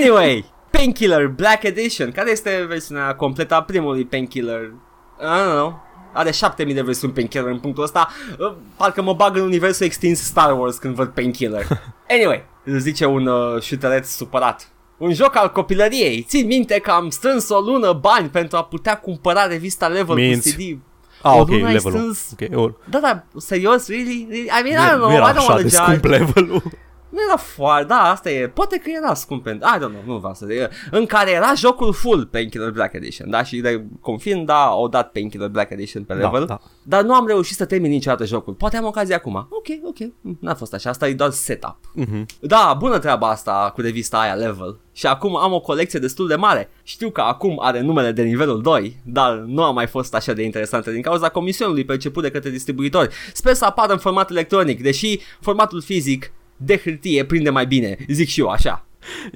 Anyway, 0.00 0.44
Painkiller 0.70 1.26
Black 1.26 1.62
Edition, 1.62 2.10
care 2.12 2.30
este 2.30 2.64
versiunea 2.68 3.14
completă 3.14 3.54
a 3.54 3.62
primului 3.62 4.04
Painkiller? 4.04 4.60
I 4.62 5.22
don't 5.22 5.52
know. 5.54 5.88
Are 6.12 6.30
7000 6.30 6.74
de 6.74 6.82
versiuni 6.82 7.12
Painkiller 7.12 7.50
în 7.50 7.58
punctul 7.58 7.82
ăsta. 7.84 8.08
Uh, 8.38 8.52
Parcă 8.76 9.02
mă 9.02 9.12
bag 9.14 9.36
în 9.36 9.42
universul 9.42 9.86
extins 9.86 10.20
Star 10.22 10.58
Wars 10.58 10.76
când 10.76 10.94
văd 10.94 11.08
Painkiller. 11.08 11.66
Anyway, 12.16 12.44
îl 12.64 12.78
zice 12.78 13.04
un 13.06 13.26
uh, 13.26 13.60
șutereț 13.62 14.08
supărat. 14.08 14.68
un 14.96 15.12
joc 15.12 15.36
al 15.36 15.50
copilăriei. 15.52 16.22
Țin 16.28 16.46
minte 16.46 16.78
că 16.78 16.90
am 16.90 17.10
strâns 17.10 17.48
o 17.48 17.58
lună 17.60 17.92
bani 17.92 18.28
pentru 18.28 18.56
a 18.56 18.64
putea 18.64 18.98
cumpăra 18.98 19.46
revista 19.46 19.86
Level 19.88 20.14
Minți. 20.14 20.54
cu 20.56 20.62
CD. 20.62 20.78
Ah, 21.22 21.32
O 21.36 21.40
ok, 21.40 21.48
lună 21.48 21.66
ai 21.66 21.72
levelul. 21.72 21.98
strâns- 21.98 22.34
Ok, 22.40 22.58
or, 22.58 22.74
Da, 22.88 22.98
da, 22.98 23.24
serios, 23.36 23.88
really? 23.88 24.26
really? 24.30 24.46
I 24.46 24.62
mean, 24.70 24.86
I 24.86 24.90
don't 24.90 24.96
nu 24.96 24.98
know, 24.98 25.10
era 25.10 25.28
I 25.28 25.32
don't 25.32 25.36
așa 25.36 25.52
want 25.52 25.62
de 25.62 25.68
to 25.68 25.74
scump 25.82 26.04
judge. 26.04 26.08
levelul. 26.18 26.62
Nu 27.10 27.18
era 27.28 27.36
foarte, 27.36 27.84
da, 27.84 28.10
asta 28.10 28.30
e, 28.30 28.48
poate 28.48 28.76
că 28.76 28.90
era 29.02 29.14
scump 29.14 29.42
pentru, 29.42 29.68
I 29.68 29.76
don't 29.78 29.90
know, 29.90 30.02
nu 30.06 30.16
vreau 30.18 30.34
să 30.34 30.46
zic, 30.46 30.68
în 30.90 31.06
care 31.06 31.30
era 31.30 31.54
jocul 31.54 31.92
full 31.92 32.26
Painkiller 32.26 32.70
Black 32.70 32.94
Edition, 32.94 33.30
da, 33.30 33.42
și 33.42 33.60
de 33.60 33.84
confirm, 34.00 34.44
da, 34.44 34.64
au 34.64 34.88
dat 34.88 35.10
Painkiller 35.12 35.48
Black 35.48 35.70
Edition 35.70 36.02
pe 36.04 36.12
level, 36.14 36.40
Da, 36.40 36.44
da. 36.46 36.60
dar 36.82 37.02
nu 37.02 37.14
am 37.14 37.26
reușit 37.26 37.56
să 37.56 37.64
termin 37.64 37.90
niciodată 37.90 38.24
jocul, 38.24 38.52
poate 38.52 38.76
am 38.76 38.84
ocazia 38.84 39.16
acum, 39.16 39.34
ok, 39.34 39.66
ok, 39.84 39.98
Mm, 40.22 40.38
n-a 40.40 40.54
fost 40.54 40.74
așa, 40.74 40.90
asta 40.90 41.08
e 41.08 41.14
doar 41.14 41.30
setup. 41.30 41.76
Mhm. 41.94 42.26
Da, 42.40 42.76
bună 42.78 42.98
treaba 42.98 43.28
asta 43.28 43.70
cu 43.74 43.80
revista 43.80 44.18
aia 44.18 44.34
Level. 44.34 44.78
Și 44.92 45.06
acum 45.06 45.36
am 45.36 45.52
o 45.52 45.60
colecție 45.60 45.98
destul 45.98 46.28
de 46.28 46.34
mare. 46.34 46.70
Știu 46.82 47.10
că 47.10 47.20
acum 47.20 47.58
are 47.62 47.80
numele 47.80 48.12
de 48.12 48.22
nivelul 48.22 48.62
2, 48.62 49.00
dar 49.04 49.32
nu 49.32 49.62
a 49.62 49.70
mai 49.70 49.86
fost 49.86 50.14
așa 50.14 50.32
de 50.32 50.42
interesantă 50.42 50.90
din 50.90 51.02
cauza 51.02 51.28
comisionului 51.28 51.84
perceput 51.84 52.22
de 52.22 52.30
către 52.30 52.50
distribuitori. 52.50 53.14
Sper 53.32 53.54
să 53.54 53.64
apară 53.64 53.92
în 53.92 53.98
format 53.98 54.30
electronic, 54.30 54.82
deși 54.82 55.18
formatul 55.40 55.80
fizic 55.82 56.32
de 56.62 56.76
hârtie 56.84 57.24
prinde 57.24 57.50
mai 57.50 57.66
bine, 57.66 57.96
zic 58.08 58.28
și 58.28 58.40
eu 58.40 58.48
așa. 58.48 58.84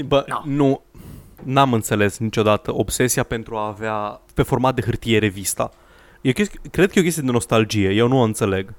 Bă, 0.06 0.24
No. 0.28 0.40
nu, 0.44 0.82
n-am 1.42 1.72
înțeles 1.72 2.18
niciodată 2.18 2.74
obsesia 2.74 3.22
pentru 3.22 3.56
a 3.56 3.66
avea 3.66 4.20
pe 4.34 4.42
format 4.42 4.74
de 4.74 4.80
hârtie 4.82 5.18
revista. 5.18 5.70
E 6.20 6.28
o 6.30 6.32
chestie, 6.32 6.60
cred 6.70 6.86
că 6.90 6.98
e 6.98 7.00
o 7.00 7.04
chestie 7.04 7.22
de 7.22 7.30
nostalgie, 7.30 7.90
eu 7.90 8.08
nu 8.08 8.18
o 8.18 8.22
înțeleg. 8.22 8.74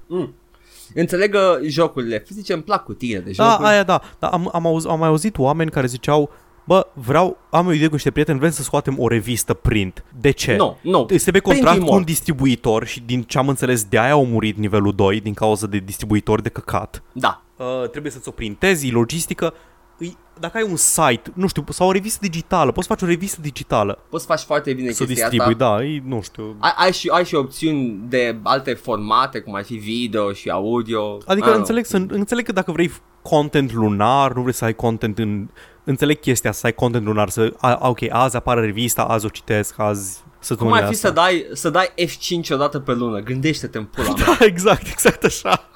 Înțeleg 0.94 1.32
că 1.32 1.60
jocurile 1.64 2.24
fizice 2.26 2.54
îmi 2.54 2.64
plac 2.64 2.84
cu 2.84 2.94
tine 2.94 3.20
de 3.20 3.32
Da, 3.36 3.50
jocuri. 3.50 3.68
aia 3.68 3.84
da, 3.84 4.02
dar 4.20 4.32
am, 4.32 4.50
am, 4.54 4.66
auz, 4.66 4.86
am 4.86 5.00
mai 5.00 5.08
auzit 5.08 5.38
oameni 5.38 5.72
care 5.72 5.88
ziceau 5.88 6.32
Bă, 6.68 6.88
vreau, 6.94 7.38
am 7.50 7.68
o 7.68 7.72
idee 7.72 7.88
cu 7.88 7.94
niște 7.94 8.12
prieteni, 8.12 8.40
vrem 8.40 8.52
să 8.52 8.62
scoatem 8.64 9.00
o 9.00 9.08
revistă 9.08 9.54
print. 9.54 10.04
De 10.20 10.32
ce? 10.32 10.56
Nu, 10.56 10.78
nu. 10.82 11.06
Este 11.10 11.32
pe 11.32 11.40
contract 11.40 11.68
Printul 11.68 11.86
cu 11.88 11.92
un 11.94 11.98
mor. 12.00 12.08
distribuitor 12.08 12.86
și 12.86 13.00
din 13.06 13.22
ce 13.24 13.38
am 13.38 13.48
înțeles 13.50 13.84
de 13.84 14.00
aia 14.00 14.12
au 14.12 14.26
murit 14.26 14.58
nivelul 14.58 14.94
2 14.96 15.20
din 15.22 15.34
cauza 15.34 15.68
de 15.68 15.78
distribuitor 15.78 16.42
de 16.42 16.50
căcat. 16.50 17.04
Da. 17.14 17.42
Uh, 17.58 17.90
trebuie 17.90 18.12
să-ți 18.12 18.28
o 18.28 18.32
printezi, 18.32 18.92
logistică. 18.92 19.54
Îi, 19.98 20.18
dacă 20.40 20.58
ai 20.58 20.68
un 20.70 20.76
site, 20.76 21.22
nu 21.34 21.48
știu, 21.48 21.64
sau 21.70 21.88
o 21.88 21.92
revistă 21.92 22.20
digitală, 22.22 22.72
poți 22.72 22.88
face 22.88 23.06
o 23.06 23.08
revistă 23.08 23.42
digitală 23.42 24.00
Poți 24.10 24.24
să 24.26 24.30
faci 24.32 24.42
foarte 24.42 24.74
bine 24.74 24.92
să 24.92 25.04
o 25.04 25.06
chestia 25.06 25.30
distribui, 25.30 25.54
asta. 25.64 25.76
da, 25.78 25.84
e, 25.86 26.02
nu 26.06 26.22
știu. 26.22 26.56
Ai, 26.60 26.72
ai, 26.78 26.92
și, 26.92 27.10
ai 27.14 27.26
și 27.26 27.36
opțiuni 27.36 28.00
de 28.10 28.38
alte 28.44 28.74
formate, 28.74 29.40
cum 29.40 29.56
ar 29.56 29.64
fi 29.64 29.76
video 29.76 30.32
și 30.34 30.50
audio. 30.50 31.18
Adică 31.26 31.50
Ah, 31.50 31.56
înțeleg, 31.56 31.86
să, 31.86 31.98
înțeleg 32.08 32.46
că 32.46 32.52
dacă 32.52 32.72
vrei 32.72 32.92
content 33.22 33.74
lunar, 33.74 34.34
nu 34.34 34.42
vrei 34.42 34.54
să 34.54 34.66
ai 34.66 34.74
content 34.76 35.20
în... 35.20 35.50
Înțeleg 35.86 36.20
chestia 36.20 36.52
să 36.52 36.66
ai 36.66 36.74
content 36.74 37.06
lunar, 37.06 37.30
să... 37.30 37.54
A, 37.58 37.80
ok, 37.90 38.00
azi 38.10 38.36
apare 38.36 38.62
revista, 38.62 39.04
azi 39.04 39.26
o 39.26 39.30
citesc, 39.30 39.80
azi 39.80 40.20
Cum 40.22 40.32
săptămâna 40.40 40.76
ar 40.78 40.84
fi 40.84 40.90
asta. 40.94 41.08
să 41.08 41.14
dai, 41.14 41.46
să 41.54 41.70
dai 41.70 41.88
F5 42.06 42.50
o 42.50 42.56
dată 42.56 42.80
pe 42.80 42.94
lună? 42.94 43.20
Gândește-te 43.20 43.78
în 43.78 43.84
pula 43.86 44.14
mea. 44.18 44.26
Da, 44.40 44.46
exact, 44.46 44.88
exact 44.88 45.24
așa. 45.24 45.70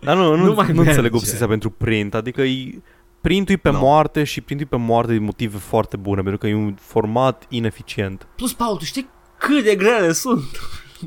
Dar 0.00 0.16
nu, 0.16 0.22
nu, 0.22 0.36
Nu 0.36 0.44
nu, 0.44 0.54
mai 0.54 0.72
nu 0.72 0.78
înțeleg 0.80 0.96
merge. 1.02 1.16
obsesia 1.16 1.46
pentru 1.46 1.70
print, 1.70 2.14
adică 2.14 2.42
e, 2.42 2.82
printul 3.20 3.54
e 3.54 3.58
pe 3.58 3.70
Nu. 3.70 3.78
moarte 3.78 4.24
și 4.24 4.40
printul 4.40 4.66
e 4.66 4.76
pe 4.76 4.82
moarte 4.82 5.12
din 5.12 5.22
motive 5.22 5.56
foarte 5.58 5.96
bune, 5.96 6.20
pentru 6.20 6.38
că 6.38 6.46
e 6.46 6.54
un 6.54 6.74
format 6.80 7.44
ineficient. 7.48 8.26
Plus, 8.36 8.52
Paul, 8.52 8.76
tu 8.76 8.84
știi 8.84 9.08
cât 9.38 9.64
de 9.64 9.74
grele 9.74 10.12
sunt? 10.12 10.44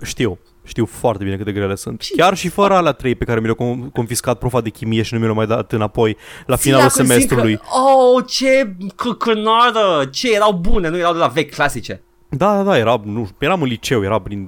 Știu, 0.04 0.40
știu 0.66 0.86
foarte 0.86 1.24
bine 1.24 1.36
cât 1.36 1.46
de 1.46 1.52
grele 1.52 1.76
sunt. 1.76 2.02
Ce 2.02 2.16
Chiar 2.16 2.38
și 2.38 2.50
fără 2.50 2.74
alea 2.74 2.92
trei 2.92 3.16
pe 3.16 3.26
care 3.26 3.40
mi 3.40 3.46
le-a 3.46 3.56
con- 3.56 3.92
confiscat 3.94 4.38
profa 4.38 4.62
de 4.62 4.70
chimie 4.70 5.02
și 5.02 5.14
nu 5.14 5.20
mi 5.20 5.26
le-a 5.26 5.34
mai 5.34 5.48
dat 5.48 5.72
înapoi 5.72 6.18
la 6.46 6.56
Ții 6.56 6.64
finalul 6.64 6.88
dacă 6.88 7.04
zic 7.04 7.12
semestrului. 7.12 7.56
Că, 7.56 7.64
oh, 7.80 8.24
ce 8.28 8.76
căcănară! 8.96 10.06
Ce, 10.12 10.34
erau 10.34 10.54
bune, 10.54 10.90
nu 10.90 10.98
erau 10.98 11.14
de 11.14 11.20
la 11.20 11.28
vechi 11.28 11.54
clasice. 11.54 12.02
Da, 12.30 12.56
da, 12.56 12.64
da, 12.64 12.78
era, 12.78 13.02
nu, 13.04 13.30
eram 13.38 13.62
în 13.62 13.68
liceu, 13.68 14.04
era 14.04 14.20
prin 14.20 14.48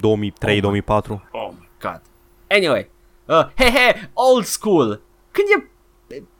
Oh 1.30 1.50
my 1.58 1.68
god. 1.80 2.00
Anyway, 2.50 2.90
uh, 3.24 3.44
he 3.54 3.64
he, 3.64 4.10
old 4.12 4.44
school. 4.44 5.00
Când 5.30 5.46
e... 5.56 5.70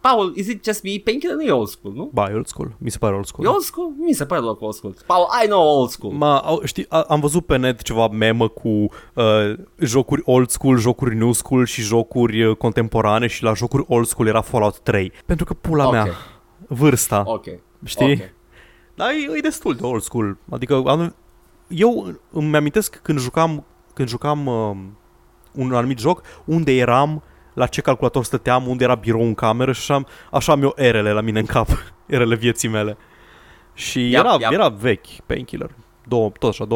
Paul, 0.00 0.32
is 0.36 0.46
it 0.48 0.64
just 0.64 0.82
me? 0.82 0.90
Painkiller 1.04 1.36
nu 1.36 1.42
e 1.42 1.50
old 1.50 1.68
school, 1.68 1.92
nu? 1.94 2.10
Ba, 2.12 2.30
e 2.30 2.34
old 2.34 2.46
school, 2.46 2.72
mi 2.78 2.90
se 2.90 2.98
pare 2.98 3.14
old 3.14 3.26
school. 3.26 3.46
E 3.46 3.48
old 3.48 3.62
school? 3.62 3.92
Mi 3.98 4.12
se 4.12 4.26
pare 4.26 4.40
loc 4.40 4.60
old 4.62 4.74
school. 4.74 4.94
Paul, 5.06 5.26
I 5.44 5.46
know 5.46 5.62
old 5.78 5.90
school. 5.90 6.12
Ma, 6.12 6.38
au, 6.38 6.60
știi, 6.64 6.86
a, 6.88 7.00
am 7.08 7.20
văzut 7.20 7.46
pe 7.46 7.56
net 7.56 7.82
ceva 7.82 8.08
memă 8.08 8.48
cu 8.48 8.68
uh, 8.68 8.88
jocuri 9.78 10.22
old 10.24 10.48
school, 10.50 10.78
jocuri 10.78 11.16
new 11.16 11.32
school 11.32 11.64
și 11.64 11.80
jocuri 11.82 12.44
uh, 12.44 12.56
contemporane 12.56 13.26
și 13.26 13.42
la 13.42 13.52
jocuri 13.54 13.84
old 13.88 14.06
school 14.06 14.28
era 14.28 14.40
Fallout 14.40 14.78
3. 14.78 15.12
Pentru 15.26 15.44
că 15.44 15.54
pula 15.54 15.86
Ok. 15.86 15.92
mea, 15.92 16.08
vârsta, 16.68 17.22
Ok. 17.26 17.44
știi? 17.84 18.12
Ok. 18.12 18.30
Dar 18.94 19.08
e, 19.10 19.36
e 19.36 19.40
destul 19.40 19.74
de 19.74 19.84
old 19.86 20.02
school. 20.02 20.36
Adică 20.50 20.82
am, 20.86 21.14
eu 21.68 22.14
îmi 22.32 22.56
amintesc 22.56 23.00
când 23.02 23.18
jucam, 23.18 23.64
când 23.94 24.08
jucam 24.08 24.46
uh, 24.46 24.76
un 25.52 25.72
anumit 25.72 25.98
joc, 25.98 26.22
unde 26.44 26.72
eram, 26.76 27.22
la 27.59 27.66
ce 27.66 27.80
calculator 27.80 28.24
stăteam, 28.24 28.66
unde 28.66 28.84
era 28.84 28.94
birou 28.94 29.22
în 29.22 29.34
cameră 29.34 29.72
și 29.72 29.92
așa, 29.92 30.04
așa 30.30 30.52
am 30.52 30.62
eu 30.62 30.72
erele 30.76 31.12
la 31.12 31.20
mine 31.20 31.38
în 31.38 31.46
cap, 31.46 31.68
erele 32.06 32.34
vieții 32.34 32.68
mele. 32.68 32.96
Și 33.74 34.00
Yep, 34.11 34.20
era, 34.20 34.36
yep. 34.40 34.50
era 34.52 34.68
vechi, 34.68 35.06
Painkiller. 35.26 35.70
Două, 36.04 36.30
tot 36.38 36.50
așa, 36.50 36.66
2003-2004, 36.66 36.68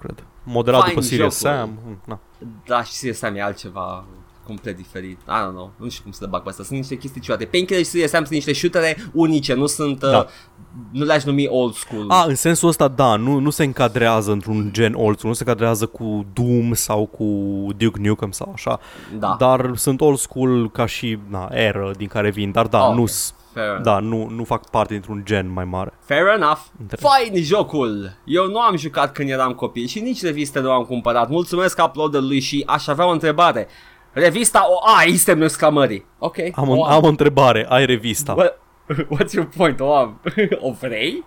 cred. 0.00 0.24
Modelat 0.44 0.80
Fain 0.80 0.94
după 0.94 1.06
Serious 1.06 1.40
jocul. 1.40 1.56
Sam. 1.56 1.78
Mm, 1.86 2.00
Na. 2.04 2.20
Da, 2.66 2.82
și 2.82 2.92
Serious 2.92 3.18
Sam 3.18 3.34
e 3.36 3.42
altceva 3.42 4.04
complet 4.46 4.76
diferit. 4.76 5.18
I 5.20 5.40
don't 5.46 5.52
know. 5.52 5.70
Nu 5.76 5.88
știu 5.88 6.02
cum 6.02 6.12
să 6.12 6.18
le 6.22 6.28
bag 6.30 6.42
pe 6.42 6.48
asta. 6.48 6.62
Sunt 6.62 6.78
niște 6.78 6.96
chestii 6.96 7.20
ciudate. 7.20 7.44
Painkiller 7.44 7.82
și 7.82 7.88
Serious 7.90 8.10
Sam 8.10 8.20
sunt 8.24 8.34
niște 8.34 8.52
shootere 8.52 8.96
unice, 9.12 9.54
nu 9.54 9.66
sunt... 9.66 10.02
Uh, 10.02 10.10
Da. 10.10 10.26
Nu 10.92 11.04
le-aș 11.04 11.24
numi 11.24 11.46
old 11.48 11.74
school. 11.74 12.04
A, 12.10 12.24
în 12.28 12.34
sensul 12.34 12.68
ăsta, 12.68 12.88
da, 12.88 13.16
nu, 13.16 13.38
nu 13.38 13.50
se 13.50 13.64
încadrează 13.64 14.32
într-un 14.32 14.68
gen 14.72 14.94
old 14.94 15.16
school, 15.16 15.28
nu 15.30 15.32
se 15.34 15.42
încadrează 15.46 15.86
cu 15.86 16.26
Doom 16.32 16.72
sau 16.72 17.06
cu 17.06 17.24
Duke 17.76 18.00
Nukem 18.02 18.30
sau 18.30 18.50
așa. 18.54 18.80
da. 19.18 19.36
Dar 19.38 19.70
sunt 19.76 20.00
old 20.00 20.18
school 20.18 20.70
ca 20.70 20.86
și 20.86 21.18
na, 21.28 21.48
eră 21.52 21.90
din 21.96 22.06
care 22.08 22.30
vin, 22.30 22.50
dar 22.52 22.66
da, 22.66 22.86
Ok. 22.88 22.94
nu, 22.94 23.06
Fair 23.52 23.66
enough. 23.66 23.82
da 23.84 23.98
nu, 23.98 24.28
nu 24.28 24.44
fac 24.44 24.70
parte 24.70 24.92
dintr-un 24.92 25.22
gen 25.24 25.52
mai 25.52 25.64
mare. 25.64 25.92
Fair 26.04 26.26
enough. 26.36 26.58
Între- 26.80 26.98
Fain 27.00 27.42
jocul. 27.42 28.12
Eu 28.24 28.46
nu 28.46 28.58
am 28.60 28.76
jucat 28.76 29.12
când 29.12 29.28
eram 29.30 29.52
copil 29.52 29.86
și 29.86 30.00
nici 30.00 30.22
reviste 30.22 30.60
nu 30.60 30.70
am 30.70 30.84
cumpărat. 30.84 31.28
Mulțumesc 31.28 31.78
uploaderului 31.84 32.40
și 32.40 32.62
aș 32.66 32.86
avea 32.86 33.06
o 33.06 33.10
întrebare. 33.10 33.68
Revista 34.12 34.66
o 34.68 34.90
ai, 34.96 35.16
semnul 35.16 35.44
exclamării. 35.46 36.04
Ok. 36.18 36.36
Am, 36.54 36.68
o 36.68 36.76
o, 36.76 36.84
am 36.84 37.04
o 37.04 37.08
întrebare, 37.08 37.66
ai 37.68 37.86
revista? 37.86 38.32
What? 38.32 38.58
What's 39.14 39.32
your 39.32 39.48
point? 39.56 39.80
O 39.80 39.94
am. 39.94 40.20
o 40.60 40.72
vrei? 40.80 41.24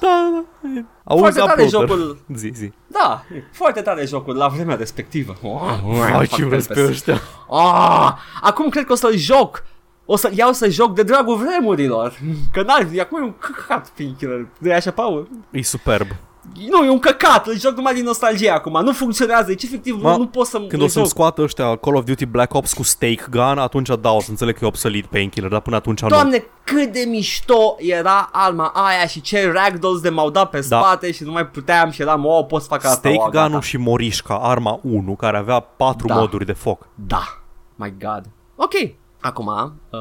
Da, 0.00 0.30
da, 0.32 0.44
da. 0.74 0.80
Auzi 1.04 1.20
Foarte 1.22 1.40
tare 1.40 1.62
uploader. 1.62 1.88
jocul. 1.88 2.18
Zi, 2.36 2.50
zi. 2.54 2.72
Da, 2.86 3.24
foarte 3.52 3.80
tare 3.80 4.06
jocul 4.06 4.36
la 4.36 4.48
vremea 4.48 4.76
respectivă. 4.76 5.34
Oh, 5.42 6.02
Ai 6.04 6.10
fac 6.12 6.26
ce 6.28 6.44
vrei 6.44 6.60
fel 6.60 6.76
pe 6.76 6.90
ăștia. 6.90 7.20
Ah, 7.50 8.12
acum 8.42 8.68
cred 8.68 8.84
că 8.84 8.92
o 8.92 8.96
să-l 8.96 9.16
joc. 9.16 9.64
O 10.04 10.16
să 10.16 10.30
iau 10.34 10.52
să 10.52 10.68
joc 10.68 10.94
de 10.94 11.02
dragul 11.02 11.36
vremurilor. 11.36 12.18
Că 12.52 12.62
n-ar, 12.62 12.86
acum 13.00 13.18
e 13.18 13.24
un 13.24 13.34
căcat 13.38 13.88
Painkiller. 13.96 14.46
Nu 14.58 14.68
e 14.70 14.74
așa, 14.74 14.90
Paul? 14.90 15.28
E 15.50 15.62
superb. 15.62 16.06
Nu, 16.68 16.84
e 16.84 16.90
un 16.90 16.98
căcat, 16.98 17.46
îl 17.46 17.58
joc 17.58 17.76
numai 17.76 17.94
din 17.94 18.04
nostalgie 18.04 18.50
acum, 18.50 18.82
nu 18.82 18.92
funcționează, 18.92 19.44
deci 19.46 19.62
efectiv 19.62 20.02
Ma, 20.02 20.10
nu, 20.10 20.16
nu 20.18 20.26
pot 20.26 20.46
să 20.46 20.60
Când 20.60 20.82
o 20.82 20.86
să-mi 20.86 21.06
scoată 21.06 21.42
ăștia 21.42 21.76
Call 21.76 21.96
of 21.96 22.04
Duty 22.04 22.26
Black 22.26 22.54
Ops 22.54 22.72
cu 22.72 22.82
Stake 22.82 23.24
Gun, 23.30 23.58
atunci 23.58 23.88
da, 24.00 24.10
o 24.10 24.20
să 24.20 24.30
înțeleg 24.30 24.54
că 24.58 24.64
e 24.64 24.66
obsolet 24.66 25.06
Painkiller, 25.06 25.50
dar 25.50 25.60
până 25.60 25.76
atunci 25.76 26.00
nu. 26.00 26.08
Doamne, 26.08 26.44
cât 26.64 26.92
de 26.92 27.04
mișto 27.08 27.76
era 27.78 28.28
arma 28.32 28.66
aia 28.66 29.06
și 29.06 29.20
ce 29.20 29.50
ragdolls 29.52 30.00
de 30.00 30.08
m-au 30.08 30.30
dat 30.30 30.50
pe 30.50 30.64
Da. 30.68 30.78
spate 30.78 31.12
și 31.12 31.24
nu 31.24 31.32
mai 31.32 31.46
puteam 31.46 31.90
și 31.90 32.00
eram, 32.02 32.24
oh, 32.24 32.46
pot 32.46 32.62
să 32.62 32.68
fac 32.68 32.84
asta. 32.84 32.96
Stake 32.96 33.16
oh, 33.18 33.28
gata. 33.30 33.46
Gun-ul 33.46 33.60
și 33.62 33.76
Morișca, 33.76 34.38
arma 34.42 34.80
1, 34.82 35.14
care 35.14 35.36
avea 35.36 35.60
patru 35.60 36.06
Da. 36.06 36.14
moduri 36.14 36.46
de 36.46 36.52
foc. 36.52 36.86
Da, 36.94 37.22
my 37.74 37.94
god. 38.00 38.24
Ok, 38.56 38.72
acum, 39.20 39.46
uh, 39.90 39.98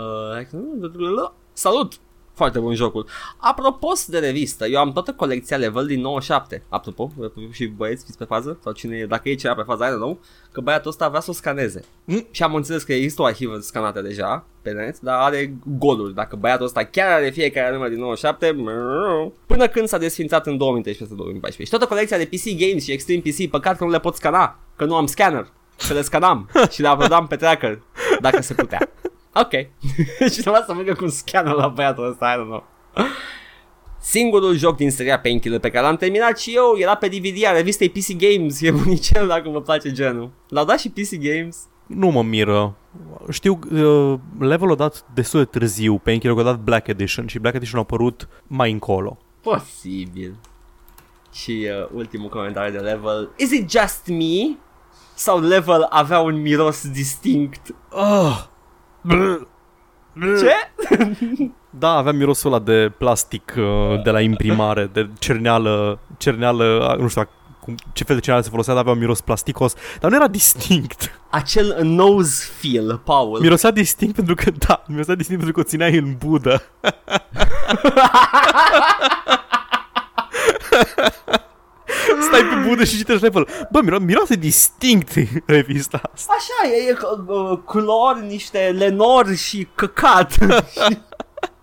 salut! 1.54 1.93
Foarte 2.38 2.60
bun 2.60 2.76
jocul. 2.76 3.08
Apropo 3.38 3.88
de 4.08 4.20
revistă, 4.20 4.66
eu 4.66 4.80
am 4.80 4.92
toată 4.92 5.14
colecția 5.14 5.58
Level 5.58 5.86
din 5.86 6.02
97. 6.02 6.64
Apropo, 6.70 7.12
și 7.52 7.66
băieți, 7.66 8.06
fiți 8.06 8.18
pe 8.18 8.24
fază? 8.24 8.60
Sau 8.64 8.72
cine 8.72 8.98
e, 8.98 9.06
dacă 9.06 9.30
e 9.30 9.36
cineva 9.36 9.56
pe 9.56 9.64
fază, 9.66 9.84
I 9.84 9.88
don't 9.88 9.96
know, 9.96 10.20
că 10.52 10.62
băiatul 10.62 10.90
ăsta 10.90 11.10
vrea 11.10 11.20
să 11.20 11.30
o 11.30 11.34
scaneze. 11.34 11.84
Mm. 12.04 12.28
Și 12.32 12.44
am 12.44 12.56
înțeles 12.56 12.84
că 12.84 12.94
există 12.94 13.22
o 13.22 13.26
arhivă 13.26 13.58
scanată 13.60 14.02
deja 14.02 14.46
pe 14.62 14.72
net, 14.72 15.00
dar 15.00 15.20
are 15.20 15.54
goluri. 15.78 16.14
Dacă 16.14 16.36
băiatul 16.36 16.66
ăsta 16.66 16.84
chiar 16.84 17.12
are 17.12 17.30
fiecare 17.30 17.74
număr 17.74 17.90
din 17.90 18.00
97, 18.00 18.52
mrrr, 18.52 19.32
până 19.46 19.68
când 19.68 19.88
s-a 19.88 19.98
desfințat 19.98 20.48
în 20.48 20.58
2013-2014. 21.54 21.58
Și 21.58 21.70
toată 21.70 21.86
colecția 21.86 22.18
de 22.18 22.26
PC 22.26 22.58
Games 22.58 22.84
și 22.84 22.92
Extreme 22.92 23.22
PC, 23.22 23.50
păcat 23.50 23.78
că 23.78 23.84
nu 23.84 23.89
le 23.89 24.00
pot 24.00 24.16
scana, 24.16 24.59
că 24.76 24.86
nu 24.86 24.96
am 24.96 25.05
scanner. 25.05 25.51
Să 25.76 25.93
le 25.93 26.01
scanam 26.01 26.50
și 26.74 26.82
le 26.82 26.89
uploadam 26.92 27.28
pe 27.28 27.36
tracker, 27.36 27.82
dacă 28.22 28.42
se 28.42 28.54
putea. 28.54 28.89
Ok. 29.42 29.51
și 30.34 30.39
trebuia 30.42 30.64
să 30.66 30.74
mergă 30.74 30.93
cu 30.93 31.04
un 31.04 31.09
scanner 31.09 31.54
la 31.54 31.68
băiatul 31.68 32.09
ăsta, 32.09 32.34
I 32.34 32.42
don't 32.42 32.46
know. 32.46 32.64
Singurul 34.00 34.55
joc 34.55 34.76
din 34.76 34.92
seria 34.92 35.20
Painkiller 35.20 35.59
pe 35.59 35.70
care 35.70 35.86
l-am 35.86 35.96
terminat 35.96 36.39
și 36.39 36.55
eu 36.55 36.76
era 36.78 36.96
pe 36.96 37.08
DVD 37.08 37.46
a 37.46 37.51
revistei 37.51 37.89
PC 37.89 38.16
Games, 38.18 38.62
e 38.62 38.72
bunicel 38.72 39.28
dacă 39.28 39.50
vă 39.50 39.62
place 39.62 39.92
genul. 39.92 40.30
L-au 40.50 40.66
dat 40.66 40.80
și 40.80 40.89
PC 40.89 41.16
Games. 41.16 41.58
nu 41.88 42.08
mă 42.08 42.24
miră. 42.24 42.76
Știu, 43.30 43.59
uh, 43.72 44.20
levelul 44.39 44.72
a 44.74 44.76
dat 44.76 45.05
destul 45.14 45.39
de 45.39 45.46
târziu, 45.46 45.97
Painkiller 45.97 46.38
a 46.38 46.43
dat 46.43 46.59
Black 46.59 46.88
Edition 46.88 47.28
și 47.28 47.39
Black 47.39 47.55
Edition 47.55 47.80
a 47.80 47.82
apărut 47.82 48.28
mai 48.47 48.72
încolo. 48.72 49.18
Posibil. 49.42 50.36
Și 51.34 51.68
uh, 51.82 51.89
ultimul 51.93 52.30
comentariu 52.30 52.72
de 52.72 52.84
level. 52.84 53.30
Is 53.38 53.51
it 53.51 53.72
just 53.72 54.08
me? 54.08 54.55
Sau 55.16 55.39
level 55.39 55.88
avea 55.89 56.20
un 56.20 56.42
miros 56.42 56.89
distinct? 56.89 57.76
Ah. 57.89 58.46
Ce? 60.39 60.54
Da, 61.70 61.89
avea 61.89 62.12
mirosul 62.12 62.54
ăla 62.54 62.62
de 62.62 62.92
plastic 62.97 63.54
uh, 63.58 64.04
de 64.04 64.09
la 64.09 64.21
imprimare, 64.21 64.89
de 64.93 65.09
cerneală, 65.20 66.00
cerneală, 66.17 66.96
nu 67.00 67.08
știu 67.08 67.29
cum, 67.59 67.75
ce 67.93 68.04
fel 68.04 68.16
de 68.16 68.21
cerneală 68.21 68.43
se 68.43 68.50
folosea, 68.50 68.74
dar 68.74 68.82
avea 68.82 68.93
un 68.93 69.00
miros 69.00 69.21
plasticos, 69.21 69.74
dar 70.00 70.09
nu 70.09 70.16
era 70.16 70.28
distinct. 70.28 71.20
Acel 71.29 71.79
nose 71.84 72.50
feel, 72.59 72.97
Paul. 72.97 73.39
Mirosea 73.39 73.71
distinct 73.71 74.16
pentru 74.16 74.36
că, 74.36 74.51
da, 74.67 74.84
mirosea 74.88 75.16
distinct 75.16 75.43
pentru 75.43 75.62
că 75.62 75.67
o 75.67 75.70
țineai 75.70 75.97
în 75.97 76.16
budă. 76.17 76.63
Stai 82.28 82.42
pe 82.42 82.68
budă 82.68 82.84
și 82.84 82.98
citești 82.98 83.24
level. 83.24 83.48
Bă, 83.72 83.80
miro- 83.82 84.00
miroase 84.06 84.36
distinct 84.36 85.14
revista 85.46 86.02
asta. 86.14 86.34
Așa, 86.38 86.74
e, 86.76 86.89
e 86.89 86.98
uh, 87.28 87.58
culori, 87.66 88.26
niște 88.28 88.76
lenori 88.78 89.36
și 89.36 89.68
căcat. 89.76 90.32
Și 90.32 90.98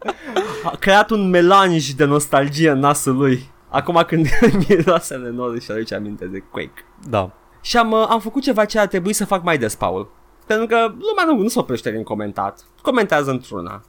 A 0.65 0.77
creat 0.79 1.11
un 1.11 1.31
melanj 1.31 1.89
de 1.89 2.05
nostalgie 2.05 2.71
în 2.71 2.79
nasul 2.79 3.17
lui. 3.17 3.53
Acum 3.69 4.05
când 4.07 4.27
miroase 4.69 5.15
lenori 5.15 5.61
și 5.61 5.71
aduce 5.71 5.95
aminte 5.95 6.25
de 6.25 6.39
Quake. 6.39 6.85
Da. 7.09 7.31
Și 7.61 7.77
am, 7.77 7.91
uh, 7.91 8.07
am 8.09 8.21
făcut 8.21 8.43
ceva 8.43 8.65
ce 8.65 8.79
ar 8.79 8.87
trebui 8.87 9.13
să 9.13 9.25
fac 9.27 9.43
mai 9.43 9.59
des, 9.59 9.75
Paul. 9.75 10.13
Pentru 10.47 10.67
că 10.67 10.77
lumea 10.77 11.25
nu, 11.27 11.43
nu 11.43 11.49
se 11.49 11.59
oprește 11.59 11.91
din 11.91 12.03
comentat. 12.03 12.65
Comentează 12.83 13.31
într-una. 13.31 13.83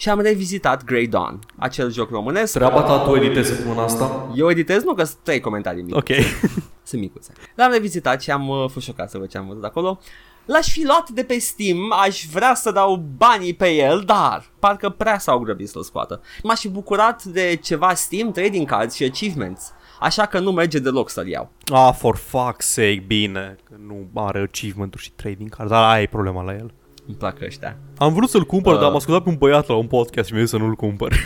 Și 0.00 0.08
am 0.08 0.20
revizitat 0.20 0.84
Grey 0.84 1.06
Dawn, 1.06 1.38
acel 1.56 1.92
joc 1.92 2.10
românesc. 2.10 2.52
Treaba 2.52 2.82
ta 2.82 2.98
tu 2.98 3.14
editezi 3.14 3.48
săptămâna 3.48 3.82
asta? 3.82 4.32
Eu 4.34 4.50
editez, 4.50 4.82
nu 4.82 4.94
că 4.94 5.04
sunt 5.04 5.18
trei 5.22 5.40
comentarii 5.40 5.82
mici. 5.82 5.94
Ok. 5.94 6.08
Sunt 6.82 7.00
micuțe. 7.00 7.32
L-am 7.54 7.72
revizitat 7.72 8.22
și 8.22 8.30
am 8.30 8.48
uh, 8.48 8.70
fost 8.70 8.86
șocat 8.86 9.10
să 9.10 9.18
văd 9.18 9.28
ce 9.28 9.38
am 9.38 9.46
văzut 9.46 9.64
acolo. 9.64 10.00
L-aș 10.44 10.72
fi 10.72 10.84
luat 10.84 11.08
de 11.08 11.24
pe 11.24 11.38
Steam, 11.38 11.92
aș 12.02 12.24
vrea 12.32 12.54
să 12.54 12.70
dau 12.70 12.96
banii 13.16 13.54
pe 13.54 13.68
el, 13.68 14.02
dar 14.06 14.50
parcă 14.58 14.88
prea 14.88 15.18
s-au 15.18 15.38
grăbit 15.38 15.68
să-l 15.68 15.82
scoată. 15.82 16.20
M-aș 16.42 16.60
fi 16.60 16.68
bucurat 16.68 17.24
de 17.24 17.58
ceva 17.62 17.94
Steam, 17.94 18.32
trading 18.32 18.68
cards 18.68 18.94
și 18.94 19.04
achievements. 19.04 19.72
Așa 20.00 20.26
că 20.26 20.38
nu 20.38 20.52
merge 20.52 20.78
deloc 20.78 21.10
să-l 21.10 21.28
iau. 21.28 21.50
Ah, 21.72 21.90
for 21.94 22.18
fuck's 22.18 22.58
sake, 22.58 23.04
bine, 23.06 23.56
că 23.64 23.74
nu 23.86 24.08
are 24.14 24.40
achievement-uri 24.40 25.02
și 25.02 25.10
trading 25.10 25.48
card, 25.48 25.68
dar 25.68 25.90
aia 25.90 26.02
e 26.02 26.06
problema 26.06 26.42
la 26.42 26.52
el. 26.52 26.72
Îmi 27.06 27.16
plac 27.16 27.40
ăștia. 27.42 27.76
Am 27.98 28.12
vrut 28.12 28.28
să-l 28.28 28.44
cumpăr, 28.44 28.72
Uh. 28.74 28.80
dar 28.80 28.90
m-a 28.90 28.96
ascultat 28.96 29.22
pe 29.22 29.28
un 29.28 29.36
băiat 29.38 29.68
la 29.68 29.74
un 29.74 29.86
podcast 29.86 30.26
și 30.26 30.32
mi-a 30.32 30.42
zis 30.42 30.50
să 30.50 30.56
nu-l 30.56 30.74
cumpăr. 30.74 31.12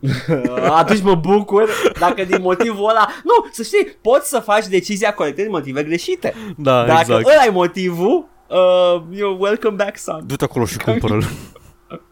Atunci 0.70 1.02
mă 1.02 1.14
bucur 1.14 1.68
dacă 1.98 2.24
din 2.24 2.40
motivul 2.42 2.88
ăla... 2.90 3.08
Nu, 3.24 3.48
să 3.52 3.62
știi, 3.62 3.96
poți 4.00 4.28
să 4.28 4.38
faci 4.38 4.66
decizia 4.66 5.14
corectă 5.14 5.42
din 5.42 5.50
motive 5.50 5.82
greșite. 5.82 6.34
da, 6.56 6.84
Dacă 6.84 7.00
exact. 7.00 7.26
ăla 7.26 7.44
e 7.46 7.50
motivul, 7.50 8.28
uh, 8.48 9.02
you're 9.14 9.38
welcome 9.38 9.76
back, 9.76 9.96
son. 9.98 10.26
Du-te 10.26 10.44
acolo 10.44 10.64
și 10.64 10.76
cumpără-l. 10.78 11.24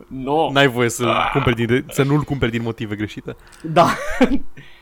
No. 0.09 0.51
N-ai 0.53 0.69
voie 0.69 0.89
să, 0.89 1.13
cumperi 1.33 1.67
din, 1.67 1.85
să 1.91 2.03
nu-l 2.03 2.21
cumperi 2.21 2.51
din 2.51 2.63
motive 2.63 2.95
greșite. 2.95 3.37
Da. 3.63 3.87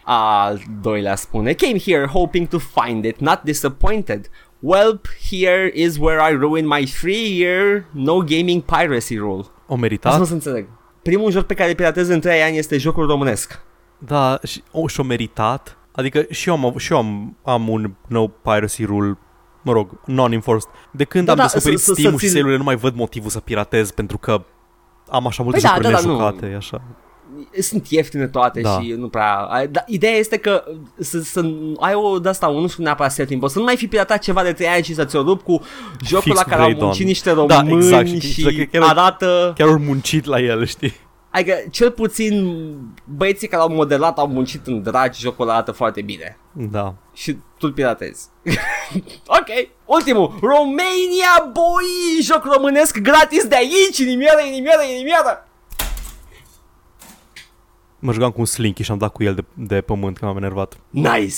Al 0.05 0.61
doilea 0.81 1.15
spune 1.17 1.53
Came 1.53 1.79
here 1.79 2.07
hoping 2.07 2.49
to 2.49 2.59
find 2.59 3.05
it, 3.05 3.19
not 3.19 3.43
disappointed. 3.43 4.27
Welp, 4.65 5.07
here 5.31 5.71
is 5.75 5.97
where 5.99 6.33
I 6.33 6.37
ruin 6.37 6.67
my 6.67 6.87
free 6.87 7.39
year 7.39 7.85
no 7.93 8.19
gaming 8.19 8.63
piracy 8.63 9.17
rule. 9.17 9.41
O 9.41 9.45
Asta 9.67 9.77
meritat? 9.77 10.19
nu 10.19 10.25
să 10.25 10.33
înțeleg. 10.33 10.67
Primul 11.03 11.31
joc 11.31 11.45
pe 11.47 11.55
care 11.55 11.75
piratez 11.75 12.09
în 12.09 12.21
3 12.21 12.43
ani 12.43 12.57
este 12.59 12.77
jocul 12.79 13.07
românesc. 13.07 13.61
Da, 13.99 14.39
și, 14.43 14.63
o, 14.73 14.87
și-o 14.87 15.03
meritat. 15.03 15.77
Adică 15.93 16.25
și 16.31 16.49
eu 16.49 16.55
am, 16.65 16.75
și 16.79 16.93
eu 16.93 16.99
am, 16.99 17.37
am 17.43 17.69
un 17.69 17.95
no 18.09 18.27
piracy 18.27 18.85
rule 18.85 19.19
mă 19.63 19.73
rog, 19.73 20.01
non-enforced. 20.07 20.69
De 20.91 21.05
când 21.05 21.25
Da, 21.25 21.33
am 21.33 21.37
da, 21.39 21.43
descoperit 21.45 21.79
să- 21.79 21.85
să- 21.85 21.93
Steam-ul 21.93 22.19
să 22.19 22.27
și 22.27 22.33
ți- 22.33 22.39
sale 22.41 22.57
nu 22.57 22.63
mai 22.63 22.77
văd 22.77 22.95
motivul 22.95 23.31
să 23.31 23.41
piratez 23.41 23.91
pentru 23.91 24.19
că 24.19 24.45
am 25.09 25.27
așa 25.27 25.43
multe 25.43 25.61
Păi 25.61 25.69
da, 25.69 25.75
jocuri 25.77 25.93
da, 25.95 26.01
da, 26.01 26.07
nu. 26.07 26.17
nejucate, 26.19 26.47
e 26.53 26.57
așa. 26.57 26.83
Sunt 27.61 27.89
ieftine 27.89 28.27
toate 28.29 28.61
Da. 28.61 28.81
și 28.81 28.95
nu 28.99 29.09
prea... 29.09 29.49
Dar 29.71 29.85
ideea 29.87 30.13
este 30.13 30.37
că 30.37 30.65
să, 30.99 31.21
să 31.21 31.45
ai 31.81 31.95
o 31.95 32.19
de 32.19 32.29
asta, 32.29 32.47
nu 32.51 32.69
știu 32.69 32.83
neapărat 32.83 33.13
setting, 33.13 33.41
poți 33.41 33.53
să 33.53 33.59
nu 33.59 33.65
mai 33.65 33.77
fi 33.77 33.87
piratat 33.89 34.19
ceva 34.19 34.43
de 34.43 34.53
3 34.53 34.69
ani 34.69 34.83
și 34.85 34.95
să 34.95 35.05
ți-o 35.05 35.23
rup 35.23 35.43
cu 35.43 35.63
jocul 36.07 36.23
Fix 36.23 36.37
la 36.37 36.43
cu 36.43 36.49
care 36.49 36.63
au 36.63 36.67
Grey 36.69 36.81
muncit 36.81 36.99
Dawn. 36.99 37.09
niște 37.09 37.31
Da, 37.33 37.61
români 37.61 37.85
exact, 37.85 38.07
și- 38.09 38.21
și, 38.33 38.49
și 38.49 38.67
chiar- 38.73 38.83
arată... 38.83 39.53
Chiar 39.57 39.69
au 39.69 39.79
muncit 39.79 40.25
la 40.25 40.41
el, 40.41 40.67
știi? 40.67 40.95
Adică 41.31 41.55
cel 41.71 41.91
puțin 41.91 42.55
băieții 43.05 43.49
care 43.49 43.63
au 43.63 43.69
modelat 43.69 44.19
au 44.19 44.27
muncit 44.27 44.67
în 44.67 44.83
dragi, 44.83 45.21
jocul 45.21 45.51
arată 45.51 45.73
foarte 45.73 46.01
bine. 46.03 46.37
Da. 46.53 46.95
Și 47.15 47.33
tu 47.33 47.39
îl 47.67 47.73
piratezi. 47.73 48.29
ok, 49.39 49.69
ultimul. 49.85 50.35
Romania, 50.41 51.51
boy! 51.53 52.21
Joc 52.23 52.45
românesc 52.55 52.99
gratis 52.99 53.45
de 53.45 53.55
aici, 53.57 53.99
inimioară, 53.99 54.41
inimioară, 54.53 54.83
inimioară! 54.97 55.49
Mă 58.05 58.13
jucam 58.13 58.31
cu 58.31 58.41
un 58.41 58.47
slinky 58.47 58.83
și 58.83 58.91
am 58.91 58.99
dat 58.99 59.13
cu 59.13 59.23
el 59.23 59.35
de, 59.35 59.45
de 59.55 59.81
pământ 59.81 60.19
când 60.19 60.31
am 60.31 60.37
enervat. 60.37 60.77
Nice! 60.91 61.37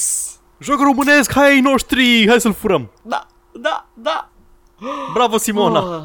Joc 0.59 0.81
românesc, 0.81 1.33
hai 1.33 1.51
ai 1.51 1.61
noștri, 1.61 2.25
hai 2.29 2.41
să-l 2.41 2.53
furăm. 2.53 2.91
Da, 3.03 3.27
da, 3.53 3.87
da! 3.95 4.31
Bravo, 5.13 5.37
Simona. 5.37 5.81
Oh. 5.81 6.03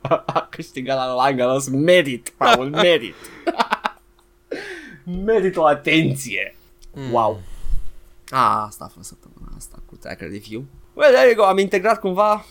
A 0.26 0.46
câștigat 0.50 0.96
la 0.96 1.12
Langalos 1.12 1.68
merit, 1.68 2.32
Paul, 2.36 2.70
merit. 2.70 3.14
merit 5.24 5.56
o 5.56 5.64
atenție. 5.64 6.56
Wow. 7.10 7.40
A, 8.28 8.64
asta 8.64 8.84
a 8.84 8.92
fost 8.94 9.08
săptămâna 9.08 9.52
asta 9.56 9.82
cu 9.86 9.96
Tracker 9.96 10.30
Review. 10.30 10.64
Well, 10.92 11.12
there 11.12 11.26
you 11.26 11.34
go, 11.36 11.44
am 11.44 11.58
integrat 11.58 12.00
cumva 12.00 12.44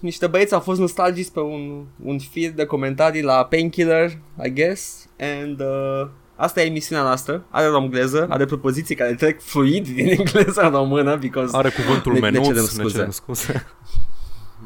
niște 0.00 0.26
băieți 0.26 0.54
au 0.54 0.60
fost 0.60 0.80
nostalgici 0.80 1.30
pe 1.30 1.40
un, 1.40 1.84
un 2.04 2.18
feed 2.18 2.54
de 2.54 2.64
comentarii 2.64 3.22
la 3.22 3.44
Painkiller, 3.44 4.10
I 4.44 4.52
guess, 4.52 5.06
and 5.20 5.60
uh, 5.60 6.08
asta 6.36 6.62
e 6.62 6.66
emisiunea 6.66 7.04
noastră, 7.04 7.44
are 7.50 7.66
romgleză, 7.66 8.26
are 8.30 8.44
propoziții 8.44 8.94
care 8.94 9.14
trec 9.14 9.40
fluid 9.42 9.88
din 9.88 10.06
engleză 10.18 10.60
în 10.60 10.70
română, 10.70 11.16
because 11.16 11.56
Are 11.56 11.68
cuvântul 11.70 12.12
Ne- 12.12 12.18
ne 12.18 12.30
menuț, 12.30 12.46
cerem 12.46 12.62
ne 12.62 12.68
scuze. 12.68 12.94
cerem 12.96 13.10
scuze. 13.10 13.66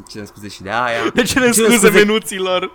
cerem 0.08 0.26
scuze 0.26 0.48
și 0.48 0.62
de 0.62 0.70
aia. 0.70 1.10
Ne 1.14 1.22
cerem 1.22 1.50
cerem 1.52 1.70
scuze 1.70 1.86
scuze. 1.86 2.04
menuților. 2.04 2.70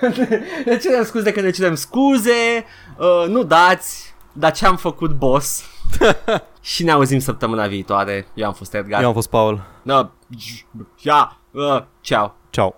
ne 0.66 0.76
cerem 0.76 1.04
scuze 1.04 1.32
că 1.32 1.40
ne 1.40 1.50
cerem 1.50 1.74
scuze, 1.74 2.64
uh, 2.98 3.28
nu 3.28 3.42
dați, 3.44 4.14
dar 4.32 4.52
ce 4.52 4.66
am 4.66 4.76
făcut, 4.76 5.10
boss? 5.10 5.64
și 6.60 6.84
ne 6.84 6.90
auzim 6.90 7.18
săptămâna 7.18 7.66
viitoare. 7.66 8.26
Eu 8.34 8.46
am 8.46 8.52
fost 8.52 8.74
Edgar. 8.74 9.00
Eu 9.02 9.08
am 9.08 9.14
fost 9.14 9.28
Paul. 9.28 9.62
No, 9.82 10.08
ja, 11.00 11.40
Uh, 11.54 11.80
tchau. 12.02 12.32
Tchau. 12.52 12.70